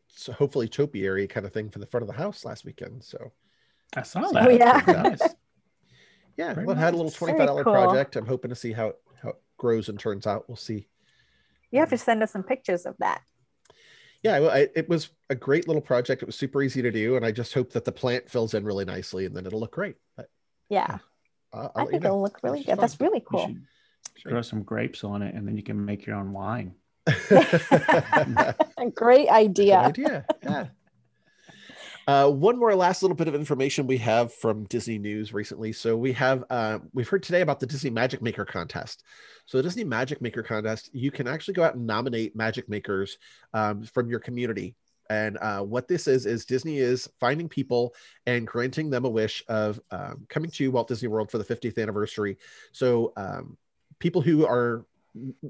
so 0.09 0.33
hopefully 0.33 0.69
topiary 0.69 1.27
kind 1.27 1.47
of 1.47 1.53
thing 1.53 1.71
for 1.71 1.79
the 1.79 1.87
front 1.87 2.03
of 2.03 2.09
the 2.09 2.15
house 2.15 2.45
last 2.45 2.65
weekend. 2.65 3.03
So 3.03 3.33
I 3.97 4.03
saw 4.03 4.31
that. 4.33 4.47
Oh, 4.47 4.51
yeah. 4.51 5.17
yeah, 6.37 6.55
Very 6.55 6.67
well, 6.67 6.77
nice. 6.77 6.85
had 6.85 6.95
a 6.95 6.97
little 6.97 7.11
twenty-five 7.11 7.47
dollar 7.47 7.65
cool. 7.65 7.73
project. 7.73 8.17
I'm 8.17 8.27
hoping 8.27 8.51
to 8.51 8.55
see 8.55 8.73
how 8.73 8.89
it, 8.89 9.01
how 9.23 9.31
it 9.31 9.41
grows 9.57 9.89
and 9.89 9.99
turns 9.99 10.27
out. 10.27 10.49
We'll 10.49 10.57
see. 10.57 10.89
You 11.71 11.81
have 11.81 11.91
to 11.91 11.99
send 11.99 12.23
us 12.23 12.33
some 12.33 12.43
pictures 12.43 12.85
of 12.85 12.97
that. 12.99 13.23
Yeah, 14.23 14.39
well, 14.39 14.51
I, 14.51 14.69
it 14.77 14.89
was 14.89 15.11
a 15.31 15.35
great 15.35 15.67
little 15.67 15.83
project. 15.83 16.23
It 16.23 16.27
was 16.27 16.37
super 16.37 16.63
easy 16.63 16.81
to 16.83 16.93
do, 16.93 17.17
and 17.17 17.25
I 17.25 17.33
just 17.33 17.55
hope 17.55 17.73
that 17.73 17.85
the 17.85 17.93
plant 17.93 18.31
fills 18.31 18.55
in 18.55 18.65
really 18.65 18.85
nicely, 18.85 19.27
and 19.27 19.35
then 19.35 19.47
it'll 19.47 19.59
look 19.59 19.73
great. 19.73 19.97
But, 20.17 20.29
yeah, 20.69 20.99
yeah 21.55 21.69
i 21.75 21.85
think 21.87 22.05
it'll 22.05 22.23
look 22.23 22.39
really 22.43 22.63
good. 22.63 22.79
That's 22.79 23.01
really 23.01 23.25
cool. 23.27 23.57
Grow 24.25 24.43
some 24.43 24.63
grapes 24.63 25.05
on 25.05 25.23
it, 25.23 25.35
and 25.35 25.47
then 25.47 25.57
you 25.57 25.63
can 25.63 25.85
make 25.85 26.07
your 26.07 26.17
own 26.17 26.33
wine. 26.33 26.75
A 27.07 28.55
great 28.95 29.29
idea. 29.29 29.93
Good 29.95 30.07
idea. 30.07 30.27
Yeah. 30.43 30.67
Uh, 32.07 32.29
one 32.29 32.59
more 32.59 32.75
last 32.75 33.03
little 33.03 33.17
bit 33.17 33.29
of 33.29 33.35
information 33.35 33.87
we 33.87 33.99
have 33.99 34.33
from 34.35 34.65
Disney 34.65 34.99
News 34.99 35.33
recently. 35.33 35.73
So 35.73 35.97
we 35.97 36.13
have 36.13 36.45
uh, 36.51 36.81
we've 36.93 37.09
heard 37.09 37.23
today 37.23 37.43
about 37.43 37.61
the 37.61 37.67
Disney 37.67 37.91
Magic 37.91 38.23
Maker 38.23 38.45
contest. 38.45 39.05
So 39.47 39.59
the 39.59 39.63
Disney 39.63 39.85
Magic 39.85 40.21
Maker 40.21 40.43
contest, 40.43 40.91
you 40.93 41.11
can 41.11 41.29
actually 41.29 41.55
go 41.55 41.63
out 41.63 41.77
and 41.77 41.87
nominate 41.87 42.35
magic 42.35 42.69
makers 42.69 43.19
um, 43.55 43.85
from 43.85 44.09
your 44.09 44.19
community. 44.19 44.75
And 45.11 45.37
uh, 45.39 45.61
what 45.61 45.89
this 45.89 46.09
is 46.09 46.27
is 46.27 46.45
Disney 46.45 46.79
is 46.79 47.09
finding 47.21 47.49
people 47.49 47.95
and 48.27 48.47
granting 48.47 48.89
them 48.91 49.05
a 49.05 49.11
wish 49.11 49.45
of 49.49 49.79
um, 49.91 50.27
coming 50.29 50.51
to 50.53 50.71
Walt 50.71 50.89
Disney 50.89 51.09
World 51.09 51.31
for 51.31 51.39
the 51.39 51.45
50th 51.45 51.81
anniversary. 51.81 52.39
So 52.73 53.13
um, 53.17 53.57
people 54.03 54.21
who 54.21 54.45
are 54.45 54.85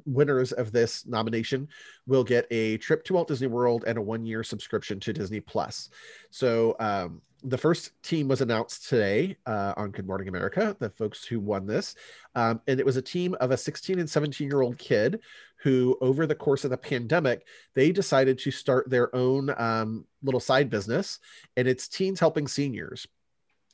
winners 0.05 0.53
of 0.53 0.73
this 0.73 1.07
nomination 1.07 1.67
will 2.07 2.23
get 2.23 2.47
a 2.51 2.77
trip 2.79 3.03
to 3.05 3.15
Walt 3.15 3.29
Disney 3.29 3.47
World 3.47 3.85
and 3.87 3.97
a 3.97 4.03
one 4.03 4.27
year 4.27 4.45
subscription 4.45 5.01
to 5.01 5.13
Disney 5.15 5.41
Plus. 5.41 5.89
So 6.31 6.77
um, 6.79 7.23
the 7.45 7.57
first 7.57 7.93
team 8.03 8.29
was 8.29 8.43
announced 8.43 8.91
today 8.91 9.39
uh, 9.47 9.73
on 9.79 9.91
Good 9.91 10.07
Morning 10.07 10.29
America, 10.29 10.77
the 10.81 10.91
folks 10.91 11.25
who 11.25 11.41
won 11.41 11.67
this. 11.67 11.95
Um, 12.35 12.61
and 12.67 12.79
it 12.79 12.85
was 12.85 12.99
a 12.99 13.03
team 13.03 13.35
of 13.41 13.53
a 13.53 13.57
16 13.57 13.99
and 13.99 14.11
17 14.11 14.51
year 14.51 14.61
old 14.61 14.77
kid 14.77 15.21
who, 15.57 15.97
over 16.03 16.27
the 16.27 16.35
course 16.35 16.65
of 16.65 16.71
the 16.71 16.77
pandemic, 16.77 17.47
they 17.75 17.91
decided 17.91 18.39
to 18.41 18.51
start 18.51 18.91
their 18.91 19.15
own 19.17 19.49
um, 19.57 20.05
little 20.23 20.41
side 20.41 20.69
business, 20.69 21.21
and 21.57 21.67
it's 21.67 21.89
teens 21.89 22.21
helping 22.21 22.47
seniors 22.47 23.07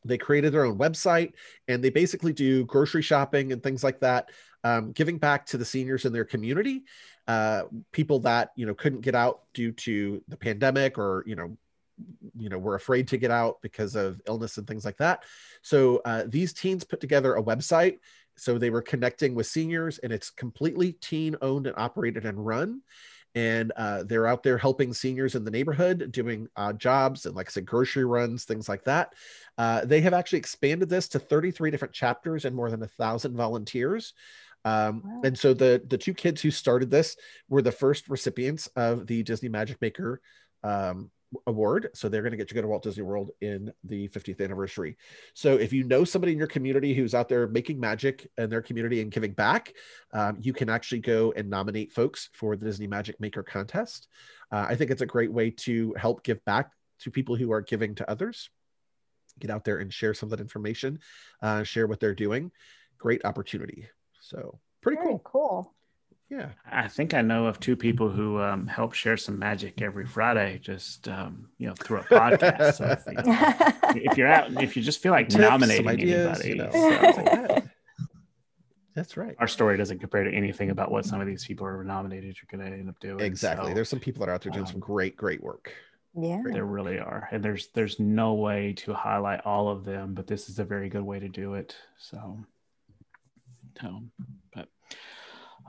they 0.05 0.19
created 0.19 0.53
their 0.53 0.65
own 0.65 0.79
website 0.79 1.33
and 1.67 1.83
they 1.83 1.91
basically 1.91 2.33
do 2.33 2.65
grocery 2.65 3.03
shopping 3.03 3.53
and 3.53 3.63
things 3.63 3.83
like 3.83 4.01
that 4.01 4.31
um, 4.69 4.93
giving 4.93 5.19
back 5.19 5.47
to 5.47 5.57
the 5.57 5.65
seniors 5.65 6.05
in 6.05 6.13
their 6.13 6.25
community, 6.25 6.85
uh, 7.27 7.63
people 7.93 8.19
that 8.21 8.53
you 8.57 8.67
know 8.67 8.75
couldn't 8.75 9.01
get 9.01 9.15
out 9.15 9.43
due 9.55 9.73
to 9.73 10.23
the 10.29 10.37
pandemic 10.37 10.99
or 10.99 11.25
you 11.27 11.37
know 11.37 11.57
you 12.37 12.49
know 12.49 12.59
were 12.59 12.75
afraid 12.75 13.09
to 13.09 13.17
get 13.17 13.31
out 13.31 13.61
because 13.63 13.97
of 13.97 14.21
illness 14.27 14.59
and 14.59 14.67
things 14.67 14.85
like 14.85 14.99
that. 14.99 15.25
So 15.63 16.03
uh, 16.05 16.25
these 16.27 16.53
teens 16.53 16.85
put 16.85 17.01
together 17.01 17.35
a 17.35 17.43
website. 17.43 17.99
So 18.37 18.57
they 18.57 18.71
were 18.71 18.83
connecting 18.83 19.35
with 19.35 19.47
seniors, 19.47 19.99
and 19.99 20.13
it's 20.13 20.31
completely 20.31 20.93
teen 20.93 21.35
owned 21.43 21.67
and 21.67 21.77
operated 21.77 22.25
and 22.25 22.45
run 22.45 22.83
and 23.35 23.73
uh, 23.77 24.03
they're 24.05 24.27
out 24.27 24.43
there 24.43 24.59
helping 24.59 24.93
seniors 24.93 25.35
in 25.35 25.45
the 25.45 25.51
neighborhood 25.51 26.11
doing 26.11 26.49
uh, 26.57 26.73
jobs 26.73 27.27
and 27.27 27.37
like 27.37 27.49
i 27.49 27.51
said 27.51 27.67
grocery 27.67 28.05
runs 28.05 28.45
things 28.45 28.69
like 28.69 28.85
that 28.85 29.15
uh, 29.59 29.85
they 29.85 30.01
have 30.01 30.15
actually 30.15 30.39
expanded 30.39 30.89
this 30.89 31.09
to 31.09 31.19
33 31.19 31.71
different 31.71 31.95
chapters 31.95 32.45
and 32.45 32.57
more 32.57 32.71
than 32.71 32.83
a 32.83 32.89
thousand 32.89 33.37
volunteers 33.37 34.15
um, 34.65 35.03
wow. 35.05 35.21
And 35.25 35.39
so 35.39 35.55
the 35.55 35.83
the 35.87 35.99
two 35.99 36.15
kids 36.15 36.43
who 36.43 36.51
started 36.51 36.91
this 36.91 37.17
were 37.49 37.63
the 37.63 37.73
first 37.73 38.09
recipients 38.09 38.67
of 38.77 39.07
the 39.07 39.23
Disney 39.23 39.49
Magic 39.49 39.81
Maker 39.81 40.21
um, 40.63 41.11
award. 41.47 41.91
So 41.95 42.09
they're 42.09 42.23
going 42.23 42.33
to 42.33 42.37
get 42.37 42.49
to 42.49 42.55
go 42.55 42.63
to 42.63 42.69
Walt 42.69 42.83
Disney 42.83 43.03
World 43.03 43.31
in 43.41 43.73
the 43.85 44.09
50th 44.09 44.43
anniversary. 44.43 44.97
So 45.35 45.57
if 45.57 45.73
you 45.73 45.85
know 45.85 46.05
somebody 46.05 46.33
in 46.33 46.39
your 46.39 46.47
community 46.47 46.95
who's 46.95 47.15
out 47.15 47.29
there 47.29 47.47
making 47.47 47.79
magic 47.79 48.31
in 48.39 48.49
their 48.51 48.63
community 48.63 49.01
and 49.01 49.11
giving 49.11 49.33
back, 49.33 49.75
um, 50.13 50.39
you 50.41 50.53
can 50.53 50.69
actually 50.69 51.01
go 51.01 51.33
and 51.37 51.51
nominate 51.51 51.93
folks 51.93 52.31
for 52.33 52.57
the 52.57 52.65
Disney 52.65 52.87
Magic 52.87 53.21
Maker 53.21 53.43
contest. 53.43 54.09
Uh, 54.51 54.67
I 54.69 54.75
think 54.75 54.91
it's 54.91 55.03
a 55.03 55.07
great 55.07 55.33
way 55.33 55.51
to 55.51 55.95
help 55.99 56.23
give 56.23 56.43
back 56.45 56.73
to 57.01 57.11
people 57.11 57.37
who 57.37 57.53
are 57.53 57.61
giving 57.61 57.95
to 57.97 58.11
others. 58.11 58.51
get 59.39 59.51
out 59.51 59.65
there 59.65 59.79
and 59.79 59.93
share 59.93 60.15
some 60.15 60.27
of 60.27 60.31
that 60.31 60.41
information, 60.41 60.99
uh, 61.43 61.63
share 61.63 61.87
what 61.87 62.01
they're 62.01 62.15
doing. 62.15 62.51
Great 62.99 63.25
opportunity. 63.25 63.87
So 64.29 64.59
pretty 64.83 64.97
Very 64.97 65.09
cool. 65.13 65.21
Cool. 65.25 65.75
Yeah. 66.31 66.51
I 66.71 66.89
think 66.89 67.15
I 67.15 67.23
know 67.23 67.47
of 67.47 67.59
two 67.59 67.75
people 67.75 68.11
who 68.11 68.39
um, 68.43 68.67
help 68.67 68.93
share 68.93 69.17
some 69.17 69.39
magic 69.39 69.81
every 69.81 70.05
Friday, 70.05 70.59
just 70.63 71.09
um, 71.09 71.49
you 71.57 71.67
know, 71.67 71.75
through 71.75 72.01
a 72.01 72.03
podcast. 72.03 72.75
so 72.75 72.85
if, 72.85 73.07
you, 73.07 74.03
if 74.11 74.19
you're 74.19 74.29
out, 74.29 74.63
if 74.63 74.77
you 74.77 74.83
just 74.83 75.01
feel 75.01 75.13
like 75.13 75.31
Tips, 75.31 75.41
nominating 75.41 75.89
ideas, 75.89 76.41
anybody, 76.45 76.49
you 76.49 76.55
know, 76.57 77.13
so- 77.13 77.23
like. 77.23 77.65
That's 78.95 79.17
right. 79.17 79.37
our 79.39 79.47
story 79.47 79.77
doesn't 79.77 80.01
compare 80.01 80.25
to 80.25 80.33
anything 80.33 80.71
about 80.71 80.91
what 80.91 81.07
some 81.07 81.21
of 81.21 81.27
these 81.29 81.45
people 81.45 81.65
are 81.65 81.85
nominated 81.85 82.37
You're 82.37 82.59
going 82.59 82.69
to 82.69 82.77
end 82.77 82.89
up 82.89 82.99
doing. 82.99 83.21
Exactly. 83.21 83.69
So 83.69 83.75
There's 83.75 83.89
some 83.89 84.01
people 84.01 84.21
that 84.21 84.29
are 84.29 84.35
out 84.35 84.43
there 84.43 84.51
doing 84.51 84.65
um, 84.67 84.73
some 84.73 84.81
great, 84.81 85.17
great 85.17 85.41
work. 85.41 85.73
yeah. 86.21 86.43
there 86.45 86.65
really 86.65 86.99
are, 86.99 87.29
and 87.31 87.43
there's 87.43 87.69
there's 87.69 88.01
no 88.01 88.35
way 88.35 88.73
to 88.79 88.93
highlight 88.93 89.47
all 89.47 89.69
of 89.69 89.85
them, 89.85 90.15
but 90.15 90.27
this 90.27 90.49
is 90.49 90.59
a 90.59 90.65
very 90.65 90.89
good 90.89 91.03
way 91.03 91.21
to 91.21 91.29
do 91.29 91.55
it. 91.55 91.77
So, 91.97 92.39
but 94.55 94.69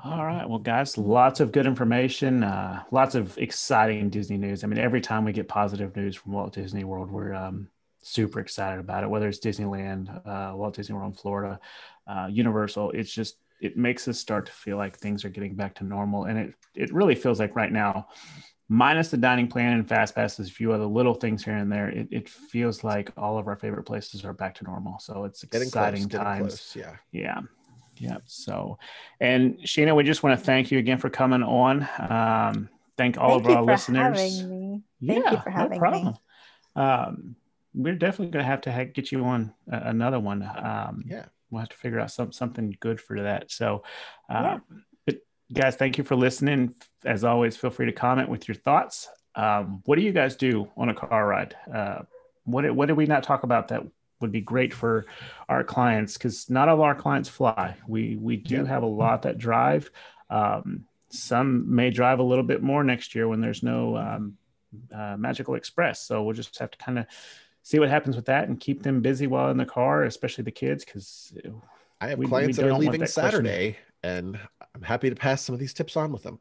all 0.03 0.25
right, 0.25 0.47
well, 0.47 0.59
guys, 0.59 0.97
lots 0.97 1.39
of 1.39 1.51
good 1.51 1.65
information, 1.65 2.43
uh, 2.43 2.83
lots 2.91 3.15
of 3.15 3.37
exciting 3.37 4.09
Disney 4.09 4.37
news. 4.37 4.63
I 4.63 4.67
mean, 4.67 4.79
every 4.79 5.01
time 5.01 5.25
we 5.25 5.33
get 5.33 5.47
positive 5.47 5.95
news 5.95 6.15
from 6.15 6.31
Walt 6.31 6.53
Disney 6.53 6.85
World, 6.85 7.11
we're 7.11 7.33
um, 7.33 7.67
super 8.01 8.39
excited 8.39 8.79
about 8.79 9.03
it. 9.03 9.09
Whether 9.09 9.27
it's 9.27 9.39
Disneyland, 9.39 10.09
uh, 10.25 10.55
Walt 10.55 10.75
Disney 10.75 10.95
World 10.95 11.11
in 11.11 11.17
Florida, 11.17 11.59
uh, 12.07 12.27
Universal, 12.31 12.91
it's 12.91 13.11
just 13.11 13.37
it 13.59 13.75
makes 13.75 14.07
us 14.07 14.17
start 14.17 14.45
to 14.45 14.51
feel 14.53 14.77
like 14.77 14.97
things 14.97 15.25
are 15.25 15.29
getting 15.29 15.53
back 15.53 15.75
to 15.75 15.83
normal, 15.83 16.25
and 16.25 16.39
it 16.39 16.53
it 16.75 16.93
really 16.93 17.15
feels 17.15 17.39
like 17.39 17.55
right 17.57 17.71
now, 17.71 18.07
minus 18.69 19.09
the 19.09 19.17
dining 19.17 19.47
plan 19.47 19.73
and 19.73 19.89
fast 19.89 20.15
passes, 20.15 20.47
a 20.47 20.51
few 20.51 20.71
other 20.71 20.85
little 20.85 21.15
things 21.15 21.43
here 21.43 21.55
and 21.55 21.71
there, 21.71 21.89
it, 21.89 22.07
it 22.11 22.29
feels 22.29 22.83
like 22.83 23.11
all 23.17 23.37
of 23.37 23.47
our 23.47 23.57
favorite 23.57 23.83
places 23.83 24.23
are 24.23 24.33
back 24.33 24.55
to 24.55 24.63
normal. 24.63 24.97
So 24.99 25.25
it's 25.25 25.43
Getting 25.43 25.67
exciting 25.67 26.01
close. 26.01 26.11
Getting 26.11 26.25
times. 26.25 26.41
close. 26.41 26.75
Yeah. 26.75 26.95
Yeah. 27.11 27.41
Yeah. 27.99 28.17
So, 28.25 28.79
and 29.19 29.59
Shina, 29.59 29.95
we 29.95 30.03
just 30.03 30.23
want 30.23 30.39
to 30.39 30.43
thank 30.45 30.71
you 30.71 30.79
again 30.79 30.97
for 30.97 31.09
coming 31.09 31.43
on. 31.43 31.87
Um, 31.99 32.69
thank 32.97 33.17
all 33.17 33.39
Thank 33.39 33.49
of 33.51 33.57
our 33.57 33.63
listeners. 33.63 34.17
having 34.39 34.49
me. 34.49 34.83
Thank 35.05 35.25
you 35.25 35.31
yeah, 35.31 35.41
for 35.41 35.49
having 35.49 35.71
no 35.71 35.77
problem. 35.79 36.17
Um, 36.75 37.35
we're 37.73 37.95
definitely 37.95 38.31
going 38.31 38.43
to 38.43 38.49
have 38.49 38.61
to 38.61 38.71
ha- 38.71 38.85
get 38.93 39.11
you 39.11 39.23
on 39.25 39.53
uh, 39.71 39.79
another 39.83 40.19
one. 40.19 40.41
Um, 40.43 41.03
Yeah. 41.07 41.25
We'll 41.51 41.61
have 41.61 41.69
to 41.69 41.77
figure 41.77 41.99
out 41.99 42.11
some, 42.11 42.31
something 42.31 42.77
good 42.79 43.01
for 43.01 43.21
that. 43.21 43.51
So, 43.51 43.83
uh, 44.29 44.41
Yeah. 44.43 44.59
but 45.05 45.17
guys, 45.51 45.75
thank 45.75 45.97
you 45.97 46.03
for 46.03 46.15
listening. 46.15 46.75
As 47.05 47.23
always, 47.23 47.57
feel 47.57 47.71
free 47.71 47.87
to 47.87 47.91
comment 47.91 48.29
with 48.29 48.47
your 48.47 48.55
thoughts. 48.55 49.09
Um, 49.35 49.81
what 49.85 49.95
do 49.95 50.01
you 50.03 50.11
guys 50.11 50.35
do 50.35 50.69
on 50.77 50.89
a 50.89 50.93
car 50.93 51.27
ride? 51.27 51.55
Uh, 51.73 51.99
what, 52.43 52.69
what 52.75 52.85
did 52.87 52.97
we 52.97 53.05
not 53.05 53.23
talk 53.23 53.43
about 53.43 53.69
that 53.69 53.83
would 54.19 54.31
be 54.31 54.41
great 54.41 54.73
for 54.73 55.05
our 55.47 55.63
clients? 55.63 56.13
Because 56.17 56.49
not 56.49 56.67
all 56.69 56.81
our 56.81 56.95
clients 56.95 57.29
fly. 57.29 57.75
We, 57.87 58.15
we 58.17 58.37
do 58.37 58.55
Yeah. 58.57 58.65
have 58.65 58.83
a 58.83 58.87
lot 58.87 59.23
that 59.23 59.37
drive. 59.37 59.89
Um, 60.29 60.85
some 61.09 61.73
may 61.73 61.89
drive 61.89 62.19
a 62.19 62.23
little 62.23 62.43
bit 62.43 62.61
more 62.61 62.83
next 62.83 63.15
year 63.15 63.27
when 63.27 63.41
there's 63.41 63.63
no 63.63 63.97
um, 63.97 64.37
uh, 64.93 65.15
Magical 65.17 65.55
Express. 65.55 66.01
So 66.01 66.23
we'll 66.23 66.35
just 66.35 66.57
have 66.59 66.71
to 66.71 66.77
kind 66.77 66.99
of 66.99 67.05
see 67.63 67.79
what 67.79 67.89
happens 67.89 68.15
with 68.15 68.25
that 68.25 68.47
and 68.47 68.59
keep 68.59 68.83
them 68.83 69.01
busy 69.01 69.25
while 69.27 69.49
in 69.49 69.57
the 69.57 69.65
car, 69.65 70.03
especially 70.03 70.43
the 70.43 70.51
kids, 70.51 70.85
because 70.85 71.33
I 71.99 72.09
have 72.09 72.19
We- 72.19 72.25
we 72.25 72.29
clients 72.29 72.57
that 72.57 72.65
are 72.67 72.73
leaving 72.73 72.99
that 72.99 73.13
question. 73.13 73.31
Saturday, 73.31 73.77
and 74.03 74.39
I'm 74.75 74.81
happy 74.83 75.09
to 75.09 75.15
pass 75.15 75.41
some 75.41 75.53
of 75.53 75.59
these 75.59 75.73
tips 75.73 75.97
on 75.97 76.11
with 76.11 76.23
them. 76.23 76.39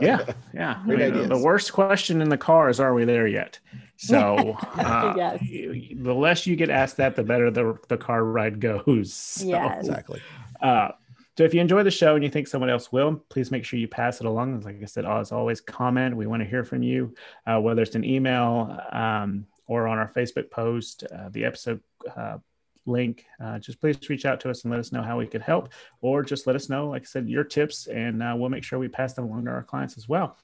yeah, 0.00 0.24
yeah. 0.54 0.80
I 0.82 0.86
mean, 0.86 1.12
the- 1.12 1.26
the 1.28 1.38
worst 1.38 1.72
question 1.72 2.20
in 2.22 2.28
the 2.28 2.38
car 2.38 2.68
is, 2.70 2.80
"Are 2.80 2.94
we 2.94 3.04
there 3.04 3.26
yet?" 3.26 3.58
So 3.96 4.56
uh, 4.78 5.14
Yes. 5.16 5.40
the 5.40 6.14
less 6.14 6.46
you 6.46 6.56
get 6.56 6.70
asked 6.70 6.96
that, 6.96 7.14
the 7.14 7.22
better 7.22 7.50
the 7.50 7.78
the 7.88 7.96
car 7.98 8.24
ride 8.24 8.58
goes. 8.60 9.12
So, 9.42 9.46
Yes. 9.46 9.86
exactly. 9.86 10.20
Uh, 10.60 10.88
so 11.36 11.44
if 11.44 11.54
you 11.54 11.60
enjoy 11.60 11.82
the 11.82 11.90
show 11.90 12.14
and 12.14 12.22
you 12.22 12.28
think 12.30 12.46
someone 12.46 12.68
else 12.70 12.92
will, 12.92 13.16
please 13.30 13.50
make 13.50 13.64
sure 13.64 13.78
you 13.78 13.88
pass 13.88 14.20
it 14.20 14.26
along. 14.26 14.60
Like 14.60 14.82
I 14.82 14.84
said, 14.86 15.06
as 15.06 15.32
always, 15.32 15.60
comment. 15.62 16.14
We 16.16 16.26
want 16.26 16.42
to 16.42 16.48
hear 16.48 16.62
from 16.64 16.82
you, 16.82 17.14
uh, 17.46 17.58
whether 17.60 17.80
it's 17.82 17.94
an 17.94 18.04
email 18.04 18.76
um, 18.92 19.46
or 19.66 19.88
on 19.88 19.98
our 19.98 20.08
Facebook 20.12 20.50
post, 20.50 21.04
uh, 21.04 21.30
the 21.30 21.44
episode 21.46 21.80
uh, 22.16 22.36
link. 22.86 23.24
Uh, 23.42 23.58
just 23.58 23.80
please 23.80 23.98
reach 24.08 24.24
out 24.24 24.40
to 24.40 24.50
us 24.50 24.64
and 24.64 24.70
let 24.70 24.80
us 24.80 24.92
know 24.92 25.02
how 25.02 25.18
we 25.18 25.26
could 25.26 25.42
help, 25.42 25.70
or 26.00 26.22
just 26.22 26.46
let 26.46 26.56
us 26.56 26.68
know, 26.68 26.88
like 26.90 27.02
I 27.02 27.06
said, 27.06 27.28
your 27.28 27.44
tips, 27.44 27.86
and 27.86 28.22
uh, 28.22 28.34
we'll 28.36 28.50
make 28.50 28.64
sure 28.64 28.78
we 28.78 28.88
pass 28.88 29.14
them 29.14 29.24
along 29.26 29.44
to 29.44 29.50
our 29.50 29.62
clients 29.62 29.96
as 29.96 30.08
well. 30.08 30.36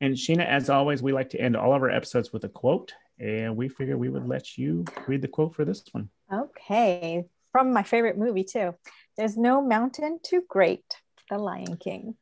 And 0.00 0.14
Shina, 0.14 0.46
as 0.46 0.70
always, 0.70 1.02
we 1.02 1.12
like 1.12 1.30
to 1.30 1.40
end 1.40 1.56
all 1.56 1.74
of 1.74 1.82
our 1.82 1.90
episodes 1.90 2.32
with 2.32 2.44
a 2.44 2.48
quote, 2.48 2.92
and 3.18 3.56
we 3.56 3.68
figure 3.68 3.96
we 3.96 4.08
would 4.08 4.26
let 4.26 4.58
you 4.58 4.84
read 5.06 5.22
the 5.22 5.28
quote 5.28 5.54
for 5.54 5.64
this 5.64 5.84
one. 5.92 6.08
Okay. 6.32 7.24
From 7.52 7.72
my 7.72 7.84
favorite 7.84 8.18
movie, 8.18 8.44
too. 8.44 8.74
There's 9.16 9.36
no 9.36 9.62
mountain 9.62 10.18
too 10.22 10.42
great. 10.48 10.84
The 11.30 11.38
Lion 11.38 11.76
King. 11.76 12.16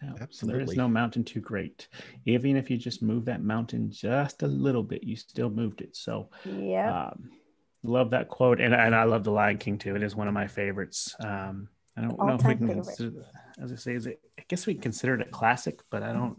Yeah, 0.00 0.12
Absolutely. 0.20 0.62
is 0.62 0.76
no 0.76 0.86
mountain 0.86 1.24
too 1.24 1.40
great. 1.40 1.88
Even 2.24 2.56
if 2.56 2.70
you 2.70 2.76
just 2.76 3.02
move 3.02 3.24
that 3.24 3.42
mountain 3.42 3.90
just 3.90 4.44
a 4.44 4.46
little 4.46 4.84
bit, 4.84 5.02
you 5.02 5.16
still 5.16 5.50
moved 5.50 5.80
it. 5.80 5.96
So, 5.96 6.30
Yeah. 6.44 7.08
um, 7.08 7.30
love 7.82 8.10
that 8.10 8.28
quote. 8.28 8.60
And, 8.60 8.74
and 8.74 8.94
I 8.94 9.04
love 9.04 9.24
The 9.24 9.30
Lion 9.30 9.58
King 9.58 9.78
too. 9.78 9.96
It 9.96 10.02
is 10.02 10.14
one 10.16 10.28
of 10.28 10.34
my 10.34 10.46
favorites. 10.46 11.14
Um, 11.20 11.68
I 11.96 12.02
don't 12.02 12.18
know 12.18 12.34
if 12.34 12.44
we 12.44 12.54
can 12.54 12.66
favorite. 12.68 12.84
consider, 12.84 13.24
as 13.60 13.72
I 13.72 13.76
say, 13.76 13.94
is 13.94 14.06
it, 14.06 14.20
I 14.38 14.44
guess 14.48 14.66
we 14.66 14.74
consider 14.74 15.14
it 15.14 15.20
a 15.26 15.30
classic, 15.30 15.80
but 15.90 16.02
I 16.02 16.12
don't, 16.12 16.36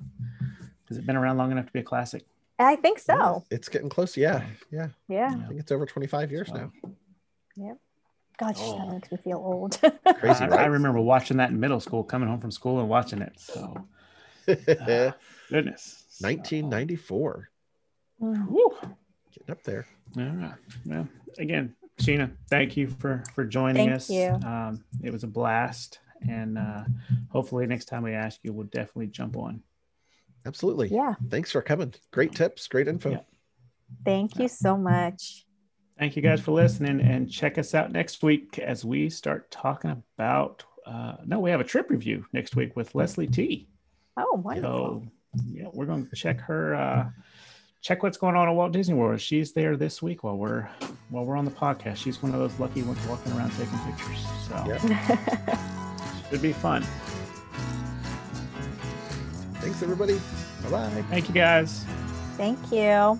has 0.87 0.97
it 0.97 1.05
been 1.05 1.15
around 1.17 1.37
long 1.37 1.51
enough 1.51 1.65
to 1.67 1.73
be 1.73 1.79
a 1.79 1.83
classic? 1.83 2.25
I 2.57 2.75
think 2.75 2.99
so. 2.99 3.43
It's 3.51 3.69
getting 3.69 3.89
close. 3.89 4.15
Yeah. 4.17 4.43
Yeah. 4.71 4.87
Yeah. 5.07 5.33
I 5.43 5.47
think 5.47 5.59
it's 5.59 5.71
over 5.71 5.85
25 5.85 6.31
years 6.31 6.49
now. 6.53 6.71
Gosh, 8.37 8.55
Oh. 8.59 8.77
that 8.77 8.89
makes 8.93 9.11
me 9.11 9.17
feel 9.17 9.37
old. 9.37 9.77
Crazy, 10.19 10.43
I, 10.45 10.47
right? 10.47 10.59
I 10.61 10.65
remember 10.67 11.01
watching 11.01 11.37
that 11.37 11.49
in 11.49 11.59
middle 11.59 11.81
school, 11.81 12.05
coming 12.05 12.29
home 12.29 12.39
from 12.39 12.51
school 12.51 12.79
and 12.79 12.87
watching 12.87 13.21
it. 13.21 13.33
So, 13.37 13.85
uh, 14.47 14.53
goodness. 15.49 16.05
So, 16.09 16.27
1994. 16.27 17.49
Mm. 18.21 18.47
Woo. 19.29 19.33
Getting 19.37 19.51
up 19.51 19.63
there. 19.63 19.85
All 20.17 20.23
right. 20.23 20.53
Well, 20.85 21.07
again, 21.37 21.75
Shina, 21.99 22.31
thank 22.49 22.77
you 22.77 22.87
for 22.87 23.23
for 23.35 23.45
joining 23.45 23.87
Thank 23.87 23.91
us. 23.91 24.09
you. 24.09 24.29
Um, 24.45 24.83
it 25.03 25.11
was 25.11 25.23
a 25.23 25.27
blast, 25.27 25.99
and 26.27 26.57
uh, 26.57 26.83
hopefully 27.29 27.65
next 27.67 27.85
time 27.85 28.03
we 28.03 28.13
ask 28.13 28.39
you, 28.43 28.53
we'll 28.53 28.67
definitely 28.67 29.07
jump 29.07 29.37
on. 29.37 29.61
Absolutely. 30.45 30.87
yeah. 30.87 31.15
Thanks 31.29 31.51
for 31.51 31.61
coming. 31.61 31.93
Great 32.11 32.33
tips. 32.33 32.67
Great 32.67 32.87
info. 32.87 33.11
Yeah. 33.11 33.19
Thank 34.05 34.37
you 34.37 34.47
so 34.47 34.77
much. 34.77 35.45
Thank 35.97 36.15
you 36.15 36.21
guys 36.21 36.39
for 36.39 36.51
listening, 36.51 37.01
and 37.01 37.29
check 37.29 37.57
us 37.57 37.75
out 37.75 37.91
next 37.91 38.23
week 38.23 38.57
as 38.57 38.85
we 38.85 39.09
start 39.09 39.51
talking 39.51 40.03
about. 40.17 40.63
Uh, 40.85 41.17
no, 41.25 41.39
we 41.39 41.51
have 41.51 41.59
a 41.59 41.65
trip 41.65 41.89
review 41.89 42.25
next 42.31 42.55
week 42.55 42.75
with 42.75 42.95
Leslie 42.95 43.27
T. 43.27 43.67
Oh, 44.15 44.41
wonderful. 44.43 45.03
So 45.35 45.41
yeah, 45.45 45.67
we're 45.73 45.85
going 45.85 46.07
to 46.07 46.15
check 46.15 46.39
her. 46.41 46.73
Uh, 46.73 47.09
check 47.81 48.03
what's 48.03 48.17
going 48.17 48.35
on 48.35 48.47
at 48.47 48.51
Walt 48.51 48.71
Disney 48.71 48.93
World. 48.95 49.21
She's 49.21 49.51
there 49.53 49.75
this 49.77 50.01
week 50.01 50.23
while 50.23 50.37
we're 50.37 50.67
while 51.09 51.25
we're 51.25 51.37
on 51.37 51.45
the 51.45 51.51
podcast. 51.51 51.97
She's 51.97 52.21
one 52.21 52.33
of 52.33 52.39
those 52.39 52.59
lucky 52.59 52.81
ones 52.83 53.05
walking 53.07 53.31
around 53.33 53.51
taking 53.51 53.77
pictures. 53.79 54.25
So 54.47 54.63
Yeah. 54.67 55.89
should 56.29 56.41
be 56.41 56.53
fun. 56.53 56.83
Thanks, 59.61 59.81
everybody. 59.83 60.19
Bye 60.63 60.69
bye. 60.69 60.89
Thank 61.09 61.27
you 61.27 61.33
guys. 61.33 61.85
Thank 62.37 62.71
you. 62.71 63.19